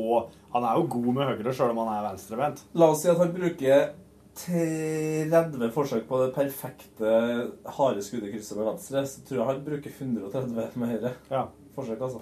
Han 0.56 0.64
er 0.64 0.78
jo 0.80 0.88
god 0.88 1.10
med 1.18 1.28
høyre 1.28 1.52
sjøl 1.58 1.74
om 1.74 1.82
han 1.84 1.90
er 1.98 2.06
venstrevendt. 2.10 2.62
La 2.80 2.88
oss 2.94 3.02
si 3.04 3.10
at 3.12 3.18
han 3.20 3.34
bruker 3.36 3.90
30 4.40 5.70
forsøk 5.76 6.06
på 6.08 6.20
det 6.24 6.30
perfekte 6.36 7.12
harde 7.78 8.04
skuddet 8.04 8.30
i 8.30 8.34
krysset 8.38 8.58
med 8.60 8.70
venstre, 8.70 9.04
så 9.08 9.24
tror 9.28 9.42
jeg 9.42 9.50
han 9.50 9.60
bruker 9.66 9.92
130 10.00 10.80
med 10.80 10.94
høyre. 10.96 11.12
Ja. 11.32 11.44
Forsøk, 11.76 12.00
altså. 12.08 12.22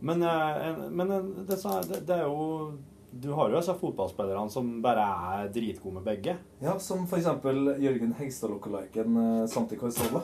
Men, 0.00 0.22
eh, 0.22 0.68
en- 0.68 0.96
men 0.96 1.10
en- 1.10 1.46
det, 1.48 1.58
så 1.58 1.78
er- 1.80 1.88
det, 1.90 2.06
det 2.06 2.16
er 2.16 2.24
jo 2.24 2.78
Du 3.12 3.32
har 3.32 3.50
jo 3.50 3.58
altså 3.58 3.74
fotballspillerne 3.74 4.50
som 4.52 4.68
bare 4.82 5.02
er 5.02 5.48
dritgode 5.50 5.96
med 5.96 6.04
begge. 6.06 6.36
Ja, 6.62 6.76
som 6.78 7.08
eksempel 7.16 7.72
Jørgen 7.82 8.12
Hegstad-lookaliken 8.18 9.16
eh, 9.22 9.46
Santi 9.50 9.78
Cazorla. 9.80 10.22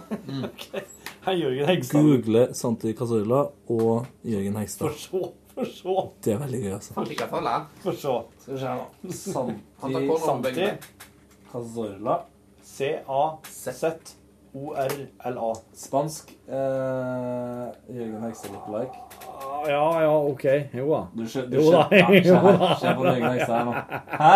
Jørgen 1.42 1.66
Hegstad. 1.66 2.06
Google 2.06 2.44
Santi 2.54 2.92
Cazorla 2.94 3.40
og 3.74 4.06
Jørgen 4.22 4.60
Hegstad. 4.60 4.86
For 4.86 5.00
så, 5.02 5.32
for 5.56 5.72
så. 5.72 5.96
Det 6.22 6.36
er 6.36 6.38
veldig 6.44 6.62
gøy, 6.62 6.70
altså. 6.76 6.94
Han 7.00 7.10
liker 7.10 7.32
for 7.32 7.48
lær. 7.48 7.66
For 7.82 7.98
så. 8.04 8.14
Skal 8.44 8.54
vi 8.54 8.60
se 8.62 8.76
nå. 8.78 9.56
Santi, 9.80 10.06
Santi. 10.28 10.70
Cazorla. 11.50 12.20
C-A-Z. 12.62 14.14
O-r-l-a. 14.56 15.50
Spansk. 15.74 16.30
Eh, 16.46 17.66
Jørgen 17.98 18.22
Hegstad 18.22 18.54
look-like. 18.54 19.55
Ja, 19.68 20.02
ja, 20.02 20.12
OK. 20.18 20.44
Jo 20.74 20.86
da. 20.92 21.00
Du 21.16 21.24
ser, 21.28 21.48
du 21.50 21.56
Jo 21.58 21.64
ser, 21.70 21.72
da. 21.72 21.96
ja, 21.96 22.06
her. 22.06 22.76
Se 22.80 22.94
på 22.94 23.06
Jørgen 23.06 23.26
Hegstad 23.30 23.56
her 23.56 23.64
nå. 23.64 23.74
Hæ? 24.22 24.32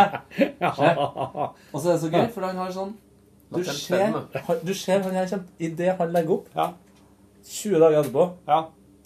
Se. 0.81 0.91
Og 1.73 1.81
så 1.81 1.87
er 1.89 1.93
det 1.93 2.01
så 2.01 2.11
gøy, 2.11 2.27
for 2.35 2.49
han 2.49 2.61
har 2.65 2.75
sånn 2.75 2.93
Du 3.51 3.65
ser, 3.67 4.19
du 4.63 4.75
ser 4.75 5.01
han 5.03 5.17
her 5.19 5.27
kommer 5.31 5.67
Idet 5.71 5.97
han 5.99 6.13
legger 6.15 6.37
opp 6.39 6.53
20 7.51 7.81
dager 7.83 8.03
etterpå 8.05 8.29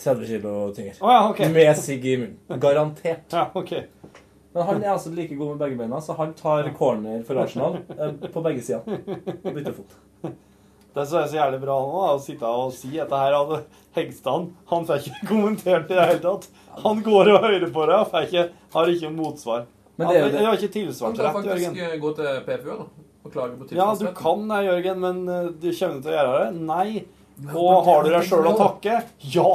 30 0.05 0.27
kilo 0.27 0.55
tyngre. 0.75 0.97
Oh, 1.01 1.13
ja, 1.13 1.21
okay. 1.31 1.49
Med 1.55 1.77
sigg 1.79 2.05
i 2.05 2.17
munnen. 2.19 2.61
Garantert. 2.61 3.31
Ja, 3.33 3.47
okay. 3.55 3.85
Men 4.55 4.67
han 4.69 4.83
er 4.83 4.91
altså 4.93 5.11
like 5.11 5.37
god 5.37 5.55
med 5.55 5.63
begge 5.65 5.79
beina, 5.79 6.01
så 6.01 6.15
han 6.19 6.35
tar 6.39 6.69
corner 6.79 7.23
for 7.27 7.39
Arsenal 7.43 7.79
eh, 7.99 8.13
på 8.35 8.43
begge 8.43 8.63
sider. 8.63 9.01
Byttefot. 9.43 9.97
Det 10.95 11.07
som 11.11 11.19
er 11.21 11.27
så 11.31 11.39
jævlig 11.41 11.61
bra 11.65 11.77
nå, 11.83 12.03
er 12.07 12.13
å 12.15 12.21
sitte 12.23 12.47
og 12.47 12.73
si 12.77 12.93
dette 12.95 13.19
her 13.19 13.35
hadde 13.35 13.63
Hegstad 13.97 14.49
han 14.71 14.85
får 14.87 15.01
ikke 15.03 15.27
kommentert 15.31 15.91
i 15.91 15.95
det 15.99 16.05
hele 16.09 16.21
tatt. 16.23 16.47
Han 16.85 17.03
går 17.07 17.33
og 17.35 17.41
hører 17.49 17.67
på 17.75 17.87
det 17.91 17.97
og 17.99 18.09
får 18.13 18.29
ikke, 18.29 18.45
har 18.75 18.93
ikke 18.95 19.11
motsvar. 19.15 19.67
Men 19.97 20.09
det 20.09 20.15
er 20.17 20.19
jo 20.19 20.25
Han- 20.25 20.33
det- 20.35 20.47
har 20.47 20.55
ikke 20.55 20.61
Han 20.61 20.71
kan 20.71 20.77
tilsvarsrett, 20.79 21.35
faktisk 21.35 21.67
Jørgen. 21.67 21.93
eh, 21.93 21.99
gå 22.03 22.15
til 22.17 22.41
PFU 22.47 22.71
da, 22.71 22.87
og 23.25 23.33
klage 23.33 23.59
på 23.59 23.77
Ja, 23.77 23.95
du 23.95 24.07
kan 24.15 24.49
det, 24.49 24.63
Jørgen, 24.71 24.99
men 25.01 25.29
eh, 25.29 25.51
du 25.63 25.69
kommer 25.73 26.03
til 26.03 26.11
å 26.11 26.17
gjøre 26.19 26.41
det? 26.41 26.61
Nei. 26.73 27.05
Og 27.55 27.85
har 27.87 28.03
du 28.05 28.11
deg 28.15 28.23
sjøl 28.31 28.47
å 28.51 28.57
takke? 28.59 29.03
Ja. 29.35 29.53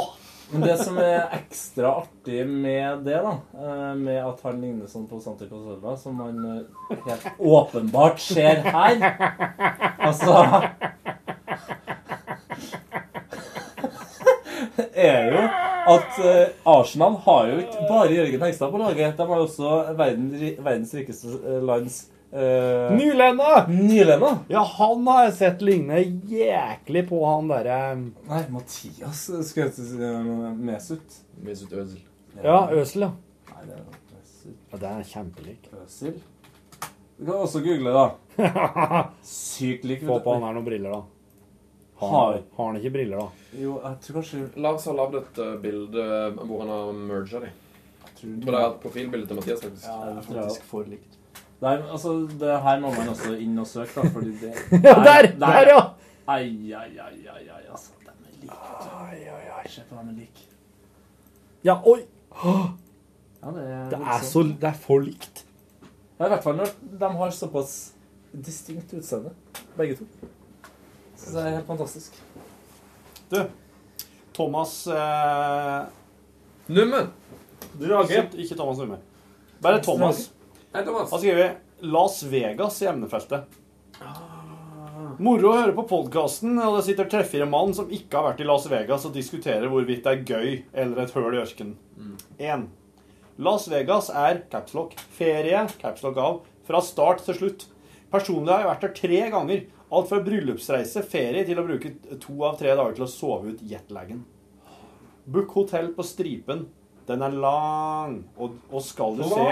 Men 0.51 0.61
det 0.65 0.79
som 0.79 0.97
er 0.97 1.27
ekstra 1.37 1.91
artig 2.01 2.39
med 2.49 3.03
det, 3.05 3.19
da, 3.21 3.35
eh, 3.53 3.93
med 3.95 4.17
at 4.25 4.39
han 4.47 4.59
ligner 4.63 4.87
sånn 4.89 5.05
på 5.07 5.19
Santi 5.21 5.45
Cazorla, 5.47 5.93
som 6.01 6.15
man 6.17 6.65
helt 7.05 7.27
åpenbart 7.39 8.17
ser 8.19 8.63
her 8.65 8.97
Altså 9.99 10.33
er 15.09 15.31
jo 15.33 15.43
at 15.89 16.19
eh, 16.25 16.47
Arsenal 16.63 17.17
har 17.25 17.49
jo 17.49 17.59
ikke 17.63 17.85
bare 17.89 18.13
Jørgen 18.13 18.45
Hegstad 18.45 18.71
på 18.71 18.81
laget. 18.81 19.17
De 19.17 19.27
har 19.31 19.43
også 19.43 19.75
verden, 19.97 20.31
verdens 20.59 20.93
rikeste 20.93 21.33
eh, 21.39 21.61
lands 21.65 21.99
uh, 22.33 22.95
Nylenda! 22.95 23.65
Nylenda? 23.69 24.33
Ja, 24.51 24.63
han 24.77 25.07
har 25.07 25.23
jeg 25.27 25.35
sett 25.39 25.63
ligne 25.65 26.01
jæklig 26.29 27.05
på 27.09 27.21
han 27.25 27.49
derre 27.49 27.79
Nei, 27.97 28.43
Mathias 28.53 29.25
skulle 29.27 29.69
jeg 29.69 29.75
si 29.77 29.87
eh, 29.97 30.33
Mesut. 30.69 31.21
Mesut 31.45 31.73
Özil. 31.73 32.03
Ja, 32.43 32.67
Øsel, 32.75 33.07
ja. 33.07 33.13
Nei, 33.53 33.63
det 33.69 33.77
er 33.79 33.85
Mesut. 34.17 34.57
Ja, 34.71 34.81
Det 34.81 34.91
er 34.91 35.07
kjempelik. 35.13 35.71
Øsil. 35.83 36.19
Du 37.19 37.25
kan 37.25 37.35
også 37.35 37.59
google, 37.59 37.91
da. 37.91 38.05
Sykt 39.27 39.83
lik. 39.87 40.05
Få 40.07 40.21
på 40.23 40.37
han 40.37 40.45
her 40.47 40.53
noen 40.55 40.67
briller, 40.67 40.93
da. 40.95 41.18
Har, 41.99 42.09
Har- 42.55 42.65
han 42.65 42.77
ikke 42.79 42.91
briller, 42.93 43.17
da? 43.19 43.55
Jo, 43.59 43.73
jeg 43.83 43.97
tror 44.05 44.19
kanskje 44.21 44.41
Lars 44.63 44.85
har 44.87 44.93
lagd 44.95 45.15
et 45.19 45.39
uh, 45.43 45.55
bilde 45.61 46.03
hvor 46.39 46.61
han 46.63 46.69
har 46.71 46.91
merga 46.93 47.41
de. 47.43 47.49
Jeg 48.05 48.13
tror 48.21 48.35
det 48.45 48.53
er 48.59 48.67
et 48.69 48.77
profilbilde 48.83 49.27
til 49.27 49.35
Mathias, 49.39 49.63
faktisk. 49.63 49.87
Ja, 49.87 49.97
det 50.05 50.17
er 50.17 50.27
faktisk 50.43 50.63
for 50.69 50.83
likt. 50.87 51.17
Der, 51.59 51.81
altså, 51.91 52.13
det 52.39 52.53
her 52.63 52.79
må 52.79 52.91
man 52.95 53.09
også 53.11 53.33
inn 53.35 53.57
og 53.59 53.67
søke, 53.67 53.91
da, 53.99 54.09
fordi 54.15 54.31
det 54.39 54.53
Ja, 54.87 54.93
der! 55.03 55.27
Der, 55.41 55.59
ja! 55.73 55.79
Ai, 56.29 56.45
ai, 56.71 56.93
ai, 57.03 57.17
ai, 57.27 57.45
ai, 57.57 57.63
altså. 57.69 57.91
De 57.99 58.07
er 58.07 58.41
like. 58.41 58.61
Ai, 58.95 59.19
ai, 59.27 59.45
ai. 59.59 59.67
Se 59.67 59.83
på 59.89 59.95
dem 59.99 60.13
er 60.13 60.19
like. 60.21 60.45
Ja, 61.67 61.75
oi! 61.83 61.99
Ja, 63.41 63.51
det 63.55 63.63
er, 63.67 63.89
Det 63.91 63.99
er 63.99 64.23
så 64.23 64.43
Det 64.43 64.63
er 64.71 64.77
for 64.87 65.03
likt. 65.03 65.43
Ja, 66.19 66.25
I 66.25 66.31
hvert 66.33 66.43
fall 66.43 66.55
når 66.59 66.71
de 66.99 67.09
har 67.19 67.31
såpass 67.35 67.75
distinkt 68.31 68.93
utseende, 68.93 69.31
begge 69.77 69.95
to. 69.99 70.07
Så 71.19 71.35
det 71.35 71.45
er 71.45 71.55
helt 71.59 71.67
fantastisk. 71.67 72.15
Du, 73.29 73.39
Thomas 74.33 74.75
eh, 74.87 75.81
Numme! 76.71 77.05
Ikke, 77.79 78.23
ikke 78.39 78.55
Thomas 78.55 78.79
Numme. 78.79 78.99
Bare 79.61 79.81
Thomas. 79.83 80.29
Hei, 80.73 80.83
Thomas. 80.85 81.11
Han 81.11 81.19
skriver 81.19 81.57
Las 81.81 82.23
Vegas 82.23 82.81
i 82.81 82.87
emnefeltet. 82.89 83.59
Moro 85.19 85.49
å 85.51 85.57
høre 85.57 85.73
på 85.75 85.83
podkasten, 85.89 86.55
og 86.63 86.77
det 86.77 86.85
sitter 86.87 87.07
tre-fire 87.11 87.47
mann 87.49 87.73
som 87.75 87.89
ikke 87.91 88.15
har 88.15 88.29
vært 88.29 88.43
i 88.43 88.47
Las 88.47 88.67
Vegas 88.71 89.07
og 89.07 89.15
diskuterer 89.15 89.67
hvorvidt 89.71 90.05
det 90.05 90.13
er 90.13 90.21
gøy 90.23 90.53
eller 90.71 91.03
et 91.03 91.15
høl 91.15 91.35
i 91.35 91.41
ørkenen. 91.41 91.75
1. 92.39 92.67
Las 93.43 93.67
Vegas 93.71 94.07
er 94.11 94.43
capslock, 94.51 94.95
ferie, 95.15 95.65
capslock 95.81 96.19
av, 96.23 96.39
fra 96.67 96.81
start 96.83 97.25
til 97.27 97.37
slutt. 97.37 97.67
Personlig 98.11 98.53
har 98.53 98.63
jeg 98.63 98.71
vært 98.71 98.85
der 98.85 98.95
tre 99.01 99.21
ganger. 99.35 99.65
Alt 99.89 100.09
fra 100.11 100.19
bryllupsreise, 100.21 101.01
ferie, 101.01 101.45
til 101.47 101.57
å 101.57 101.65
bruke 101.65 101.95
to 102.21 102.35
av 102.45 102.59
tre 102.59 102.75
dager 102.77 102.97
til 102.97 103.07
å 103.07 103.09
sove 103.09 103.53
ut 103.55 103.63
jetlagen. 103.65 104.21
Book 105.29 105.55
hotell 105.57 105.89
på 105.95 106.05
Stripen. 106.05 106.67
Den 107.09 107.23
er 107.25 107.33
lang. 107.33 108.19
Og, 108.37 108.59
og 108.69 108.83
skal 108.85 109.17
du 109.17 109.23
se 109.25 109.45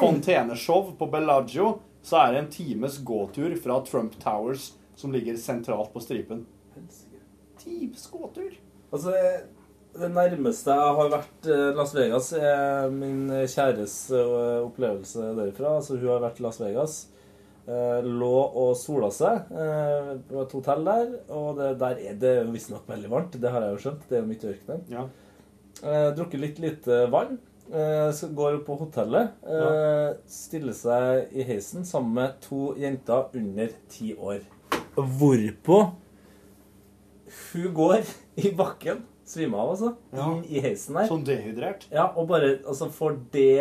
fonteneshow 0.00 0.92
på 0.98 1.08
Bellagio, 1.12 1.78
så 2.04 2.20
er 2.22 2.34
det 2.34 2.42
en 2.42 2.50
times 2.52 2.98
gåtur 3.04 3.54
fra 3.60 3.78
Trump 3.88 4.18
Towers, 4.20 4.72
som 5.00 5.12
ligger 5.12 5.36
sentralt 5.40 5.92
på 5.94 6.02
Stripen. 6.04 6.44
Times 7.60 8.04
gåtur? 8.12 8.52
Altså, 8.90 9.14
det 9.96 10.10
nærmeste 10.12 10.76
jeg 10.76 10.96
har 11.00 11.12
vært 11.12 11.48
eh, 11.48 11.70
Las 11.76 11.94
Vegas, 11.96 12.32
er 12.36 12.92
min 12.92 13.24
kjæres 13.48 13.96
eh, 14.12 14.60
opplevelse 14.64 15.32
derifra. 15.38 15.78
Altså, 15.80 15.96
hun 15.96 16.12
har 16.12 16.24
vært 16.24 16.40
i 16.40 16.46
Las 16.46 16.60
Vegas. 16.60 17.00
Eh, 17.70 18.06
Lå 18.06 18.32
og 18.62 18.72
sola 18.78 19.10
seg 19.14 19.52
eh, 19.54 20.10
på 20.28 20.42
et 20.42 20.56
hotell 20.58 20.82
der. 20.88 21.12
Og 21.36 21.60
det, 21.60 21.70
der 21.82 22.02
er 22.10 22.18
det 22.20 22.34
visstnok 22.50 22.88
veldig 22.90 23.12
varmt. 23.12 23.38
Det 23.40 23.52
har 23.54 23.66
jeg 23.66 23.76
jo 23.76 23.84
skjønt. 23.86 24.08
Det 24.08 24.18
er 24.18 24.24
jo 24.24 24.30
midt 24.32 24.44
i 24.44 24.50
ørkenen. 24.54 24.84
Ja. 24.90 25.06
Eh, 25.80 26.08
drukket 26.18 26.44
litt 26.44 26.60
lite 26.62 27.04
vann. 27.12 27.38
Går 27.70 28.56
på 28.66 28.76
hotellet. 28.80 29.36
Ja. 29.46 30.14
Stiller 30.26 30.74
seg 30.74 31.30
i 31.30 31.46
heisen 31.46 31.86
sammen 31.86 32.16
med 32.16 32.40
to 32.42 32.72
jenter 32.80 33.30
under 33.38 33.70
ti 33.92 34.10
år. 34.18 34.42
Hvorpå 34.98 35.84
hun 37.52 37.74
går 37.74 38.02
i 38.42 38.50
bakken. 38.56 39.06
Svimer 39.30 39.62
av, 39.62 39.68
altså. 39.76 39.92
Inn 40.18 40.40
i 40.50 40.58
heisen 40.64 40.96
der. 40.98 41.06
Sånn 41.06 41.22
dehydrert? 41.26 41.84
Ja, 41.94 42.08
og 42.18 42.26
bare 42.32 42.56
altså, 42.64 42.88
får 42.90 43.20
det 43.30 43.60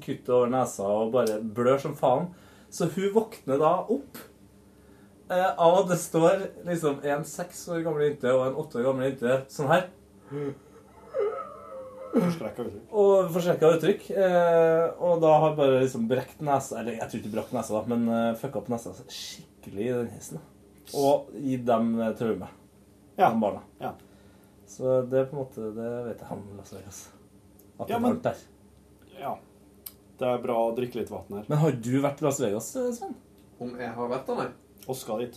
kuttet 0.00 0.30
over 0.32 0.48
nesa 0.52 0.86
og 0.88 1.12
bare 1.12 1.36
blør 1.42 1.82
som 1.82 1.96
faen. 1.98 2.30
Så 2.70 2.88
hun 2.92 3.12
våkner 3.14 3.58
da 3.62 3.72
opp 3.84 4.18
eh, 5.30 5.50
av 5.56 5.78
at 5.82 5.88
det 5.92 5.98
står 6.02 6.46
liksom 6.66 7.00
en 7.06 7.24
seks 7.24 7.66
år 7.72 7.84
gammel 7.86 8.08
jente 8.10 8.32
og 8.34 8.46
en 8.48 8.58
åtte 8.62 8.80
år 8.80 8.88
gammel 8.90 9.10
jente 9.10 9.38
sånn 9.52 9.70
her. 9.72 9.86
Forskrekka 12.16 12.64
uttrykk. 12.64 12.84
Og 12.96 13.30
forskrekka 13.34 13.70
uttrykk. 13.76 14.04
Eh, 14.16 14.84
og 15.04 15.18
da 15.24 15.32
har 15.42 15.56
bare 15.58 15.82
liksom 15.82 16.06
brekt 16.08 16.40
nesa 16.44 16.78
Eller 16.80 16.96
jeg 16.96 17.10
tror 17.10 17.20
ikke 17.20 17.32
brakk 17.34 17.50
nesa, 17.52 17.74
da, 17.76 17.82
men 17.92 18.06
eh, 18.08 18.30
fucka 18.40 18.62
opp 18.62 18.70
nesa 18.72 18.94
skikkelig 19.04 19.84
i 19.84 19.92
den 19.98 20.08
hesten. 20.14 20.40
Og 20.96 21.28
gitt 21.44 21.66
dem 21.68 21.92
eh, 22.00 22.14
traume. 22.18 22.48
Ja. 23.18 23.30
De 23.32 23.40
barna. 23.42 23.62
Ja. 23.82 23.92
Så 24.68 25.00
det 25.08 25.20
er 25.20 25.28
på 25.30 25.36
en 25.36 25.42
måte 25.44 25.68
Det 25.76 25.90
vet 26.08 26.22
jeg 26.24 26.28
han 26.30 26.40
Las 26.58 26.72
Vegas. 26.74 27.02
At 27.78 27.92
Ja, 27.92 27.98
men- 28.02 28.20
der. 28.24 28.40
Ja. 29.20 29.36
Det 30.16 30.28
er 30.28 30.42
bra 30.42 30.58
å 30.66 30.74
drikke 30.76 31.00
litt 31.00 31.10
vann 31.12 31.34
her. 31.36 31.48
Men 31.50 31.60
har 31.60 31.74
du 31.76 31.92
vært 32.00 32.22
i 32.22 32.26
Las 32.26 32.40
Vegas, 32.40 32.70
eh, 32.76 32.92
Sven? 32.96 33.16
Om 33.60 33.74
jeg 33.80 33.90
har 33.96 34.08
vært 34.12 34.30
der, 34.30 34.38
nei? 34.40 34.48
Og 34.86 34.96
skal 34.96 35.24
dit. 35.24 35.36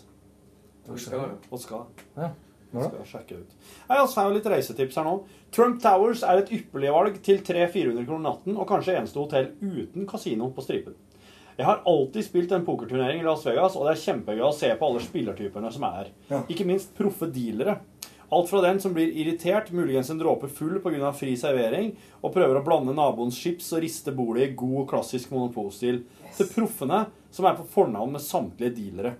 Vi 0.89 1.01
skal. 1.03 1.35
Og 1.51 1.59
skal. 1.59 1.85
Ja. 2.17 2.31
Skal 2.69 3.05
sjekke 3.09 3.41
ut. 3.41 3.53
Jeg 3.89 4.07
har 4.13 4.33
litt 4.33 4.47
reisetips 4.53 4.97
her 4.99 5.07
nå. 5.07 5.15
Trump 5.51 5.79
Towers 5.81 6.21
er 6.23 6.43
et 6.43 6.51
ypperlig 6.53 6.91
valg 6.93 7.17
til 7.25 7.41
300-400 7.41 8.05
kroner 8.05 8.25
natten, 8.27 8.57
og 8.57 8.67
kanskje 8.69 8.97
eneste 8.99 9.17
hotell 9.17 9.51
uten 9.61 10.05
kasino 10.09 10.51
på 10.53 10.65
stripen. 10.65 10.97
Jeg 11.59 11.67
har 11.67 11.81
alltid 11.89 12.23
spilt 12.23 12.51
en 12.55 12.63
pokerturnering 12.63 13.19
i 13.19 13.25
Las 13.25 13.41
Vegas, 13.43 13.73
og 13.75 13.87
det 13.87 13.95
er 13.97 14.03
kjempegøy 14.05 14.45
å 14.47 14.53
se 14.55 14.69
på 14.79 14.87
alle 14.87 15.01
spillertypene 15.03 15.71
som 15.75 15.83
er 15.89 15.97
her. 15.97 16.11
Ja. 16.29 16.43
Ikke 16.47 16.67
minst 16.69 16.93
proffe 16.95 17.27
dealere. 17.35 17.79
Alt 18.29 18.49
fra 18.49 18.61
den 18.61 18.79
som 18.79 18.93
blir 18.93 19.09
irritert, 19.09 19.71
muligens 19.71 20.09
en 20.09 20.19
dråpe 20.19 20.47
full 20.47 20.77
pga. 20.83 21.13
fri 21.13 21.33
servering, 21.37 21.95
og 22.21 22.33
prøver 22.33 22.59
å 22.59 22.65
blande 22.65 22.93
naboens 22.93 23.37
chips 23.37 23.71
og 23.73 23.81
riste 23.81 24.13
bordet 24.13 24.43
i 24.43 24.53
god, 24.53 24.85
klassisk 24.91 25.31
monopolstil, 25.33 26.03
til 26.37 26.51
proffene 26.53 27.07
som 27.31 27.47
er 27.49 27.57
på 27.57 27.65
fornavn 27.73 28.13
med 28.13 28.21
samtlige 28.21 28.75
dealere. 28.77 29.15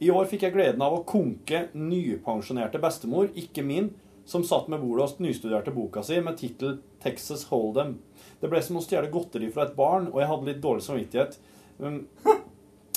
I 0.00 0.10
år 0.10 0.24
fikk 0.28 0.46
jeg 0.46 0.56
gleden 0.56 0.82
av 0.84 0.96
å 0.96 1.04
konke 1.04 1.66
nypensjonerte 1.76 2.80
bestemor, 2.80 3.28
ikke 3.36 3.64
min, 3.64 3.92
som 4.26 4.44
satt 4.44 4.68
med 4.72 4.80
bordet 4.80 5.04
og 5.04 5.22
nystuderte 5.22 5.72
boka 5.72 6.02
si 6.02 6.18
med 6.20 6.36
tittel 6.40 6.78
'Texas 7.00 7.46
Hold'em'. 7.52 7.94
Det 8.40 8.50
ble 8.50 8.62
som 8.62 8.76
å 8.76 8.84
stjele 8.84 9.12
godteri 9.12 9.52
fra 9.52 9.64
et 9.64 9.76
barn, 9.76 10.08
og 10.12 10.20
jeg 10.20 10.28
hadde 10.28 10.46
litt 10.46 10.62
dårlig 10.62 10.82
samvittighet. 10.82 11.38
Um, 11.78 12.08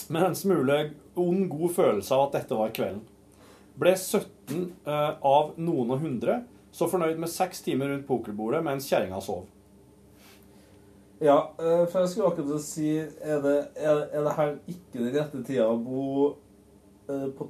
Men 0.10 0.23
en 0.23 0.36
smule 0.36 0.91
ond, 1.15 1.49
god 1.49 1.72
følelse 1.76 2.15
av 2.15 2.27
at 2.27 2.31
dette 2.40 2.57
var 2.57 2.72
kvelden. 2.73 3.03
Ble 3.80 3.94
17 3.96 4.74
eh, 4.86 5.12
av 5.24 5.54
noen 5.62 5.94
og 5.96 6.02
hundre, 6.04 6.42
så 6.76 6.90
fornøyd 6.92 7.20
med 7.22 7.32
seks 7.32 7.64
timer 7.66 7.90
rundt 7.94 8.08
pokerbordet 8.10 8.60
mens 8.66 8.88
kjerringa 8.90 9.22
sov. 9.24 9.46
Ja, 11.20 11.52
eh, 11.60 11.86
for 11.92 12.00
jeg 12.00 12.12
skulle 12.14 12.30
akkurat 12.32 12.64
si 12.64 12.92
Er 12.96 13.42
det, 13.44 13.56
er, 13.76 14.06
er 14.16 14.24
det 14.24 14.36
her 14.38 14.54
ikke 14.72 15.02
den 15.02 15.16
rette 15.18 15.42
tida 15.48 15.66
å 15.68 15.80
bo 15.84 16.04
eh, 17.12 17.26
på 17.36 17.50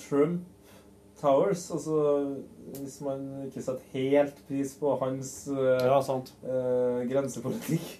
Trump 0.00 0.46
Towers. 1.20 1.66
Altså 1.72 1.98
hvis 2.78 2.96
man 3.04 3.26
ikke 3.46 3.64
setter 3.64 3.92
helt 3.92 4.40
pris 4.48 4.72
på 4.80 4.94
hans 5.02 5.34
Ja, 5.52 6.00
sant. 6.04 6.32
eh, 6.44 7.04
grensepolitikk. 7.10 7.98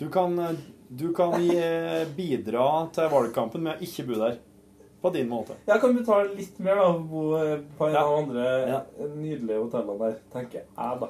Du 0.00 0.06
kan, 0.14 0.36
du 0.88 1.08
kan 1.12 1.34
gi, 1.42 1.58
bidra 2.16 2.86
til 2.94 3.08
valgkampen 3.12 3.64
med 3.66 3.76
å 3.80 3.84
ikke 3.84 4.04
bo 4.08 4.20
der. 4.20 4.36
På 5.02 5.12
din 5.14 5.28
måte. 5.30 5.54
Jeg 5.66 5.80
kan 5.80 5.94
betale 5.94 6.32
litt 6.34 6.56
mer 6.58 6.74
da, 6.80 6.88
bo 6.98 7.28
på 7.78 7.86
en 7.86 7.92
Ja. 7.94 8.02
av 8.02 8.08
de 8.10 8.22
andre 8.22 8.84
nydelige 9.14 9.60
hotellene 9.62 9.98
der, 9.98 10.16
tenker 10.32 10.52
jeg 10.64 11.00
da. 11.00 11.08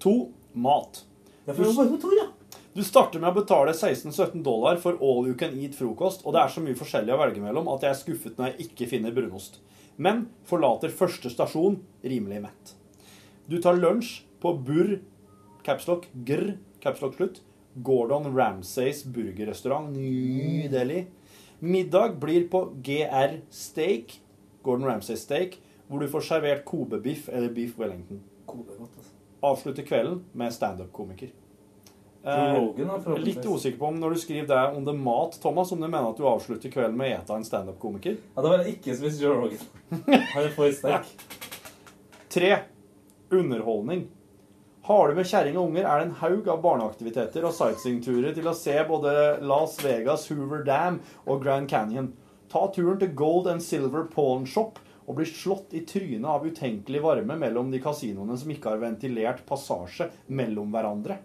To 0.00 0.32
mat. 0.54 1.04
Ja, 1.46 1.54
for 1.54 1.64
bare 1.84 1.98
to, 2.02 2.10
ja. 2.18 2.26
Du 2.74 2.82
starter 2.84 3.20
med 3.20 3.30
å 3.30 3.34
betale 3.40 3.72
16-17 3.74 4.42
dollar 4.42 4.76
for 4.76 4.98
all 5.00 5.26
you 5.26 5.34
can 5.34 5.54
eat 5.58 5.74
frokost, 5.74 6.26
og 6.26 6.32
det 6.34 6.42
er 6.42 6.48
så 6.48 6.60
mye 6.62 6.74
forskjellig 6.78 7.14
å 7.14 7.18
velge 7.18 7.40
mellom 7.42 7.68
at 7.74 7.80
jeg 7.86 7.90
er 7.90 7.94
skuffet 8.02 8.36
når 8.38 8.52
jeg 8.56 8.68
ikke 8.68 8.88
finner 8.88 9.14
brunost. 9.14 9.58
Men 9.98 10.28
forlater 10.46 10.90
første 10.94 11.30
stasjon 11.30 11.80
rimelig 12.04 12.42
mett. 12.42 12.74
Du 13.48 13.60
tar 13.60 13.74
lunsj 13.74 14.22
på 14.40 14.52
Burr, 14.64 14.98
capslock, 15.64 16.06
grr, 16.24 16.56
capslock 16.80 17.14
slutt, 17.16 17.40
Gordon 17.82 18.34
Ramsays 18.34 19.04
burgerrestaurant, 19.04 19.90
nydelig. 19.94 21.06
Middag 21.58 22.20
blir 22.20 22.48
på 22.48 22.64
GR 22.82 23.40
Steak, 23.50 24.20
Gordon 24.62 24.86
Ramsay 24.86 25.16
Steak, 25.16 25.58
hvor 25.88 26.00
du 26.00 26.08
får 26.08 26.26
servert 26.28 26.64
Kobe-biff 26.64 27.28
eller 27.32 27.50
beef 27.50 27.78
Wellington. 27.78 28.20
Kobe 28.46 28.76
godt, 28.78 28.94
altså. 28.98 29.14
Avslutter 29.42 29.86
kvelden 29.86 30.24
med 30.32 30.52
standup-komiker. 30.54 31.30
Eh, 32.28 33.18
litt 33.22 33.46
usikker 33.46 33.78
på 33.78 33.86
om 33.92 33.98
når 34.00 34.14
du 34.14 34.20
skriver 34.20 34.48
det 34.50 34.62
om 34.76 34.84
det 34.84 34.94
mat, 34.98 35.38
Thomas, 35.42 35.70
om 35.72 35.80
du 35.80 35.86
mener 35.86 36.10
at 36.10 36.18
du 36.18 36.26
avslutter 36.28 36.70
kvelden 36.70 36.98
med 36.98 37.12
å 37.12 37.20
ete 37.20 37.38
en 37.38 37.46
standup-komiker. 37.46 38.18
Ja, 38.34 38.42
da 38.42 38.52
vil 38.52 38.64
jeg 38.66 38.78
ikke 38.78 38.96
spise 38.98 39.22
Joe 39.22 39.38
Rogan. 39.38 39.62
Han 40.34 40.42
er 40.42 40.54
for 40.56 40.74
sterk. 40.74 41.10
Tre. 42.28 42.52
Underholdning. 43.34 44.08
Har 44.88 45.08
du 45.08 45.18
med 45.18 45.26
kjerring 45.28 45.56
og 45.60 45.66
unger, 45.68 45.84
er 45.84 46.00
det 46.00 46.04
en 46.06 46.14
haug 46.22 46.46
av 46.48 46.62
barneaktiviteter 46.64 47.44
og 47.44 47.52
sightseeingturer 47.52 48.32
til 48.32 48.46
å 48.48 48.54
se 48.56 48.72
både 48.88 49.10
Las 49.44 49.74
Vegas, 49.84 50.24
Hoover 50.32 50.62
Dam 50.64 50.96
og 51.28 51.42
Grand 51.42 51.68
Canyon. 51.68 52.14
Ta 52.48 52.62
turen 52.72 52.96
til 52.96 53.12
Gold 53.12 53.50
and 53.52 53.60
Silver 53.60 54.06
Pawn 54.08 54.48
Shop 54.48 54.80
og 55.04 55.18
bli 55.20 55.28
slått 55.28 55.76
i 55.76 55.84
trynet 55.84 56.24
av 56.32 56.48
utenkelig 56.48 57.04
varme 57.04 57.36
mellom 57.36 57.68
de 57.68 57.82
kasinoene 57.84 58.40
som 58.40 58.56
ikke 58.56 58.72
har 58.72 58.80
ventilert 58.80 59.44
passasje 59.44 60.08
mellom 60.32 60.72
hverandre. 60.72 61.20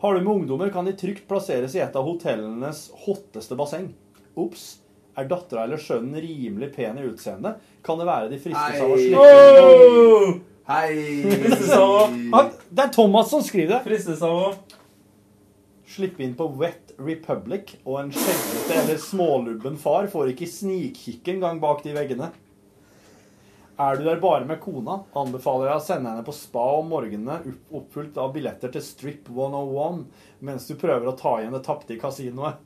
Har 0.00 0.16
du 0.16 0.24
med 0.24 0.32
ungdommer, 0.32 0.72
kan 0.72 0.88
de 0.88 0.96
trygt 0.96 1.28
plasseres 1.28 1.76
i 1.76 1.84
et 1.84 1.92
av 1.92 2.08
hotellenes 2.08 2.86
hotteste 3.04 3.52
basseng. 3.60 3.92
Ops. 4.32 4.78
Er 5.12 5.28
dattera 5.28 5.68
eller 5.68 5.76
sønnen 5.76 6.16
rimelig 6.24 6.72
pen 6.72 6.96
i 6.96 7.10
utseende, 7.10 7.58
kan 7.84 8.00
det 8.00 8.08
være 8.08 8.32
de 8.32 8.40
fristes 8.48 8.80
av 8.80 8.96
å 8.96 8.96
slippe! 8.96 10.56
Hei! 10.68 11.22
Fristes 11.24 11.70
av 11.72 11.88
å 11.88 12.00
Han- 12.34 12.50
Det 12.70 12.82
er 12.84 12.88
Thomas 12.92 13.30
som 13.30 13.40
skriver 13.42 13.78
det. 13.78 13.84
Fristes 13.86 14.22
av 14.22 14.34
å 14.36 14.54
Slippe 15.88 16.20
inn 16.22 16.34
på 16.36 16.44
Wet 16.60 16.92
Republic, 17.00 17.78
og 17.86 17.96
en 18.02 18.10
skjeggete 18.12 18.74
eller 18.76 18.98
smålubben 19.00 19.78
far 19.80 20.06
får 20.12 20.34
ikke 20.34 20.46
snikkikke 20.46 21.32
engang 21.32 21.58
bak 21.62 21.80
de 21.82 21.94
veggene. 21.96 22.28
Er 23.80 23.96
du 23.96 24.04
der 24.04 24.20
bare 24.20 24.44
med 24.44 24.60
kona, 24.60 25.04
anbefaler 25.16 25.70
jeg 25.70 25.78
å 25.80 25.86
sende 25.86 26.10
henne 26.12 26.24
på 26.26 26.34
spa 26.34 26.66
om 26.82 26.90
morgenene 26.90 27.38
opp- 27.40 27.72
oppfylt 27.80 28.18
av 28.20 28.34
billetter 28.34 28.70
til 28.74 28.82
Strip 28.82 29.28
101 29.32 30.04
mens 30.42 30.66
du 30.68 30.74
prøver 30.74 31.06
å 31.08 31.16
ta 31.18 31.38
igjen 31.38 31.52
det 31.56 31.62
tapte 31.64 31.96
i 31.96 31.98
kasinoet. 32.02 32.56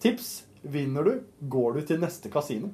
Tips 0.00 0.44
vinner 0.64 1.04
du, 1.04 1.20
går 1.52 1.74
du 1.74 1.82
til 1.82 1.98
neste 2.00 2.30
kasino. 2.32 2.70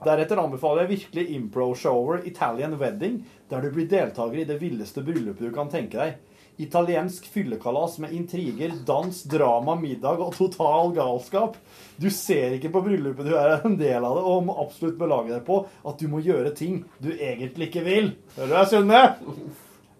Deretter 0.00 0.40
anbefaler 0.40 0.86
jeg 0.86 0.94
virkelig 0.94 1.26
impro-shower 1.36 2.22
Italian 2.28 2.78
Wedding, 2.80 3.20
der 3.50 3.60
du 3.60 3.72
blir 3.74 3.88
deltaker 3.90 4.40
i 4.40 4.48
det 4.48 4.56
villeste 4.62 5.04
bryllupet 5.04 5.50
du 5.50 5.52
kan 5.52 5.68
tenke 5.72 6.00
deg. 6.00 6.18
Italiensk 6.60 7.24
fyllekalas 7.32 7.98
med 8.00 8.12
intriger, 8.12 8.72
dans, 8.86 9.22
drama, 9.32 9.74
middag 9.80 10.20
og 10.20 10.34
total 10.36 10.92
galskap. 10.96 11.56
Du 12.00 12.08
ser 12.12 12.56
ikke 12.56 12.72
på 12.72 12.82
bryllupet 12.84 13.28
du 13.28 13.36
er 13.36 13.64
en 13.64 13.76
del 13.80 14.04
av 14.04 14.16
det, 14.16 14.24
og 14.28 14.44
må 14.48 14.56
absolutt 14.60 14.98
belage 15.00 15.32
deg 15.32 15.44
på 15.46 15.62
at 15.68 16.00
du 16.00 16.08
må 16.12 16.20
gjøre 16.24 16.52
ting 16.56 16.82
du 17.00 17.12
egentlig 17.14 17.70
ikke 17.70 17.84
vil. 17.84 18.12
Hører 18.36 18.52
du 18.52 18.56
deg, 18.56 18.72
Sunne? 18.72 19.02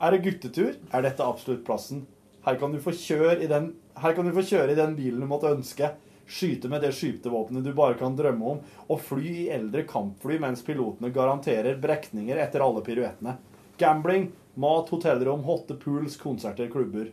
Er 0.01 0.16
det 0.16 0.24
guttetur, 0.24 0.77
er 0.93 1.05
dette 1.05 1.24
absolutt 1.24 1.64
plassen. 1.64 2.06
Her 2.44 2.56
kan 2.60 2.72
du 2.72 2.81
få 2.81 2.93
kjøre 2.97 3.43
i 3.44 3.48
den, 3.48 3.74
her 4.01 4.16
kan 4.16 4.28
du 4.28 4.32
få 4.36 4.44
kjøre 4.48 4.72
i 4.72 4.78
den 4.81 4.97
bilen 4.97 5.20
du 5.20 5.28
måtte 5.28 5.52
ønske. 5.52 5.93
Skyte 6.31 6.69
med 6.70 6.85
det 6.85 6.93
skytevåpenet 6.94 7.65
du 7.66 7.73
bare 7.74 7.97
kan 7.98 8.15
drømme 8.16 8.52
om, 8.52 8.59
og 8.86 9.01
fly 9.02 9.31
i 9.44 9.48
eldre 9.51 9.82
kampfly 9.89 10.36
mens 10.39 10.62
pilotene 10.62 11.11
garanterer 11.15 11.81
brekninger 11.82 12.39
etter 12.39 12.62
alle 12.62 12.85
piruettene. 12.86 13.35
Gambling, 13.81 14.28
mat, 14.55 14.93
hotellrom, 14.94 15.43
hotte 15.43 15.74
pools, 15.81 16.15
konserter, 16.20 16.70
klubber. 16.70 17.11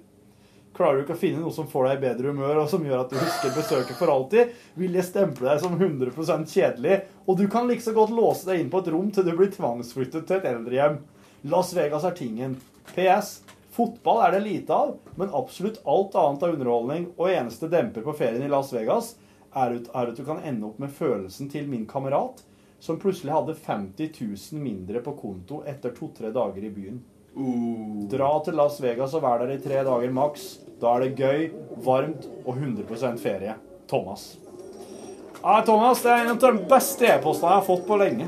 Klarer 0.78 1.00
du 1.00 1.08
ikke 1.08 1.16
å 1.16 1.24
finne 1.24 1.42
noe 1.42 1.56
som 1.56 1.66
får 1.66 1.88
deg 1.88 1.98
i 1.98 2.04
bedre 2.04 2.30
humør, 2.30 2.62
og 2.62 2.70
som 2.70 2.86
gjør 2.86 3.02
at 3.02 3.10
du 3.10 3.18
husker 3.18 3.56
besøket 3.56 3.98
for 3.98 4.14
alltid, 4.14 4.54
vil 4.78 4.98
jeg 5.00 5.10
stemple 5.10 5.50
deg 5.50 5.64
som 5.64 5.74
100% 5.74 6.54
kjedelig, 6.54 7.00
og 7.26 7.40
du 7.40 7.48
kan 7.50 7.66
like 7.66 7.82
så 7.82 7.96
godt 7.98 8.14
låse 8.14 8.46
deg 8.46 8.62
inn 8.62 8.70
på 8.70 8.84
et 8.84 8.92
rom 8.94 9.10
til 9.10 9.26
du 9.26 9.34
blir 9.34 9.50
tvangsflyttet 9.56 10.30
til 10.30 10.38
et 10.38 10.50
eldrehjem. 10.52 11.02
Las 11.50 11.74
Vegas 11.74 12.06
er 12.06 12.14
tingen. 12.20 12.60
PS. 12.94 13.40
Fotball 13.78 14.24
er 14.26 14.32
det 14.34 14.44
lite 14.48 14.74
av, 14.74 14.96
men 15.16 15.30
absolutt 15.38 15.80
alt 15.86 16.16
annet 16.18 16.44
av 16.44 16.54
underholdning, 16.56 17.08
og 17.18 17.30
eneste 17.30 17.70
demper 17.70 18.02
på 18.06 18.16
ferien 18.18 18.42
i 18.42 18.50
Las 18.50 18.72
Vegas 18.74 19.12
er 19.54 19.76
ut- 19.78 19.92
er 19.94 20.10
at 20.12 20.18
du 20.18 20.24
kan 20.26 20.40
ende 20.42 20.66
opp 20.72 20.80
med 20.82 20.90
følelsen 20.98 21.50
til 21.52 21.68
min 21.70 21.86
kamerat, 21.86 22.42
som 22.80 22.98
plutselig 23.02 23.34
hadde 23.34 23.54
50 23.68 24.10
000 24.54 24.64
mindre 24.64 25.02
på 25.06 25.14
konto 25.20 25.62
etter 25.70 25.94
to-tre 25.98 26.32
dager 26.34 26.66
i 26.66 26.74
byen. 26.74 26.98
Dra 28.10 28.32
til 28.46 28.58
Las 28.58 28.80
Vegas 28.82 29.14
og 29.14 29.22
vær 29.22 29.44
der 29.44 29.54
i 29.54 29.60
tre 29.62 29.84
dager 29.86 30.14
maks. 30.14 30.48
Da 30.82 30.96
er 30.96 31.06
det 31.06 31.18
gøy, 31.22 31.52
varmt 31.86 32.26
og 32.46 32.56
100% 32.58 33.22
ferie. 33.22 33.54
Thomas. 33.88 34.38
Ja, 35.44 35.62
Thomas, 35.66 36.02
det 36.02 36.12
er 36.12 36.26
en 36.26 36.34
av 36.34 36.42
de 36.42 36.66
beste 36.70 37.06
e-postene 37.06 37.54
jeg 37.54 37.62
har 37.62 37.68
fått 37.68 37.86
på 37.88 37.98
lenge. 38.02 38.26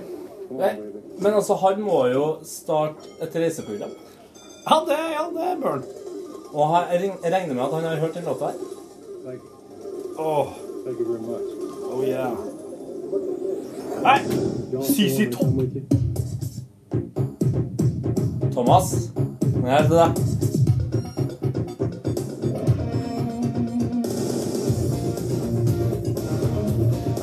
Nei, 0.54 0.76
men 1.20 1.34
altså, 1.34 1.58
han 1.62 1.82
må 1.82 2.04
jo 2.14 2.26
starte 2.46 3.10
et 3.22 3.34
reiseprogram. 3.34 3.92
Ja, 4.66 4.76
det, 4.88 5.00
ja, 5.16 5.24
det 5.36 5.62
bør 5.62 5.72
han. 5.72 5.84
Og 6.54 6.76
jeg 6.92 7.12
regner 7.24 7.54
med 7.54 7.64
at 7.64 7.74
han 7.74 7.84
har 7.84 7.96
hørt 7.96 8.16
den 8.16 8.24
låta 8.24 8.46
her. 8.46 8.54
Oh. 10.18 10.48
Oh, 11.92 12.04
yeah. 12.04 12.32
Nei, 14.04 14.20
CC 14.84 15.30
Topp. 15.32 15.62
Thomas, 18.54 18.94
nå 19.42 19.68
er 19.68 19.88
det 19.88 19.96
deg. 19.96 20.12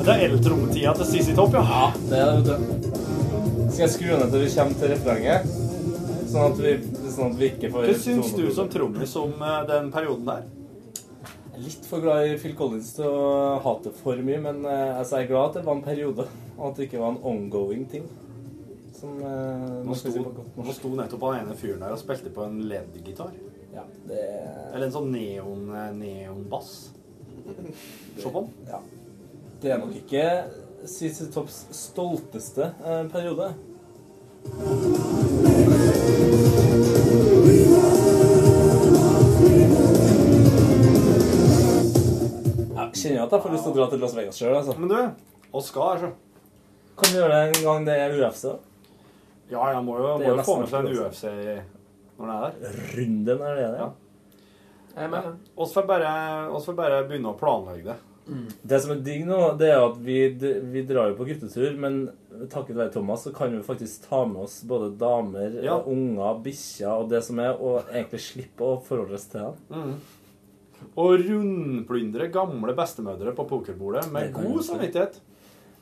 Det 0.07 0.13
er 0.13 0.21
eltrommetida 0.29 0.93
til 0.97 1.09
CC 1.11 1.35
Topp, 1.35 1.53
ja. 1.57 1.63
Ja, 1.67 1.87
det 2.09 2.19
er 2.19 2.25
det, 2.31 2.35
vet 2.37 2.47
du. 2.47 3.71
Skal 3.71 3.83
jeg 3.83 3.93
skru 3.93 4.13
ned 4.13 4.29
til 4.31 4.45
vi 4.45 4.51
kommer 4.55 4.77
til 4.79 4.93
refrenget? 4.93 5.49
Sånn 6.31 6.45
at 6.47 6.61
vi, 6.63 6.77
sånn 7.17 7.33
at 7.33 7.41
vi 7.41 7.49
ikke 7.51 7.71
får 7.73 7.89
Hva 7.89 7.97
syns 8.03 8.31
du 8.37 8.45
som 8.55 8.69
trommis 8.71 9.15
om 9.19 9.33
eh, 9.41 9.57
den 9.69 9.89
perioden 9.93 10.29
der? 10.29 10.45
Er 11.53 11.63
litt 11.65 11.87
for 11.89 12.03
glad 12.03 12.29
i 12.29 12.37
Phil 12.37 12.53
Collins 12.57 12.93
til 12.97 13.09
å 13.09 13.57
hate 13.63 13.93
for 13.97 14.21
mye, 14.21 14.39
men 14.43 14.61
eh, 14.65 14.93
altså, 14.99 15.17
jeg 15.17 15.27
er 15.27 15.31
glad 15.33 15.49
at 15.49 15.59
det 15.59 15.65
var 15.67 15.77
en 15.79 15.85
periode, 15.85 16.27
og 16.55 16.63
at 16.69 16.79
det 16.79 16.87
ikke 16.87 17.01
var 17.01 17.15
en 17.15 17.23
ongoing 17.31 17.87
ting. 17.89 18.05
Som 18.97 19.17
eh, 19.21 19.65
Nå 19.85 19.97
sto, 19.97 20.13
nå 20.57 20.77
sto 20.77 20.93
nettopp 20.97 21.25
han 21.27 21.43
ene 21.43 21.57
fyren 21.57 21.83
der 21.85 21.93
og 21.93 22.01
spilte 22.01 22.33
på 22.33 22.45
en 22.45 22.61
LED-gitar. 22.69 23.33
Ja, 23.73 23.83
det 24.09 24.21
Eller 24.73 24.87
en 24.87 24.95
sånn 24.95 25.11
neon-bass. 25.13 25.97
neonbass. 26.01 26.71
Se 28.17 28.29
på 28.29 28.39
den. 28.39 28.53
Ja. 28.69 28.81
Det 29.61 29.73
er 29.73 29.81
nok 29.81 29.93
ikke 29.97 30.23
CC 30.85 31.31
Tops 31.33 31.65
stolteste 31.73 32.71
eh, 32.85 33.05
periode. 33.13 33.53
Kjenner 43.07 43.25
at 43.27 43.35
jeg 43.35 43.43
får 43.45 43.53
lyst 43.55 43.67
til 43.67 43.73
å 43.73 43.77
dra 43.77 43.89
til 43.91 44.03
Las 44.03 44.15
Vegas 44.17 44.39
sjøl. 44.41 44.55
Altså. 44.59 44.75
Men 44.77 44.91
du, 44.91 44.95
her, 44.97 46.01
så. 46.03 46.11
Kan 46.97 47.13
vi 47.13 47.19
gjøre 47.19 47.37
det 47.37 47.57
en 47.57 47.63
gang 47.67 47.85
det 47.87 47.97
er 48.01 48.17
UFC? 48.17 48.43
da? 48.47 48.57
Ja, 49.51 49.69
jeg 49.71 49.83
må 49.85 49.95
jo, 50.01 50.17
må 50.19 50.33
jo 50.33 50.43
få 50.43 50.57
med 50.59 50.71
seg 50.71 50.85
en 50.85 50.97
UFC. 50.97 51.23
Når 52.17 52.27
den 52.27 52.35
er 52.35 52.43
der. 52.43 52.77
Runden 52.97 53.47
er 53.47 53.55
det, 53.61 53.69
ja. 53.79 53.89
Jeg 54.97 55.05
er 55.05 55.11
med. 55.13 55.33
Oss 55.55 55.73
får 55.77 55.85
bare, 55.87 56.11
får 56.65 56.77
bare 56.77 57.03
begynne 57.07 57.31
å 57.31 57.37
planlegge 57.37 57.91
det. 57.91 57.97
Det 58.67 58.79
som 58.83 58.91
er 58.91 59.03
digg 59.05 59.21
nå, 59.27 59.37
det 59.59 59.69
er 59.71 59.79
at 59.85 59.99
vi, 60.03 60.17
vi 60.73 60.81
drar 60.87 61.13
jo 61.13 61.15
på 61.19 61.27
guttetur, 61.29 61.77
men 61.79 61.99
takket 62.51 62.75
være 62.75 62.91
Thomas 62.97 63.23
så 63.23 63.31
kan 63.35 63.53
vi 63.55 63.61
faktisk 63.63 64.09
ta 64.09 64.25
med 64.27 64.41
oss 64.43 64.57
både 64.67 64.89
damer, 64.99 65.55
Ja. 65.63 65.77
unger, 65.79 66.41
bikkjer 66.43 66.91
og 67.05 67.07
det 67.13 67.21
som 67.23 67.39
er, 67.39 67.55
og 67.55 67.87
egentlig 67.87 68.19
slippe 68.25 68.67
å 68.67 68.81
forholde 68.83 69.15
oss 69.15 69.29
til 69.31 69.45
dem. 69.45 69.93
Og 70.97 71.19
rundplyndre 71.21 72.31
gamle 72.33 72.73
bestemødre 72.77 73.35
på 73.37 73.45
pokerbordet 73.49 74.07
med 74.11 74.31
god 74.33 74.63
samvittighet. 74.65 75.19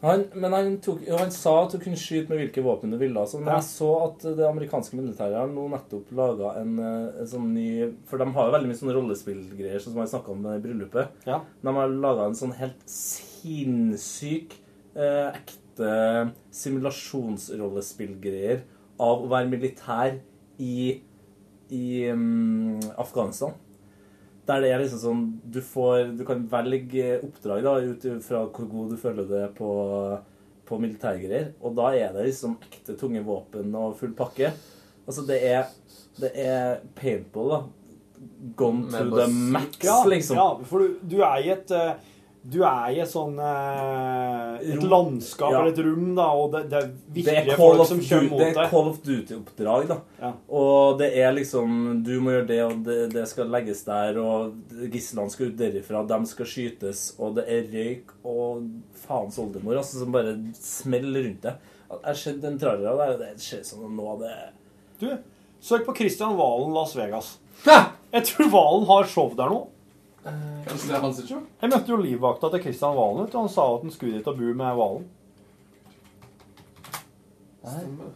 Han, 0.03 0.25
men 0.35 0.53
han, 0.53 0.73
tok, 0.83 0.99
han 1.07 1.31
sa 1.33 1.53
at 1.63 1.71
du 1.73 1.79
kunne 1.81 1.97
skyte 1.97 2.29
med 2.29 2.37
hvilke 2.41 2.61
våpen 2.65 2.91
du 2.93 2.97
ville. 2.99 3.17
Altså. 3.17 3.37
men 3.39 3.47
Ja. 3.47 3.53
jeg 3.57 3.63
så 3.69 3.91
at 4.03 4.19
det 4.37 4.45
amerikanske 4.45 4.95
militæret 4.99 5.37
har 5.39 5.47
nå 5.49 5.63
nettopp 5.71 6.05
laga 6.11 6.51
en, 6.59 6.73
eh, 6.79 7.19
en 7.21 7.27
sånn 7.31 7.47
ny 7.55 7.69
For 8.05 8.17
de 8.21 8.25
har 8.35 8.45
jo 8.45 8.51
veldig 8.57 8.69
mye 8.69 8.81
sånne 8.81 8.97
rollespillgreier, 8.99 9.79
sånn 9.79 9.93
som 9.95 10.01
jeg 10.03 10.13
snakka 10.13 10.29
om 10.35 10.41
i 10.51 10.59
bryllupet. 10.61 11.07
Ja. 11.25 11.37
De 11.63 11.69
har 11.79 11.87
laga 11.87 12.21
en 12.27 12.35
sånn 12.37 12.53
helt 12.59 12.81
sinnssyk, 12.85 14.49
eh, 14.95 15.27
ekte 15.31 15.91
simulasjonsrollespillgreier 16.51 18.59
av 18.99 19.21
å 19.23 19.27
være 19.31 19.49
militær 19.51 20.19
i, 20.59 21.01
i 21.71 22.09
um, 22.11 22.79
Afghanistan. 22.97 23.53
Der 24.45 24.61
det 24.61 24.69
er 24.71 24.81
liksom 24.83 24.99
sånn 25.01 25.21
Du 25.49 25.57
får 25.65 26.11
Du 26.17 26.23
kan 26.27 26.43
velge 26.51 27.19
oppdrag 27.25 27.63
da 27.65 27.75
ut 27.81 28.03
fra 28.25 28.43
hvor 28.45 28.67
god 28.69 28.91
du 28.93 28.97
føler 29.01 29.25
du 29.29 29.35
er 29.39 29.53
på, 29.57 29.69
på 30.69 30.79
militærgreier. 30.81 31.53
Og 31.61 31.75
da 31.77 31.91
er 31.97 32.13
det 32.13 32.27
liksom 32.29 32.57
ekte 32.69 32.97
tunge 32.99 33.23
våpen 33.25 33.73
og 33.75 33.95
full 33.99 34.13
pakke. 34.17 34.51
Altså, 35.05 35.25
det 35.27 35.41
er 35.49 35.65
Det 36.19 36.31
er 36.39 36.77
paintball, 36.95 37.49
da. 37.51 37.63
Gone 38.55 38.87
to 38.89 39.09
the 39.11 39.25
max, 39.27 39.81
liksom. 40.07 40.37
Ja, 40.39 40.45
for 40.63 40.79
du, 40.79 40.99
du 41.03 41.17
er 41.19 41.41
i 41.43 41.49
et 41.51 41.71
eh, 41.75 41.97
du 42.45 42.59
er 42.61 42.91
i 42.93 42.99
et 43.01 43.09
sånn 43.09 43.39
eh, 43.41 44.73
Et 44.75 44.83
landskap 44.85 45.49
Ja. 45.51 45.61
eller 45.63 45.71
et 45.73 45.79
rom, 45.85 46.11
da, 46.17 46.25
og 46.37 46.51
det, 46.53 46.61
det 46.69 46.77
er 46.83 46.91
virkelige 47.15 47.57
folk 47.57 47.87
som 47.89 48.01
kommer 48.05 48.29
mot 48.29 48.39
det 48.43 48.47
er 48.51 48.57
deg. 48.59 48.69
Call 48.69 48.89
of 48.91 48.99
Duty-oppdrag, 49.05 49.87
da. 49.89 50.31
Og 50.61 50.99
det 50.99 51.09
er 51.23 51.33
liksom 51.33 52.03
Du 52.05 52.13
må 52.21 52.35
gjøre 52.35 52.47
det, 52.51 52.59
og 52.67 52.83
det, 52.85 52.97
det 53.15 53.25
skal 53.31 53.49
legges 53.53 53.81
der, 53.87 54.19
og 54.21 54.55
gislene 54.93 55.33
skal 55.33 55.49
ut 55.51 55.57
derifra, 55.59 56.03
de 56.13 56.19
skal 56.29 56.45
skytes, 56.53 57.05
og 57.19 57.35
det 57.39 57.47
er 57.49 57.65
røyk 57.73 58.13
og 58.23 58.67
faens 59.07 59.39
oldemor 59.41 59.77
altså, 59.81 60.03
som 60.03 60.13
bare 60.13 60.35
smeller 60.61 61.25
rundt 61.25 61.41
deg. 61.49 61.71
Jeg 61.89 62.01
har 62.11 62.19
sett 62.21 62.43
en 62.49 62.57
trailer 62.61 62.91
av 62.93 62.97
det, 63.01 63.09
og 63.15 63.19
det 63.25 63.33
ser 63.45 63.61
ut 63.65 63.71
som 63.73 63.85
noe 63.97 64.15
av 64.15 64.21
det 64.25 64.35
Du, 65.01 65.09
søk 65.65 65.85
på 65.85 65.95
Christian 65.97 66.37
Valen 66.37 66.73
Las 66.77 66.93
Vegas. 66.97 67.35
Hæ? 67.65 67.81
Jeg 68.15 68.29
tror 68.29 68.49
Valen 68.53 68.85
har 68.89 69.09
show 69.09 69.33
der 69.37 69.49
nå. 69.51 69.63
Jeg 70.25 71.69
møtte 71.69 71.91
jo 71.91 71.97
livvakta 72.01 72.49
til 72.55 72.61
Kristian 72.63 72.95
Valen, 72.97 73.25
og 73.27 73.35
han 73.35 73.49
sa 73.53 73.65
at 73.75 73.83
han 73.85 73.91
skulle 73.93 74.17
dit 74.17 74.27
og 74.31 74.37
bo 74.39 74.53
med 74.57 74.77
Valen. 74.79 75.05
Stemmer. 77.65 78.13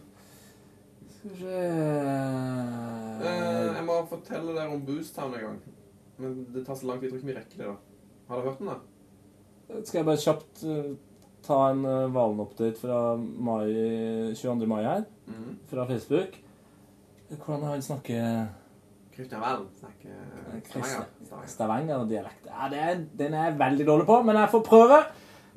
Skal 1.10 1.30
vi 1.30 1.36
se 1.42 1.60
Eh, 3.20 3.74
jeg 3.76 3.84
må 3.84 3.98
fortelle 4.08 4.54
dere 4.56 4.72
om 4.72 4.80
Boostown 4.86 5.34
en 5.36 5.40
gang. 5.44 5.56
Men 6.18 6.36
det 6.54 6.62
tar 6.66 6.74
så 6.80 6.86
lang 6.88 7.00
tid. 7.00 7.10
Jeg 7.10 7.12
tror 7.12 7.18
ikke 7.20 7.32
vi 7.32 7.38
rekker 7.38 7.56
det. 7.58 7.66
da. 7.66 7.74
Har 8.28 8.36
dere 8.40 8.48
hørt 8.48 8.58
den? 8.58 8.70
da? 8.70 9.80
Skal 9.84 9.98
jeg 9.98 10.06
bare 10.08 10.22
kjapt 10.24 10.62
eh, 10.64 10.88
ta 11.44 11.58
en 11.70 11.82
Valen-update 12.14 12.80
fra 12.80 13.16
mai, 13.16 13.66
22. 14.34 14.66
mai 14.66 14.82
her? 14.84 15.04
Mhm. 15.26 15.58
Fra 15.70 15.84
Facebook. 15.86 16.38
Hvordan 17.30 17.62
han 17.68 17.82
snakker 17.82 18.46
Kristian 19.20 19.40
Valen 19.44 19.66
snakker 19.76 20.12
Stavanger. 20.64 21.46
Stavanger-dialekt. 21.46 22.46
Ja, 22.48 22.68
det 22.72 22.78
er, 22.80 23.00
den 23.18 23.34
er 23.36 23.50
jeg 23.50 23.58
veldig 23.60 23.86
dårlig 23.88 24.06
på, 24.08 24.20
men 24.24 24.38
jeg 24.40 24.48
får 24.54 24.62
prøve. 24.64 25.00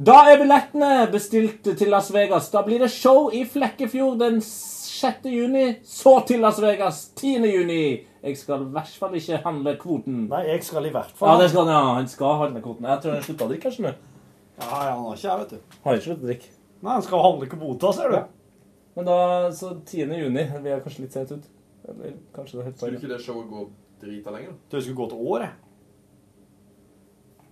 Da 0.04 0.16
er 0.32 0.40
billettene 0.42 0.90
bestilt 1.14 1.68
til 1.80 1.92
Las 1.94 2.10
Vegas. 2.14 2.50
Da 2.52 2.64
blir 2.66 2.82
det 2.84 2.90
show 2.92 3.30
i 3.32 3.44
Flekkefjord 3.48 4.18
den 4.20 4.42
6. 4.44 5.30
juni. 5.32 5.66
Så 5.86 6.16
til 6.28 6.42
Las 6.44 6.60
Vegas 6.64 7.06
10. 7.16 7.38
juni. 7.54 7.84
Jeg 8.24 8.38
skal 8.40 8.66
i 8.66 8.72
hvert 8.74 8.92
fall 9.00 9.16
ikke 9.20 9.40
handle 9.46 9.76
kvoten. 9.80 10.26
Nei, 10.32 10.44
jeg 10.50 10.64
skal 10.68 10.86
i 10.88 10.92
hvert 10.96 11.12
Ja, 11.14 11.20
fall. 11.22 11.40
det 11.44 11.50
skal 11.54 11.68
ja. 11.72 11.80
Han 12.00 12.08
skal 12.08 12.38
handle 12.44 12.62
kvoten. 12.64 12.86
Jeg 12.90 13.02
tror 13.04 13.14
han 13.18 13.24
slutta 13.30 13.46
å 13.48 13.52
drikke, 13.54 13.64
kanskje 13.70 13.86
nå. 13.88 13.94
Ja, 14.60 14.68
ja, 14.70 14.92
han 14.92 15.04
har 15.08 15.16
ikke 15.18 15.28
jeg, 15.30 15.40
vet 15.40 15.50
du. 15.56 15.80
Har 15.84 15.98
ikke 15.98 16.08
sluttet 16.10 16.24
å 16.24 16.32
drikke. 16.34 16.54
Nei, 16.84 16.94
han 16.98 17.04
skal 17.08 17.24
handle 17.30 17.50
kvota, 17.56 17.94
ser 17.96 18.12
du. 18.12 18.22
Men 18.98 19.06
da, 19.08 19.18
så 19.56 19.72
10. 19.88 20.18
juni. 20.26 20.48
Vi 20.64 20.70
er 20.76 20.84
kanskje 20.84 21.06
litt 21.08 21.16
sent 21.16 21.32
ut. 21.38 21.48
Eller 21.90 22.14
kanskje 22.36 22.58
det 22.58 22.62
er 22.62 22.66
helt 22.70 22.78
Skulle 22.80 23.00
ikke 23.00 23.10
det 23.14 23.22
showet 23.22 23.50
gå 23.50 23.64
drita 24.02 24.32
lenger? 24.32 24.54
Det 24.72 24.84
skulle 24.84 24.96
gå 24.96 25.10
til 25.10 25.18
år, 25.34 25.40
jeg. 25.40 25.54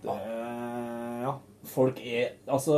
Det, 0.02 0.14
ja. 1.22 1.32
Folk 1.64 2.00
er 2.02 2.28
Altså, 2.50 2.74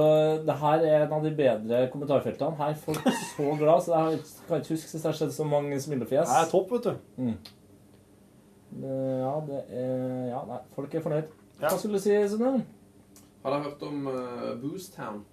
det 0.46 0.54
her 0.60 0.82
er 0.84 1.06
en 1.06 1.12
av 1.16 1.22
de 1.24 1.30
bedre 1.36 1.86
kommentarfeltene. 1.92 2.56
Her 2.58 2.74
er 2.74 2.80
folk 2.82 2.98
så 3.36 3.54
glad, 3.58 3.80
så 3.86 3.94
jeg 4.10 4.18
kan 4.48 4.60
ikke 4.60 4.74
huske 4.74 4.88
sist 4.90 5.04
jeg 5.04 5.10
har 5.12 5.16
sett 5.22 5.32
så 5.34 5.44
mange 5.48 5.78
smilefjes. 5.80 6.28
Det 6.28 6.42
er 6.42 6.50
topp, 6.50 6.72
vet 6.74 6.84
du. 6.84 7.22
Mm. 7.22 7.36
Det- 8.74 9.20
Ja, 9.22 9.34
det 9.46 9.62
er 9.70 10.26
Ja, 10.28 10.44
nei, 10.50 10.58
folk 10.74 10.94
er 10.94 11.00
fornøyd. 11.00 11.30
Hva 11.60 11.70
skulle 11.78 11.94
du 11.94 12.02
si, 12.02 12.10
Sunne? 12.28 12.64
Har 13.44 13.50
dere 13.50 13.62
hørt 13.62 13.82
om 13.82 14.06
uh, 14.06 14.60
Boostown? 14.60 15.24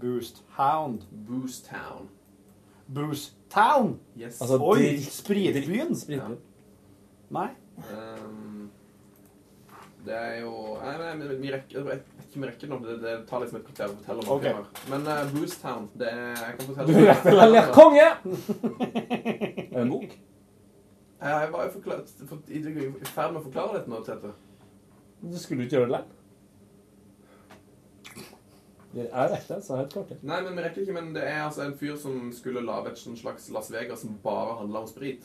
Boost 0.00 0.42
Hound. 0.56 1.02
Boostown. 1.28 2.08
Boost 2.94 3.36
Town? 3.52 3.98
Yes. 4.16 4.40
Altså, 4.42 4.58
Oi, 4.64 4.78
dritt- 4.80 5.12
spritbyen? 5.12 5.92
Ja. 6.08 6.28
Nei. 7.32 7.48
Um, 7.92 8.70
det 10.04 10.14
er 10.18 10.40
jo 10.42 10.50
Nei, 10.82 10.96
nei, 10.98 11.12
men 11.16 11.30
vi 11.40 11.50
rekker 11.54 11.78
Jeg 11.78 11.84
vet 11.86 12.24
ikke 12.26 12.36
om 12.36 12.42
vi 12.42 12.48
rekker 12.50 12.66
det 12.66 12.70
nå. 12.72 12.78
Det, 12.84 12.96
det 13.04 13.12
tar 13.30 13.40
liksom 13.44 13.58
et 13.60 13.66
kvarter 13.68 13.92
å 13.92 13.96
fortelle 14.00 14.24
om 14.24 14.32
Ok. 14.34 14.46
okay. 14.50 14.88
Men 14.92 15.06
uh, 15.08 15.20
Boostown 15.32 15.86
det 16.00 16.10
er, 16.10 16.32
Jeg 16.42 16.58
kan 16.58 16.68
fortelle 16.68 16.88
Du 16.88 17.06
vet 17.06 17.24
vel, 17.28 17.40
eller 17.46 17.70
konge! 17.76 18.08
Er 18.08 19.70
det 19.72 19.84
en 19.84 19.92
bok? 19.94 20.16
Jeg 21.22 21.52
var 21.54 21.68
jo 21.68 21.70
forklart, 21.76 22.10
for, 22.26 22.40
i, 22.50 22.58
i 22.58 22.88
ferd 23.14 23.30
med 23.36 23.40
å 23.40 23.44
forklare 23.46 23.76
dette 23.78 23.92
nå, 23.92 24.00
Tete. 24.02 24.32
Du 25.22 25.36
skulle 25.38 25.68
ikke 25.68 25.76
gjøre 25.78 25.86
det 25.86 25.94
likevel. 26.00 26.18
Det 28.92 29.06
er 29.08 29.32
ekte, 29.38 29.56
så 29.64 29.72
jeg 29.72 29.78
har 29.78 29.86
et 29.86 29.92
kvarter. 29.94 30.18
Nei, 30.22 30.40
men 30.44 30.56
vi 30.58 30.62
rekker 30.66 30.82
ikke. 30.82 30.92
Men 30.98 31.12
det 31.14 31.22
er 31.24 31.38
altså 31.46 31.62
en 31.64 31.74
fyr 31.80 31.94
som 31.96 32.30
skulle 32.36 32.60
lage 32.66 32.90
et 32.92 32.98
sånn 33.00 33.16
slags 33.16 33.46
Las 33.54 33.70
Vegas 33.72 34.02
som 34.04 34.18
bare 34.24 34.58
handla 34.60 34.82
om 34.84 34.86
sprit. 34.90 35.22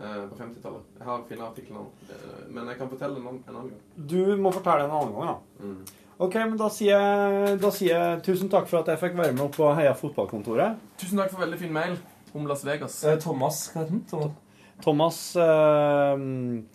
eh, 0.00 0.26
på 0.30 0.36
50-tallet. 0.38 0.84
Jeg 0.98 1.04
har 1.06 1.22
funnet 1.28 1.44
artikkelen. 1.44 1.86
Eh, 2.10 2.44
men 2.48 2.66
jeg 2.70 2.78
kan 2.78 2.88
fortelle 2.88 3.14
den 3.14 3.26
en 3.28 3.56
annen 3.56 3.70
gang. 3.70 4.06
Du 4.08 4.36
må 4.40 4.52
fortelle 4.54 4.84
en 4.86 4.94
annen 4.96 5.12
gang, 5.12 5.26
da. 5.26 5.64
Mm. 5.66 5.82
Ok, 6.20 6.34
men 6.34 6.56
da 6.60 6.68
sier, 6.72 6.98
jeg, 7.00 7.58
da 7.60 7.70
sier 7.72 7.94
jeg 7.98 8.22
tusen 8.26 8.48
takk 8.52 8.66
for 8.68 8.80
at 8.80 8.88
jeg 8.92 8.98
fikk 9.00 9.14
være 9.18 9.32
med 9.36 9.44
opp 9.46 9.54
på 9.56 9.68
Heia 9.76 9.92
fotballkontoret. 9.96 10.78
Tusen 11.00 11.18
takk 11.20 11.30
for 11.34 11.40
veldig 11.44 11.58
fin 11.60 11.72
mail 11.72 11.94
om 12.34 12.46
Las 12.48 12.64
Vegas. 12.64 12.96
Eh, 13.04 13.18
Thomas, 13.20 13.60
hva 13.74 13.82
heter 13.84 13.92
han? 13.92 14.02
Thomas? 14.10 14.32
Thomas 14.80 15.20
eh, 15.36 16.16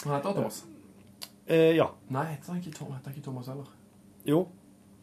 Hva 0.05 0.15
heter 0.15 0.29
han, 0.29 0.37
Thomas? 0.39 0.61
eh, 1.47 1.71
Ja. 1.77 1.89
Nei, 2.09 2.25
heter 2.35 2.53
han 2.53 2.61
ikke, 2.61 2.73
Thomas, 2.77 2.99
heter 2.99 3.09
han 3.09 3.17
ikke 3.17 3.25
Thomas 3.31 3.47
heller. 3.47 3.73
Jo. 4.25 4.45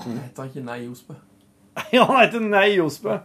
Heter 0.07 0.43
han 0.43 0.49
ikke 0.51 0.65
Nei 0.67 0.79
Josbø. 0.87 1.15
Ja, 1.93 2.05
han 2.05 2.21
heter 2.27 2.41
Nei 2.41 2.69
Josbø. 2.77 3.17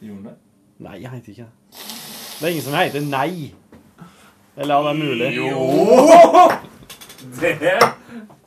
Gjorde 0.00 0.16
han 0.16 0.24
det? 0.24 0.34
Nei, 0.78 0.96
jeg 1.02 1.10
heter 1.10 1.28
ikke 1.30 1.42
det. 1.42 1.78
Det 2.40 2.46
er 2.46 2.50
ingen 2.50 2.62
som 2.66 2.74
heter 2.74 3.00
Nei. 3.06 3.54
Eller 4.56 4.74
ja, 4.74 4.82
det 4.82 4.90
er 4.90 4.98
mulig. 5.04 5.30
Jo! 5.36 5.48
Det 7.40 7.58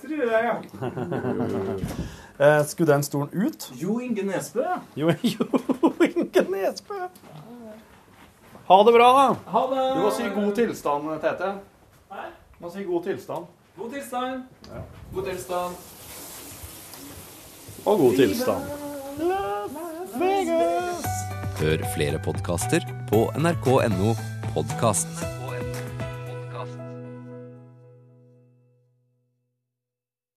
tror 0.02 0.32
jeg, 0.32 0.44
ja. 0.44 0.56
Eh, 2.40 2.66
Skulle 2.66 2.94
den 2.94 3.04
stolen 3.04 3.30
ut? 3.48 3.72
Jo 3.82 4.00
Inge 4.00 4.24
Nesbø. 4.28 4.64
Jo, 5.00 5.08
jo 5.24 5.46
Inge 6.04 6.42
Nesbø. 6.52 6.98
Ha 8.68 8.78
det 8.84 8.94
bra, 8.94 9.08
da. 9.16 9.28
Ha 9.54 9.62
det. 9.72 9.86
Du 9.96 10.02
må 10.04 10.10
si 10.12 10.24
god 10.36 10.52
tilstand, 10.56 11.08
Tete. 11.24 11.54
Du 12.12 12.66
må 12.66 12.72
si 12.74 12.84
god 12.84 13.04
tilstand. 13.08 13.46
God 13.78 13.92
tilstand. 13.94 14.44
Ja. 14.68 14.82
God 15.14 15.30
tilstand. 15.30 15.80
Og 17.86 18.00
god 18.00 18.16
tilstand. 18.18 18.64
Hør 21.60 21.84
flere 21.94 22.20
podkaster 22.26 22.86
på 23.12 23.28
nrk.no 23.38 24.16
podkast. 24.56 25.45